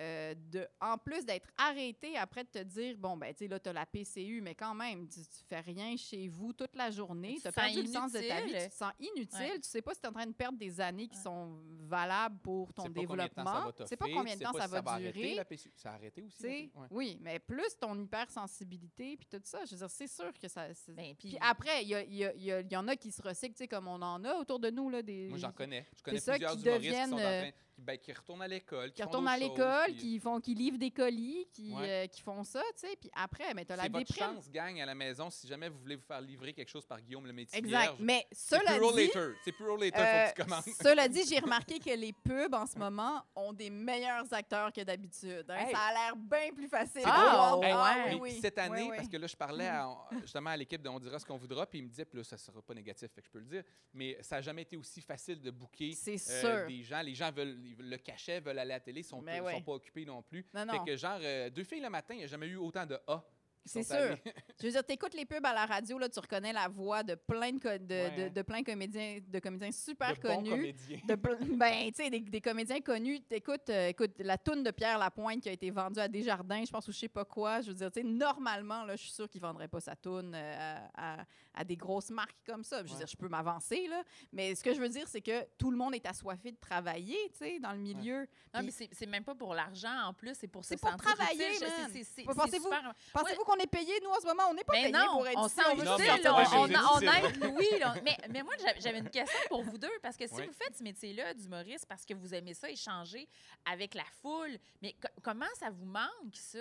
euh, 0.00 0.34
de, 0.50 0.66
en 0.80 0.96
plus 0.98 1.24
d'être 1.26 1.48
arrêté 1.58 2.16
après 2.16 2.42
de 2.44 2.48
te 2.48 2.62
dire, 2.62 2.96
bon, 2.96 3.16
ben, 3.16 3.32
tu 3.34 3.44
sais, 3.44 3.48
là, 3.48 3.60
tu 3.60 3.68
as 3.68 3.72
la 3.74 3.84
PCU, 3.86 4.40
mais 4.40 4.54
quand 4.54 4.74
même, 4.74 5.06
tu, 5.06 5.20
tu 5.20 5.44
fais 5.46 5.60
rien 5.60 5.94
chez 5.96 6.26
vous 6.28 6.52
toute 6.54 6.74
la 6.74 6.90
journée, 6.90 7.36
Tu 7.40 7.46
as 7.46 7.52
perdu 7.52 7.82
le 7.82 7.86
sens 7.88 8.10
de 8.12 8.18
ta 8.20 8.40
vie, 8.40 8.50
inutile. 8.50 8.62
tu 8.64 8.68
te 8.70 8.74
sens 8.74 8.92
inutile, 8.98 9.38
Ouais. 9.40 9.60
tu 9.60 9.68
sais 9.68 9.82
pas 9.82 9.92
si 9.94 10.00
tu 10.00 10.06
es 10.06 10.08
en 10.08 10.12
train 10.12 10.26
de 10.26 10.32
perdre 10.32 10.58
des 10.58 10.80
années 10.80 11.06
qui 11.06 11.16
Ouais. 11.16 11.22
sont 11.22 11.58
valables 11.82 12.38
pour 12.38 12.72
ton 12.72 12.84
Tu 12.84 12.88
sais 12.88 12.94
pas 12.94 13.06
combien 13.06 13.26
de 13.26 13.30
temps 13.30 13.42
ça 13.44 13.50
développement. 13.50 13.64
va 13.66 13.96
pas 13.96 14.06
combien 14.14 14.36
de 14.36 14.42
temps 14.42 14.52
ça 14.52 14.66
va 14.66 14.90
arrêter, 14.92 15.12
durer. 15.20 15.34
la 15.34 15.44
PCU. 15.44 15.72
Ça 15.76 15.90
a 15.90 15.94
arrêté 15.94 16.22
aussi. 16.22 16.46
ouais. 16.46 16.70
Oui, 16.90 17.18
mais 17.20 17.38
plus 17.38 17.76
ton 17.78 17.94
hypersensibilité 18.00 19.16
puis 19.16 19.26
tout 19.30 19.40
ça, 19.44 19.64
je 19.64 19.72
veux 19.72 19.76
dire, 19.78 19.90
c'est 19.90 20.06
sûr 20.08 20.32
que 20.32 20.48
ça. 20.48 20.66
Ben, 20.88 21.14
puis- 21.16 21.36
après, 21.40 21.82
il 21.82 21.88
y, 21.88 21.94
a- 21.94 22.02
il 22.04 22.14
y 22.14 22.24
a- 22.24 22.34
il 22.34 22.42
y 22.44 22.52
a- 22.52 22.60
il 22.60 22.72
y 22.72 22.76
en 22.76 22.88
a 22.88 22.96
qui 22.96 23.10
se 23.10 23.22
recyclent, 23.22 23.54
tu 23.54 23.64
sais, 23.64 23.68
comme 23.68 23.88
on 23.88 24.00
en 24.00 24.24
a 24.24 24.34
autour 24.36 24.58
de 24.58 24.70
nous. 24.70 24.88
Là, 24.88 25.02
des, 25.02 25.28
Moi, 25.28 25.38
j'en 25.38 25.52
connais. 25.52 25.86
Je 25.96 26.02
connais 26.02 26.20
ça, 26.20 26.32
plusieurs 26.32 26.52
qui 26.56 26.62
humoristes 26.62 26.82
qui, 26.82 26.88
deviennent, 26.88 27.10
sont 27.10 27.16
en 27.16 27.18
euh, 27.18 27.40
train, 27.42 27.50
qui, 27.80 27.84
ben, 27.86 27.98
qui 27.98 28.12
retournent 28.12 28.42
à 28.42 28.48
l'école, 28.48 28.92
qui 28.92 29.02
font 29.02 29.08
retournent 29.08 29.28
à 29.28 29.36
l'école, 29.38 29.94
qui 29.96 30.18
font, 30.20 30.40
qui 30.40 30.54
livrent 30.54 30.78
des 30.78 30.90
colis, 30.90 31.46
qui, 31.52 31.72
Ouais. 31.72 32.04
euh, 32.04 32.06
qui 32.06 32.20
font 32.20 32.44
ça, 32.44 32.62
tu 32.78 32.86
sais. 32.88 32.96
Puis 33.00 33.10
après, 33.14 33.54
mais 33.54 33.64
t'as 33.64 33.76
la 33.76 33.84
C'est 33.84 33.88
votre 33.88 34.06
déprime. 34.06 34.34
chance, 34.34 34.50
gang, 34.50 34.80
à 34.80 34.86
la 34.86 34.94
maison, 34.94 35.30
si 35.30 35.46
jamais 35.46 35.68
vous 35.68 35.78
voulez 35.78 35.96
vous 35.96 36.04
faire 36.04 36.20
livrer 36.20 36.52
quelque 36.52 36.68
chose 36.68 36.84
par 36.86 37.00
Guillaume 37.00 37.26
le 37.26 37.32
métier 37.32 37.58
Exact. 37.58 37.94
Mais 37.98 38.26
cela 38.32 38.78
dit, 38.78 38.96
later. 38.96 39.32
C'est 39.44 39.52
plus 39.52 39.66
later, 39.66 39.98
euh, 39.98 40.26
faut 40.26 40.34
que 40.34 40.42
tu 40.42 40.48
commences. 40.48 40.64
cela 40.82 41.08
dit, 41.08 41.22
j'ai 41.28 41.38
remarqué 41.40 41.78
que 41.78 41.90
les 41.90 42.12
pubs 42.12 42.54
en 42.54 42.66
ce 42.66 42.78
moment 42.78 43.22
ont 43.34 43.52
des 43.52 43.70
meilleurs 43.70 44.32
acteurs 44.32 44.72
que 44.72 44.80
d'habitude. 44.82 45.46
hein. 45.48 45.56
Hey. 45.66 45.72
Ça 45.74 45.80
a 45.80 45.92
l'air 45.92 46.16
bien 46.16 46.52
plus 46.54 46.68
facile. 46.68 47.02
Drôle. 47.02 47.12
voir- 47.14 47.64
Hey, 47.64 47.72
Ah, 47.72 48.04
Mais 48.08 48.14
oui, 48.14 48.38
cette 48.40 48.58
année, 48.58 48.82
Oui, 48.82 48.88
oui. 48.90 48.96
parce 48.96 49.08
que 49.08 49.16
là, 49.16 49.26
je 49.26 49.36
parlais 49.36 49.66
à- 49.68 49.88
justement 50.22 50.50
à 50.50 50.56
l'équipe 50.56 50.82
de 50.82 50.88
On 50.88 50.98
dira 50.98 51.18
ce 51.18 51.24
qu'on 51.24 51.36
voudra, 51.36 51.66
puis 51.66 51.78
il 51.78 51.84
me 51.84 51.88
disait, 51.88 52.04
puis 52.04 52.18
là, 52.18 52.24
ça 52.24 52.36
sera 52.36 52.60
pas 52.62 52.74
négatif, 52.74 53.08
fait 53.12 53.20
que 53.20 53.26
je 53.26 53.30
peux 53.30 53.38
le 53.38 53.44
dire, 53.46 53.62
mais 53.92 54.18
ça 54.22 54.36
n'a 54.36 54.42
jamais 54.42 54.62
été 54.62 54.76
aussi 54.76 55.00
facile 55.00 55.40
de 55.40 55.50
booker 55.50 55.92
C'est 55.92 56.14
euh, 56.14 56.40
sûr. 56.60 56.66
des 56.68 56.82
gens. 56.82 57.00
Les 57.02 57.14
gens 57.14 57.30
veulent 57.30 57.56
ils 57.78 57.88
le 57.88 57.96
cachet, 57.98 58.40
veulent 58.40 58.58
aller 58.58 58.72
à 58.72 58.76
la 58.76 58.80
télé, 58.80 59.02
sont, 59.02 59.20
Mais 59.22 59.38
pas, 59.38 59.44
ouais. 59.44 59.52
sont 59.54 59.62
pas 59.62 59.72
occupés 59.72 60.04
non 60.04 60.22
plus. 60.22 60.46
Non, 60.54 60.60
Fait 60.70 60.78
non. 60.78 60.84
que 60.84 60.96
genre, 60.96 61.18
euh, 61.22 61.50
deux 61.50 61.64
filles 61.64 61.80
le 61.80 61.90
matin, 61.90 62.14
il 62.14 62.18
n'y 62.18 62.24
a 62.24 62.28
jamais 62.28 62.46
eu 62.46 62.56
autant 62.56 62.86
de 62.86 62.98
A. 63.06 63.24
C'est 63.64 63.82
sûr. 63.82 63.94
Je 64.60 64.66
veux 64.66 64.72
dire, 64.72 64.84
t'écoutes 64.84 65.14
les 65.14 65.24
pubs 65.26 65.44
à 65.44 65.52
la 65.54 65.66
radio, 65.66 65.98
là, 65.98 66.08
tu 66.08 66.18
reconnais 66.18 66.52
la 66.52 66.68
voix 66.68 67.02
de 67.02 67.14
plein 67.14 67.52
de, 67.52 67.58
co- 67.58 67.68
de, 67.78 67.94
Ouais, 67.94 68.28
de- 68.28 68.34
de 68.34 68.42
plein 68.42 68.62
comédiens, 68.62 69.18
de 69.26 69.38
comédiens 69.38 69.70
super 69.72 70.16
de 70.16 70.20
bons 70.22 70.36
connus. 70.36 70.50
comédiens. 70.50 70.98
De 71.06 71.14
pl- 71.14 71.38
ben, 71.58 71.90
tu 71.92 72.02
sais, 72.02 72.10
des, 72.10 72.20
des 72.20 72.40
comédiens 72.40 72.80
connus. 72.80 73.20
T'écoutes, 73.22 73.68
euh, 73.70 73.88
écoute, 73.88 74.12
la 74.18 74.38
toune 74.38 74.62
de 74.62 74.70
Pierre 74.70 74.98
Lapointe 74.98 75.40
qui 75.42 75.48
a 75.48 75.52
été 75.52 75.70
vendue 75.70 76.00
à 76.00 76.08
Desjardins, 76.08 76.64
je 76.64 76.70
pense, 76.70 76.88
ou 76.88 76.92
je 76.92 76.98
sais 76.98 77.08
pas 77.08 77.24
quoi. 77.24 77.60
Je 77.60 77.68
veux 77.68 77.74
dire, 77.74 77.90
tu 77.90 78.00
sais, 78.00 78.06
normalement, 78.06 78.84
là, 78.84 78.96
je 78.96 79.02
suis 79.02 79.12
sûre 79.12 79.28
qu'il 79.28 79.40
vendrait 79.40 79.68
pas 79.68 79.80
sa 79.80 79.94
toune 79.96 80.32
euh, 80.34 80.76
à, 80.94 81.20
à- 81.20 81.24
à 81.54 81.64
des 81.64 81.76
grosses 81.76 82.10
marques 82.10 82.36
comme 82.46 82.64
ça. 82.64 82.78
Je 82.78 82.84
veux 82.88 82.90
Ouais. 82.92 82.98
dire, 82.98 83.06
je 83.06 83.16
peux 83.16 83.28
m'avancer, 83.28 83.86
là. 83.88 84.02
Mais 84.32 84.54
ce 84.54 84.62
que 84.62 84.72
je 84.74 84.80
veux 84.80 84.88
dire, 84.88 85.06
c'est 85.08 85.20
que 85.20 85.44
tout 85.58 85.70
le 85.70 85.76
monde 85.76 85.94
est 85.94 86.06
assoiffé 86.06 86.52
de 86.52 86.58
travailler, 86.58 87.18
tu 87.32 87.38
sais, 87.38 87.58
dans 87.58 87.72
le 87.72 87.78
milieu. 87.78 88.20
Non, 88.54 88.60
Puis- 88.60 88.66
mais 88.66 88.70
c'est 88.72 88.88
c'est 88.92 89.06
même 89.06 89.24
pas 89.24 89.34
pour 89.34 89.54
l'argent 89.54 90.06
en 90.06 90.14
plus, 90.14 90.34
c'est 90.38 90.48
pour 90.48 90.64
se 90.64 90.70
C'est 90.70 90.80
pour 90.80 90.90
sentir 90.90 91.04
travailler. 91.14 91.54
C'est- 91.54 91.66
c'est- 91.92 92.04
c'est- 92.04 92.22
Pas- 92.24 92.32
c'est 92.32 92.38
pensez-vous- 92.40 92.64
super- 92.64 92.94
Pensez-vous 93.12 93.44
qu'on 93.50 93.58
est 93.62 93.66
payé, 93.66 93.92
nous, 94.02 94.10
en 94.10 94.20
ce 94.20 94.26
moment? 94.26 94.44
On 94.50 94.54
n'est 94.54 94.64
pas 94.64 94.72
payé 94.74 94.92
pour 95.12 95.26
être 95.26 95.38
on 95.38 95.46
ici. 95.46 95.56
veut 95.76 95.84
Non, 95.84 95.96
mais 95.98 96.10
on 96.10 96.54
on, 96.54 96.58
on, 96.58 96.96
on 96.96 97.00
aide 97.00 97.44
Louis. 97.44 97.78
là. 97.78 97.94
Mais, 98.04 98.16
mais 98.30 98.42
moi, 98.42 98.54
j'avais- 98.80 98.98
une 98.98 99.10
question 99.10 99.38
pour 99.48 99.62
vous 99.62 99.78
deux, 99.78 99.90
parce 100.02 100.16
que 100.16 100.26
si 100.26 100.34
Oui. 100.34 100.46
vous 100.46 100.52
faites 100.52 100.76
ce 100.76 100.82
métier-là 100.82 101.34
d'humoriste 101.34 101.86
parce 101.86 102.04
que 102.04 102.14
vous 102.14 102.34
aimez 102.34 102.54
ça, 102.54 102.68
échanger 102.70 103.28
avec 103.64 103.94
la 103.94 104.04
foule, 104.22 104.58
mais 104.82 104.92
co- 104.94 105.08
comment 105.22 105.46
ça 105.58 105.70
vous 105.70 105.86
manque, 105.86 106.34
ça? 106.34 106.58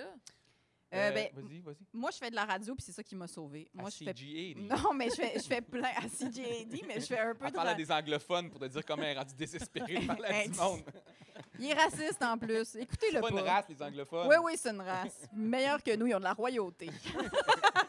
Euh, 0.92 1.12
ben, 1.12 1.30
vas-y, 1.36 1.60
vas-y. 1.60 1.76
Moi, 1.94 2.10
je 2.12 2.18
fais 2.18 2.30
de 2.32 2.36
la 2.36 2.46
radio, 2.46 2.74
puis 2.76 2.84
c'est 2.84 2.92
ça 2.92 3.04
qui 3.04 3.16
m'a 3.16 3.28
sauvé. 3.28 3.70
Moi, 3.74 3.88
À 3.88 3.90
je 3.92 3.98
fais 4.04 4.56
Non, 4.58 4.94
mais 4.96 5.10
je 5.10 5.16
fais, 5.16 5.34
je 5.36 5.44
fais 5.44 5.62
plein 5.62 5.90
à 5.96 6.08
CJAD, 6.08 6.82
mais 6.88 7.00
je 7.00 7.06
fais 7.06 7.20
un 7.20 7.36
peu 7.36 7.46
Elle 7.46 7.52
de 7.52 7.56
parle 7.56 7.70
à 7.70 7.76
des 7.76 7.92
anglophones 7.92 8.50
pour 8.50 8.60
te 8.60 8.66
dire 8.66 8.84
comment 8.86 9.04
elle 9.04 9.16
est 9.16 9.20
rendue 9.20 9.36
désespérée 9.36 10.00
de 10.00 10.08
parler 10.08 10.28
à 10.30 10.48
du 10.48 10.58
monde. 10.58 10.82
Il 11.60 11.70
est 11.70 11.74
raciste 11.74 12.22
en 12.24 12.38
plus. 12.38 12.76
Écoutez-le 12.76 13.16
C'est 13.16 13.22
pas. 13.22 13.30
pas 13.30 13.40
une 13.40 13.48
race, 13.48 13.66
les 13.70 13.82
anglophones. 13.82 14.28
Oui, 14.28 14.36
oui, 14.44 14.54
c'est 14.56 14.70
une 14.72 14.82
race. 14.82 15.28
Meilleure 15.34 15.82
que 15.84 15.96
nous, 15.96 16.08
ils 16.08 16.16
ont 16.16 16.20
de 16.20 16.24
la 16.24 16.34
royauté. 16.34 16.90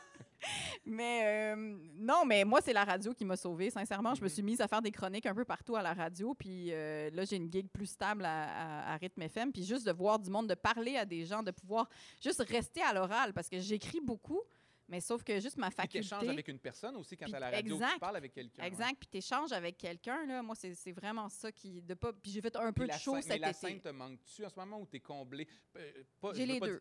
mais 0.85 1.55
euh, 1.55 1.79
non, 1.97 2.25
mais 2.25 2.45
moi, 2.45 2.61
c'est 2.63 2.73
la 2.73 2.85
radio 2.85 3.13
qui 3.13 3.25
m'a 3.25 3.37
sauvée. 3.37 3.71
Sincèrement, 3.71 4.15
je 4.15 4.21
me 4.23 4.27
Mhm. 4.27 4.33
suis 4.33 4.43
mise 4.43 4.61
à 4.61 4.69
faire 4.69 4.83
des 4.83 4.91
chroniques 4.91 5.27
un 5.27 5.35
peu 5.35 5.45
partout 5.45 5.77
à 5.77 5.83
la 5.83 5.93
radio. 5.95 6.35
Puis 6.35 6.73
euh, 6.73 7.11
là, 7.11 7.25
j'ai 7.25 7.37
une 7.37 7.51
gig 7.53 7.69
plus 7.69 7.87
stable 7.87 8.25
à, 8.25 8.89
à, 8.91 8.95
à 8.95 8.97
Rythme 8.97 9.23
FM. 9.23 9.53
Puis 9.53 9.65
juste 9.65 9.87
de 9.87 9.93
voir 9.93 10.19
du 10.19 10.31
monde, 10.31 10.49
de 10.49 10.55
parler 10.55 10.97
à 10.97 11.05
des 11.05 11.25
gens, 11.27 11.43
de 11.43 11.51
pouvoir 11.51 11.89
juste 12.23 12.41
rester 12.49 12.83
à 12.83 12.93
l'oral 12.93 13.33
parce 13.33 13.49
que 13.49 13.59
j'écris 13.61 14.01
beaucoup. 14.01 14.41
Mais 14.89 15.01
sauf 15.01 15.23
que 15.23 15.39
juste 15.39 15.57
ma 15.57 15.69
Puis 15.69 15.77
faculté. 15.77 16.01
qu'échange 16.01 16.27
avec 16.29 16.49
une 16.49 16.59
personne 16.59 16.97
aussi 16.97 17.17
quand 17.17 17.27
Puis- 17.27 17.35
à 17.37 17.39
la 17.39 17.51
radio, 17.51 17.77
exact. 17.77 17.93
tu 17.95 17.99
parles 18.01 18.17
avec 18.17 18.33
quelqu'un. 18.33 18.65
Exact, 18.65 18.97
puis 18.99 19.07
t'échanges 19.07 19.53
avec 19.53 19.79
quelqu'un, 19.79 20.27
là. 20.27 20.43
Moi, 20.43 20.57
c'est 20.57 20.91
vraiment 20.91 21.29
ça 21.29 21.53
qui. 21.53 21.81
De 21.81 21.95
pas... 21.95 22.13
Puis 22.13 22.33
j'ai 22.33 22.41
fait 22.41 22.57
un 22.57 22.73
Puis 22.73 22.87
peu 22.87 22.93
de 22.93 22.99
show 22.99 23.13
scène- 23.13 23.15
mais 23.15 23.23
cet 23.35 23.41
la 23.41 23.51
été. 23.51 23.59
scène 23.59 23.81
te 23.81 23.89
manque-tu 23.91 24.45
en 24.45 24.49
ce 24.49 24.57
moment 24.59 24.81
où 24.81 24.87
tu 24.87 24.97
es 24.97 25.01
comblé? 25.01 25.47
Euh, 25.77 25.93
J'ai 26.35 26.45
les 26.47 26.59
deux. 26.59 26.67
dire- 26.71 26.81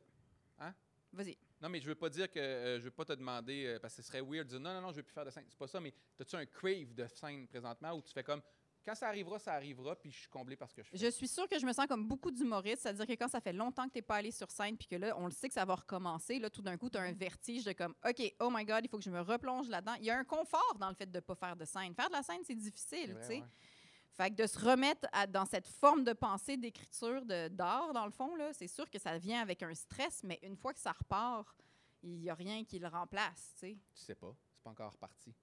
Hein? 0.57 0.73
Vas-y. 1.13 1.37
Non, 1.61 1.69
mais 1.69 1.79
je 1.79 1.87
veux 1.87 1.95
pas 1.95 2.09
dire 2.09 2.31
que 2.31 2.39
euh, 2.39 2.79
je 2.79 2.85
veux 2.85 2.91
pas 2.91 3.05
te 3.05 3.13
demander, 3.13 3.65
euh, 3.65 3.79
parce 3.79 3.95
que 3.95 4.01
ce 4.01 4.07
serait 4.07 4.21
weird 4.21 4.45
de 4.45 4.51
dire 4.51 4.59
non, 4.59 4.73
non, 4.73 4.81
non, 4.81 4.91
je 4.91 4.97
veux 4.97 5.03
plus 5.03 5.13
faire 5.13 5.25
de 5.25 5.29
scène. 5.29 5.45
C'est 5.49 5.57
pas 5.57 5.67
ça, 5.67 5.79
mais 5.79 5.93
as-tu 6.19 6.35
un 6.35 6.45
crave 6.45 6.93
de 6.93 7.07
scène 7.07 7.47
présentement 7.47 7.93
où 7.93 8.01
tu 8.01 8.13
fais 8.13 8.23
comme 8.23 8.41
quand 8.85 8.95
ça 8.95 9.07
arrivera, 9.07 9.37
ça 9.39 9.53
arrivera, 9.53 9.95
puis 9.95 10.09
je 10.09 10.17
suis 10.19 10.29
comblé 10.29 10.55
par 10.55 10.69
ce 10.69 10.75
que 10.75 10.83
je 10.83 10.89
fais. 10.89 10.97
Je 10.97 11.07
suis 11.11 11.27
sûre 11.27 11.47
que 11.47 11.59
je 11.59 11.65
me 11.65 11.73
sens 11.73 11.85
comme 11.85 12.07
beaucoup 12.07 12.31
d'humoristes, 12.31 12.81
c'est-à-dire 12.83 13.05
que 13.05 13.13
quand 13.13 13.27
ça 13.27 13.41
fait 13.41 13.53
longtemps 13.53 13.85
que 13.87 13.93
tu 13.93 13.97
n'es 13.99 14.01
pas 14.01 14.15
allé 14.15 14.31
sur 14.31 14.49
scène, 14.49 14.77
puis 14.77 14.87
que 14.87 14.95
là, 14.95 15.15
on 15.17 15.25
le 15.25 15.31
sait 15.31 15.47
que 15.47 15.53
ça 15.53 15.65
va 15.65 15.75
recommencer, 15.75 16.39
là, 16.39 16.49
tout 16.49 16.61
d'un 16.61 16.77
coup, 16.77 16.89
tu 16.89 16.97
as 16.97 17.01
un 17.01 17.11
vertige 17.11 17.65
de 17.65 17.73
comme, 17.73 17.93
OK, 18.07 18.35
oh 18.39 18.49
my 18.51 18.65
God, 18.65 18.81
il 18.83 18.89
faut 18.89 18.97
que 18.97 19.03
je 19.03 19.11
me 19.11 19.21
replonge 19.21 19.67
là-dedans. 19.69 19.95
Il 19.99 20.05
y 20.05 20.09
a 20.09 20.17
un 20.17 20.23
confort 20.23 20.75
dans 20.79 20.89
le 20.89 20.95
fait 20.95 21.05
de 21.05 21.17
ne 21.17 21.19
pas 21.19 21.35
faire 21.35 21.55
de 21.55 21.65
scène. 21.65 21.93
Faire 21.93 22.07
de 22.07 22.15
la 22.15 22.23
scène, 22.23 22.41
c'est 22.43 22.55
difficile, 22.55 23.17
tu 23.21 23.27
sais. 23.27 23.43
Fait 24.19 24.31
que 24.31 24.35
de 24.35 24.47
se 24.47 24.59
remettre 24.59 25.07
à- 25.13 25.25
dans 25.27 25.45
cette 25.45 25.65
forme 25.65 26.03
de 26.03 26.11
pensée, 26.11 26.57
d'écriture, 26.57 27.23
de- 27.25 27.47
d'art, 27.47 27.93
dans 27.93 28.03
le 28.03 28.11
fond, 28.11 28.35
là, 28.35 28.51
c'est 28.51 28.67
sûr 28.67 28.89
que 28.89 28.99
ça 28.99 29.17
vient 29.17 29.39
avec 29.41 29.63
un 29.63 29.73
stress, 29.73 30.23
mais 30.25 30.37
une 30.43 30.57
fois 30.57 30.73
que 30.73 30.79
ça 30.81 30.91
repart, 30.91 31.47
il 32.03 32.19
n'y 32.19 32.29
a 32.29 32.33
rien 32.33 32.65
qui 32.65 32.79
le 32.79 32.89
remplace, 32.89 33.53
tu 33.53 33.59
sais. 33.59 33.77
Tu 33.95 34.01
sais 34.03 34.15
pas, 34.15 34.35
c'est 34.51 34.61
pas 34.61 34.71
encore 34.71 34.91
reparti. 34.91 35.33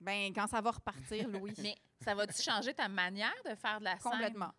Ben, 0.00 0.32
quand 0.34 0.46
ça 0.46 0.62
va 0.62 0.70
repartir, 0.70 1.28
Louis. 1.46 1.52
Mais 1.58 1.76
ça 2.00 2.14
va-tu 2.14 2.40
changer 2.40 2.72
ta 2.72 2.88
manière 2.88 3.34
de 3.44 3.54
faire 3.54 3.78
de 3.80 3.84
la 3.84 3.98
scène? 3.98 4.12
Complètement. 4.12 4.52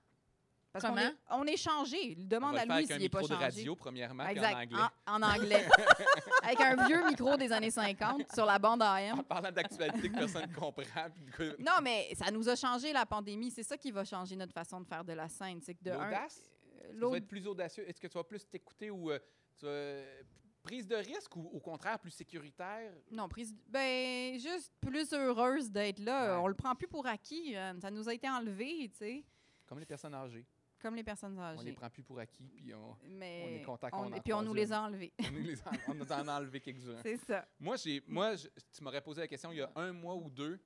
Parce 0.74 0.86
qu'on 0.86 0.96
Comment? 0.96 1.02
est, 1.08 1.16
on 1.30 1.44
est 1.46 1.56
changé. 1.56 2.18
On 2.20 2.24
Demande 2.26 2.56
va 2.56 2.62
à 2.62 2.74
un 2.78 2.82
s'il 2.82 2.98
n'est 2.98 3.08
pas 3.08 3.20
micro 3.20 3.28
de 3.28 3.40
changé. 3.40 3.46
radio, 3.60 3.76
premièrement, 3.76 4.26
exact. 4.28 4.56
en 4.56 4.60
anglais. 4.62 4.80
En, 5.06 5.14
en 5.14 5.22
anglais. 5.22 5.66
avec 6.44 6.60
un 6.62 6.88
vieux 6.88 7.06
micro 7.08 7.38
des 7.38 7.52
années 7.52 7.70
50 7.70 8.32
sur 8.34 8.46
la 8.48 8.58
bande 8.58 8.82
AM. 8.82 9.20
En 9.20 9.24
parlant 9.24 9.52
d'actualité 9.52 10.10
que 10.10 10.16
personne 10.18 10.50
ne 10.50 10.56
comprend. 10.56 11.08
que- 11.38 11.56
Non, 11.62 11.74
mais 11.84 12.10
ça 12.16 12.32
nous 12.32 12.50
a 12.50 12.56
changé 12.56 12.92
la 12.92 13.06
pandémie. 13.06 13.52
C'est 13.52 13.62
ça 13.64 13.78
qui 13.78 13.92
va 13.92 14.04
changer 14.04 14.36
notre 14.36 14.54
façon 14.54 14.82
de 14.82 14.88
faire 14.88 15.04
de 15.06 15.14
la 15.14 15.30
scène. 15.30 15.62
C'est 15.62 15.76
que 15.76 15.84
de 15.84 15.92
L'audace? 15.92 16.42
euh, 16.86 16.92
Tu 16.94 17.00
vas 17.12 17.18
être 17.18 17.28
plus 17.28 17.46
audacieux? 17.48 17.88
Est-ce 17.88 18.00
que 18.02 18.08
tu 18.08 18.18
vas 18.18 18.24
plus 18.24 18.44
t'écouter 18.50 18.90
ou 18.90 19.12
euh, 19.12 19.20
tu 19.60 19.66
vas, 19.66 19.72
euh, 19.72 20.22
prise 20.64 20.88
de 20.88 20.96
risque 20.96 21.36
ou 21.36 21.52
au 21.54 21.60
contraire 21.60 22.00
plus 22.00 22.10
sécuritaire? 22.10 22.92
Non, 23.12 23.30
prise. 23.30 23.54
Ben, 23.68 24.40
juste 24.40 24.74
plus 24.82 25.14
heureuse 25.14 25.70
d'être 25.70 26.00
là. 26.00 26.38
Ouais. 26.38 26.44
On 26.44 26.48
le 26.48 26.56
prend 26.56 26.74
plus 26.74 26.88
pour 26.88 27.06
acquis. 27.06 27.54
Ça 27.80 27.92
nous 27.92 28.10
a 28.10 28.14
été 28.16 28.28
enlevé, 28.28 28.90
tu 28.92 28.98
sais, 28.98 29.24
Comme 29.68 29.78
les 29.80 29.86
personnes 29.86 30.16
âgées. 30.16 30.48
Comme 30.84 30.96
les 30.96 31.04
personnes 31.04 31.40
On 31.40 31.52
les 31.54 31.60
âgées. 31.62 31.72
prend 31.74 31.90
plus 31.90 32.04
pour 32.04 32.20
acquis, 32.20 32.48
puis 32.56 32.74
on, 32.76 32.96
Mais 33.08 33.44
on 33.46 33.62
est 33.62 33.64
content 33.66 33.90
qu'on 33.90 34.14
Et 34.14 34.22
puis 34.22 34.34
on 34.34 34.42
nous 34.44 34.54
les 34.54 34.72
a 34.72 34.82
enlevés. 34.84 35.12
on 35.20 35.32
nous 35.32 35.42
les 35.44 35.60
a- 35.62 35.72
on 35.88 35.94
nous 35.96 36.12
en 36.12 36.28
a 36.28 36.38
enlevé 36.38 36.60
quelques-uns. 36.60 37.02
C'est 37.02 37.18
ça. 37.18 37.48
Moi, 37.60 37.76
j'ai, 37.78 38.04
moi 38.08 38.36
je- 38.36 38.48
tu 38.72 38.84
m'aurais 38.84 39.02
posé 39.02 39.22
la 39.22 39.28
question 39.28 39.52
il 39.52 39.58
y 39.58 39.62
a 39.62 39.72
un 39.76 39.92
mois 39.94 40.16
ou 40.16 40.30
deux. 40.30 40.60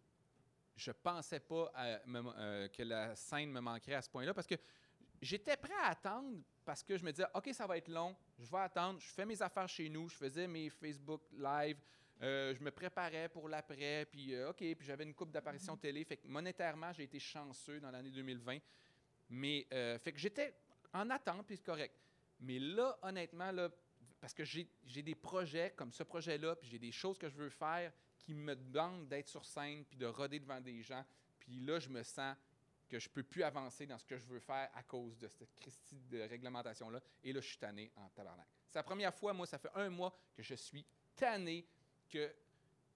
Je 0.75 0.91
pensais 0.91 1.39
pas 1.39 1.71
à 1.73 1.99
me- 2.05 2.21
euh, 2.37 2.67
que 2.67 2.83
la 2.83 3.15
scène 3.15 3.51
me 3.51 3.59
manquerait 3.61 3.95
à 3.95 4.01
ce 4.01 4.09
point-là 4.09 4.33
parce 4.33 4.45
que 4.47 4.55
j'étais 5.21 5.55
prêt 5.57 5.73
à 5.83 5.87
attendre 5.89 6.39
parce 6.65 6.83
que 6.83 6.97
je 6.97 7.05
me 7.05 7.11
disais, 7.11 7.25
OK, 7.33 7.49
ça 7.53 7.65
va 7.65 7.77
être 7.77 7.87
long, 7.87 8.15
je 8.37 8.51
vais 8.51 8.57
attendre, 8.59 8.99
je 8.99 9.07
fais 9.07 9.25
mes 9.25 9.41
affaires 9.41 9.69
chez 9.69 9.87
nous, 9.89 10.09
je 10.09 10.15
faisais 10.17 10.47
mes 10.47 10.69
Facebook 10.69 11.21
Live, 11.31 11.77
euh, 12.21 12.53
je 12.53 12.61
me 12.63 12.71
préparais 12.71 13.29
pour 13.29 13.47
l'après, 13.47 14.05
puis 14.11 14.33
euh, 14.35 14.49
OK, 14.49 14.57
puis 14.57 14.77
j'avais 14.81 15.03
une 15.05 15.13
coupe 15.13 15.31
d'apparitions 15.31 15.77
télé. 15.77 16.03
Fait 16.03 16.17
que 16.17 16.27
monétairement, 16.27 16.91
j'ai 16.91 17.03
été 17.03 17.19
chanceux 17.19 17.79
dans 17.79 17.89
l'année 17.91 18.11
2020. 18.11 18.57
Mais, 19.29 19.67
euh, 19.73 19.97
fait 19.99 20.13
que 20.13 20.19
j'étais 20.19 20.53
en 20.93 21.09
attente, 21.09 21.45
puis 21.45 21.57
c'est 21.57 21.65
correct. 21.65 21.95
Mais 22.39 22.59
là, 22.59 22.97
honnêtement, 23.01 23.51
là, 23.51 23.69
parce 24.19 24.33
que 24.33 24.43
j'ai 24.43 24.67
des 25.03 25.15
projets 25.15 25.73
comme 25.75 25.91
ce 25.91 26.03
projet-là, 26.03 26.55
puis 26.55 26.69
j'ai 26.69 26.79
des 26.79 26.91
choses 26.91 27.17
que 27.17 27.29
je 27.29 27.35
veux 27.35 27.49
faire 27.49 27.91
qui 28.17 28.33
me 28.33 28.55
demandent 28.55 29.07
d'être 29.07 29.27
sur 29.27 29.45
scène, 29.45 29.85
puis 29.85 29.97
de 29.97 30.05
roder 30.05 30.39
devant 30.39 30.59
des 30.59 30.81
gens. 30.81 31.05
Puis 31.39 31.53
là, 31.59 31.79
je 31.79 31.89
me 31.89 32.03
sens 32.03 32.35
que 32.89 32.99
je 32.99 33.09
peux 33.09 33.23
plus 33.23 33.43
avancer 33.43 33.85
dans 33.85 33.97
ce 33.97 34.05
que 34.05 34.17
je 34.17 34.25
veux 34.25 34.39
faire 34.39 34.69
à 34.73 34.83
cause 34.83 35.17
de 35.17 35.27
cette 35.27 35.53
Christie 35.55 36.01
de 36.09 36.21
réglementation-là. 36.21 37.01
Et 37.23 37.33
là, 37.33 37.41
je 37.41 37.47
suis 37.47 37.57
tanné 37.57 37.91
en 37.95 38.09
tabarnak. 38.09 38.47
C'est 38.69 38.79
la 38.79 38.83
première 38.83 39.13
fois, 39.13 39.33
moi, 39.33 39.45
ça 39.45 39.57
fait 39.57 39.71
un 39.75 39.89
mois 39.89 40.17
que 40.35 40.41
je 40.41 40.55
suis 40.55 40.85
tanné 41.15 41.67
que 42.09 42.33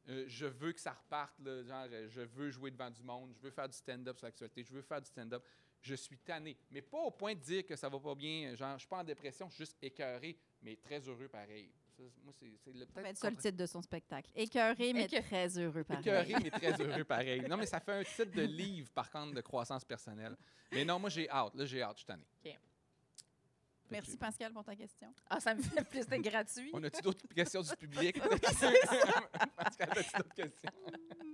euh, 0.09 0.25
je 0.27 0.45
veux 0.45 0.71
que 0.71 0.79
ça 0.79 0.93
reparte. 0.93 1.37
là, 1.39 1.63
genre, 1.63 1.87
euh, 1.91 2.09
je 2.09 2.21
veux 2.21 2.49
jouer 2.49 2.71
devant 2.71 2.89
du 2.89 3.03
monde, 3.03 3.33
je 3.35 3.41
veux 3.41 3.51
faire 3.51 3.67
du 3.69 3.77
stand-up 3.77 4.17
sur 4.17 4.25
l'actualité, 4.25 4.63
je 4.63 4.73
veux 4.73 4.81
faire 4.81 5.01
du 5.01 5.07
stand-up. 5.07 5.45
Je 5.81 5.95
suis 5.95 6.17
tanné. 6.19 6.55
Mais 6.69 6.81
pas 6.81 6.99
au 6.99 7.11
point 7.11 7.33
de 7.33 7.39
dire 7.39 7.65
que 7.65 7.75
ça 7.75 7.89
va 7.89 7.99
pas 7.99 8.13
bien. 8.15 8.55
Genre, 8.55 8.73
je 8.75 8.79
suis 8.81 8.87
pas 8.87 8.99
en 8.99 9.03
dépression, 9.03 9.47
je 9.49 9.55
suis 9.55 9.63
juste 9.65 9.77
écœuré, 9.81 10.37
mais 10.61 10.75
très 10.75 10.99
heureux 10.99 11.27
pareil. 11.27 11.71
Ça, 11.97 12.03
moi, 12.23 12.33
c'est 12.39 12.51
c'est 12.63 12.71
le 12.71 12.79
Ça 12.79 12.85
peut-être 12.85 13.03
va 13.03 13.09
être 13.09 13.17
ça 13.17 13.29
le 13.29 13.35
titre 13.35 13.57
de 13.57 13.65
son 13.65 13.81
spectacle. 13.81 14.31
Écœuré, 14.35 14.93
mais 14.93 15.05
Écœur- 15.07 15.23
très 15.23 15.57
heureux, 15.57 15.83
pareil. 15.83 16.01
Écœuré, 16.01 16.35
mais 16.43 16.51
très 16.51 16.71
heureux 16.81 17.03
pareil. 17.03 17.41
Non, 17.49 17.57
mais 17.57 17.65
ça 17.65 17.79
fait 17.79 17.93
un 17.93 18.03
titre 18.03 18.31
de 18.35 18.43
livre, 18.43 18.91
par 18.91 19.09
contre, 19.09 19.33
de 19.33 19.41
croissance 19.41 19.83
personnelle. 19.83 20.37
Mais 20.71 20.85
non, 20.85 20.99
moi, 20.99 21.09
j'ai 21.09 21.29
hâte. 21.29 21.53
Là, 21.55 21.65
j'ai 21.65 21.81
hâte. 21.81 21.93
Je 21.95 21.99
suis 21.99 22.05
tanné. 22.05 22.23
OK. 22.45 22.51
Fait 22.51 22.53
que 22.53 22.59
Merci, 23.91 24.17
Pascal, 24.17 24.53
pour 24.53 24.63
ta 24.63 24.75
question. 24.75 25.13
Ah, 25.29 25.39
ça 25.39 25.53
me 25.53 25.61
fait 25.61 25.83
plus, 25.83 25.99
c'était 26.03 26.19
gratuit. 26.29 26.69
On 26.73 26.81
a-tu 26.83 27.01
d'autres 27.01 27.27
questions 27.33 27.61
du 27.61 27.75
public? 27.75 28.21
Pascal, 28.41 28.75
as-tu 29.89 30.17
d'autres 30.17 30.35
questions? 30.35 30.71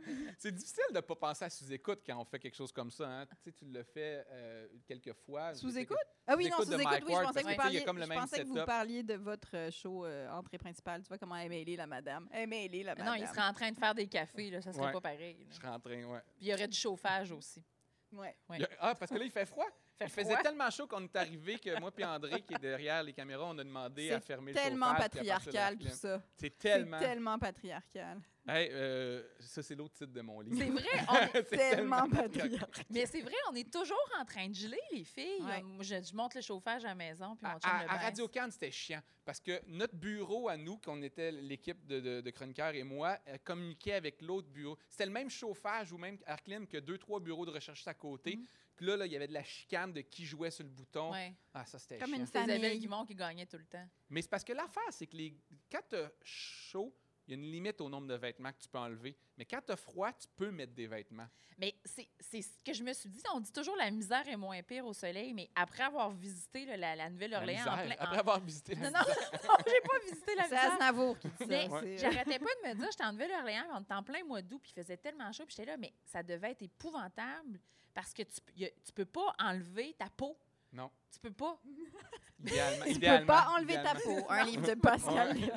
C'est 0.37 0.51
difficile 0.51 0.83
de 0.91 0.95
ne 0.95 1.01
pas 1.01 1.15
penser 1.15 1.45
à 1.45 1.49
sous-écoute 1.49 2.01
quand 2.05 2.17
on 2.19 2.25
fait 2.25 2.39
quelque 2.39 2.55
chose 2.55 2.71
comme 2.71 2.91
ça. 2.91 3.07
Hein? 3.07 3.25
Tu 3.25 3.35
sais, 3.43 3.51
tu 3.51 3.65
l'as 3.65 3.83
fait 3.83 4.25
euh, 4.29 4.67
quelques 4.87 5.13
fois. 5.13 5.53
Sous-écoute? 5.55 5.97
Ah 6.25 6.35
oui, 6.37 6.49
non, 6.49 6.57
Sous-écoute 6.57 6.85
oui, 7.07 7.13
je 7.15 7.21
pensais, 7.23 7.43
que 7.43 7.49
vous, 7.49 7.55
parliez, 7.55 7.83
comme 7.83 7.97
le 7.97 8.03
je 8.05 8.09
pensais 8.13 8.43
que 8.43 8.47
vous 8.47 8.65
parliez 8.65 9.03
de 9.03 9.13
votre 9.15 9.55
euh, 9.55 9.71
show 9.71 10.05
euh, 10.05 10.29
entrée 10.29 10.57
principale. 10.57 11.01
Tu 11.03 11.07
vois 11.07 11.17
comment 11.17 11.35
elle 11.35 11.45
est 11.47 11.49
mêlée, 11.49 11.75
la 11.75 11.87
madame. 11.87 12.27
Elle 12.31 12.43
est 12.43 12.47
mêlée, 12.47 12.83
la 12.83 12.95
non, 12.95 13.05
madame. 13.05 13.17
il 13.21 13.27
serait 13.27 13.47
en 13.47 13.53
train 13.53 13.71
de 13.71 13.77
faire 13.77 13.95
des 13.95 14.07
cafés, 14.07 14.49
là, 14.49 14.61
ça 14.61 14.73
serait 14.73 14.85
Ouais. 14.87 14.91
pas 14.91 15.01
pareil. 15.01 15.37
là. 15.39 15.45
Je 15.49 15.55
serais 15.55 15.67
en 15.69 15.79
train, 15.79 16.03
ouais. 16.03 16.19
Puis 16.37 16.45
il 16.45 16.47
y 16.49 16.53
aurait 16.53 16.67
du 16.67 16.77
chauffage 16.77 17.31
aussi. 17.31 17.63
Ouais. 18.11 18.35
Ouais. 18.49 18.63
A- 18.63 18.67
Ah, 18.79 18.95
parce 18.95 19.11
que 19.11 19.17
là, 19.17 19.25
il 19.25 19.31
fait 19.31 19.45
froid. 19.45 19.67
Fait 19.97 20.05
il 20.05 20.09
faisait 20.11 20.31
froid. 20.31 20.43
tellement 20.43 20.69
chaud 20.69 20.85
qu'on 20.87 21.03
est 21.03 21.15
arrivé 21.15 21.57
que 21.57 21.79
moi 21.79 21.91
et 21.97 22.05
André, 22.05 22.41
qui 22.43 22.53
est 22.53 22.59
derrière 22.59 23.01
les 23.03 23.13
caméras, 23.13 23.45
on 23.47 23.57
a 23.57 23.63
demandé 23.63 24.11
à 24.11 24.19
C'est 24.19 24.27
fermer 24.27 24.51
le 24.53 24.57
Tellement 24.59 24.91
chauffage, 24.93 25.09
puis 25.09 25.19
de 25.21 25.25
la 25.25 25.33
patriarcal, 25.35 25.77
tout 25.79 25.87
ça. 25.89 26.21
C'est 26.35 26.57
tellement... 26.57 26.99
C'est 26.99 27.05
tellement 27.05 27.39
patriarcal. 27.39 28.21
Hey, 28.47 28.69
euh, 28.71 29.23
ça, 29.39 29.61
c'est 29.61 29.75
l'autre 29.75 29.93
titre 29.95 30.13
de 30.13 30.21
mon 30.21 30.39
livre. 30.39 30.55
C'est 30.57 30.69
vrai, 30.69 30.83
on 31.09 31.37
est- 31.37 31.43
Tellement 31.43 32.09
patriarcal. 32.09 32.85
mais 32.89 33.05
c'est 33.05 33.21
vrai, 33.21 33.35
on 33.51 33.55
est 33.55 33.69
toujours 33.71 33.97
en 34.19 34.23
train 34.25 34.47
de 34.47 34.55
geler, 34.55 34.79
les 34.93 35.03
filles. 35.03 35.41
Ouais. 35.41 35.59
Euh, 35.59 35.63
moi, 35.63 35.83
Je, 35.83 36.01
je 36.01 36.15
monte 36.15 36.33
le 36.35 36.41
chauffage 36.41 36.85
à 36.85 36.89
la 36.89 36.95
maison, 36.95 37.35
puis 37.35 37.45
mon 37.45 37.55
À, 37.55 37.59
chum 37.59 37.69
à- 37.71 37.83
le 37.83 37.89
à 37.89 37.93
baisse. 37.93 38.03
Radio 38.03 38.27
Cannes, 38.29 38.51
c'était 38.51 38.71
chiant 38.71 39.01
parce 39.25 39.41
que 39.41 39.61
notre 39.67 39.95
bureau 39.95 40.47
à 40.47 40.55
nous, 40.55 40.77
qu'on 40.77 41.01
était 41.01 41.31
l'équipe 41.33 41.85
de, 41.85 41.99
de, 41.99 42.21
de 42.21 42.29
chroniqueurs 42.31 42.73
et 42.73 42.83
moi, 42.83 43.17
euh, 43.27 43.37
communiquait 43.43 43.93
avec 43.93 44.21
l'autre 44.21 44.47
bureau. 44.47 44.77
C'était 44.89 45.05
le 45.07 45.11
même 45.11 45.29
chauffage 45.29 45.91
ou 45.91 45.97
même 45.97 46.17
Arclim 46.25 46.65
que 46.67 46.77
deux, 46.77 46.97
trois 46.97 47.19
bureaux 47.19 47.45
de 47.45 47.51
recherche 47.51 47.85
à 47.87 47.93
côté. 47.93 48.37
Mhm. 48.37 48.45
Puis 48.77 48.85
là, 48.85 48.95
là, 48.95 49.05
il 49.07 49.11
y 49.11 49.15
avait 49.17 49.27
de 49.27 49.33
la 49.33 49.43
chicane 49.43 49.91
de 49.91 50.01
qui 50.01 50.23
jouait 50.25 50.51
sur 50.51 50.63
le 50.63 50.69
bouton. 50.69 51.11
Ouais. 51.11 51.33
Ah, 51.53 51.65
ça, 51.65 51.79
c'était 51.79 51.97
Comme 51.97 52.11
chiant. 52.11 52.19
une 52.19 52.25
C'est 52.27 52.37
Isabelle 52.37 52.61
famille. 52.61 52.79
Guimond 52.79 53.05
qui 53.05 53.15
gagnait 53.15 53.45
tout 53.47 53.57
le 53.57 53.65
temps. 53.65 53.85
Mais 54.09 54.21
c'est 54.21 54.29
parce 54.29 54.43
que 54.43 54.53
l'affaire, 54.53 54.83
c'est 54.91 55.07
que 55.07 55.17
les... 55.17 55.35
quand 55.71 55.81
tu 55.89 55.95
chaud, 56.23 56.93
il 57.27 57.31
y 57.31 57.33
a 57.33 57.37
une 57.43 57.51
limite 57.51 57.81
au 57.81 57.89
nombre 57.89 58.07
de 58.07 58.13
vêtements 58.15 58.51
que 58.53 58.59
tu 58.59 58.69
peux 58.69 58.77
enlever. 58.77 59.15
Mais 59.37 59.45
quand 59.45 59.59
tu 59.67 59.75
froid, 59.75 60.11
tu 60.13 60.27
peux 60.35 60.49
mettre 60.51 60.73
des 60.73 60.87
vêtements. 60.87 61.27
Mais 61.57 61.75
c'est 61.83 62.07
c'est 62.19 62.41
ce 62.41 62.63
que 62.63 62.71
je 62.71 62.83
me 62.83 62.93
suis 62.93 63.09
dit. 63.09 63.21
On 63.33 63.39
dit 63.39 63.51
toujours 63.51 63.75
la 63.75 63.89
misère 63.91 64.27
est 64.29 64.37
moins 64.37 64.61
pire 64.61 64.85
au 64.85 64.93
soleil, 64.93 65.33
mais 65.33 65.49
après 65.55 65.83
avoir 65.83 66.11
visité 66.11 66.65
là, 66.65 66.77
la, 66.77 66.95
la 66.95 67.09
Nouvelle-Orléans 67.09 67.63
plein. 67.63 67.95
Après 67.99 68.15
en- 68.15 68.19
avoir 68.19 68.39
visité 68.39 68.75
la 68.75 68.91
Non, 68.91 68.99
non, 68.99 69.05
non, 69.49 69.55
j'ai 69.65 69.81
pas 69.81 69.99
visité 70.07 70.35
la 70.35 70.43
C'est 70.43 70.55
misère. 70.55 70.73
Aznavour 70.73 71.19
qui 71.19 71.27
dit 71.29 71.35
ça. 71.39 71.45
Mais 71.47 71.67
c'est- 71.81 71.97
j'arrêtais 71.97 72.39
pas 72.39 72.45
de 72.63 72.69
me 72.69 72.73
dire, 72.75 72.87
j'étais 72.91 73.03
en 73.05 73.11
Nouvelle-Orléans, 73.11 73.65
on 73.73 73.81
était 73.81 73.93
en 73.93 74.03
plein 74.03 74.23
mois 74.23 74.41
d'août, 74.41 74.59
puis 74.61 74.71
il 74.75 74.81
faisait 74.83 74.97
tellement 74.97 75.31
chaud, 75.31 75.45
puis 75.45 75.55
j'étais 75.57 75.69
là, 75.71 75.77
mais 75.77 75.91
ça 76.05 76.21
devait 76.23 76.51
être 76.51 76.61
épouvantable 76.61 77.59
parce 77.93 78.13
que 78.13 78.21
tu, 78.23 78.39
y 78.55 78.65
a- 78.65 78.69
tu 78.85 78.91
peux 78.93 79.05
pas 79.05 79.33
enlever 79.39 79.93
ta 79.97 80.09
peau. 80.09 80.37
Non. 80.73 80.91
Tu 81.11 81.19
peux 81.19 81.31
pas? 81.31 81.59
Idéalement. 82.39 82.85
Tu 82.85 82.99
peux 82.99 83.25
pas 83.25 83.47
enlever 83.57 83.73
ta 83.75 83.95
peau. 83.95 84.17
Un 84.29 84.43
livre 84.45 84.67
de 84.67 84.79
Pascal. 84.79 85.37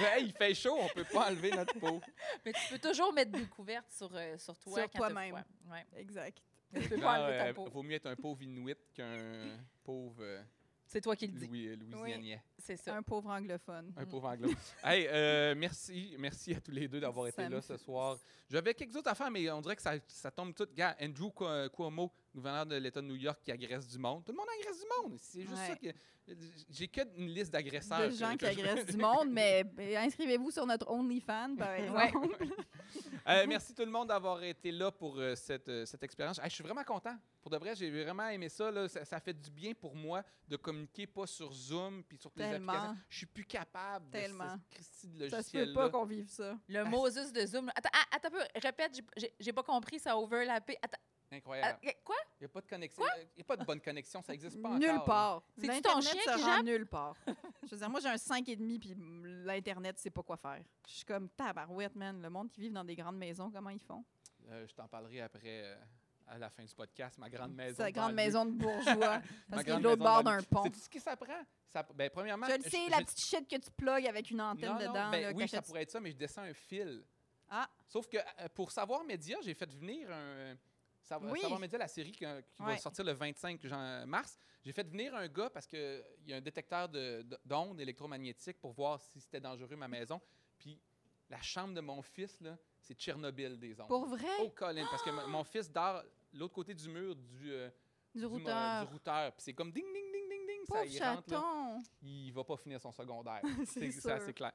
Ouais. 0.00 0.22
Il 0.24 0.32
fait 0.32 0.54
chaud, 0.54 0.76
on 0.78 0.88
peut 0.88 1.04
pas 1.10 1.28
enlever 1.30 1.50
notre 1.52 1.78
peau. 1.78 2.00
Mais 2.44 2.52
tu 2.52 2.60
peux 2.74 2.78
toujours 2.78 3.12
mettre 3.14 3.32
des 3.32 3.46
couvertes 3.46 3.90
sur, 3.90 4.10
euh, 4.14 4.36
sur 4.36 4.56
toi 4.58 4.80
Sur 4.82 4.90
toi-même. 4.90 5.42
Ouais. 5.70 5.86
exact. 5.96 6.38
Tu 6.74 6.86
peux 6.88 6.98
pas 7.00 7.20
enlever 7.22 7.38
euh, 7.40 7.46
ta 7.46 7.54
peau. 7.54 7.68
vaut 7.70 7.82
mieux 7.82 7.94
être 7.96 8.06
un 8.06 8.14
pauvre 8.16 8.42
Inuit 8.42 8.76
qu'un 8.94 9.56
pauvre 9.82 10.16
euh, 10.20 10.42
C'est 10.86 11.00
toi 11.00 11.16
qui 11.16 11.28
le 11.28 11.32
dis. 11.38 11.46
Louis, 11.46 11.76
Louisianais. 11.76 12.42
C'est 12.58 12.76
ça. 12.76 12.94
Un 12.94 13.02
pauvre 13.02 13.30
anglophone. 13.30 13.90
Un 13.96 14.04
Mm. 14.04 14.08
pauvre 14.08 14.28
anglo. 14.28 14.50
hey, 14.84 15.06
euh, 15.08 15.54
merci, 15.56 16.14
merci 16.18 16.54
à 16.54 16.60
tous 16.60 16.72
les 16.72 16.88
deux 16.88 17.00
d'avoir 17.00 17.26
été 17.28 17.48
là 17.48 17.62
ce 17.62 17.76
soir. 17.78 18.18
J'avais 18.50 18.74
quelques 18.74 18.96
autres 18.96 19.10
affaires, 19.10 19.30
mais 19.30 19.50
on 19.50 19.62
dirait 19.62 19.76
que 19.76 19.82
ça, 19.82 19.94
ça 20.08 20.30
tombe 20.30 20.54
tout. 20.54 20.68
Gars, 20.74 20.94
Andrew 21.00 21.30
Cu- 21.30 21.70
Cuomo, 21.74 22.12
gouverneur 22.36 22.66
de 22.66 22.76
l'État 22.76 23.00
de 23.00 23.06
New 23.06 23.16
York, 23.16 23.40
qui 23.42 23.50
agresse 23.50 23.88
du 23.88 23.98
monde. 23.98 24.24
Tout 24.24 24.32
le 24.32 24.38
monde 24.38 24.46
agresse 24.60 24.78
du 24.80 24.86
monde. 25.02 25.18
C'est 25.20 25.42
juste 25.42 25.52
Ouais. 25.54 25.66
ça 25.68 25.76
que. 25.76 25.88
J'ai 26.70 26.88
que 26.88 27.00
une 27.16 27.28
liste 27.28 27.52
d'agresseurs. 27.52 28.00
de 28.00 28.10
gens 28.10 28.32
que 28.32 28.38
qui 28.38 28.46
agressent 28.46 28.84
du 28.86 28.96
monde, 28.96 29.28
mais 29.30 29.64
inscrivez-vous 29.96 30.50
sur 30.50 30.66
notre 30.66 30.90
OnlyFans, 30.90 31.54
par 31.56 31.72
exemple. 31.72 32.36
Euh, 33.28 33.44
merci 33.48 33.74
tout 33.74 33.84
le 33.84 33.90
monde 33.90 34.08
d'avoir 34.08 34.42
été 34.42 34.70
là 34.70 34.90
pour 34.92 35.18
euh, 35.18 35.34
cette, 35.34 35.68
euh, 35.68 35.84
cette 35.84 36.02
expérience. 36.04 36.38
Hey, 36.38 36.48
je 36.48 36.54
suis 36.54 36.62
vraiment 36.64 36.84
content. 36.84 37.16
Pour 37.42 37.50
de 37.50 37.56
vrai, 37.56 37.74
j'ai 37.74 37.90
vraiment 37.90 38.28
aimé 38.28 38.48
ça, 38.48 38.70
là. 38.70 38.88
Ça, 38.88 39.04
ça 39.04 39.18
fait 39.20 39.34
du 39.34 39.50
bien 39.50 39.72
pour 39.74 39.94
moi 39.96 40.22
de 40.48 40.56
communiquer 40.56 41.06
pas 41.08 41.26
sur 41.26 41.52
Zoom 41.52 42.04
puis 42.04 42.18
sur 42.18 42.30
les 42.36 42.42
Tellement. 42.44 42.72
applications. 42.72 43.02
Je 43.08 43.16
suis 43.18 43.26
plus 43.26 43.44
capable 43.44 44.10
Tellement. 44.10 44.44
de 44.54 44.60
ce 44.60 44.74
Christy 44.76 45.08
de 45.08 45.28
Ça 45.28 45.42
se 45.42 45.50
peut 45.50 45.72
pas 45.72 45.90
qu'on 45.90 46.04
vive 46.04 46.28
ça. 46.28 46.56
Le 46.68 46.84
Moses 46.84 47.32
de 47.32 47.46
Zoom. 47.46 47.68
Attends, 47.74 47.90
ah, 47.92 48.04
attends 48.16 48.28
un 48.28 48.30
peu, 48.32 48.42
répète, 48.62 49.00
j'ai 49.40 49.52
pas 49.52 49.62
compris, 49.64 49.98
ça 49.98 50.12
a 50.12 50.16
overlappé. 50.16 50.76
Attends, 50.82 50.98
Incroyable. 51.32 51.78
Euh, 51.84 51.90
quoi? 52.04 52.16
Il 52.38 52.42
n'y 52.42 52.46
a 52.46 52.48
pas 52.48 52.60
de 52.60 52.66
connexion. 52.68 53.04
Il 53.32 53.36
n'y 53.36 53.40
a 53.40 53.44
pas 53.44 53.56
de 53.56 53.64
bonne 53.64 53.80
connexion. 53.80 54.22
Ça 54.22 54.32
n'existe 54.32 54.60
pas 54.62 54.78
Nulle 54.78 54.90
encore, 54.90 55.04
part. 55.04 55.42
C'est-tu 55.56 55.66
L'Internet 55.68 56.04
ton 56.04 56.20
chien 56.20 56.32
se 56.32 56.38
qui 56.38 56.44
rend 56.44 56.62
nulle 56.62 56.86
part. 56.86 57.16
Je 57.64 57.70
veux 57.70 57.76
dire, 57.78 57.90
moi, 57.90 58.00
j'ai 58.00 58.08
un 58.08 58.14
5,5 58.14 58.78
puis 58.78 58.94
l'Internet, 59.44 59.98
c'est 59.98 60.10
pas 60.10 60.22
quoi 60.22 60.36
faire. 60.36 60.62
Je 60.86 60.92
suis 60.92 61.04
comme 61.04 61.28
tabarouette, 61.30 61.96
man. 61.96 62.20
Le 62.22 62.30
monde 62.30 62.50
qui 62.50 62.60
vit 62.60 62.70
dans 62.70 62.84
des 62.84 62.94
grandes 62.94 63.16
maisons, 63.16 63.50
comment 63.50 63.70
ils 63.70 63.80
font? 63.80 64.04
Euh, 64.48 64.66
je 64.68 64.74
t'en 64.74 64.86
parlerai 64.86 65.22
après, 65.22 65.40
euh, 65.44 65.76
à 66.28 66.38
la 66.38 66.48
fin 66.50 66.64
du 66.64 66.74
podcast. 66.74 67.18
Ma 67.18 67.28
grande 67.28 67.54
maison. 67.54 67.76
Sa 67.76 67.86
de 67.90 67.94
grande 67.94 68.14
maison 68.14 68.44
de 68.46 68.52
bourgeois. 68.52 68.94
Ma 68.94 69.22
parce 69.50 69.64
qu'il 69.64 69.72
est 69.72 69.80
l'autre 69.80 69.96
maison 69.98 70.04
bord 70.04 70.18
de 70.20 70.24
d'un 70.24 70.42
pont. 70.44 70.62
Sais-tu 70.64 70.80
ce 70.80 70.88
que 70.88 71.00
ça 71.00 71.16
prend? 71.16 71.42
Ça, 71.66 71.82
ben, 71.94 72.08
premièrement, 72.10 72.46
Je 72.46 72.56
le 72.56 72.62
sais, 72.62 72.84
je- 72.86 72.90
la 72.90 72.98
je- 72.98 73.04
petite 73.04 73.20
shit 73.24 73.48
que 73.48 73.56
tu 73.56 73.70
plugues 73.72 74.06
avec 74.06 74.30
une 74.30 74.40
antenne 74.40 74.68
Non, 74.68 74.74
non, 74.74 74.80
dedans. 74.80 75.10
ben 75.10 75.22
là, 75.22 75.32
oui, 75.34 75.48
ça 75.48 75.62
pourrait 75.62 75.82
être 75.82 75.90
ça, 75.90 75.98
mais 76.00 76.12
je 76.12 76.16
descends 76.16 76.42
un 76.42 76.54
fil. 76.54 77.04
Ah. 77.48 77.68
Sauf 77.88 78.08
que 78.08 78.18
pour 78.54 78.70
Savoir 78.70 79.02
Média, 79.04 79.38
j'ai 79.42 79.54
fait 79.54 79.72
venir 79.74 80.10
un. 80.12 80.54
Savoir, 81.06 81.32
Oui. 81.32 81.40
Savoir 81.40 81.60
Média, 81.60 81.78
la 81.78 81.86
série 81.88 82.10
qui, 82.10 82.24
qui 82.24 82.62
va 82.62 82.76
sortir 82.78 83.04
le 83.04 83.12
25 83.12 83.64
jan- 83.64 84.04
mars, 84.06 84.38
j'ai 84.64 84.72
fait 84.72 84.82
venir 84.88 85.14
un 85.14 85.28
gars 85.28 85.48
parce 85.48 85.66
qu'il 85.66 86.02
y 86.26 86.32
a 86.32 86.36
un 86.36 86.40
détecteur 86.40 86.88
de- 86.88 87.22
de- 87.22 87.38
d'ondes 87.44 87.80
électromagnétiques 87.80 88.58
pour 88.60 88.72
voir 88.72 89.00
si 89.00 89.20
c'était 89.20 89.40
dangereux 89.40 89.76
ma 89.76 89.86
maison. 89.86 90.20
Puis 90.58 90.80
la 91.30 91.40
chambre 91.40 91.74
de 91.74 91.80
mon 91.80 92.02
fils, 92.02 92.40
là, 92.40 92.58
c'est 92.80 92.94
Tchernobyl 92.98 93.56
des 93.58 93.80
ondes. 93.80 93.86
Pour 93.88 94.06
vrai? 94.06 94.26
Oh, 94.40 94.50
Colin, 94.54 94.84
parce 94.90 95.02
que 95.04 95.10
m- 95.10 95.22
mon 95.28 95.44
fils 95.44 95.70
dort 95.70 96.02
l'autre 96.32 96.54
côté 96.54 96.74
du 96.74 96.88
mur 96.88 97.14
du, 97.14 97.52
euh, 97.52 97.68
du 98.12 98.20
du 98.22 98.26
mo- 98.26 98.30
routeur. 98.38 98.86
du 98.86 98.92
routeur. 98.92 99.32
Puis 99.32 99.42
c'est 99.44 99.52
comme 99.52 99.70
ding, 99.70 99.84
ding, 99.84 100.12
ding, 100.12 100.28
ding, 100.28 100.46
ding. 100.46 100.66
Ça, 100.66 100.74
Pauvre 100.74 100.84
il 100.86 101.02
rentre, 101.04 101.30
là, 101.30 101.36
chaton. 101.36 101.82
il 102.02 102.32
va 102.32 102.42
pas 102.42 102.56
finir 102.56 102.80
son 102.80 102.90
secondaire. 102.90 103.42
C'est 103.66 103.92
c'est 103.92 104.00
sûr. 104.00 104.10
assez 104.10 104.32
clair. 104.32 104.52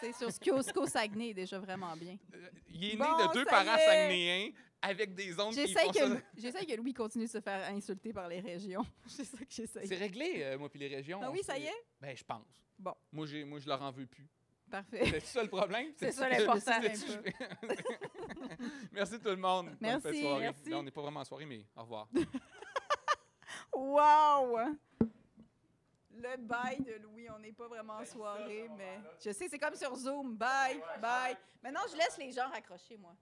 C'est 0.00 0.12
sûr. 0.12 0.28
Kiosko 0.38 0.86
Saguenay 0.86 1.32
déjà 1.34 1.58
vraiment 1.58 1.96
bien. 1.96 2.16
Euh, 2.34 2.48
Il 2.68 2.84
est 2.84 2.94
né 2.96 2.98
de 2.98 3.32
deux 3.32 3.44
ça 3.44 3.50
parents 3.50 3.78
saguenayens 3.78 4.52
avec 4.82 5.14
des 5.14 5.38
ondes 5.38 5.52
qui 5.52 5.66
J'essaye 5.66 5.86
font 5.86 5.92
ça. 5.92 6.08
que, 6.08 6.22
j'essaye 6.36 6.66
que 6.66 6.74
Louis 6.74 6.94
continue 6.94 7.26
de 7.26 7.30
se 7.30 7.40
faire 7.40 7.68
insulter 7.68 8.12
par 8.12 8.28
les 8.28 8.40
régions. 8.40 8.84
C'est 9.06 9.24
ça 9.24 9.38
que 9.38 9.44
j'essaye. 9.50 9.86
C'est 9.86 9.96
réglé, 9.96 10.42
euh, 10.42 10.58
moi 10.58 10.68
puis 10.68 10.78
les 10.78 10.88
régions. 10.88 11.20
Ah 11.22 11.30
oui, 11.30 11.42
ça 11.42 11.58
y 11.58 11.64
est? 11.64 11.84
Ben, 12.00 12.16
je 12.16 12.24
pense. 12.24 12.46
Bon. 12.78 12.94
Moi, 13.12 13.26
j'ai, 13.26 13.44
moi, 13.44 13.58
je 13.58 13.68
leur 13.68 13.82
en 13.82 13.90
veux 13.90 14.06
plus. 14.06 14.26
Parfait. 14.70 15.04
C'est 15.04 15.20
ça 15.20 15.42
le 15.42 15.48
problème? 15.48 15.92
C'est 15.96 16.12
ça 16.12 16.28
l'important. 16.28 16.80
merci 18.92 19.18
tout 19.18 19.28
le 19.28 19.36
monde. 19.36 19.76
Merci, 19.80 20.20
soirée. 20.20 20.40
merci. 20.40 20.70
Là, 20.70 20.78
on 20.78 20.82
n'est 20.82 20.90
pas 20.92 21.02
vraiment 21.02 21.20
en 21.20 21.24
soirée, 21.24 21.46
mais 21.46 21.64
au 21.76 21.82
revoir. 21.82 22.08
Wow! 23.72 24.58
Le 26.12 26.36
bye 26.36 26.80
de 26.80 27.02
Louis, 27.02 27.28
on 27.30 27.38
n'est 27.38 27.52
pas 27.52 27.66
vraiment 27.66 27.94
en 27.94 28.04
soirée, 28.04 28.68
mais 28.76 29.00
je 29.24 29.32
sais, 29.32 29.48
c'est 29.48 29.58
comme 29.58 29.74
sur 29.74 29.94
Zoom. 29.96 30.36
Bye, 30.36 30.80
bye. 31.00 31.36
Maintenant, 31.62 31.80
je 31.90 31.96
laisse 31.96 32.16
les 32.18 32.30
gens 32.30 32.48
raccrocher, 32.48 32.96
moi. 32.96 33.14